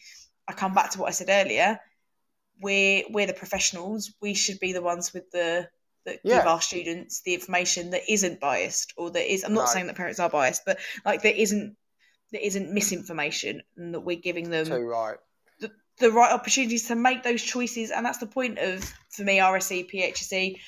I 0.48 0.52
come 0.52 0.74
back 0.74 0.90
to 0.92 1.00
what 1.00 1.08
I 1.08 1.12
said 1.12 1.28
earlier. 1.28 1.78
We're 2.60 3.04
we're 3.10 3.26
the 3.26 3.34
professionals. 3.34 4.12
We 4.20 4.34
should 4.34 4.58
be 4.60 4.72
the 4.72 4.82
ones 4.82 5.12
with 5.12 5.30
the 5.30 5.68
that 6.06 6.22
give 6.24 6.46
our 6.46 6.60
students 6.60 7.20
the 7.22 7.34
information 7.34 7.90
that 7.90 8.02
isn't 8.10 8.40
biased 8.40 8.94
or 8.96 9.10
that 9.10 9.32
is. 9.32 9.44
I'm 9.44 9.54
not 9.54 9.66
No. 9.66 9.72
saying 9.72 9.86
that 9.88 9.96
parents 9.96 10.18
are 10.18 10.30
biased, 10.30 10.64
but 10.64 10.78
like 11.04 11.22
there 11.22 11.34
isn't 11.34 11.76
there 12.30 12.40
isn't 12.42 12.72
misinformation 12.72 13.62
and 13.76 13.94
that 13.94 14.00
we're 14.00 14.16
giving 14.16 14.50
them 14.50 14.66
Too 14.66 14.86
right. 14.86 15.16
the, 15.60 15.70
the 15.98 16.10
right 16.10 16.32
opportunities 16.32 16.88
to 16.88 16.94
make 16.94 17.22
those 17.22 17.42
choices 17.42 17.90
and 17.90 18.04
that's 18.04 18.18
the 18.18 18.26
point 18.26 18.58
of 18.58 18.84
for 19.10 19.22
me 19.22 19.38
RSE 19.38 19.90
PHSE 19.90 20.58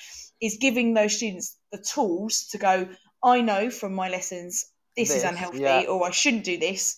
is 0.41 0.57
giving 0.59 0.95
those 0.95 1.17
students 1.17 1.59
the 1.71 1.79
tools 1.79 2.49
to 2.53 2.59
go 2.59 2.89
I 3.23 3.43
know 3.43 3.71
from 3.71 3.95
my 3.95 4.09
lessons 4.09 4.65
this, 4.97 5.15
is 5.15 5.25
unhealthy 5.25 5.61
yeah. 5.61 5.85
or 5.89 6.07
I 6.07 6.11
shouldn't 6.11 6.45
do 6.45 6.59
this 6.59 6.97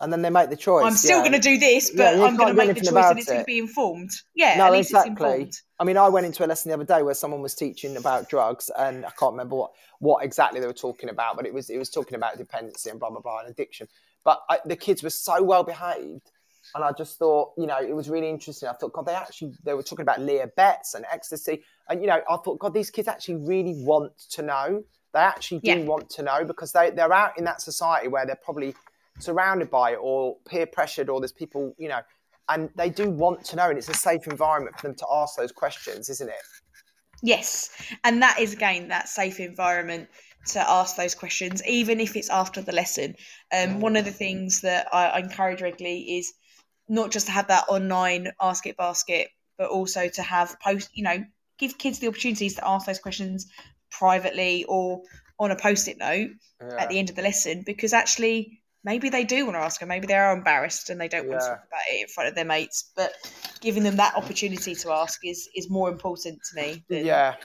And 0.00 0.12
then 0.12 0.22
they 0.22 0.30
make 0.30 0.50
the 0.50 0.56
choice. 0.56 0.84
I'm 0.84 0.92
still 0.92 1.18
yeah. 1.18 1.28
going 1.28 1.40
to 1.40 1.48
do 1.48 1.58
this 1.58 1.90
but 1.90 2.16
you 2.16 2.24
I'm 2.24 2.36
going 2.36 2.54
to 2.54 2.66
make 2.66 2.74
the 2.74 2.80
choice 2.80 3.04
and 3.04 3.18
it's 3.18 3.28
going 3.28 3.40
to 3.40 3.44
be 3.44 3.58
informed 3.58 4.10
yeah 4.34 4.56
No, 4.56 4.66
at 4.66 4.72
least 4.72 4.90
exactly. 4.90 5.12
it's 5.12 5.20
informed 5.20 5.56
I 5.80 5.84
mean, 5.84 5.96
I 5.96 6.10
went 6.10 6.26
into 6.26 6.44
a 6.44 6.46
lesson 6.46 6.68
the 6.68 6.74
other 6.74 6.84
day 6.84 7.02
where 7.02 7.14
someone 7.14 7.40
was 7.40 7.54
teaching 7.54 7.96
about 7.96 8.28
drugs, 8.28 8.70
and 8.78 9.06
I 9.06 9.10
can't 9.18 9.32
remember 9.32 9.56
what, 9.56 9.70
what 9.98 10.22
exactly 10.22 10.60
they 10.60 10.66
were 10.66 10.74
talking 10.74 11.08
about, 11.08 11.36
but 11.36 11.46
it 11.46 11.54
was 11.54 11.70
it 11.70 11.78
was 11.78 11.88
talking 11.88 12.16
about 12.16 12.36
dependency 12.36 12.90
and 12.90 13.00
blah 13.00 13.08
blah 13.08 13.20
blah 13.20 13.40
and 13.40 13.48
addiction. 13.48 13.88
But 14.22 14.42
I, 14.50 14.58
the 14.66 14.76
kids 14.76 15.02
were 15.02 15.08
so 15.08 15.42
well 15.42 15.64
behaved, 15.64 16.30
and 16.74 16.84
I 16.84 16.92
just 16.92 17.18
thought, 17.18 17.52
you 17.56 17.66
know, 17.66 17.78
it 17.80 17.96
was 17.96 18.10
really 18.10 18.28
interesting. 18.28 18.68
I 18.68 18.74
thought, 18.74 18.92
God, 18.92 19.06
they 19.06 19.14
actually 19.14 19.54
they 19.64 19.72
were 19.72 19.82
talking 19.82 20.02
about 20.02 20.20
Leah 20.20 20.50
Betts 20.54 20.92
and 20.92 21.06
ecstasy, 21.10 21.64
and 21.88 22.02
you 22.02 22.08
know, 22.08 22.20
I 22.28 22.36
thought, 22.36 22.58
God, 22.58 22.74
these 22.74 22.90
kids 22.90 23.08
actually 23.08 23.36
really 23.36 23.72
want 23.78 24.12
to 24.32 24.42
know. 24.42 24.84
They 25.12 25.20
actually 25.20 25.58
do 25.58 25.68
Yeah. 25.68 25.84
want 25.86 26.10
to 26.10 26.22
know 26.22 26.44
because 26.44 26.72
they 26.72 26.90
they're 26.90 27.12
out 27.12 27.36
in 27.38 27.44
that 27.44 27.60
society 27.60 28.08
where 28.08 28.26
they're 28.26 28.36
probably 28.36 28.74
surrounded 29.18 29.70
by 29.70 29.92
it 29.92 29.98
or 30.00 30.36
peer 30.48 30.66
pressured 30.66 31.08
or 31.08 31.20
there's 31.20 31.32
people, 31.32 31.74
you 31.78 31.88
know, 31.88 32.00
and 32.48 32.70
they 32.76 32.90
do 32.90 33.10
want 33.10 33.44
to 33.46 33.56
know, 33.56 33.68
and 33.68 33.78
it's 33.78 33.88
a 33.88 33.94
safe 33.94 34.26
environment 34.26 34.78
for 34.78 34.88
them 34.88 34.96
to 34.96 35.06
ask 35.12 35.36
those 35.36 35.52
questions, 35.52 36.08
isn't 36.08 36.28
it? 36.28 36.42
Yes, 37.22 37.70
and 38.02 38.22
that 38.22 38.38
is 38.40 38.52
again 38.52 38.88
that 38.88 39.08
safe 39.08 39.40
environment 39.40 40.08
to 40.46 40.70
ask 40.70 40.96
those 40.96 41.14
questions, 41.14 41.62
even 41.66 42.00
if 42.00 42.16
it's 42.16 42.30
after 42.30 42.62
the 42.62 42.72
lesson. 42.72 43.14
Um, 43.52 43.80
one 43.80 43.96
of 43.96 44.04
the 44.04 44.10
things 44.10 44.62
that 44.62 44.86
I, 44.92 45.08
I 45.08 45.18
encourage 45.18 45.60
regularly 45.60 46.18
is 46.18 46.32
not 46.88 47.10
just 47.10 47.26
to 47.26 47.32
have 47.32 47.48
that 47.48 47.66
online 47.68 48.32
ask 48.40 48.66
it 48.66 48.76
basket, 48.76 49.28
but 49.58 49.68
also 49.68 50.08
to 50.08 50.22
have 50.22 50.58
post, 50.60 50.90
you 50.94 51.04
know, 51.04 51.22
give 51.58 51.76
kids 51.76 51.98
the 51.98 52.08
opportunities 52.08 52.54
to 52.54 52.66
ask 52.66 52.86
those 52.86 52.98
questions 52.98 53.46
privately 53.90 54.64
or 54.68 55.02
on 55.38 55.50
a 55.50 55.56
post-it 55.56 55.98
note 55.98 56.30
at 56.78 56.88
the 56.90 56.98
end 56.98 57.10
of 57.10 57.16
the 57.16 57.22
lesson, 57.22 57.62
because 57.64 57.92
actually 57.92 58.60
maybe 58.84 59.08
they 59.08 59.24
do 59.24 59.44
want 59.46 59.56
to 59.56 59.60
ask 59.60 59.80
her, 59.80 59.86
maybe 59.86 60.06
they 60.06 60.14
are 60.14 60.36
embarrassed 60.36 60.90
and 60.90 61.00
they 61.00 61.08
don't 61.08 61.26
want 61.28 61.40
to 61.40 61.46
talk 61.46 61.64
about 61.66 61.80
it 61.90 62.00
in 62.02 62.08
front 62.08 62.28
of 62.28 62.34
their 62.34 62.44
mates, 62.44 62.90
but 62.96 63.12
giving 63.60 63.82
them 63.82 63.96
that 63.96 64.14
opportunity 64.14 64.74
to 64.74 64.90
ask 64.90 65.20
is 65.24 65.48
is 65.54 65.70
more 65.70 65.88
important 65.90 66.38
to 66.50 66.60
me. 66.60 66.84
Than, 66.88 67.06
Yeah. 67.06 67.36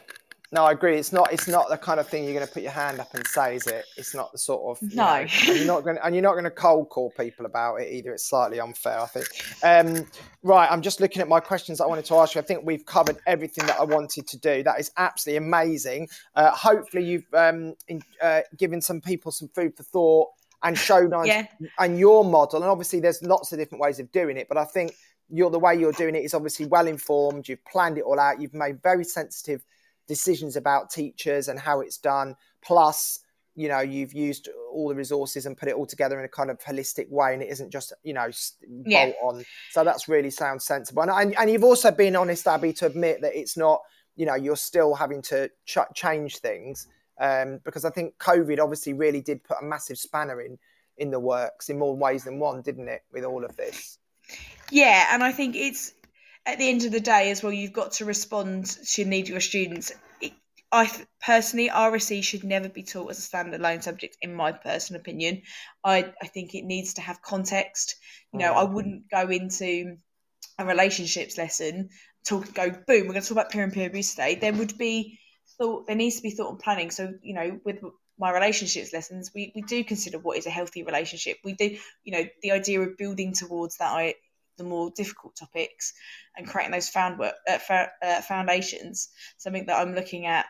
No, 0.52 0.64
I 0.64 0.72
agree. 0.72 0.98
It's 0.98 1.12
not. 1.12 1.34
It's 1.34 1.48
not 1.48 1.70
the 1.70 1.78
kind 1.78 2.00
of 2.00 2.08
thing 2.08 2.24
you're 2.24 2.34
going 2.34 2.46
to 2.46 2.52
put 2.52 2.62
your 2.64 2.72
hand 2.72 3.00
up 3.00 3.14
and 3.14 3.26
say, 3.28 3.56
is 3.56 3.66
it? 3.68 3.86
It's 3.98 4.14
not 4.14 4.32
the 4.32 4.38
sort 4.38 4.78
of. 4.78 4.93
No. 4.93 5.04
know, 5.04 5.28
and 5.48 5.58
you're 5.58 5.66
not 5.66 5.84
going. 5.84 5.98
And 6.04 6.14
you're 6.14 6.22
not 6.22 6.34
going 6.34 6.43
to 6.43 6.52
cold 6.52 6.89
call 6.89 7.12
people 7.12 7.46
about 7.46 7.78
it 7.78 7.91
either. 7.91 8.14
It's 8.14 8.30
slightly 8.30 8.60
unfair, 8.60 9.00
I 9.00 9.08
think. 9.08 9.28
Um, 9.64 10.08
right. 10.43 10.72
I'm 10.72 10.82
just 10.82 11.02
looking 11.02 11.22
at 11.22 11.28
my 11.28 11.39
questions 11.39 11.82
I 11.82 11.88
wanted 11.88 12.06
to 12.06 12.16
ask 12.16 12.36
you. 12.36 12.41
I 12.41 12.43
think 12.43 12.62
we've 12.64 12.86
covered 12.86 13.18
everything 13.26 13.66
that 13.66 13.80
I 13.80 13.84
wanted 13.84 14.28
to 14.28 14.38
do. 14.38 14.62
That 14.64 14.80
is 14.80 14.91
absolutely 14.98 15.38
amazing. 15.46 16.10
Uh, 16.36 16.52
hopefully, 16.52 17.04
you've 17.06 17.34
um, 17.34 17.74
in, 17.88 18.02
uh, 18.22 18.41
given 18.58 18.82
some 18.82 19.02
people 19.02 19.32
some 19.32 19.48
food 19.50 19.76
for 19.76 19.84
thought 19.84 20.30
and 20.64 20.78
shown 20.78 21.14
us 21.14 21.28
Yeah. 21.28 21.48
and 21.80 22.00
your 22.00 22.24
model. 22.24 22.62
And 22.62 22.70
obviously, 22.70 23.00
there's 23.00 23.22
lots 23.24 23.52
of 23.52 23.58
different 23.58 23.82
ways 23.82 24.00
of 24.00 24.12
doing 24.12 24.38
it. 24.38 24.48
But 24.48 24.58
I 24.58 24.66
think 24.66 24.93
you're 25.30 25.50
the 25.50 25.60
way 25.60 25.76
you're 25.76 25.91
doing 25.91 26.16
it 26.16 26.24
is 26.24 26.34
obviously 26.36 26.68
well 26.68 26.88
informed. 26.88 27.48
You've 27.50 27.66
planned 27.66 27.98
it 27.98 28.04
all 28.04 28.20
out. 28.20 28.39
You've 28.39 28.54
made 28.54 28.82
very 28.84 29.04
sensitive 29.04 29.64
decisions 30.08 30.56
about 30.56 30.89
teachers 30.89 31.47
and 31.47 31.60
how 31.60 31.82
it's 31.82 31.97
done. 31.97 32.36
Plus, 32.62 33.20
you 33.56 33.68
know, 33.70 33.80
you've 33.80 34.14
used 34.14 34.49
all 34.72 34.89
the 34.89 34.95
resources 34.95 35.45
and 35.45 35.56
put 35.58 35.70
it 35.70 35.76
all 35.76 35.86
together 35.86 36.20
in 36.20 36.26
a 36.26 36.30
kind 36.30 36.49
of 36.49 36.60
holistic 36.60 37.10
way, 37.10 37.34
and 37.34 37.41
it 37.41 37.49
isn't 37.49 37.72
just 37.72 37.93
you 38.03 38.14
know 38.14 38.30
Yeah. 38.86 39.06
bolt 39.06 39.16
on. 39.36 39.45
So 39.72 39.84
that's 39.84 40.08
really 40.08 40.30
sounds 40.32 40.66
sensible. 40.66 41.03
And, 41.03 41.12
and 41.12 41.38
and 41.38 41.49
you've 41.49 41.64
also 41.64 41.91
been 41.91 42.16
honest, 42.16 42.47
Abby, 42.47 42.74
to 42.74 42.86
admit 42.86 43.22
that 43.22 43.38
it's 43.38 43.56
not. 43.58 43.82
You 44.18 44.26
know, 44.26 44.36
you're 44.36 44.56
still 44.56 44.95
having 44.95 45.22
to 45.24 45.49
ch- 45.66 45.78
change 45.93 46.38
things 46.38 46.88
um, 47.20 47.60
because 47.66 47.84
I 47.84 47.89
think 47.89 48.18
COVID 48.18 48.60
obviously 48.62 48.93
really 48.93 49.20
did 49.20 49.43
put 49.43 49.58
a 49.62 49.66
massive 49.66 49.97
spanner 49.97 50.39
in 50.41 50.58
in 50.97 51.12
the 51.12 51.20
works 51.20 51.68
in 51.68 51.78
more 51.78 51.93
ways 51.97 52.24
than 52.24 52.39
one, 52.39 52.62
didn't 52.62 52.88
it? 52.88 53.03
With 53.12 53.26
all 53.26 53.43
of 53.43 53.58
this. 53.58 53.99
Yeah, 54.72 55.08
and 55.12 55.22
I 55.22 55.34
think 55.34 55.56
it's 55.58 55.91
at 56.46 56.58
the 56.58 56.70
end 56.70 56.86
of 56.86 56.91
the 56.91 57.00
day 57.00 57.32
as 57.32 57.41
well. 57.41 57.54
You've 57.54 57.74
got 57.74 57.93
to 57.93 58.06
respond 58.06 58.66
to 58.66 59.04
the 59.04 59.10
need 59.10 59.26
of 59.26 59.30
your 59.30 59.39
students. 59.41 59.91
It, 60.22 60.34
I 60.72 60.91
personally, 61.24 61.70
RSE 61.70 62.24
should 62.24 62.43
never 62.43 62.70
be 62.70 62.84
taught 62.84 63.12
as 63.12 63.20
a 63.20 63.30
standalone 63.30 63.84
subject, 63.84 64.18
in 64.22 64.34
my 64.34 64.52
personal 64.52 65.00
opinion. 65.02 65.41
I 65.84 66.14
I 66.22 66.28
think 66.28 66.56
it 66.56 66.66
needs 66.66 66.96
to 66.96 67.02
have 67.02 67.22
context. 67.22 67.96
You 68.34 68.39
know, 68.39 68.54
I 68.54 68.66
mm. 68.66 68.74
wouldn't 68.74 69.10
go 69.10 69.28
into 69.30 69.98
a 70.58 70.66
relationships 70.66 71.38
lesson 71.38 71.89
talk 72.26 72.54
go 72.54 72.70
boom. 72.70 73.08
We're 73.08 73.14
going 73.14 73.22
to 73.22 73.28
talk 73.28 73.32
about 73.32 73.52
peer 73.52 73.64
and 73.64 73.72
peer 73.74 73.88
abuse 73.88 74.12
today. 74.12 74.36
There 74.36 74.54
would 74.54 74.78
be 74.78 75.20
thought. 75.58 75.88
There 75.88 75.96
needs 75.96 76.18
to 76.18 76.24
be 76.24 76.32
thought 76.32 76.50
and 76.50 76.60
planning. 76.60 76.91
So 76.91 77.14
you 77.22 77.34
know, 77.34 77.60
with 77.64 77.80
my 78.18 78.32
relationships 78.32 78.93
lessons, 78.93 79.32
we, 79.34 79.52
we 79.56 79.62
do 79.62 79.84
consider 79.84 80.18
what 80.18 80.38
is 80.38 80.46
a 80.46 80.52
healthy 80.52 80.84
relationship. 80.84 81.38
We 81.43 81.54
do, 81.54 81.78
you 82.04 82.14
know, 82.14 82.24
the 82.41 82.52
idea 82.52 82.82
of 82.82 82.98
building 82.98 83.34
towards 83.34 83.78
that, 83.78 83.91
I, 83.91 84.15
the 84.57 84.64
more 84.64 84.91
difficult 84.95 85.36
topics, 85.36 85.94
and 86.38 86.48
creating 86.48 86.72
those 86.72 86.90
found 86.90 87.19
work, 87.19 87.36
uh, 87.49 87.57
uh, 88.02 88.22
foundations. 88.22 89.10
Something 89.38 89.65
that 89.68 89.77
I'm 89.80 89.95
looking 89.95 90.26
at 90.26 90.45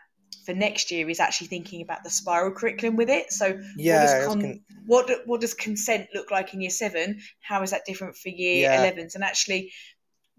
for 0.46 0.54
next 0.54 0.92
year 0.92 1.10
is 1.10 1.20
actually 1.20 1.48
thinking 1.48 1.82
about 1.82 2.04
the 2.04 2.10
spiral 2.10 2.52
curriculum 2.52 2.96
with 2.98 3.10
it. 3.10 3.32
So 3.32 3.60
Yeah, 3.78 3.96
what 3.96 4.02
does, 4.06 4.26
con- 4.28 4.40
gonna- 4.42 4.60
what 4.86 5.12
what 5.26 5.42
does 5.42 5.54
consent 5.54 6.08
look 6.14 6.30
like 6.32 6.54
in 6.54 6.62
year 6.62 6.70
seven? 6.70 7.20
How 7.40 7.64
is 7.64 7.72
that 7.72 7.86
different 7.86 8.16
for 8.18 8.30
year 8.30 8.62
Yeah. 8.64 8.78
11s? 8.92 9.16
And 9.16 9.24
actually 9.24 9.72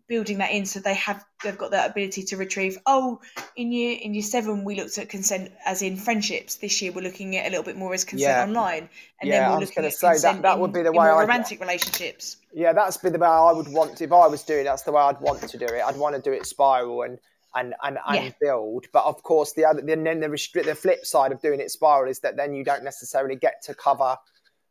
building 0.09 0.38
that 0.38 0.52
in 0.52 0.64
so 0.64 0.78
they 0.78 0.94
have 0.94 1.24
they've 1.43 1.59
got 1.59 1.72
that 1.72 1.90
ability 1.90 2.22
to 2.22 2.36
retrieve 2.36 2.78
oh 2.86 3.20
in 3.56 3.72
year 3.72 3.98
in 4.01 4.14
year 4.14 4.22
seven 4.22 4.62
we 4.62 4.76
looked 4.76 4.97
at 4.98 5.09
consent 5.09 5.51
as 5.64 5.82
in 5.82 5.97
friendships 5.97 6.55
this 6.56 6.80
year 6.80 6.93
we're 6.93 7.01
looking 7.02 7.36
at 7.36 7.44
a 7.44 7.51
little 7.51 7.64
bit 7.64 7.76
more 7.76 7.93
as 7.93 8.05
consent 8.05 8.20
Yeah. 8.30 8.44
online 8.44 8.88
and 9.20 9.28
Yeah, 9.28 9.40
then 9.40 9.43
I 9.43 9.48
we're 9.55 9.59
was 9.59 9.68
looking 9.70 9.84
at 9.84 9.93
say 9.94 10.06
that- 10.06 10.12
consent 10.12 10.43
that 10.43 10.55
in- 10.55 10.60
would 10.60 10.72
be 10.72 10.82
the 10.82 10.90
in 10.90 10.94
way 10.94 11.06
more 11.06 11.14
I'd- 11.14 11.20
romantic 11.22 11.59
relationships 11.59 12.36
Yeah, 12.56 12.72
that's 12.72 12.96
be 12.96 13.10
the 13.10 13.18
way 13.18 13.28
I 13.28 13.52
would 13.52 13.68
want. 13.68 13.98
to, 13.98 14.04
If 14.04 14.12
I 14.12 14.26
was 14.26 14.42
doing, 14.42 14.62
it, 14.62 14.64
that's 14.64 14.80
the 14.82 14.90
way 14.90 15.02
I'd 15.02 15.20
want 15.20 15.42
to 15.46 15.58
do 15.58 15.66
it. 15.66 15.82
I'd 15.84 15.98
want 15.98 16.16
to 16.16 16.22
do 16.22 16.32
it 16.32 16.46
spiral 16.46 17.02
and 17.02 17.18
and 17.54 17.74
and, 17.84 17.98
and 18.06 18.24
Yeah. 18.24 18.30
build. 18.40 18.86
But 18.94 19.04
of 19.04 19.22
course, 19.22 19.52
the 19.52 19.66
other 19.66 19.82
then 19.82 20.04
then 20.04 20.20
the 20.20 20.30
restrict 20.30 20.66
the 20.66 20.74
flip 20.74 21.04
side 21.04 21.32
of 21.32 21.42
doing 21.42 21.60
it 21.60 21.70
spiral 21.70 22.10
is 22.10 22.20
that 22.20 22.36
then 22.38 22.54
you 22.54 22.64
don't 22.64 22.82
necessarily 22.82 23.36
get 23.36 23.62
to 23.64 23.74
cover. 23.74 24.16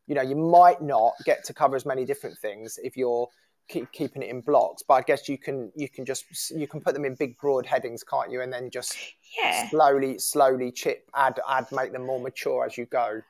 You 0.08 0.16
know, 0.16 0.24
you 0.24 0.36
might 0.36 0.82
not 0.82 1.14
get 1.26 1.44
to 1.46 1.54
cover 1.54 1.76
as 1.76 1.86
many 1.86 2.06
different 2.06 2.40
things 2.40 2.80
if 2.84 2.98
you're 2.98 3.30
keep 3.68 3.92
keeping 3.92 4.24
it 4.24 4.30
in 4.30 4.42
blocks. 4.42 4.82
But 4.82 4.96
I 4.96 5.02
guess 5.04 5.30
you 5.30 5.38
can 5.38 5.72
you 5.76 5.88
can 5.88 6.06
just 6.06 6.26
you 6.50 6.68
can 6.68 6.82
put 6.82 6.96
them 6.96 7.06
in 7.06 7.14
big 7.14 7.38
broad 7.38 7.68
headings, 7.68 8.04
can't 8.04 8.32
you? 8.32 8.42
And 8.42 8.52
then 8.52 8.72
just 8.72 8.98
yeah 9.38 9.70
slowly 9.70 10.18
slowly 10.18 10.72
chip 10.72 11.08
add 11.16 11.40
add 11.48 11.72
make 11.72 11.92
them 11.92 12.08
more 12.08 12.20
mature 12.20 12.66
as 12.66 12.80
you 12.80 12.88
go. 12.88 13.22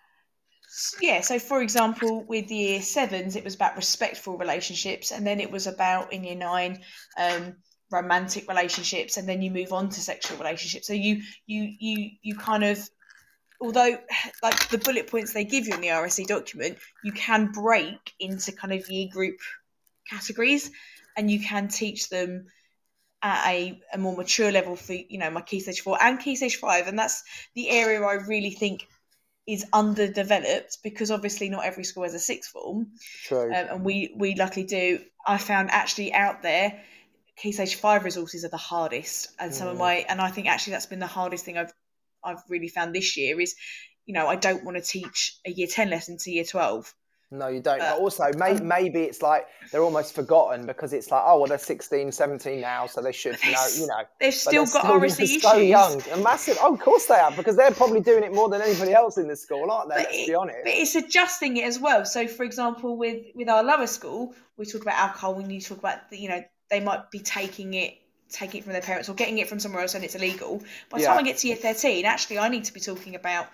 Yeah 1.02 1.22
so 1.22 1.40
for 1.40 1.62
example 1.62 2.24
with 2.26 2.52
year 2.52 2.82
sevens 2.82 3.36
it 3.36 3.44
was 3.44 3.56
about 3.56 3.76
respectful 3.76 4.38
relationships 4.38 5.12
and 5.12 5.26
then 5.26 5.40
it 5.40 5.52
was 5.52 5.68
about 5.68 6.12
in 6.12 6.24
year 6.24 6.36
nine 6.36 6.82
um 7.18 7.56
romantic 7.92 8.48
relationships 8.50 9.18
and 9.18 9.30
then 9.30 9.42
you 9.42 9.52
move 9.52 9.72
on 9.72 9.90
to 9.90 10.00
sexual 10.02 10.38
relationships. 10.38 10.88
So 10.88 10.94
you 10.94 11.22
you 11.46 11.72
you 11.80 12.10
you 12.22 12.36
kind 12.36 12.64
of 12.64 12.90
although 13.62 13.98
like 14.44 14.68
the 14.70 14.78
bullet 14.78 15.08
points 15.08 15.34
they 15.34 15.46
give 15.46 15.68
you 15.68 15.74
in 15.74 15.82
the 15.82 15.90
RSE 15.90 16.28
document 16.28 16.78
you 17.04 17.12
can 17.12 17.52
break 17.52 18.14
into 18.20 18.52
kind 18.52 18.74
of 18.74 18.90
year 18.90 19.08
group 19.12 19.38
categories 20.10 20.72
and 21.16 21.32
you 21.32 21.40
can 21.40 21.68
teach 21.68 22.10
them 22.10 22.48
at 23.22 23.48
a, 23.48 23.82
a 23.94 23.98
more 23.98 24.16
mature 24.16 24.52
level 24.52 24.76
for 24.76 24.94
you 24.94 25.18
know 25.18 25.30
my 25.32 25.42
key 25.42 25.60
stage 25.60 25.82
four 25.82 25.98
and 26.02 26.20
key 26.20 26.36
stage 26.36 26.58
five, 26.58 26.88
and 26.88 26.98
that's 26.98 27.24
the 27.56 27.70
area 27.70 28.02
I 28.02 28.14
really 28.14 28.52
think 28.52 28.88
is 29.48 29.66
underdeveloped 29.72 30.80
because 30.84 31.12
obviously 31.12 31.50
not 31.50 31.66
every 31.66 31.84
school 31.84 32.04
has 32.04 32.14
a 32.14 32.20
sixth 32.20 32.52
form. 32.52 32.88
True. 33.24 33.54
Um, 33.54 33.68
and 33.70 33.86
we 33.86 34.14
we 34.18 34.36
luckily 34.36 34.66
do. 34.66 35.00
I 35.26 35.38
found 35.38 35.70
actually 35.72 36.14
out 36.14 36.42
there, 36.42 36.82
key 37.38 37.52
stage 37.52 37.76
five 37.76 38.04
resources 38.04 38.44
are 38.46 38.50
the 38.50 38.58
hardest, 38.58 39.30
and 39.40 39.54
some 39.54 39.68
of 39.68 39.76
Mm. 39.76 39.80
my 39.80 39.94
and 40.10 40.20
I 40.22 40.32
think 40.32 40.48
actually 40.48 40.72
that's 40.72 40.88
been 40.88 41.00
the 41.00 41.08
hardest 41.08 41.46
thing 41.46 41.58
I've 41.58 41.74
I've 42.24 42.42
really 42.50 42.70
found 42.70 42.96
this 42.96 43.18
year 43.18 43.40
is, 43.40 43.56
you 44.06 44.14
know, 44.14 44.28
I 44.28 44.36
don't 44.36 44.64
want 44.64 44.78
to 44.78 44.84
teach 44.84 45.38
a 45.46 45.52
year 45.52 45.68
ten 45.68 45.90
lesson 45.90 46.18
to 46.18 46.32
year 46.32 46.46
twelve. 46.46 46.94
No, 47.32 47.48
you 47.48 47.60
don't. 47.60 47.82
Uh, 47.82 47.94
But 47.96 48.00
also, 48.02 48.26
may, 48.38 48.52
um, 48.52 48.68
maybe 48.68 49.02
it's 49.02 49.22
like 49.22 49.48
they're 49.72 49.82
almost 49.82 50.14
forgotten 50.14 50.66
because 50.66 50.94
it's 50.94 51.10
like, 51.12 51.24
oh, 51.26 51.40
well, 51.40 51.48
they're 51.48 51.58
16, 51.58 52.12
17 52.12 52.62
now, 52.62 52.86
so 52.86 53.02
they 53.02 53.12
should 53.12 53.38
know, 53.44 53.66
you 53.76 53.88
know. 53.88 54.04
They've 54.20 54.34
still 54.34 54.66
got 54.66 54.84
still- 54.86 55.00
RSE 55.00 55.16
they're 55.18 55.24
issues. 55.26 55.42
so 55.42 55.58
young 55.58 56.02
and 56.12 56.24
massive. 56.24 56.58
Oh, 56.62 56.74
of 56.74 56.80
course 56.80 57.08
they 57.08 57.16
are, 57.16 57.32
because 57.32 57.56
they're 57.58 57.72
probably 57.72 58.00
doing 58.02 58.24
it 58.24 58.34
more 58.34 58.48
than 58.50 58.62
anybody 58.62 58.94
else 58.94 59.18
in 59.18 59.28
the 59.28 59.36
school, 59.36 59.72
aren't 59.72 59.90
they? 59.90 59.96
But 59.96 60.04
Let's 60.12 60.18
it- 60.18 60.28
be 60.28 60.36
honest. 60.36 60.58
But 60.64 60.74
it's 60.74 60.96
adjusting 60.96 61.58
it 61.58 61.66
as 61.66 61.80
well. 61.80 62.06
So, 62.06 62.28
for 62.28 62.44
example, 62.44 62.96
with 62.96 63.24
with 63.34 63.50
our 63.50 63.64
lower 63.64 63.88
school, 63.88 64.34
we 64.58 64.66
talk 64.66 64.84
about 64.84 64.96
alcohol. 64.98 65.34
When 65.36 65.50
you 65.50 65.60
talk 65.60 65.80
about, 65.80 66.00
you 66.12 66.30
know, 66.30 66.44
they 66.70 66.80
might 66.80 67.10
be 67.12 67.20
taking 67.20 67.74
it 67.74 67.96
taking 68.30 68.60
it 68.60 68.64
from 68.64 68.74
their 68.74 68.82
parents 68.82 69.08
or 69.10 69.14
getting 69.14 69.38
it 69.40 69.48
from 69.48 69.60
somewhere 69.60 69.82
else 69.82 69.94
and 69.96 70.04
it's 70.04 70.16
illegal. 70.16 70.60
By 70.90 70.98
the 70.98 71.04
Yeah. 71.04 71.10
time 71.10 71.20
I 71.20 71.24
get 71.24 71.38
to 71.40 71.48
year 71.48 71.56
thirteen, 71.58 72.06
actually, 72.06 72.40
I 72.40 72.50
need 72.50 72.66
to 72.66 72.74
be 72.74 72.80
talking 72.80 73.16
about 73.16 73.48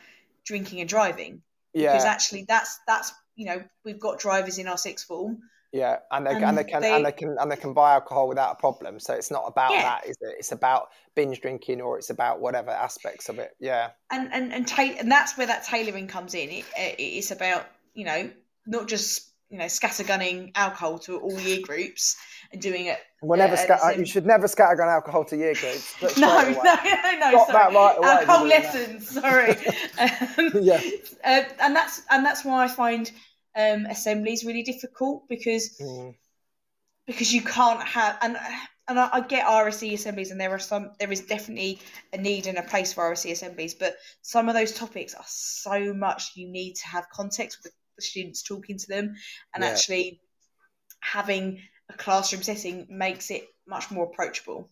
drinking 0.45 0.80
and 0.81 0.89
driving 0.89 1.41
because 1.73 2.03
actually, 2.06 2.43
that's 2.48 2.80
that's 2.85 3.14
you 3.35 3.45
know, 3.45 3.63
we've 3.85 3.99
got 3.99 4.19
drivers 4.19 4.57
in 4.57 4.67
our 4.67 4.77
sixth 4.77 5.05
form. 5.07 5.39
yeah, 5.73 5.99
and 6.11 6.25
they, 6.25 6.31
and 6.31 6.43
and 6.43 6.57
they 6.57 6.63
can 6.65 6.81
they- 6.81 6.93
and 6.93 7.05
they 7.05 7.11
can 7.13 7.37
and 7.39 7.49
they 7.51 7.55
can 7.55 7.73
buy 7.73 7.93
alcohol 7.93 8.27
without 8.27 8.51
a 8.51 8.55
problem. 8.55 8.99
So 8.99 9.13
it's 9.13 9.31
not 9.31 9.45
about 9.47 9.71
Yeah. 9.71 9.83
that, 9.83 10.05
is 10.05 10.17
it? 10.21 10.35
It's 10.39 10.51
about 10.51 10.89
binge 11.15 11.39
drinking 11.41 11.79
or 11.81 11.97
it's 11.97 12.09
about 12.09 12.41
whatever 12.41 12.71
aspects 12.71 13.29
of 13.29 13.39
it. 13.39 13.51
Yeah, 13.59 13.91
and 14.11 14.31
and 14.33 14.53
and, 14.53 14.67
ta- 14.67 14.95
and 14.99 15.09
that's 15.11 15.37
where 15.37 15.47
that 15.47 15.63
tailoring 15.63 16.07
comes 16.07 16.33
in. 16.33 16.49
It, 16.49 16.65
it, 16.77 16.95
it's 16.99 17.31
about 17.31 17.65
you 17.93 18.05
know 18.05 18.29
not 18.65 18.87
just 18.89 19.29
you 19.49 19.57
know 19.57 19.65
scattergunning 19.65 20.51
alcohol 20.55 20.99
to 20.99 21.17
all 21.19 21.39
year 21.39 21.59
groups 21.61 22.15
doing 22.59 22.85
it. 22.87 22.99
never 23.23 23.53
uh, 23.53 23.57
scat- 23.57 23.97
you 23.97 24.05
should 24.05 24.25
never 24.25 24.47
scatter 24.47 24.75
scattergun 24.75 24.87
alcohol 24.91 25.23
to 25.25 25.37
year 25.37 25.53
groups. 25.53 25.93
No, 26.17 26.41
no, 26.41 26.49
no, 26.51 26.53
no, 26.53 27.31
Got 27.31 27.47
sorry. 27.47 27.51
that 27.53 27.73
right 27.73 27.97
away, 27.97 28.07
Alcohol 28.07 28.45
lessons, 28.47 29.09
sorry. 29.09 29.51
um, 29.99 30.51
Yeah. 30.61 30.81
uh, 31.23 31.43
and 31.61 31.75
that's 31.75 32.01
and 32.09 32.25
that's 32.25 32.43
why 32.43 32.63
I 32.65 32.67
find 32.67 33.11
um, 33.55 33.85
assemblies 33.85 34.43
really 34.45 34.63
difficult 34.63 35.27
because 35.29 35.77
Mm. 35.79 36.15
because 37.07 37.33
you 37.33 37.41
can't 37.41 37.81
have 37.83 38.17
and 38.21 38.37
and 38.87 38.99
I, 38.99 39.09
I 39.13 39.19
get 39.21 39.45
RSE 39.45 39.93
assemblies 39.93 40.31
and 40.31 40.39
there 40.41 40.51
are 40.51 40.59
some 40.59 40.91
there 40.99 41.11
is 41.11 41.21
definitely 41.21 41.79
a 42.13 42.17
need 42.17 42.47
and 42.47 42.57
a 42.57 42.63
place 42.63 42.91
for 42.93 43.03
RSE 43.11 43.31
assemblies, 43.31 43.73
but 43.73 43.95
some 44.21 44.49
of 44.49 44.55
those 44.55 44.73
topics 44.73 45.13
are 45.13 45.23
so 45.27 45.93
much 45.93 46.31
you 46.35 46.47
need 46.49 46.73
to 46.75 46.87
have 46.87 47.05
context 47.13 47.59
with 47.63 47.71
the 47.95 48.01
students 48.01 48.41
talking 48.43 48.77
to 48.77 48.87
them 48.87 49.15
and 49.53 49.63
Yeah. 49.63 49.69
actually 49.69 50.21
having 50.99 51.59
a 51.93 51.97
classroom 51.97 52.43
setting 52.43 52.88
makes 52.89 53.31
it 53.31 53.47
much 53.68 53.91
more 53.91 54.05
approachable. 54.05 54.69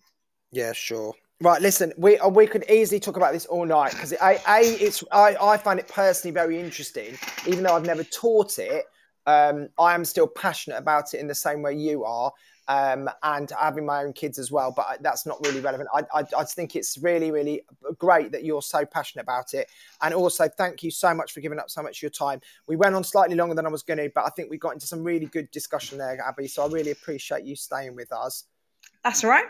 Yeah, 0.52 0.74
sure. 0.74 1.14
Right, 1.41 1.62
listen, 1.62 1.94
we 1.98 2.18
uh, 2.18 2.28
we 2.28 2.48
could 2.48 2.66
easily 2.70 3.00
talk 3.00 3.16
about 3.16 3.32
this 3.32 3.46
all 3.46 3.66
night 3.66 3.91
because 3.91 4.12
a, 4.12 4.40
a 4.48 4.60
it's 4.60 5.04
I, 5.12 5.38
I 5.41 5.58
find 5.58 5.80
it 5.80 5.88
personally 5.88 6.34
very 6.34 6.60
interesting, 6.60 7.18
even 7.48 7.64
though 7.64 7.76
I've 7.76 7.86
never 7.86 8.04
taught 8.04 8.60
it. 8.60 8.86
Um, 9.26 9.70
I 9.78 9.94
am 9.94 10.04
still 10.04 10.28
passionate 10.28 10.78
about 10.78 11.14
it 11.14 11.20
in 11.20 11.28
the 11.28 11.36
same 11.36 11.62
way 11.62 11.76
you 11.76 12.04
are, 12.04 12.32
um, 12.70 13.10
and 13.24 13.52
having 13.60 13.86
my 13.86 14.04
own 14.04 14.14
kids 14.14 14.40
as 14.40 14.52
well. 14.52 14.72
But 14.74 14.86
I- 14.88 14.98
that's 15.02 15.26
not 15.26 15.44
really 15.46 15.60
relevant. 15.60 15.90
I, 15.94 16.02
I 16.14 16.20
I 16.20 16.44
just 16.44 16.56
think 16.56 16.76
it's 16.76 16.98
really 16.98 17.32
really 17.32 17.64
great 17.98 18.32
that 18.32 18.46
you're 18.46 18.62
so 18.62 18.86
passionate 18.86 19.24
about 19.24 19.54
it, 19.54 19.70
and 20.02 20.14
also 20.14 20.48
thank 20.48 20.84
you 20.84 20.91
so 20.91 21.14
much 21.14 21.34
for 21.34 21.41
giving 21.41 21.60
up 21.60 21.70
so 21.70 21.84
much 21.84 21.98
of 21.98 22.04
your 22.04 22.12
time. 22.12 22.40
We 22.68 22.78
went 22.78 22.96
on 22.96 23.04
slightly 23.04 23.36
longer 23.36 23.56
than 23.56 23.66
I 23.66 23.70
was 23.70 23.84
going 23.84 23.98
to, 23.98 24.10
but 24.14 24.24
I 24.26 24.30
think 24.30 24.50
we 24.50 24.58
got 24.58 24.74
into 24.74 24.88
some 24.88 25.04
really 25.04 25.26
good 25.26 25.52
discussion 25.52 25.98
there, 25.98 26.18
Abby. 26.26 26.48
So 26.48 26.64
I 26.64 26.68
really 26.68 26.91
appreciate 26.91 27.44
you 27.44 27.56
staying 27.56 27.96
with 27.96 28.14
us. 28.14 28.46
That's 29.04 29.24
all 29.24 29.32
right. 29.32 29.46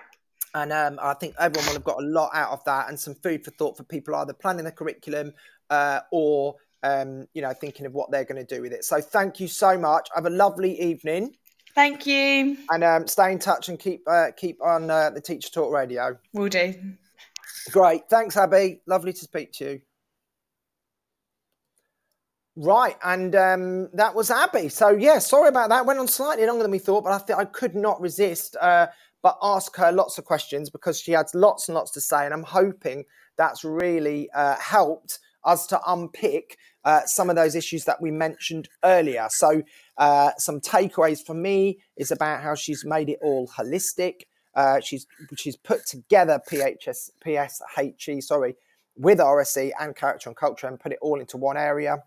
And 0.55 0.73
um, 0.73 0.99
I 1.01 1.13
think 1.13 1.35
everyone 1.39 1.67
will 1.67 1.73
have 1.73 1.83
got 1.83 2.01
a 2.01 2.05
lot 2.05 2.31
out 2.33 2.51
of 2.51 2.63
that 2.63 2.89
and 2.89 2.99
some 2.99 3.13
food 3.15 3.45
for 3.45 3.51
thought 3.51 3.77
for 3.77 3.83
people 3.83 4.15
either 4.15 4.33
planning 4.33 4.63
their 4.63 4.71
curriculum 4.71 5.33
uh, 5.69 5.99
or, 6.11 6.55
um, 6.81 7.27
you 7.33 7.43
know, 7.43 7.53
thinking 7.53 7.85
of 7.85 7.93
what 7.93 8.09
they're 8.09 8.25
going 8.25 8.43
to 8.43 8.55
do 8.55 8.61
with 8.61 8.71
it. 8.73 8.83
So 8.83 8.99
thank 8.99 9.39
you 9.39 9.47
so 9.47 9.77
much. 9.77 10.09
Have 10.15 10.25
a 10.25 10.31
lovely 10.31 10.79
evening 10.81 11.35
Thank 11.75 12.05
you. 12.05 12.57
and 12.71 12.83
um, 12.83 13.07
stay 13.07 13.31
in 13.31 13.39
touch 13.39 13.69
and 13.69 13.79
keep 13.79 14.01
uh, 14.07 14.27
keep 14.35 14.61
on 14.61 14.89
uh, 14.89 15.09
the 15.11 15.21
Teacher 15.21 15.49
Talk 15.49 15.71
Radio. 15.71 16.17
Will 16.33 16.49
do. 16.49 16.73
Great. 17.71 18.09
Thanks, 18.09 18.35
Abby. 18.37 18.81
Lovely 18.87 19.13
to 19.13 19.19
speak 19.19 19.51
to 19.53 19.65
you. 19.65 19.81
Right, 22.55 22.97
and 23.03 23.35
um, 23.35 23.89
that 23.93 24.13
was 24.13 24.29
Abby. 24.29 24.67
So 24.67 24.89
yeah, 24.89 25.19
sorry 25.19 25.47
about 25.47 25.69
that. 25.69 25.85
Went 25.85 25.99
on 25.99 26.07
slightly 26.09 26.45
longer 26.45 26.63
than 26.63 26.71
we 26.71 26.79
thought, 26.79 27.05
but 27.05 27.13
I 27.13 27.17
think 27.19 27.39
I 27.39 27.45
could 27.45 27.73
not 27.73 28.01
resist 28.01 28.57
uh, 28.59 28.87
but 29.21 29.37
ask 29.41 29.75
her 29.75 29.91
lots 29.91 30.17
of 30.17 30.25
questions 30.25 30.69
because 30.69 30.99
she 30.99 31.11
had 31.11 31.27
lots 31.33 31.67
and 31.67 31.75
lots 31.75 31.91
to 31.91 32.01
say, 32.01 32.25
and 32.25 32.33
I'm 32.33 32.43
hoping 32.43 33.05
that's 33.37 33.63
really 33.63 34.29
uh, 34.33 34.55
helped 34.57 35.19
us 35.43 35.67
to 35.67 35.79
unpick 35.87 36.57
uh, 36.83 37.01
some 37.05 37.29
of 37.29 37.35
those 37.35 37.55
issues 37.55 37.85
that 37.85 38.01
we 38.01 38.11
mentioned 38.11 38.67
earlier. 38.83 39.27
So 39.29 39.61
uh, 39.99 40.31
some 40.37 40.61
takeaways 40.61 41.23
for 41.23 41.33
me 41.33 41.79
is 41.97 42.09
about 42.09 42.41
how 42.41 42.55
she's 42.55 42.85
made 42.85 43.09
it 43.09 43.19
all 43.21 43.47
holistic. 43.47 44.21
Uh, 44.55 44.79
she's 44.79 45.05
she's 45.37 45.57
put 45.57 45.85
together 45.85 46.41
PHS 46.49 47.11
PSHE 47.23 48.23
sorry 48.23 48.55
with 48.95 49.19
RSE 49.19 49.71
and 49.79 49.95
character 49.95 50.29
and 50.29 50.35
culture 50.35 50.67
and 50.67 50.79
put 50.79 50.93
it 50.93 50.99
all 51.01 51.19
into 51.19 51.37
one 51.37 51.57
area. 51.57 52.03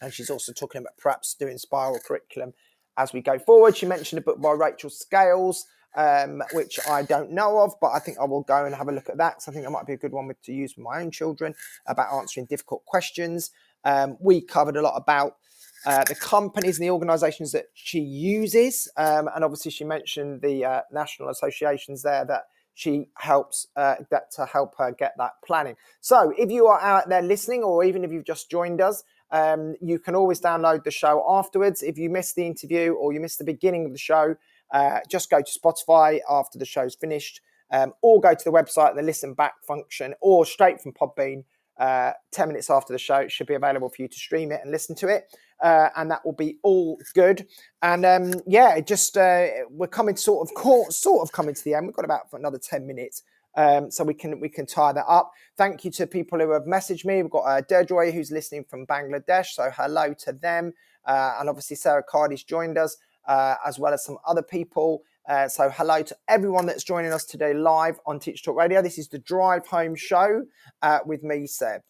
And 0.00 0.12
she's 0.12 0.30
also 0.30 0.52
talking 0.52 0.80
about 0.80 0.96
perhaps 0.98 1.34
doing 1.34 1.58
spiral 1.58 1.98
curriculum 2.06 2.52
as 2.96 3.12
we 3.12 3.22
go 3.22 3.38
forward. 3.38 3.76
She 3.76 3.86
mentioned 3.86 4.18
a 4.18 4.22
book 4.22 4.40
by 4.40 4.52
Rachel 4.52 4.90
Scales, 4.90 5.66
um, 5.96 6.42
which 6.52 6.78
I 6.88 7.02
don't 7.02 7.32
know 7.32 7.60
of, 7.60 7.74
but 7.80 7.88
I 7.88 7.98
think 7.98 8.18
I 8.20 8.24
will 8.24 8.42
go 8.42 8.64
and 8.64 8.74
have 8.74 8.88
a 8.88 8.92
look 8.92 9.08
at 9.08 9.16
that. 9.16 9.42
So 9.42 9.50
I 9.50 9.54
think 9.54 9.64
that 9.64 9.70
might 9.70 9.86
be 9.86 9.94
a 9.94 9.98
good 9.98 10.12
one 10.12 10.30
to 10.44 10.52
use 10.52 10.76
with 10.76 10.84
my 10.84 11.00
own 11.00 11.10
children 11.10 11.54
about 11.86 12.12
answering 12.12 12.46
difficult 12.46 12.84
questions. 12.84 13.50
Um, 13.84 14.16
we 14.20 14.40
covered 14.40 14.76
a 14.76 14.82
lot 14.82 14.96
about 14.96 15.36
uh, 15.86 16.02
the 16.04 16.16
companies 16.16 16.78
and 16.78 16.84
the 16.86 16.90
organisations 16.90 17.52
that 17.52 17.66
she 17.72 18.00
uses, 18.00 18.90
um, 18.96 19.30
and 19.34 19.44
obviously 19.44 19.70
she 19.70 19.84
mentioned 19.84 20.42
the 20.42 20.64
uh, 20.64 20.80
national 20.92 21.28
associations 21.28 22.02
there 22.02 22.24
that 22.24 22.42
she 22.74 23.06
helps 23.16 23.68
uh, 23.76 23.94
that 24.10 24.30
to 24.32 24.44
help 24.44 24.74
her 24.78 24.92
get 24.92 25.14
that 25.16 25.32
planning. 25.44 25.76
So 26.00 26.32
if 26.36 26.50
you 26.50 26.66
are 26.66 26.80
out 26.80 27.08
there 27.08 27.22
listening, 27.22 27.62
or 27.62 27.84
even 27.84 28.04
if 28.04 28.10
you've 28.12 28.26
just 28.26 28.50
joined 28.50 28.80
us, 28.80 29.04
um, 29.30 29.76
you 29.80 29.98
can 29.98 30.14
always 30.14 30.40
download 30.40 30.84
the 30.84 30.90
show 30.90 31.24
afterwards. 31.26 31.82
If 31.82 31.96
you 31.98 32.10
missed 32.10 32.34
the 32.34 32.46
interview 32.46 32.92
or 32.92 33.12
you 33.12 33.20
missed 33.20 33.38
the 33.38 33.44
beginning 33.44 33.86
of 33.86 33.92
the 33.92 33.98
show, 33.98 34.36
uh, 34.72 35.00
just 35.08 35.30
go 35.30 35.40
to 35.40 35.58
Spotify 35.58 36.18
after 36.28 36.58
the 36.58 36.66
show's 36.66 36.94
finished, 36.94 37.40
um, 37.70 37.94
or 38.02 38.20
go 38.20 38.34
to 38.34 38.44
the 38.44 38.52
website, 38.52 38.94
the 38.94 39.02
listen 39.02 39.34
back 39.34 39.54
function, 39.66 40.14
or 40.20 40.44
straight 40.44 40.80
from 40.80 40.92
Podbean. 40.92 41.44
Uh, 41.78 42.12
10 42.32 42.48
minutes 42.48 42.70
after 42.70 42.92
the 42.92 42.98
show, 42.98 43.16
it 43.16 43.30
should 43.30 43.46
be 43.46 43.54
available 43.54 43.88
for 43.88 44.02
you 44.02 44.08
to 44.08 44.16
stream 44.16 44.50
it 44.50 44.60
and 44.62 44.70
listen 44.70 44.96
to 44.96 45.08
it. 45.08 45.24
Uh, 45.62 45.88
and 45.96 46.10
that 46.10 46.24
will 46.24 46.34
be 46.34 46.58
all 46.62 46.98
good. 47.14 47.46
And 47.82 48.04
um, 48.04 48.34
yeah, 48.46 48.78
just 48.80 49.16
uh, 49.16 49.46
we're 49.70 49.86
coming 49.86 50.16
sort 50.16 50.48
of 50.50 50.92
sort 50.92 51.22
of 51.22 51.32
coming 51.32 51.54
to 51.54 51.64
the 51.64 51.74
end. 51.74 51.86
We've 51.86 51.96
got 51.96 52.04
about 52.04 52.22
another 52.32 52.58
10 52.58 52.86
minutes. 52.86 53.22
Um, 53.56 53.90
so 53.90 54.04
we 54.04 54.12
can 54.12 54.38
we 54.38 54.50
can 54.50 54.66
tie 54.66 54.92
that 54.92 55.06
up. 55.08 55.32
Thank 55.56 55.84
you 55.84 55.90
to 55.92 56.06
people 56.06 56.38
who 56.38 56.50
have 56.50 56.64
messaged 56.64 57.06
me. 57.06 57.22
We've 57.22 57.30
got 57.30 57.44
uh, 57.44 57.62
Deirdre 57.62 58.12
who's 58.12 58.30
listening 58.30 58.64
from 58.68 58.86
Bangladesh, 58.86 59.46
so 59.54 59.70
hello 59.74 60.12
to 60.12 60.32
them. 60.34 60.74
Uh, 61.06 61.36
and 61.40 61.48
obviously 61.48 61.76
Sarah 61.76 62.02
Cardi's 62.02 62.44
joined 62.44 62.76
us, 62.76 62.98
uh, 63.26 63.54
as 63.64 63.78
well 63.78 63.94
as 63.94 64.04
some 64.04 64.18
other 64.26 64.42
people. 64.42 65.02
Uh, 65.28 65.48
so 65.48 65.70
hello 65.70 66.02
to 66.02 66.16
everyone 66.28 66.66
that's 66.66 66.84
joining 66.84 67.12
us 67.12 67.24
today 67.24 67.52
live 67.52 67.98
on 68.06 68.20
Teach 68.20 68.44
Talk 68.44 68.56
Radio. 68.56 68.80
This 68.80 68.98
is 68.98 69.08
the 69.08 69.18
Drive 69.18 69.66
Home 69.68 69.96
Show 69.96 70.44
uh, 70.82 70.98
with 71.04 71.24
me, 71.24 71.46
Seb. 71.46 71.82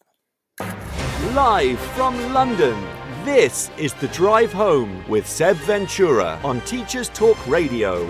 Live 1.33 1.79
from 1.79 2.33
London, 2.33 2.73
this 3.27 3.69
is 3.77 3.93
The 3.95 4.07
Drive 4.07 4.53
Home 4.53 5.03
with 5.09 5.27
Seb 5.27 5.57
Ventura 5.57 6.39
on 6.45 6.61
Teachers 6.61 7.09
Talk 7.09 7.35
Radio. 7.45 8.09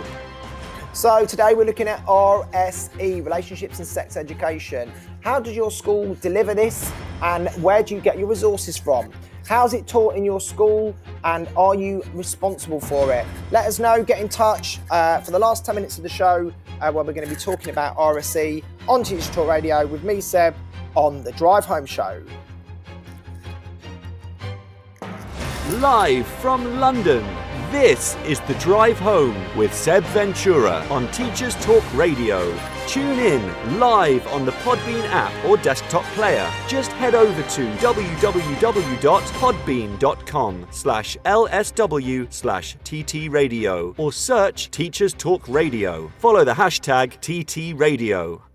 So 0.93 1.25
today 1.25 1.55
we're 1.55 1.65
looking 1.65 1.87
at 1.87 2.05
RSE, 2.05 3.25
Relationships 3.25 3.79
and 3.79 3.87
Sex 3.87 4.15
Education. 4.15 4.91
How 5.21 5.39
does 5.39 5.55
your 5.55 5.71
school 5.71 6.13
deliver 6.21 6.53
this 6.53 6.93
and 7.23 7.49
where 7.63 7.81
do 7.81 7.95
you 7.95 7.99
get 7.99 8.19
your 8.19 8.27
resources 8.27 8.77
from? 8.77 9.11
How's 9.47 9.73
it 9.73 9.87
taught 9.87 10.15
in 10.15 10.23
your 10.23 10.39
school 10.39 10.95
and 11.23 11.49
are 11.57 11.73
you 11.73 12.03
responsible 12.13 12.79
for 12.79 13.11
it? 13.11 13.25
Let 13.49 13.65
us 13.65 13.79
know, 13.79 14.03
get 14.03 14.19
in 14.19 14.29
touch 14.29 14.77
uh, 14.91 15.21
for 15.21 15.31
the 15.31 15.39
last 15.39 15.65
10 15.65 15.73
minutes 15.73 15.97
of 15.97 16.03
the 16.03 16.09
show 16.09 16.53
uh, 16.79 16.91
where 16.91 17.03
we're 17.03 17.13
going 17.13 17.27
to 17.27 17.33
be 17.33 17.41
talking 17.41 17.71
about 17.71 17.97
RSE 17.97 18.63
on 18.87 19.03
Teachers 19.03 19.31
Talk 19.31 19.49
Radio 19.49 19.87
with 19.87 20.03
me, 20.03 20.21
Seb, 20.21 20.55
on 20.93 21.23
the 21.23 21.31
Drive 21.31 21.65
Home 21.65 21.87
Show. 21.87 22.23
Live 25.71 26.25
from 26.25 26.79
London, 26.79 27.25
this 27.71 28.15
is 28.25 28.39
The 28.39 28.53
Drive 28.53 28.97
Home 28.99 29.35
with 29.57 29.73
Seb 29.73 30.05
Ventura 30.05 30.77
on 30.89 31.11
Teachers 31.11 31.55
Talk 31.55 31.83
Radio. 31.93 32.57
Tune 32.87 33.19
in 33.19 33.77
live 33.77 34.25
on 34.27 34.45
the 34.45 34.53
Podbean 34.53 35.03
app 35.09 35.33
or 35.43 35.57
desktop 35.57 36.05
player. 36.15 36.49
Just 36.69 36.93
head 36.93 37.15
over 37.15 37.41
to 37.41 37.67
www.podbean.com 37.79 40.67
slash 40.71 41.17
lsw 41.25 42.33
slash 42.33 42.77
ttradio 42.77 43.93
or 43.99 44.13
search 44.13 44.71
Teachers 44.71 45.13
Talk 45.13 45.45
Radio. 45.49 46.09
Follow 46.19 46.45
the 46.45 46.53
hashtag 46.53 47.19
TTRadio. 47.19 48.46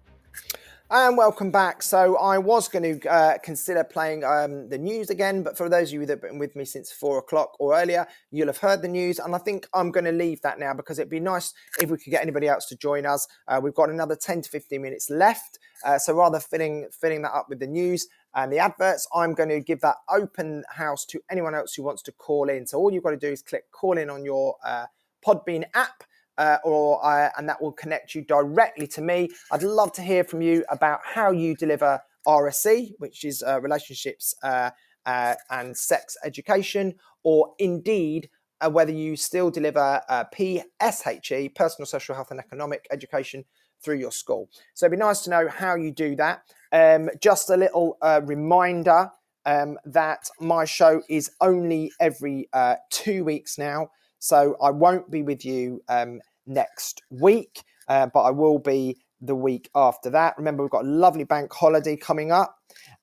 And 0.94 1.16
welcome 1.16 1.50
back. 1.50 1.82
So 1.82 2.18
I 2.18 2.36
was 2.36 2.68
going 2.68 3.00
to 3.00 3.10
uh, 3.10 3.38
consider 3.38 3.82
playing 3.82 4.24
um, 4.24 4.68
the 4.68 4.76
news 4.76 5.08
again, 5.08 5.42
but 5.42 5.56
for 5.56 5.70
those 5.70 5.88
of 5.88 5.94
you 5.94 6.04
that 6.04 6.12
have 6.12 6.20
been 6.20 6.38
with 6.38 6.54
me 6.54 6.66
since 6.66 6.92
four 6.92 7.16
o'clock 7.16 7.56
or 7.58 7.74
earlier, 7.74 8.06
you'll 8.30 8.48
have 8.48 8.58
heard 8.58 8.82
the 8.82 8.88
news. 8.88 9.18
And 9.18 9.34
I 9.34 9.38
think 9.38 9.66
I'm 9.72 9.90
going 9.90 10.04
to 10.04 10.12
leave 10.12 10.42
that 10.42 10.58
now 10.58 10.74
because 10.74 10.98
it'd 10.98 11.08
be 11.08 11.18
nice 11.18 11.54
if 11.80 11.90
we 11.90 11.96
could 11.96 12.10
get 12.10 12.20
anybody 12.20 12.46
else 12.46 12.66
to 12.66 12.76
join 12.76 13.06
us. 13.06 13.26
Uh, 13.48 13.58
we've 13.62 13.72
got 13.72 13.88
another 13.88 14.14
10 14.14 14.42
to 14.42 14.50
15 14.50 14.82
minutes 14.82 15.08
left. 15.08 15.58
Uh, 15.82 15.96
so 15.96 16.12
rather 16.12 16.38
filling 16.38 16.86
filling 16.92 17.22
that 17.22 17.32
up 17.32 17.46
with 17.48 17.60
the 17.60 17.66
news 17.66 18.08
and 18.34 18.52
the 18.52 18.58
adverts, 18.58 19.08
I'm 19.14 19.32
going 19.32 19.48
to 19.48 19.60
give 19.60 19.80
that 19.80 19.96
open 20.10 20.62
house 20.68 21.06
to 21.06 21.22
anyone 21.30 21.54
else 21.54 21.72
who 21.72 21.84
wants 21.84 22.02
to 22.02 22.12
call 22.12 22.50
in. 22.50 22.66
So 22.66 22.76
all 22.76 22.92
you've 22.92 23.02
got 23.02 23.12
to 23.12 23.16
do 23.16 23.28
is 23.28 23.40
click 23.40 23.64
call 23.72 23.96
in 23.96 24.10
on 24.10 24.26
your 24.26 24.56
uh, 24.62 24.84
Podbean 25.26 25.64
app 25.72 26.04
uh, 26.38 26.58
or 26.64 27.04
uh, 27.04 27.30
and 27.36 27.48
that 27.48 27.60
will 27.60 27.72
connect 27.72 28.14
you 28.14 28.22
directly 28.22 28.86
to 28.88 29.00
me. 29.00 29.28
I'd 29.50 29.62
love 29.62 29.92
to 29.94 30.02
hear 30.02 30.24
from 30.24 30.42
you 30.42 30.64
about 30.70 31.00
how 31.04 31.30
you 31.30 31.54
deliver 31.54 32.00
RSE, 32.26 32.92
which 32.98 33.24
is 33.24 33.42
uh, 33.42 33.60
relationships 33.60 34.34
uh, 34.42 34.70
uh, 35.06 35.34
and 35.50 35.76
sex 35.76 36.16
education, 36.24 36.94
or 37.22 37.54
indeed 37.58 38.28
uh, 38.60 38.70
whether 38.70 38.92
you 38.92 39.16
still 39.16 39.50
deliver 39.50 40.00
PSHE, 40.10 41.54
personal, 41.54 41.86
social 41.86 42.14
health, 42.14 42.30
and 42.30 42.40
economic 42.40 42.86
education 42.92 43.44
through 43.82 43.96
your 43.96 44.12
school. 44.12 44.48
So 44.74 44.86
it'd 44.86 44.96
be 44.96 45.04
nice 45.04 45.22
to 45.22 45.30
know 45.30 45.48
how 45.48 45.74
you 45.74 45.90
do 45.90 46.14
that. 46.16 46.42
Um, 46.70 47.10
just 47.20 47.50
a 47.50 47.56
little 47.56 47.98
reminder 48.22 49.10
um, 49.44 49.76
that 49.84 50.28
my 50.40 50.64
show 50.64 51.02
is 51.10 51.32
only 51.40 51.90
every 51.98 52.48
two 52.90 53.24
weeks 53.24 53.58
now. 53.58 53.90
So 54.22 54.56
I 54.62 54.70
won't 54.70 55.10
be 55.10 55.24
with 55.24 55.44
you 55.44 55.82
um, 55.88 56.20
next 56.46 57.02
week, 57.10 57.64
uh, 57.88 58.06
but 58.14 58.20
I 58.20 58.30
will 58.30 58.60
be 58.60 58.98
the 59.20 59.34
week 59.34 59.68
after 59.74 60.10
that. 60.10 60.38
Remember, 60.38 60.62
we've 60.62 60.70
got 60.70 60.84
a 60.84 60.88
lovely 60.88 61.24
bank 61.24 61.52
holiday 61.52 61.96
coming 61.96 62.30
up. 62.30 62.56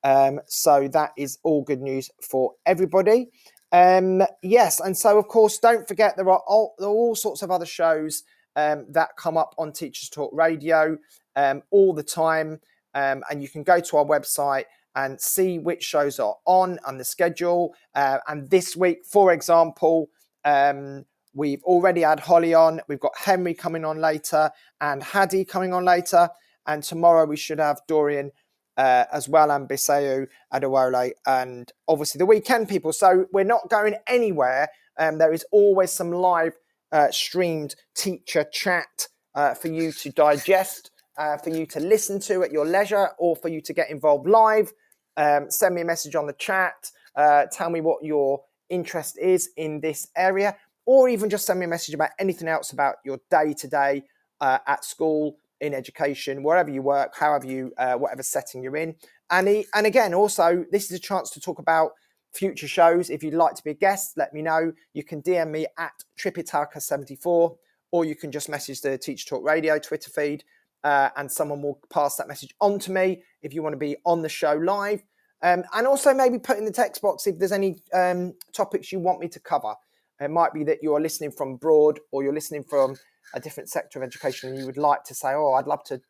Um, 0.05 0.39
so 0.47 0.87
that 0.93 1.11
is 1.17 1.37
all 1.43 1.61
good 1.61 1.81
news 1.81 2.09
for 2.21 2.53
everybody. 2.65 3.27
Um, 3.73 4.23
yes, 4.41 4.79
and 4.79 4.97
so 4.97 5.19
of 5.19 5.27
course, 5.27 5.57
don't 5.57 5.85
forget 5.89 6.15
there 6.15 6.29
are 6.29 6.41
all, 6.47 6.75
there 6.79 6.87
are 6.87 6.91
all 6.91 7.15
sorts 7.15 7.41
of 7.41 7.51
other 7.51 7.65
shows 7.65 8.23
um, 8.55 8.85
that 8.89 9.09
come 9.17 9.35
up 9.35 9.53
on 9.57 9.73
Teachers 9.73 10.07
Talk 10.07 10.31
Radio 10.33 10.97
um, 11.35 11.63
all 11.69 11.93
the 11.93 12.01
time, 12.01 12.61
um, 12.93 13.23
and 13.29 13.43
you 13.43 13.49
can 13.49 13.63
go 13.63 13.81
to 13.81 13.97
our 13.97 14.05
website 14.05 14.63
and 14.95 15.19
see 15.19 15.59
which 15.59 15.83
shows 15.83 16.17
are 16.17 16.37
on 16.45 16.79
and 16.87 16.97
the 16.97 17.03
schedule. 17.03 17.75
Uh, 17.93 18.19
and 18.29 18.49
this 18.49 18.73
week, 18.77 18.99
for 19.05 19.33
example, 19.33 20.09
um, 20.45 21.05
we've 21.33 21.63
already 21.63 22.01
had 22.01 22.19
Holly 22.19 22.53
on. 22.53 22.81
We've 22.87 22.99
got 22.99 23.17
Henry 23.17 23.53
coming 23.53 23.85
on 23.85 23.99
later 23.99 24.51
and 24.81 25.01
Hadi 25.03 25.45
coming 25.45 25.73
on 25.73 25.85
later. 25.85 26.29
And 26.67 26.83
tomorrow 26.83 27.25
we 27.25 27.37
should 27.37 27.59
have 27.59 27.81
Dorian 27.87 28.31
uh, 28.77 29.05
as 29.11 29.27
well 29.27 29.51
and 29.51 29.67
Biseu 29.67 30.27
Adewale 30.53 31.11
and 31.25 31.71
obviously 31.87 32.19
the 32.19 32.25
weekend 32.25 32.69
people. 32.69 32.93
So 32.93 33.25
we're 33.33 33.43
not 33.43 33.69
going 33.69 33.95
anywhere. 34.07 34.69
Um, 34.97 35.17
there 35.17 35.33
is 35.33 35.45
always 35.51 35.91
some 35.91 36.11
live 36.11 36.53
uh, 36.91 37.11
streamed 37.11 37.75
teacher 37.95 38.45
chat 38.51 39.07
uh, 39.35 39.53
for 39.53 39.67
you 39.67 39.91
to 39.91 40.09
digest, 40.11 40.91
uh, 41.17 41.37
for 41.37 41.49
you 41.49 41.65
to 41.67 41.79
listen 41.79 42.19
to 42.21 42.43
at 42.43 42.51
your 42.51 42.65
leisure, 42.65 43.09
or 43.19 43.35
for 43.35 43.49
you 43.49 43.61
to 43.61 43.73
get 43.73 43.89
involved 43.89 44.27
live. 44.27 44.71
Um, 45.17 45.51
send 45.51 45.75
me 45.75 45.81
a 45.81 45.85
message 45.85 46.15
on 46.15 46.27
the 46.27 46.33
chat. 46.33 46.91
Uh, 47.15 47.45
tell 47.51 47.69
me 47.69 47.81
what 47.81 48.03
your 48.03 48.41
interest 48.69 49.17
is 49.17 49.49
in 49.57 49.81
this 49.81 50.07
area 50.15 50.55
or 50.85 51.09
even 51.09 51.29
just 51.29 51.45
send 51.45 51.59
me 51.59 51.65
a 51.65 51.69
message 51.69 51.93
about 51.93 52.09
anything 52.19 52.47
else 52.47 52.71
about 52.71 52.95
your 53.03 53.19
day 53.29 53.53
to 53.53 53.67
day 53.67 54.03
at 54.41 54.83
school, 54.83 55.37
in 55.61 55.73
education, 55.73 56.43
wherever 56.43 56.69
you 56.69 56.81
work, 56.81 57.15
however 57.15 57.45
you, 57.45 57.73
uh, 57.77 57.95
whatever 57.95 58.23
setting 58.23 58.63
you're 58.63 58.77
in. 58.77 58.95
And 59.29 59.47
he, 59.47 59.65
and 59.73 59.85
again, 59.85 60.13
also 60.13 60.65
this 60.71 60.85
is 60.85 60.97
a 60.97 61.01
chance 61.01 61.29
to 61.31 61.41
talk 61.41 61.59
about 61.59 61.91
future 62.33 62.67
shows. 62.67 63.09
If 63.09 63.23
you'd 63.23 63.33
like 63.33 63.55
to 63.55 63.63
be 63.63 63.71
a 63.71 63.75
guest, 63.75 64.13
let 64.17 64.33
me 64.33 64.41
know. 64.41 64.71
You 64.93 65.03
can 65.03 65.21
DM 65.21 65.49
me 65.49 65.67
at 65.77 65.91
Tripitaka74, 66.17 67.55
or 67.91 68.05
you 68.05 68.15
can 68.15 68.31
just 68.31 68.49
message 68.49 68.81
the 68.81 68.97
Teacher 68.97 69.27
Talk 69.27 69.43
Radio 69.43 69.79
Twitter 69.79 70.09
feed, 70.09 70.43
uh, 70.83 71.09
and 71.17 71.31
someone 71.31 71.61
will 71.61 71.79
pass 71.91 72.15
that 72.15 72.27
message 72.27 72.55
on 72.61 72.79
to 72.79 72.91
me 72.91 73.23
if 73.41 73.53
you 73.53 73.61
want 73.61 73.73
to 73.73 73.77
be 73.77 73.97
on 74.05 74.21
the 74.21 74.29
show 74.29 74.53
live. 74.53 75.03
Um, 75.41 75.63
and 75.73 75.87
also 75.87 76.13
maybe 76.13 76.37
put 76.37 76.57
in 76.57 76.65
the 76.65 76.71
text 76.71 77.01
box 77.01 77.25
if 77.25 77.39
there's 77.39 77.51
any 77.51 77.77
um, 77.93 78.33
topics 78.53 78.91
you 78.91 78.99
want 78.99 79.19
me 79.19 79.27
to 79.29 79.39
cover. 79.39 79.73
It 80.19 80.29
might 80.29 80.53
be 80.53 80.65
that 80.65 80.79
you're 80.81 80.99
listening 80.99 81.31
from 81.31 81.53
abroad 81.53 81.99
or 82.11 82.23
you're 82.23 82.33
listening 82.33 82.63
from 82.63 82.97
a 83.33 83.39
different 83.39 83.69
sector 83.69 83.99
of 83.99 84.03
education 84.03 84.49
and 84.49 84.59
you 84.59 84.65
would 84.65 84.77
like 84.77 85.03
to 85.05 85.15
say, 85.15 85.29
oh, 85.29 85.53
I'd 85.53 85.67
love 85.67 85.83
to 85.85 86.01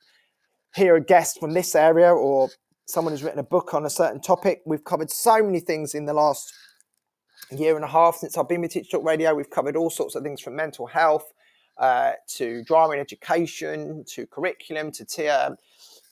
hear 0.76 0.96
a 0.96 1.02
guest 1.02 1.40
from 1.40 1.54
this 1.54 1.76
area 1.76 2.12
or 2.12 2.50
someone 2.88 3.14
who's 3.14 3.24
written 3.24 3.40
a 3.40 3.44
book 3.44 3.74
on 3.74 3.86
a 3.86 3.90
certain 3.90 4.20
topic. 4.20 4.62
We've 4.66 4.84
covered 4.84 5.12
so 5.12 5.44
many 5.44 5.60
things 5.60 5.94
in 5.94 6.06
the 6.06 6.14
last 6.14 6.52
year 7.52 7.76
and 7.76 7.86
a 7.86 7.88
half 7.88 8.16
since 8.16 8.38
I've 8.38 8.50
been 8.50 8.62
with 8.62 8.72
Teach 8.72 8.90
Talk 8.90 9.04
Radio. 9.04 9.36
We've 9.36 9.50
covered 9.50 9.76
all 9.76 9.90
sorts 9.90 10.16
of 10.16 10.24
things 10.24 10.42
from 10.42 10.56
mental 10.56 10.88
health 10.88 11.32
uh, 11.78 12.14
to 12.36 12.64
drama 12.64 12.94
and 12.94 13.02
education 13.02 14.04
to 14.08 14.26
curriculum 14.28 14.92
to, 14.92 15.06
to, 15.06 15.58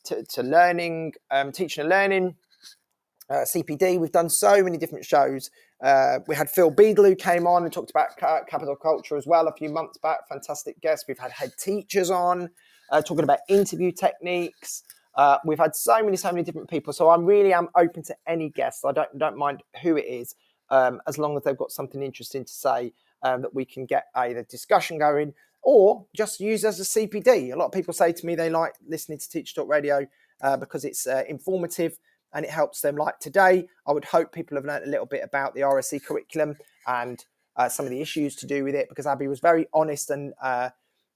to, 0.06 0.23
to 0.23 0.44
learning, 0.44 1.14
um, 1.31 1.52
teaching 1.52 1.81
and 1.81 1.89
learning, 1.89 2.35
uh, 3.30 3.45
CPD. 3.45 3.99
We've 3.99 4.12
done 4.12 4.30
so 4.30 4.64
many 4.64 4.78
different 4.78 5.06
shows 5.06 5.49
uh, 5.82 6.20
we 6.28 6.36
had 6.36 6.49
Phil 6.49 6.72
Beadle 6.72 7.06
who 7.06 7.16
came 7.16 7.45
on 7.45 7.64
and 7.64 7.72
talked 7.72 7.91
about 7.91 8.18
capital 8.18 8.76
culture 8.76 9.16
as 9.16 9.28
well 9.28 9.48
a 9.48 9.54
few 9.54 9.70
months 9.70 9.98
back. 9.98 10.28
Fantastic 10.28 10.80
guest. 10.82 11.06
We've 11.08 11.20
had 11.20 11.32
head 11.32 11.52
teachers 11.58 12.10
on 12.10 12.49
uh, 12.91 13.02
talking 13.02 13.24
about 13.24 13.40
interview 13.48 13.91
techniques. 13.91 14.84
Uh, 15.16 15.38
we've 15.45 15.60
had 15.60 15.76
so 15.76 16.04
many, 16.04 16.18
so 16.18 16.32
many 16.32 16.44
different 16.44 16.70
people. 16.70 16.94
So 16.94 17.10
I'm 17.10 17.26
really 17.26 17.54
am 17.54 17.70
open 17.76 18.04
to 18.04 18.16
any 18.26 18.49
guests. 18.49 18.84
I 18.86 18.91
don't 18.91 19.18
don't 19.18 19.38
mind 19.38 19.62
who 19.84 19.98
it 19.98 20.06
is, 20.06 20.36
um, 20.70 20.99
as 21.08 21.18
long 21.18 21.38
as 21.38 21.44
they've 21.44 21.58
got 21.58 21.72
something 21.72 22.02
interesting 22.02 22.45
to 22.45 22.52
say 22.52 22.94
um, 23.24 23.41
that 23.44 23.54
we 23.54 23.66
can 23.66 23.86
get 23.86 24.06
either 24.16 24.44
discussion 24.44 24.98
going 24.98 25.34
or 25.62 26.06
just 26.16 26.40
use 26.40 26.64
as 26.64 26.80
a 26.80 26.84
CPD. 26.84 27.54
A 27.54 27.56
lot 27.56 27.66
of 27.66 27.72
people 27.72 27.94
say 27.94 28.12
to 28.12 28.26
me 28.26 28.36
they 28.36 28.49
like 28.49 28.74
listening 28.88 29.20
to 29.20 29.30
Teach 29.30 29.54
Talk 29.54 29.68
Radio 29.68 30.08
uh, 30.41 30.58
because 30.58 30.86
it's 30.86 31.06
informative 31.28 31.99
and 32.34 32.45
it 32.45 32.52
helps 32.52 32.82
them. 32.82 32.95
Like 32.95 33.20
today, 33.20 33.68
I 33.88 33.91
would 33.91 34.06
hope 34.06 34.32
people 34.32 34.58
have 34.58 34.66
learned 34.66 34.86
a 34.86 34.90
little 34.90 35.06
bit 35.06 35.24
about 35.24 35.54
the 35.54 35.62
RSE 35.62 36.04
curriculum 36.04 36.58
and 36.88 37.24
uh, 37.56 37.70
some 37.70 37.86
of 37.86 37.91
the 37.91 38.02
issues 38.02 38.36
to 38.38 38.48
do 38.48 38.64
with 38.64 38.76
it 38.76 38.90
because 38.90 39.08
Abby 39.08 39.28
was 39.28 39.40
very 39.40 39.68
honest 39.74 40.10
and 40.10 40.34
uh, 40.41 40.70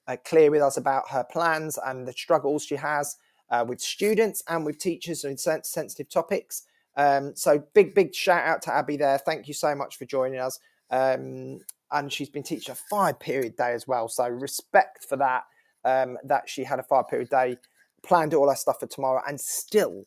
uh, 0.08 0.18
clear 0.26 0.50
with 0.50 0.62
us 0.62 0.78
about 0.78 1.10
her 1.10 1.24
plans 1.24 1.78
and 1.86 2.08
the 2.08 2.14
struggles 2.14 2.66
she 2.66 2.76
has 2.76 3.18
uh, 3.52 3.66
with 3.68 3.80
students 3.80 4.44
and 4.48 4.66
with 4.66 4.80
teachers 4.80 5.24
and 5.24 5.40
sensitive 5.40 6.10
topics. 6.10 6.64
Um, 6.98 7.36
so 7.36 7.64
big, 7.74 7.94
big 7.94 8.14
shout 8.14 8.46
out 8.46 8.62
to 8.64 8.74
Abby 8.74 8.98
there. 8.98 9.18
Thank 9.18 9.48
you 9.48 9.54
so 9.54 9.76
much 9.76 9.98
for 9.98 10.06
joining 10.06 10.40
us. 10.40 10.60
Um, 10.90 11.60
and 11.92 12.12
she's 12.12 12.30
been 12.30 12.44
teaching 12.44 12.72
a 12.72 12.78
five 12.90 13.20
period 13.20 13.56
day 13.56 13.74
as 13.74 13.88
well. 13.88 14.08
So 14.08 14.28
respect 14.28 15.06
for 15.06 15.18
that, 15.18 15.44
um, 15.84 16.18
that 16.24 16.50
she 16.50 16.64
had 16.64 16.80
a 16.80 16.84
five 16.84 17.08
period 17.10 17.30
day, 17.30 17.58
planned 18.04 18.34
all 18.34 18.50
her 18.50 18.56
stuff 18.56 18.80
for 18.80 18.88
tomorrow 18.88 19.22
and 19.28 19.40
still 19.40 20.06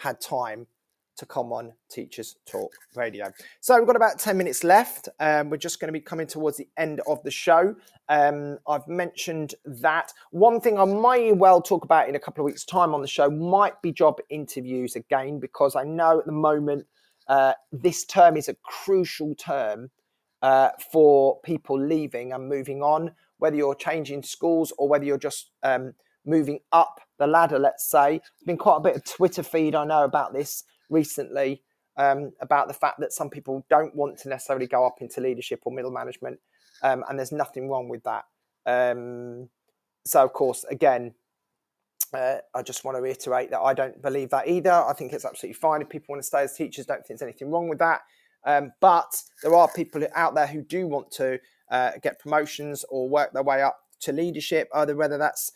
had 0.00 0.20
time 0.20 0.66
to 1.16 1.26
come 1.26 1.52
on 1.52 1.72
Teachers 1.90 2.36
Talk 2.46 2.72
Radio. 2.96 3.30
So 3.60 3.76
we've 3.76 3.86
got 3.86 3.96
about 3.96 4.18
10 4.18 4.38
minutes 4.38 4.64
left. 4.64 5.10
Um, 5.20 5.50
we're 5.50 5.58
just 5.58 5.78
going 5.78 5.88
to 5.88 5.92
be 5.92 6.00
coming 6.00 6.26
towards 6.26 6.56
the 6.56 6.66
end 6.78 7.02
of 7.06 7.22
the 7.22 7.30
show. 7.30 7.76
Um, 8.08 8.58
I've 8.66 8.88
mentioned 8.88 9.54
that. 9.66 10.14
One 10.30 10.58
thing 10.58 10.78
I 10.78 10.86
might 10.86 11.36
well 11.36 11.60
talk 11.60 11.84
about 11.84 12.08
in 12.08 12.14
a 12.14 12.18
couple 12.18 12.42
of 12.42 12.46
weeks' 12.46 12.64
time 12.64 12.94
on 12.94 13.02
the 13.02 13.06
show 13.06 13.30
might 13.30 13.80
be 13.82 13.92
job 13.92 14.18
interviews 14.30 14.96
again, 14.96 15.38
because 15.38 15.76
I 15.76 15.84
know 15.84 16.20
at 16.20 16.26
the 16.26 16.32
moment 16.32 16.86
uh, 17.28 17.52
this 17.70 18.06
term 18.06 18.38
is 18.38 18.48
a 18.48 18.54
crucial 18.62 19.34
term 19.34 19.90
uh, 20.40 20.70
for 20.90 21.38
people 21.42 21.78
leaving 21.78 22.32
and 22.32 22.48
moving 22.48 22.82
on, 22.82 23.12
whether 23.36 23.56
you're 23.56 23.74
changing 23.74 24.22
schools 24.22 24.72
or 24.78 24.88
whether 24.88 25.04
you're 25.04 25.18
just 25.18 25.50
um, 25.62 25.92
moving 26.24 26.60
up 26.72 27.02
the 27.20 27.26
ladder, 27.28 27.58
let's 27.58 27.88
say. 27.88 28.18
There's 28.18 28.46
been 28.46 28.56
quite 28.56 28.78
a 28.78 28.80
bit 28.80 28.96
of 28.96 29.04
Twitter 29.04 29.44
feed 29.44 29.76
I 29.76 29.84
know 29.84 30.02
about 30.02 30.32
this 30.32 30.64
recently, 30.88 31.62
um, 31.96 32.32
about 32.40 32.66
the 32.66 32.74
fact 32.74 32.98
that 32.98 33.12
some 33.12 33.30
people 33.30 33.64
don't 33.70 33.94
want 33.94 34.18
to 34.18 34.28
necessarily 34.28 34.66
go 34.66 34.84
up 34.84 34.96
into 35.00 35.20
leadership 35.20 35.60
or 35.64 35.72
middle 35.72 35.92
management, 35.92 36.40
um, 36.82 37.04
and 37.08 37.18
there's 37.18 37.30
nothing 37.30 37.68
wrong 37.68 37.88
with 37.88 38.02
that. 38.02 38.24
Um, 38.66 39.48
so, 40.04 40.24
of 40.24 40.32
course, 40.32 40.64
again, 40.64 41.14
uh, 42.12 42.38
I 42.54 42.62
just 42.62 42.84
want 42.84 42.96
to 42.96 43.02
reiterate 43.02 43.50
that 43.50 43.60
I 43.60 43.74
don't 43.74 44.02
believe 44.02 44.30
that 44.30 44.48
either. 44.48 44.72
I 44.72 44.92
think 44.94 45.12
it's 45.12 45.24
absolutely 45.24 45.54
fine 45.54 45.82
if 45.82 45.88
people 45.88 46.06
want 46.08 46.22
to 46.22 46.26
stay 46.26 46.42
as 46.42 46.54
teachers. 46.54 46.86
Don't 46.86 47.06
think 47.06 47.20
there's 47.20 47.22
anything 47.22 47.50
wrong 47.50 47.68
with 47.68 47.78
that. 47.78 48.00
Um, 48.44 48.72
but 48.80 49.22
there 49.42 49.54
are 49.54 49.68
people 49.68 50.02
out 50.14 50.34
there 50.34 50.46
who 50.46 50.62
do 50.62 50.88
want 50.88 51.10
to 51.12 51.38
uh, 51.70 51.92
get 52.02 52.18
promotions 52.18 52.84
or 52.88 53.08
work 53.08 53.32
their 53.32 53.42
way 53.42 53.62
up 53.62 53.78
to 54.00 54.12
leadership, 54.12 54.68
either 54.74 54.96
whether 54.96 55.18
that's 55.18 55.52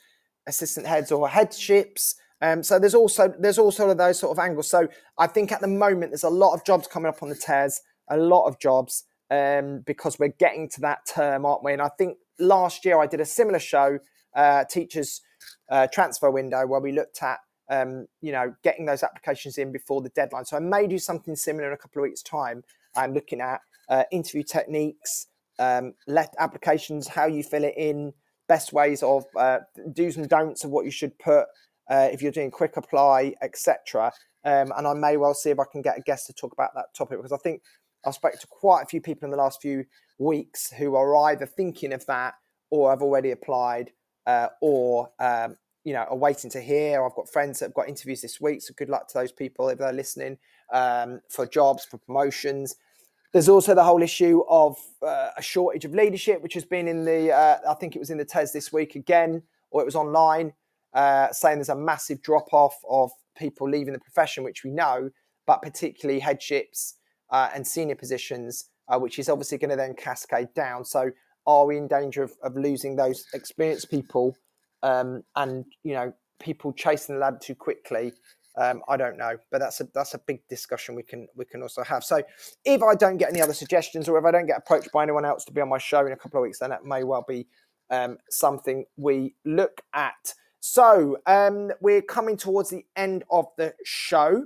assistant 0.47 0.87
heads 0.87 1.13
or 1.13 1.29
headships. 1.29 2.15
Um, 2.41 2.63
so 2.63 2.79
there's 2.79 2.95
also 2.95 3.33
there's 3.39 3.59
also 3.59 3.95
those 3.95 4.19
sort 4.19 4.37
of 4.37 4.43
angles. 4.43 4.69
So 4.69 4.89
I 5.19 5.27
think 5.27 5.53
at 5.53 5.61
the 5.61 5.69
moment 5.69 6.11
there's 6.11 6.25
a 6.25 6.31
lot 6.31 6.55
of 6.55 6.65
jobs 6.65 6.87
coming 6.87 7.09
up 7.09 7.23
on 7.23 7.29
the 7.29 7.35
TES, 7.35 7.81
a 8.09 8.17
lot 8.17 8.47
of 8.47 8.59
jobs 8.59 9.05
um, 9.31 9.83
because 9.87 10.19
we're 10.19 10.35
getting 10.39 10.69
to 10.71 10.81
that 10.83 11.07
term, 11.07 11.47
aren't 11.47 11.65
we? 11.65 11.73
And 11.73 11.83
I 11.83 11.89
think 11.97 12.19
last 12.39 12.85
year 12.85 13.01
I 13.01 13.07
did 13.07 13.21
a 13.21 13.25
similar 13.25 13.59
show, 13.59 13.99
uh, 14.35 14.65
teachers 14.65 15.23
uh, 15.71 15.87
transfer 15.93 16.31
window, 16.31 16.67
where 16.67 16.81
we 16.81 16.93
looked 16.93 17.23
at 17.23 17.39
um, 17.71 18.07
you 18.21 18.33
know 18.33 18.55
getting 18.63 18.85
those 18.85 19.03
applications 19.03 19.57
in 19.59 19.73
before 19.73 20.03
the 20.03 20.11
deadline. 20.11 20.45
So 20.45 20.57
I 20.57 20.61
may 20.61 20.87
do 20.87 20.99
something 20.99 21.37
similar 21.37 21.69
in 21.69 21.75
a 21.75 21.79
couple 21.79 22.03
of 22.03 22.09
weeks' 22.09 22.23
time. 22.23 22.63
I'm 22.97 23.15
looking 23.15 23.41
at 23.41 23.61
uh, 23.89 24.05
interview 24.13 24.43
techniques, 24.43 25.29
um, 25.59 25.95
let 26.07 26.35
applications, 26.39 27.09
how 27.09 27.27
you 27.27 27.43
fill 27.43 27.65
it 27.65 27.75
in, 27.77 28.13
best 28.49 28.73
ways 28.73 29.03
of 29.03 29.25
uh, 29.37 29.59
do's 29.93 30.17
and 30.17 30.29
don'ts 30.29 30.65
of 30.65 30.71
what 30.71 30.85
you 30.85 30.91
should 30.91 31.19
put 31.19 31.47
uh, 31.91 32.09
if 32.13 32.23
you're 32.23 32.33
doing 32.33 32.51
quick 32.51 32.77
apply, 32.77 33.35
etc. 33.43 34.13
Um, 34.45 34.73
and 34.77 34.87
I 34.87 34.95
may 34.95 35.17
well 35.17 35.35
see 35.35 35.51
if 35.51 35.59
I 35.59 35.65
can 35.71 35.83
get 35.83 35.99
a 35.99 36.03
guest 36.03 36.27
to 36.27 36.33
talk 36.33 36.53
about 36.53 36.75
that 36.75 36.95
topic 36.97 37.19
because 37.19 37.33
I 37.33 37.39
think 37.39 37.63
I've 38.07 38.15
spoken 38.15 38.39
to 38.39 38.47
quite 38.47 38.83
a 38.83 38.87
few 38.87 39.01
people 39.01 39.27
in 39.27 39.31
the 39.31 39.37
last 39.37 39.63
few 39.63 39.85
weeks 40.19 40.73
who 40.73 40.95
are 40.95 41.17
either 41.31 41.47
thinking 41.47 41.93
of 41.93 42.05
that 42.07 42.35
or 42.71 42.91
have 42.91 43.03
already 43.03 43.31
applied 43.31 43.91
uh, 44.27 44.49
or 44.61 45.11
um, 45.19 45.57
you 45.85 45.93
know 45.93 46.03
are 46.03 46.17
waiting 46.17 46.51
to 46.51 46.61
hear. 46.61 47.05
I've 47.05 47.15
got 47.15 47.31
friends 47.31 47.59
that 47.59 47.67
have 47.67 47.75
got 47.75 47.89
interviews 47.89 48.21
this 48.21 48.41
week, 48.41 48.63
so 48.63 48.75
good 48.77 48.89
luck 48.89 49.09
to 49.09 49.19
those 49.19 49.33
people 49.33 49.69
if 49.69 49.79
they're 49.79 49.93
listening 49.93 50.39
um, 50.73 51.21
for 51.29 51.47
jobs, 51.47 51.85
for 51.85 51.99
promotions. 51.99 52.77
There's 53.35 53.49
also 53.49 53.75
the 53.75 53.83
whole 53.83 54.01
issue 54.01 54.45
of 54.49 54.79
uh, 55.03 55.31
a 55.37 55.43
shortage 55.43 55.85
of 55.85 55.93
leadership, 55.93 56.41
which 56.41 56.55
has 56.55 56.65
been 56.65 56.87
in 56.87 57.05
the, 57.05 57.33
uh, 57.33 57.59
I 57.69 57.75
think 57.75 57.97
it 57.97 57.99
was 57.99 58.11
in 58.11 58.17
the 58.17 58.25
TES 58.25 58.53
this 58.53 58.73
week 58.73 58.95
again, 58.95 59.43
or 59.73 59.83
it 59.83 59.85
was 59.85 59.97
online, 59.97 60.53
uh, 60.93 61.33
saying 61.33 61.57
there's 61.57 61.69
a 61.69 61.75
massive 61.75 62.23
drop 62.23 62.47
off 62.53 62.77
of 62.89 63.11
people 63.37 63.69
leaving 63.69 63.93
the 63.93 63.99
profession, 63.99 64.45
which 64.45 64.63
we 64.63 64.71
know, 64.71 65.11
but 65.49 65.63
particularly 65.63 66.21
headships 66.21 66.95
uh, 67.31 67.49
and 67.53 67.67
senior 67.67 67.97
positions, 67.97 68.67
uh, 68.87 69.01
which 69.01 69.19
is 69.19 69.29
obviously 69.29 69.59
going 69.59 69.71
to 69.71 69.77
then 69.77 69.95
cascade 69.95 70.55
down. 70.55 70.85
So, 70.85 71.11
are 71.45 71.67
we 71.67 71.77
in 71.77 71.89
danger 71.89 72.23
of, 72.23 72.35
of 72.45 72.57
losing 72.57 72.95
those 72.95 73.27
experienced 73.35 73.91
people 73.91 74.37
um, 74.85 75.25
and, 75.35 75.65
you 75.83 75.95
know, 75.95 76.13
people 76.39 76.73
chasing 76.73 77.17
the 77.17 77.21
ladder 77.21 77.39
too 77.43 77.57
quickly 77.57 78.13
um, 78.57 78.83
I 78.89 78.97
don't 78.97 79.19
know, 79.19 79.37
but 79.51 79.59
that's 79.59 79.81
a 79.81 79.89
that's 79.95 80.15
a 80.15 80.19
big 80.19 80.47
discussion 80.49 80.95
we 80.95 81.03
can 81.03 81.27
we 81.35 81.45
can 81.45 81.63
also 81.63 81.83
have. 81.83 82.05
So 82.05 82.23
if 82.65 82.83
I 82.83 82.95
don't 82.95 83.17
get 83.17 83.31
any 83.31 83.41
other 83.41 83.55
suggestions, 83.55 84.09
or 84.09 84.19
if 84.19 84.25
I 84.25 84.31
don't 84.31 84.47
get 84.47 84.59
approached 84.59 84.93
by 84.93 85.03
anyone 85.03 85.25
else 85.25 85.45
to 85.47 85.53
be 85.53 85.61
on 85.61 85.69
my 85.69 85.79
show 85.79 86.07
in 86.07 86.13
a 86.13 86.17
couple 86.17 86.41
of 86.41 86.43
weeks, 86.43 86.61
then 86.61 86.71
that 86.71 86.85
may 86.85 87.03
well 87.05 87.25
be 87.27 87.47
um, 87.91 88.19
something 88.31 88.85
we 88.97 89.35
look 89.45 89.81
at. 89.93 90.35
So 90.61 91.19
um, 91.27 91.73
we're 91.81 92.03
coming 92.03 92.37
towards 92.37 92.71
the 92.71 92.85
end 92.97 93.25
of 93.31 93.47
the 93.59 93.75
show. 93.85 94.45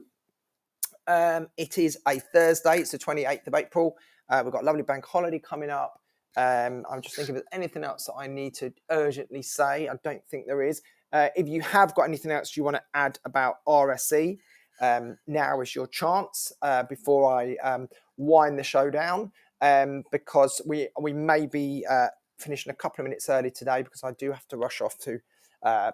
Um, 1.07 1.49
it 1.57 1.79
is 1.79 1.99
a 2.07 2.19
Thursday. 2.19 2.79
It's 2.79 2.91
the 2.91 2.99
28th 2.99 3.47
of 3.47 3.55
April. 3.55 3.97
Uh, 4.29 4.43
we've 4.45 4.53
got 4.53 4.63
a 4.63 4.67
lovely 4.67 4.83
bank 4.83 5.05
holiday 5.05 5.39
coming 5.39 5.71
up. 5.71 6.01
Um, 6.37 6.85
I'm 6.91 7.01
just 7.01 7.17
thinking 7.17 7.35
there's 7.35 7.47
anything 7.53 7.85
else 7.85 8.07
that 8.07 8.15
I 8.15 8.27
need 8.27 8.55
to 8.57 8.73
urgently 8.91 9.43
say. 9.43 9.89
I 9.89 9.95
don't 10.05 10.23
think 10.31 10.47
there 10.47 10.63
is. 10.63 10.83
Uh, 11.13 11.29
if 11.37 11.49
you 11.49 11.61
have 11.63 11.95
got 11.95 12.03
anything 12.03 12.31
else 12.31 12.57
you 12.57 12.65
want 12.65 12.77
to 12.77 12.83
add 12.95 13.19
about 13.25 13.57
RSE, 13.67 14.39
um, 14.81 15.17
now 15.27 15.61
is 15.61 15.75
your 15.75 15.87
chance 15.87 16.53
uh, 16.63 16.83
before 16.85 17.33
I 17.33 17.57
um, 17.63 17.89
wind 18.17 18.59
the 18.59 18.63
show 18.63 18.91
down 18.91 19.33
um, 19.61 20.05
because 20.13 20.61
we 20.67 20.89
we 21.01 21.13
may 21.13 21.47
be 21.47 21.85
uh, 21.89 22.09
finishing 22.39 22.71
a 22.71 22.77
couple 22.77 23.03
of 23.03 23.09
minutes 23.09 23.29
early 23.29 23.51
today 23.51 23.83
because 23.83 24.05
I 24.05 24.13
do 24.13 24.33
have 24.33 24.47
to 24.49 24.57
rush 24.57 24.81
off 24.81 24.97
to 24.99 25.19
uh, 25.63 25.91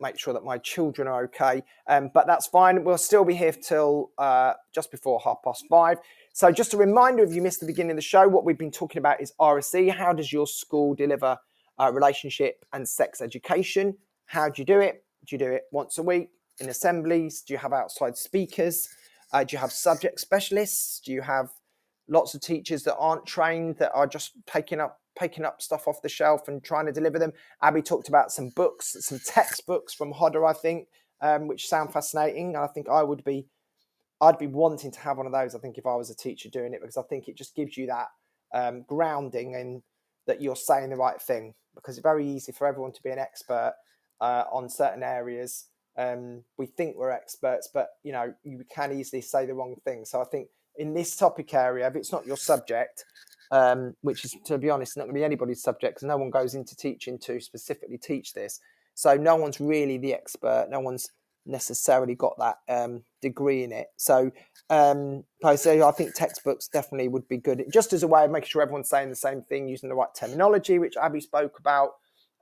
make 0.00 0.18
sure 0.18 0.34
that 0.34 0.44
my 0.44 0.58
children 0.58 1.08
are 1.08 1.24
okay. 1.24 1.62
Um, 1.86 2.10
but 2.12 2.26
that's 2.26 2.46
fine. 2.46 2.84
We'll 2.84 2.98
still 2.98 3.24
be 3.24 3.34
here 3.34 3.52
till 3.52 4.10
uh, 4.18 4.54
just 4.74 4.90
before 4.90 5.20
half 5.20 5.38
past 5.44 5.64
five. 5.68 5.98
So 6.32 6.50
just 6.50 6.74
a 6.74 6.76
reminder, 6.76 7.22
if 7.22 7.34
you 7.34 7.42
missed 7.42 7.60
the 7.60 7.66
beginning 7.66 7.92
of 7.92 7.96
the 7.96 8.02
show, 8.02 8.26
what 8.28 8.44
we've 8.44 8.58
been 8.58 8.70
talking 8.70 8.98
about 8.98 9.20
is 9.20 9.32
RSE. 9.40 9.90
How 9.90 10.12
does 10.12 10.32
your 10.32 10.46
school 10.46 10.94
deliver 10.94 11.38
uh, 11.78 11.90
relationship 11.92 12.64
and 12.72 12.88
sex 12.88 13.20
education? 13.20 13.96
How 14.30 14.48
do 14.48 14.62
you 14.62 14.64
do 14.64 14.78
it? 14.78 15.02
Do 15.26 15.34
you 15.34 15.40
do 15.40 15.50
it 15.50 15.64
once 15.72 15.98
a 15.98 16.04
week 16.04 16.28
in 16.60 16.68
assemblies? 16.68 17.42
Do 17.42 17.52
you 17.52 17.58
have 17.58 17.72
outside 17.72 18.16
speakers? 18.16 18.88
Uh, 19.32 19.42
do 19.42 19.54
you 19.54 19.58
have 19.58 19.72
subject 19.72 20.20
specialists? 20.20 21.00
Do 21.04 21.10
you 21.10 21.20
have 21.20 21.50
lots 22.08 22.32
of 22.34 22.40
teachers 22.40 22.84
that 22.84 22.94
aren't 22.96 23.26
trained 23.26 23.78
that 23.78 23.90
are 23.92 24.06
just 24.06 24.34
picking 24.46 24.78
up 24.78 25.00
picking 25.18 25.44
up 25.44 25.60
stuff 25.60 25.88
off 25.88 26.00
the 26.00 26.08
shelf 26.08 26.46
and 26.46 26.62
trying 26.62 26.86
to 26.86 26.92
deliver 26.92 27.18
them? 27.18 27.32
Abby 27.60 27.82
talked 27.82 28.08
about 28.08 28.30
some 28.30 28.50
books, 28.50 28.96
some 29.00 29.18
textbooks 29.26 29.94
from 29.94 30.12
Hodder, 30.12 30.46
I 30.46 30.52
think, 30.52 30.86
um, 31.20 31.48
which 31.48 31.68
sound 31.68 31.92
fascinating. 31.92 32.54
And 32.54 32.58
I 32.58 32.68
think 32.68 32.88
I 32.88 33.02
would 33.02 33.24
be, 33.24 33.48
I'd 34.20 34.38
be 34.38 34.46
wanting 34.46 34.92
to 34.92 35.00
have 35.00 35.16
one 35.16 35.26
of 35.26 35.32
those. 35.32 35.56
I 35.56 35.58
think 35.58 35.76
if 35.76 35.86
I 35.86 35.96
was 35.96 36.08
a 36.08 36.14
teacher 36.14 36.48
doing 36.48 36.72
it, 36.72 36.80
because 36.80 36.96
I 36.96 37.02
think 37.02 37.26
it 37.26 37.36
just 37.36 37.56
gives 37.56 37.76
you 37.76 37.88
that 37.88 38.06
um, 38.54 38.84
grounding 38.86 39.56
and 39.56 39.82
that 40.28 40.40
you're 40.40 40.54
saying 40.54 40.90
the 40.90 40.96
right 40.96 41.20
thing. 41.20 41.52
Because 41.74 41.96
it's 41.96 42.04
very 42.04 42.24
easy 42.24 42.52
for 42.52 42.68
everyone 42.68 42.92
to 42.92 43.02
be 43.02 43.10
an 43.10 43.18
expert 43.18 43.74
uh, 44.20 44.44
on 44.52 44.68
certain 44.68 45.02
areas. 45.02 45.66
Um, 45.96 46.44
we 46.56 46.66
think 46.66 46.96
we're 46.96 47.10
experts, 47.10 47.68
but 47.72 47.88
you 48.02 48.12
know 48.12 48.32
you 48.44 48.64
can 48.74 48.92
easily 48.92 49.22
say 49.22 49.46
the 49.46 49.54
wrong 49.54 49.76
thing. 49.84 50.04
So 50.04 50.20
I 50.20 50.24
think 50.24 50.48
in 50.76 50.94
this 50.94 51.16
topic 51.16 51.52
area, 51.54 51.86
if 51.88 51.96
it's 51.96 52.12
not 52.12 52.26
your 52.26 52.36
subject, 52.36 53.04
um, 53.50 53.94
which 54.02 54.24
is 54.24 54.36
to 54.46 54.58
be 54.58 54.70
honest 54.70 54.96
not 54.96 55.04
going 55.04 55.14
to 55.14 55.18
be 55.18 55.24
anybody's 55.24 55.62
subject, 55.62 55.96
because 55.96 56.06
no 56.06 56.16
one 56.16 56.30
goes 56.30 56.54
into 56.54 56.76
teaching 56.76 57.18
to 57.20 57.40
specifically 57.40 57.98
teach 57.98 58.32
this. 58.32 58.60
So 58.94 59.16
no 59.16 59.36
one's 59.36 59.60
really 59.60 59.98
the 59.98 60.14
expert. 60.14 60.68
No 60.70 60.80
one's 60.80 61.10
necessarily 61.46 62.14
got 62.14 62.38
that 62.38 62.58
um, 62.68 63.02
degree 63.20 63.64
in 63.64 63.72
it. 63.72 63.88
So 63.96 64.30
um, 64.68 65.24
say 65.56 65.82
I 65.82 65.90
think 65.90 66.14
textbooks 66.14 66.68
definitely 66.68 67.08
would 67.08 67.28
be 67.28 67.38
good, 67.38 67.64
just 67.72 67.92
as 67.92 68.02
a 68.02 68.08
way 68.08 68.24
of 68.24 68.30
making 68.30 68.48
sure 68.48 68.62
everyone's 68.62 68.88
saying 68.88 69.10
the 69.10 69.16
same 69.16 69.42
thing, 69.42 69.68
using 69.68 69.88
the 69.88 69.94
right 69.94 70.14
terminology, 70.18 70.78
which 70.78 70.96
Abby 70.96 71.20
spoke 71.20 71.58
about 71.58 71.90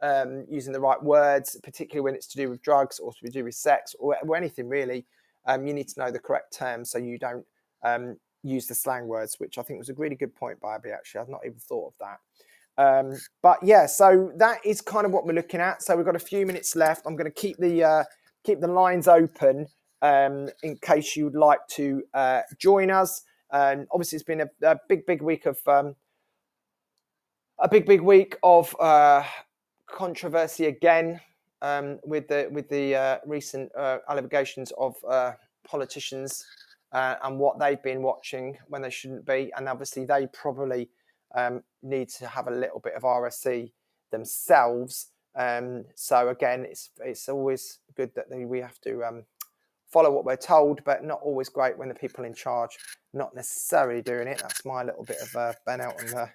um, 0.02 0.44
using 0.48 0.72
the 0.72 0.80
right 0.80 1.02
words, 1.02 1.58
particularly 1.62 2.04
when 2.04 2.14
it's 2.14 2.26
to 2.28 2.36
do 2.36 2.50
with 2.50 2.62
drugs 2.62 2.98
or 2.98 3.12
to 3.12 3.30
do 3.30 3.44
with 3.44 3.54
sex 3.54 3.94
or, 3.98 4.16
or 4.26 4.36
anything 4.36 4.68
really. 4.68 5.04
Um, 5.46 5.66
you 5.66 5.72
need 5.72 5.88
to 5.88 6.00
know 6.00 6.10
the 6.10 6.18
correct 6.18 6.52
terms 6.52 6.90
so 6.90 6.98
you 6.98 7.18
don't 7.18 7.44
um, 7.82 8.16
use 8.42 8.66
the 8.66 8.74
slang 8.74 9.06
words, 9.06 9.36
which 9.38 9.58
I 9.58 9.62
think 9.62 9.78
was 9.78 9.88
a 9.88 9.94
really 9.94 10.16
good 10.16 10.34
point 10.34 10.60
by 10.60 10.74
Abby. 10.74 10.90
Actually, 10.90 11.22
I've 11.22 11.28
not 11.28 11.40
even 11.44 11.58
thought 11.58 11.88
of 11.88 11.94
that. 12.00 12.18
Um, 12.78 13.18
but 13.42 13.58
yeah, 13.62 13.86
so 13.86 14.30
that 14.36 14.64
is 14.64 14.80
kind 14.80 15.04
of 15.04 15.12
what 15.12 15.26
we're 15.26 15.32
looking 15.32 15.60
at. 15.60 15.82
So 15.82 15.96
we've 15.96 16.06
got 16.06 16.16
a 16.16 16.20
few 16.20 16.46
minutes 16.46 16.76
left. 16.76 17.06
I'm 17.06 17.16
going 17.16 17.24
to 17.24 17.30
keep 17.30 17.56
the 17.58 17.82
uh, 17.82 18.04
keep 18.44 18.60
the 18.60 18.68
lines 18.68 19.08
open 19.08 19.66
um, 20.02 20.48
in 20.62 20.76
case 20.76 21.16
you'd 21.16 21.34
like 21.34 21.60
to 21.70 22.02
uh, 22.14 22.42
join 22.58 22.90
us. 22.90 23.22
And 23.50 23.86
obviously, 23.90 24.16
it's 24.16 24.24
been 24.24 24.42
a, 24.42 24.48
a 24.62 24.76
big, 24.88 25.06
big 25.06 25.22
week 25.22 25.46
of 25.46 25.58
um, 25.66 25.96
a 27.58 27.68
big, 27.68 27.86
big 27.86 28.00
week 28.00 28.36
of 28.42 28.76
uh, 28.78 29.24
controversy 29.90 30.66
again 30.66 31.20
um, 31.62 31.98
with 32.04 32.28
the 32.28 32.48
with 32.50 32.68
the 32.68 32.94
uh, 32.94 33.18
recent 33.26 33.70
uh, 33.76 33.98
allegations 34.08 34.72
of 34.78 34.96
uh, 35.08 35.32
politicians 35.64 36.46
uh, 36.92 37.16
and 37.22 37.38
what 37.38 37.58
they've 37.58 37.82
been 37.82 38.02
watching 38.02 38.56
when 38.68 38.82
they 38.82 38.90
shouldn't 38.90 39.26
be, 39.26 39.52
and 39.56 39.68
obviously 39.68 40.04
they 40.04 40.26
probably 40.32 40.88
um, 41.34 41.62
need 41.82 42.08
to 42.08 42.26
have 42.26 42.48
a 42.48 42.50
little 42.50 42.80
bit 42.80 42.94
of 42.94 43.02
RSE 43.02 43.70
themselves. 44.10 45.08
Um, 45.34 45.84
so 45.94 46.28
again, 46.28 46.64
it's 46.68 46.90
it's 47.00 47.28
always 47.28 47.78
good 47.96 48.14
that 48.14 48.26
we 48.30 48.60
have 48.60 48.80
to 48.82 49.04
um, 49.04 49.24
follow 49.90 50.10
what 50.10 50.24
we're 50.24 50.36
told, 50.36 50.82
but 50.84 51.04
not 51.04 51.20
always 51.22 51.48
great 51.48 51.76
when 51.76 51.88
the 51.88 51.94
people 51.94 52.24
in 52.24 52.34
charge 52.34 52.78
not 53.12 53.34
necessarily 53.34 54.02
doing 54.02 54.28
it. 54.28 54.38
That's 54.40 54.64
my 54.64 54.82
little 54.82 55.04
bit 55.04 55.18
of 55.20 55.34
uh, 55.34 55.52
Ben 55.66 55.80
out 55.80 55.98
on 56.00 56.06
the 56.06 56.30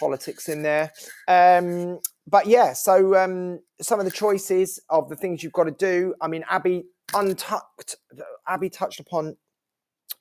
politics 0.00 0.48
in 0.48 0.62
there. 0.62 0.90
Um, 1.28 2.00
but 2.26 2.46
yeah, 2.46 2.72
so 2.72 3.14
um, 3.16 3.60
some 3.80 3.98
of 3.98 4.04
the 4.06 4.10
choices 4.10 4.80
of 4.88 5.08
the 5.08 5.16
things 5.16 5.42
you've 5.42 5.52
got 5.52 5.64
to 5.64 5.70
do. 5.72 6.14
I 6.20 6.28
mean, 6.28 6.44
Abby 6.48 6.84
untucked. 7.14 7.96
Abby 8.48 8.70
touched 8.70 9.00
upon 9.00 9.36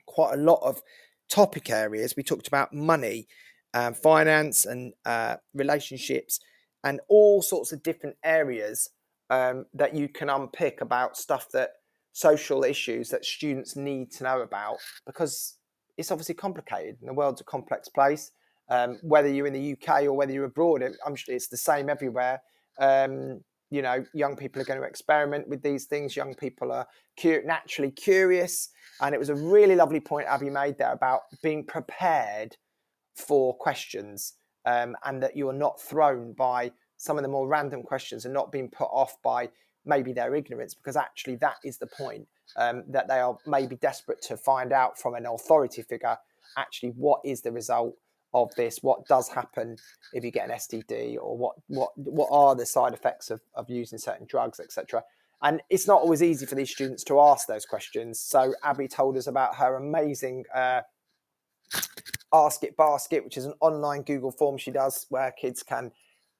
quite 0.06 0.34
a 0.34 0.38
lot 0.38 0.60
of 0.64 0.82
topic 1.30 1.70
areas. 1.70 2.16
We 2.18 2.24
talked 2.24 2.48
about 2.48 2.74
money, 2.74 3.28
um, 3.74 3.94
finance, 3.94 4.66
and 4.66 4.94
uh, 5.06 5.38
relationships, 5.54 6.40
and 6.84 7.00
all 7.08 7.42
sorts 7.42 7.72
of 7.72 7.84
different 7.84 8.18
areas 8.24 8.90
um, 9.30 9.66
that 9.74 9.96
you 9.96 10.10
can 10.10 10.30
unpick 10.30 10.82
about 10.82 11.16
stuff 11.16 11.48
that 11.54 11.70
social 12.12 12.64
issues 12.64 13.10
that 13.10 13.24
students 13.24 13.76
need 13.76 14.12
to 14.12 14.24
know 14.24 14.42
about 14.42 14.78
because 15.06 15.58
it's 15.98 16.12
obviously 16.12 16.36
complicated. 16.36 16.98
And 17.00 17.10
the 17.10 17.14
world's 17.14 17.42
a 17.42 17.44
complex 17.44 17.88
place 17.88 18.32
um, 18.70 18.98
whether 19.02 19.28
you're 19.28 19.48
in 19.48 19.54
the 19.54 19.74
UK 19.74 20.04
or 20.04 20.14
whether 20.14 20.32
you're 20.32 20.46
abroad. 20.46 20.84
I'm 21.06 21.16
sure 21.16 21.36
it's 21.36 21.48
the 21.48 21.58
same 21.58 21.90
everywhere. 21.90 22.42
Um, 22.80 23.42
you 23.72 23.82
know, 23.82 24.04
young 24.14 24.36
people 24.36 24.62
are 24.62 24.66
going 24.66 24.80
to 24.80 24.88
experiment 24.88 25.48
with 25.48 25.62
these 25.62 25.86
things. 25.86 26.16
Young 26.16 26.34
people 26.34 26.72
are 26.72 26.88
cu- 27.22 27.42
naturally 27.46 27.92
curious. 27.92 28.70
And 29.02 29.14
it 29.14 29.20
was 29.20 29.30
a 29.30 29.36
really 29.36 29.76
lovely 29.76 30.00
point 30.00 30.28
Abby 30.28 30.50
made 30.50 30.78
there 30.78 30.92
about 30.92 31.22
being 31.44 31.64
prepared 31.66 32.58
for 33.16 33.56
questions 33.56 34.34
um, 34.66 34.96
and 35.06 35.22
that 35.22 35.38
you're 35.38 35.54
not 35.54 35.80
thrown 35.80 36.34
by 36.34 36.72
some 36.98 37.18
of 37.18 37.24
the 37.24 37.30
more 37.30 37.48
random 37.48 37.84
questions 37.84 38.26
and 38.26 38.34
not 38.34 38.52
being 38.52 38.70
put 38.70 38.90
off 38.92 39.22
by 39.24 39.50
maybe 39.86 40.14
their 40.14 40.36
ignorance, 40.36 40.74
because 40.74 40.96
actually 40.96 41.36
that 41.38 41.56
is 41.64 41.78
the 41.78 41.88
point 41.88 42.28
um, 42.58 42.84
that 42.88 43.08
they 43.08 43.20
are 43.20 43.38
maybe 43.48 43.76
desperate 43.78 44.22
to 44.22 44.36
find 44.36 44.74
out 44.74 45.00
from 45.00 45.16
an 45.16 45.26
authority 45.26 45.82
figure 45.82 46.18
actually 46.58 46.90
what 46.90 47.22
is 47.24 47.42
the 47.42 47.52
result 47.52 47.96
of 48.34 48.54
this 48.56 48.80
what 48.82 49.06
does 49.08 49.28
happen 49.28 49.76
if 50.14 50.24
you 50.24 50.30
get 50.30 50.50
an 50.50 50.56
std 50.56 51.18
or 51.20 51.36
what 51.38 51.56
what 51.68 51.90
what 51.98 52.30
are 52.32 52.56
the 52.56 52.66
side 52.66 52.94
effects 52.94 53.32
of, 53.32 53.42
of 53.56 53.70
using 53.70 53.98
certain 53.98 54.28
drugs 54.28 54.60
etc 54.60 55.04
and 55.42 55.62
it's 55.70 55.88
not 55.88 56.02
always 56.02 56.22
easy 56.22 56.46
for 56.46 56.56
these 56.56 56.70
students 56.70 57.04
to 57.06 57.20
ask 57.20 57.48
those 57.48 57.66
questions. 57.66 58.20
So 58.20 58.54
abby 58.64 58.88
told 58.88 59.18
us 59.18 59.28
about 59.28 59.56
her 59.56 59.76
amazing 59.76 60.46
uh, 60.54 60.82
ask 62.34 62.64
it 62.64 62.76
basket 62.78 63.24
which 63.24 63.38
is 63.38 63.46
an 63.46 63.54
online 63.62 64.02
google 64.02 64.32
form 64.32 64.58
she 64.58 64.72
does 64.72 65.06
where 65.10 65.32
kids 65.32 65.64
can 65.64 65.92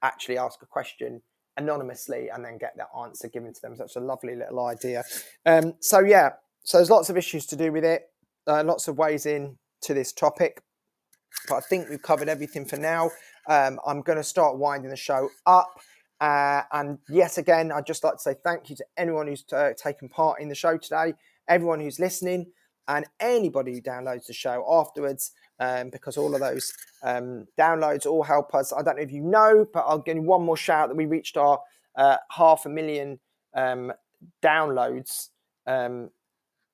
actually 0.02 0.38
ask 0.38 0.62
a 0.62 0.66
question 0.66 1.22
anonymously 1.58 2.30
and 2.30 2.44
then 2.44 2.58
get 2.58 2.74
that 2.78 2.88
answer 2.98 3.28
given 3.28 3.54
to 3.54 3.62
them. 3.62 3.76
Such 3.76 3.96
a 3.96 4.00
lovely 4.00 4.36
little 4.36 4.66
idea. 4.66 5.04
Um, 5.46 5.74
so 5.80 6.00
yeah 6.00 6.32
so 6.64 6.78
there's 6.78 6.90
lots 6.90 7.10
of 7.10 7.18
issues 7.18 7.46
to 7.48 7.56
do 7.56 7.72
with 7.72 7.86
it 7.86 8.04
uh, 8.48 8.64
lots 8.64 8.88
of 8.88 8.98
ways 8.98 9.26
in 9.26 9.58
to 9.82 9.94
this 9.94 10.12
topic 10.12 10.62
but 11.48 11.56
I 11.56 11.62
think 11.62 11.90
we've 11.90 12.02
covered 12.02 12.30
everything 12.30 12.66
for 12.66 12.78
now. 12.78 13.10
Um, 13.48 13.80
I'm 13.86 14.02
going 14.02 14.18
to 14.18 14.24
start 14.24 14.58
winding 14.58 14.92
the 14.92 14.98
show 14.98 15.30
up. 15.46 15.80
Uh, 16.22 16.64
and 16.74 16.98
yet 17.08 17.38
again, 17.38 17.72
I'd 17.72 17.86
just 17.86 18.04
like 18.04 18.14
to 18.14 18.20
say 18.20 18.36
thank 18.44 18.70
you 18.70 18.76
to 18.76 18.86
anyone 18.98 19.28
who's 19.28 19.46
uh, 19.54 19.72
taken 19.78 20.10
part 20.10 20.42
in 20.42 20.50
the 20.50 20.56
show 20.56 20.78
today, 20.78 21.14
everyone 21.48 21.80
who's 21.80 22.00
listening, 22.00 22.48
and 22.90 23.06
anybody 23.20 23.74
who 23.74 23.82
downloads 23.82 24.26
the 24.26 24.34
show 24.34 24.66
afterwards, 24.70 25.32
um, 25.60 25.90
because 25.90 26.18
all 26.18 26.34
of 26.34 26.42
those 26.42 26.74
um, 27.04 27.48
downloads 27.58 28.06
all 28.06 28.24
help 28.24 28.54
us. 28.54 28.74
I 28.74 28.82
don't 28.82 28.98
know 28.98 29.04
if 29.04 29.12
you 29.12 29.24
know, 29.24 29.66
but 29.72 29.86
I'll 29.88 30.00
give 30.00 30.18
you 30.18 30.24
one 30.24 30.44
more 30.44 30.58
shout 30.58 30.90
that 30.90 30.96
we 30.96 31.06
reached 31.06 31.38
our 31.38 31.60
uh, 31.96 32.18
half 32.32 32.66
a 32.66 32.70
million 32.70 33.20
um, 33.54 33.94
downloads 34.44 35.30
um, 35.68 36.10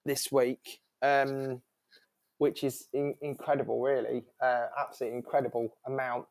this 0.06 0.32
week. 0.32 0.80
Um, 1.02 1.61
which 2.37 2.63
is 2.63 2.87
in, 2.93 3.15
incredible, 3.21 3.81
really, 3.81 4.23
uh, 4.41 4.67
absolutely 4.79 5.17
incredible 5.17 5.69
amount 5.87 6.27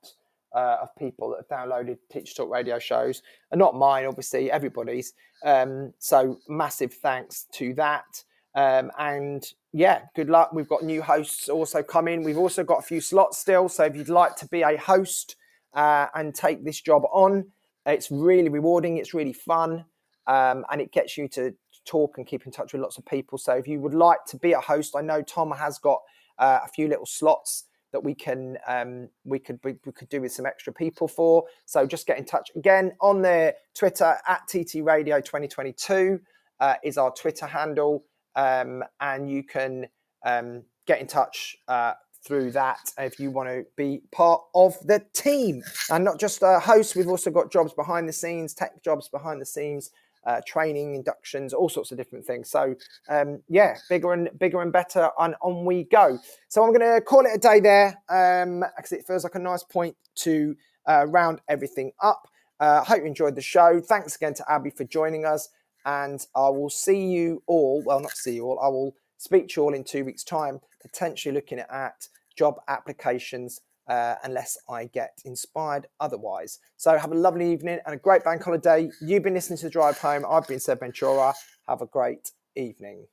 uh, 0.55 0.77
of 0.83 0.89
people 0.97 1.31
that 1.31 1.45
have 1.49 1.69
downloaded 1.69 1.99
Teacher 2.13 2.35
Talk 2.35 2.51
radio 2.51 2.79
shows, 2.79 3.23
and 3.51 3.59
not 3.59 3.75
mine, 3.75 4.07
obviously, 4.07 4.51
everybody's. 4.51 5.13
Um, 5.45 5.93
so 5.99 6.39
massive 6.49 6.95
thanks 6.95 7.47
to 7.55 7.75
that. 7.75 8.25
Um, 8.55 8.93
and 8.99 9.45
yeah, 9.73 10.03
good 10.15 10.31
luck. 10.31 10.53
We've 10.53 10.69
got 10.69 10.85
new 10.85 11.03
hosts 11.03 11.49
also 11.49 11.83
coming. 11.83 12.23
We've 12.23 12.39
also 12.39 12.63
got 12.63 12.79
a 12.79 12.83
few 12.83 13.01
slots 13.01 13.39
still. 13.39 13.69
So 13.69 13.85
if 13.85 13.97
you'd 13.97 14.09
like 14.09 14.37
to 14.37 14.47
be 14.47 14.63
a 14.63 14.77
host 14.77 15.37
uh, 15.75 16.07
and 16.15 16.35
take 16.35 16.65
this 16.65 16.81
job 16.81 17.03
on, 17.13 17.47
it's 17.85 18.11
really 18.11 18.49
rewarding. 18.49 18.97
It's 18.97 19.13
really 19.13 19.33
fun. 19.33 19.87
Um, 20.27 20.65
and 20.71 20.81
it 20.81 20.93
gets 20.93 21.19
you 21.19 21.29
to 21.29 21.55
talk 21.85 22.19
and 22.19 22.27
keep 22.27 22.47
in 22.47 22.53
touch 22.53 22.73
with 22.73 22.83
lots 22.83 22.99
of 22.99 23.07
people. 23.07 23.39
So 23.39 23.55
if 23.55 23.67
you 23.69 23.81
would 23.81 23.95
like 23.95 24.25
to 24.29 24.37
be 24.37 24.53
a 24.53 24.61
host, 24.61 24.95
I 24.97 25.01
know 25.01 25.23
Tom 25.23 25.51
has 25.53 25.79
got 25.79 26.01
uh, 26.39 26.61
a 26.65 26.69
few 26.69 26.89
little 26.89 27.07
slots 27.07 27.65
that 27.95 28.03
we 28.03 28.13
can 28.13 28.59
um, 28.67 29.09
we 29.25 29.39
could 29.39 29.61
we, 29.63 29.77
we, 29.87 29.93
could 29.93 30.09
do 30.09 30.21
with 30.21 30.33
some 30.33 30.47
extra 30.47 30.73
people 30.73 31.07
for. 31.07 31.45
So 31.65 31.87
just 31.87 32.07
get 32.07 32.19
in 32.19 32.25
touch 32.25 32.51
again 32.57 32.93
on 33.01 33.23
their 33.23 33.55
Twitter 33.73 34.17
at 34.27 34.41
TT 34.49 34.83
Radio 34.83 35.21
2022 35.21 36.21
uh, 36.59 36.75
is 36.83 36.99
our 36.99 37.13
Twitter 37.15 37.47
handle, 37.47 38.05
um, 38.35 38.83
and 39.01 39.31
you 39.31 39.45
can 39.45 39.87
um, 40.27 40.65
get 40.87 41.01
in 41.01 41.07
touch. 41.07 41.57
Uh, 41.69 41.95
through 42.27 42.51
that, 42.51 42.91
if 42.97 43.21
you 43.21 43.31
want 43.31 43.51
to 43.51 43.67
be 43.77 44.01
part 44.11 44.41
of 44.55 44.75
the 44.87 45.05
team, 45.13 45.63
and 45.91 46.03
not 46.03 46.19
just 46.19 46.43
a 46.43 46.59
host, 46.59 46.97
we've 46.97 47.07
also 47.07 47.31
got 47.31 47.53
jobs 47.53 47.75
behind 47.75 48.09
the 48.09 48.15
scenes, 48.15 48.55
tech 48.55 48.83
jobs 48.83 49.11
behind 49.11 49.43
the 49.43 49.45
scenes, 49.47 49.91
uh, 50.27 50.41
training, 50.47 50.95
inductions, 50.95 51.53
all 51.53 51.69
sorts 51.69 51.91
of 51.93 51.99
different 51.99 52.25
things. 52.25 52.51
So 52.51 52.75
um, 53.09 53.43
yeah, 53.49 53.77
bigger 53.89 54.13
and 54.13 54.31
bigger 54.39 54.63
and 54.63 54.73
better, 54.73 55.11
and 55.19 55.35
on 55.43 55.65
we 55.65 55.85
go. 55.85 56.19
So 56.49 56.63
I'm 56.63 56.73
going 56.73 56.95
to 56.95 57.01
call 57.01 57.27
it 57.27 57.33
a 57.35 57.39
day 57.39 57.61
there 57.61 57.99
because 58.09 58.93
um, 58.93 58.99
it 58.99 59.07
feels 59.07 59.25
like 59.25 59.35
a 59.35 59.41
nice 59.41 59.63
point 59.63 59.97
to 60.17 60.57
uh, 60.89 61.07
round 61.09 61.41
everything 61.49 61.93
up. 62.03 62.29
I 62.61 62.67
uh, 62.67 62.85
hope 62.85 62.99
you 62.99 63.07
enjoyed 63.07 63.35
the 63.35 63.43
show. 63.43 63.81
Thanks 63.81 64.17
again 64.17 64.35
to 64.35 64.51
Abby 64.51 64.71
for 64.71 64.85
joining 64.85 65.25
us, 65.25 65.49
and 65.85 66.25
I 66.35 66.49
will 66.49 66.71
see 66.71 67.07
you 67.07 67.43
all. 67.47 67.83
Well, 67.85 68.01
not 68.01 68.17
see 68.17 68.35
you 68.35 68.45
all. 68.45 68.61
I 68.61 68.69
will 68.69 68.95
speak 69.19 69.49
to 69.49 69.61
you 69.61 69.65
all 69.65 69.75
in 69.75 69.85
two 69.85 70.05
weeks' 70.05 70.25
time, 70.25 70.61
potentially 70.81 71.35
looking 71.35 71.59
at 71.59 72.09
job 72.37 72.57
applications 72.69 73.61
uh, 73.89 74.17
unless 74.25 74.57
I 74.69 74.87
get 74.87 75.21
inspired 75.25 75.87
otherwise. 76.01 76.59
So 76.77 76.97
have 76.97 77.13
a 77.13 77.17
lovely 77.17 77.53
evening 77.53 77.81
and 77.87 77.95
a 77.95 77.99
great 77.99 78.25
bank 78.25 78.43
holiday. 78.43 78.91
You've 79.01 79.23
been 79.23 79.35
listening 79.35 79.59
to 79.59 79.71
Drive 79.71 79.99
Home. 79.99 80.25
I've 80.29 80.47
been 80.47 80.61
Seb 80.61 80.81
Ventura. 80.81 81.35
Have 81.69 81.83
a 81.83 81.87
great 81.87 82.31
evening. 82.57 83.07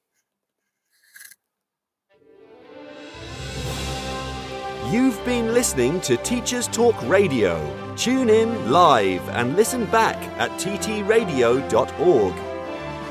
You've 4.90 5.24
been 5.24 5.54
listening 5.54 6.02
to 6.02 6.18
Teachers 6.18 6.68
Talk 6.68 7.02
Radio. 7.08 7.96
Tune 7.96 8.30
in 8.30 8.72
live 8.72 9.28
and 9.30 9.56
listen 9.56 9.86
back 9.86 10.18
at 10.38 10.52
ttradio.org. 10.60 12.34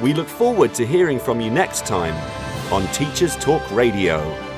We 0.02 0.12
look 0.12 0.28
forward 0.28 0.74
to 0.74 0.84
hearing 0.84 1.18
from 1.18 1.40
you 1.40 1.50
next 1.50 1.86
time 1.86 2.14
on 2.70 2.86
Teachers 2.92 3.34
Talk 3.36 3.62
Radio. 3.70 4.49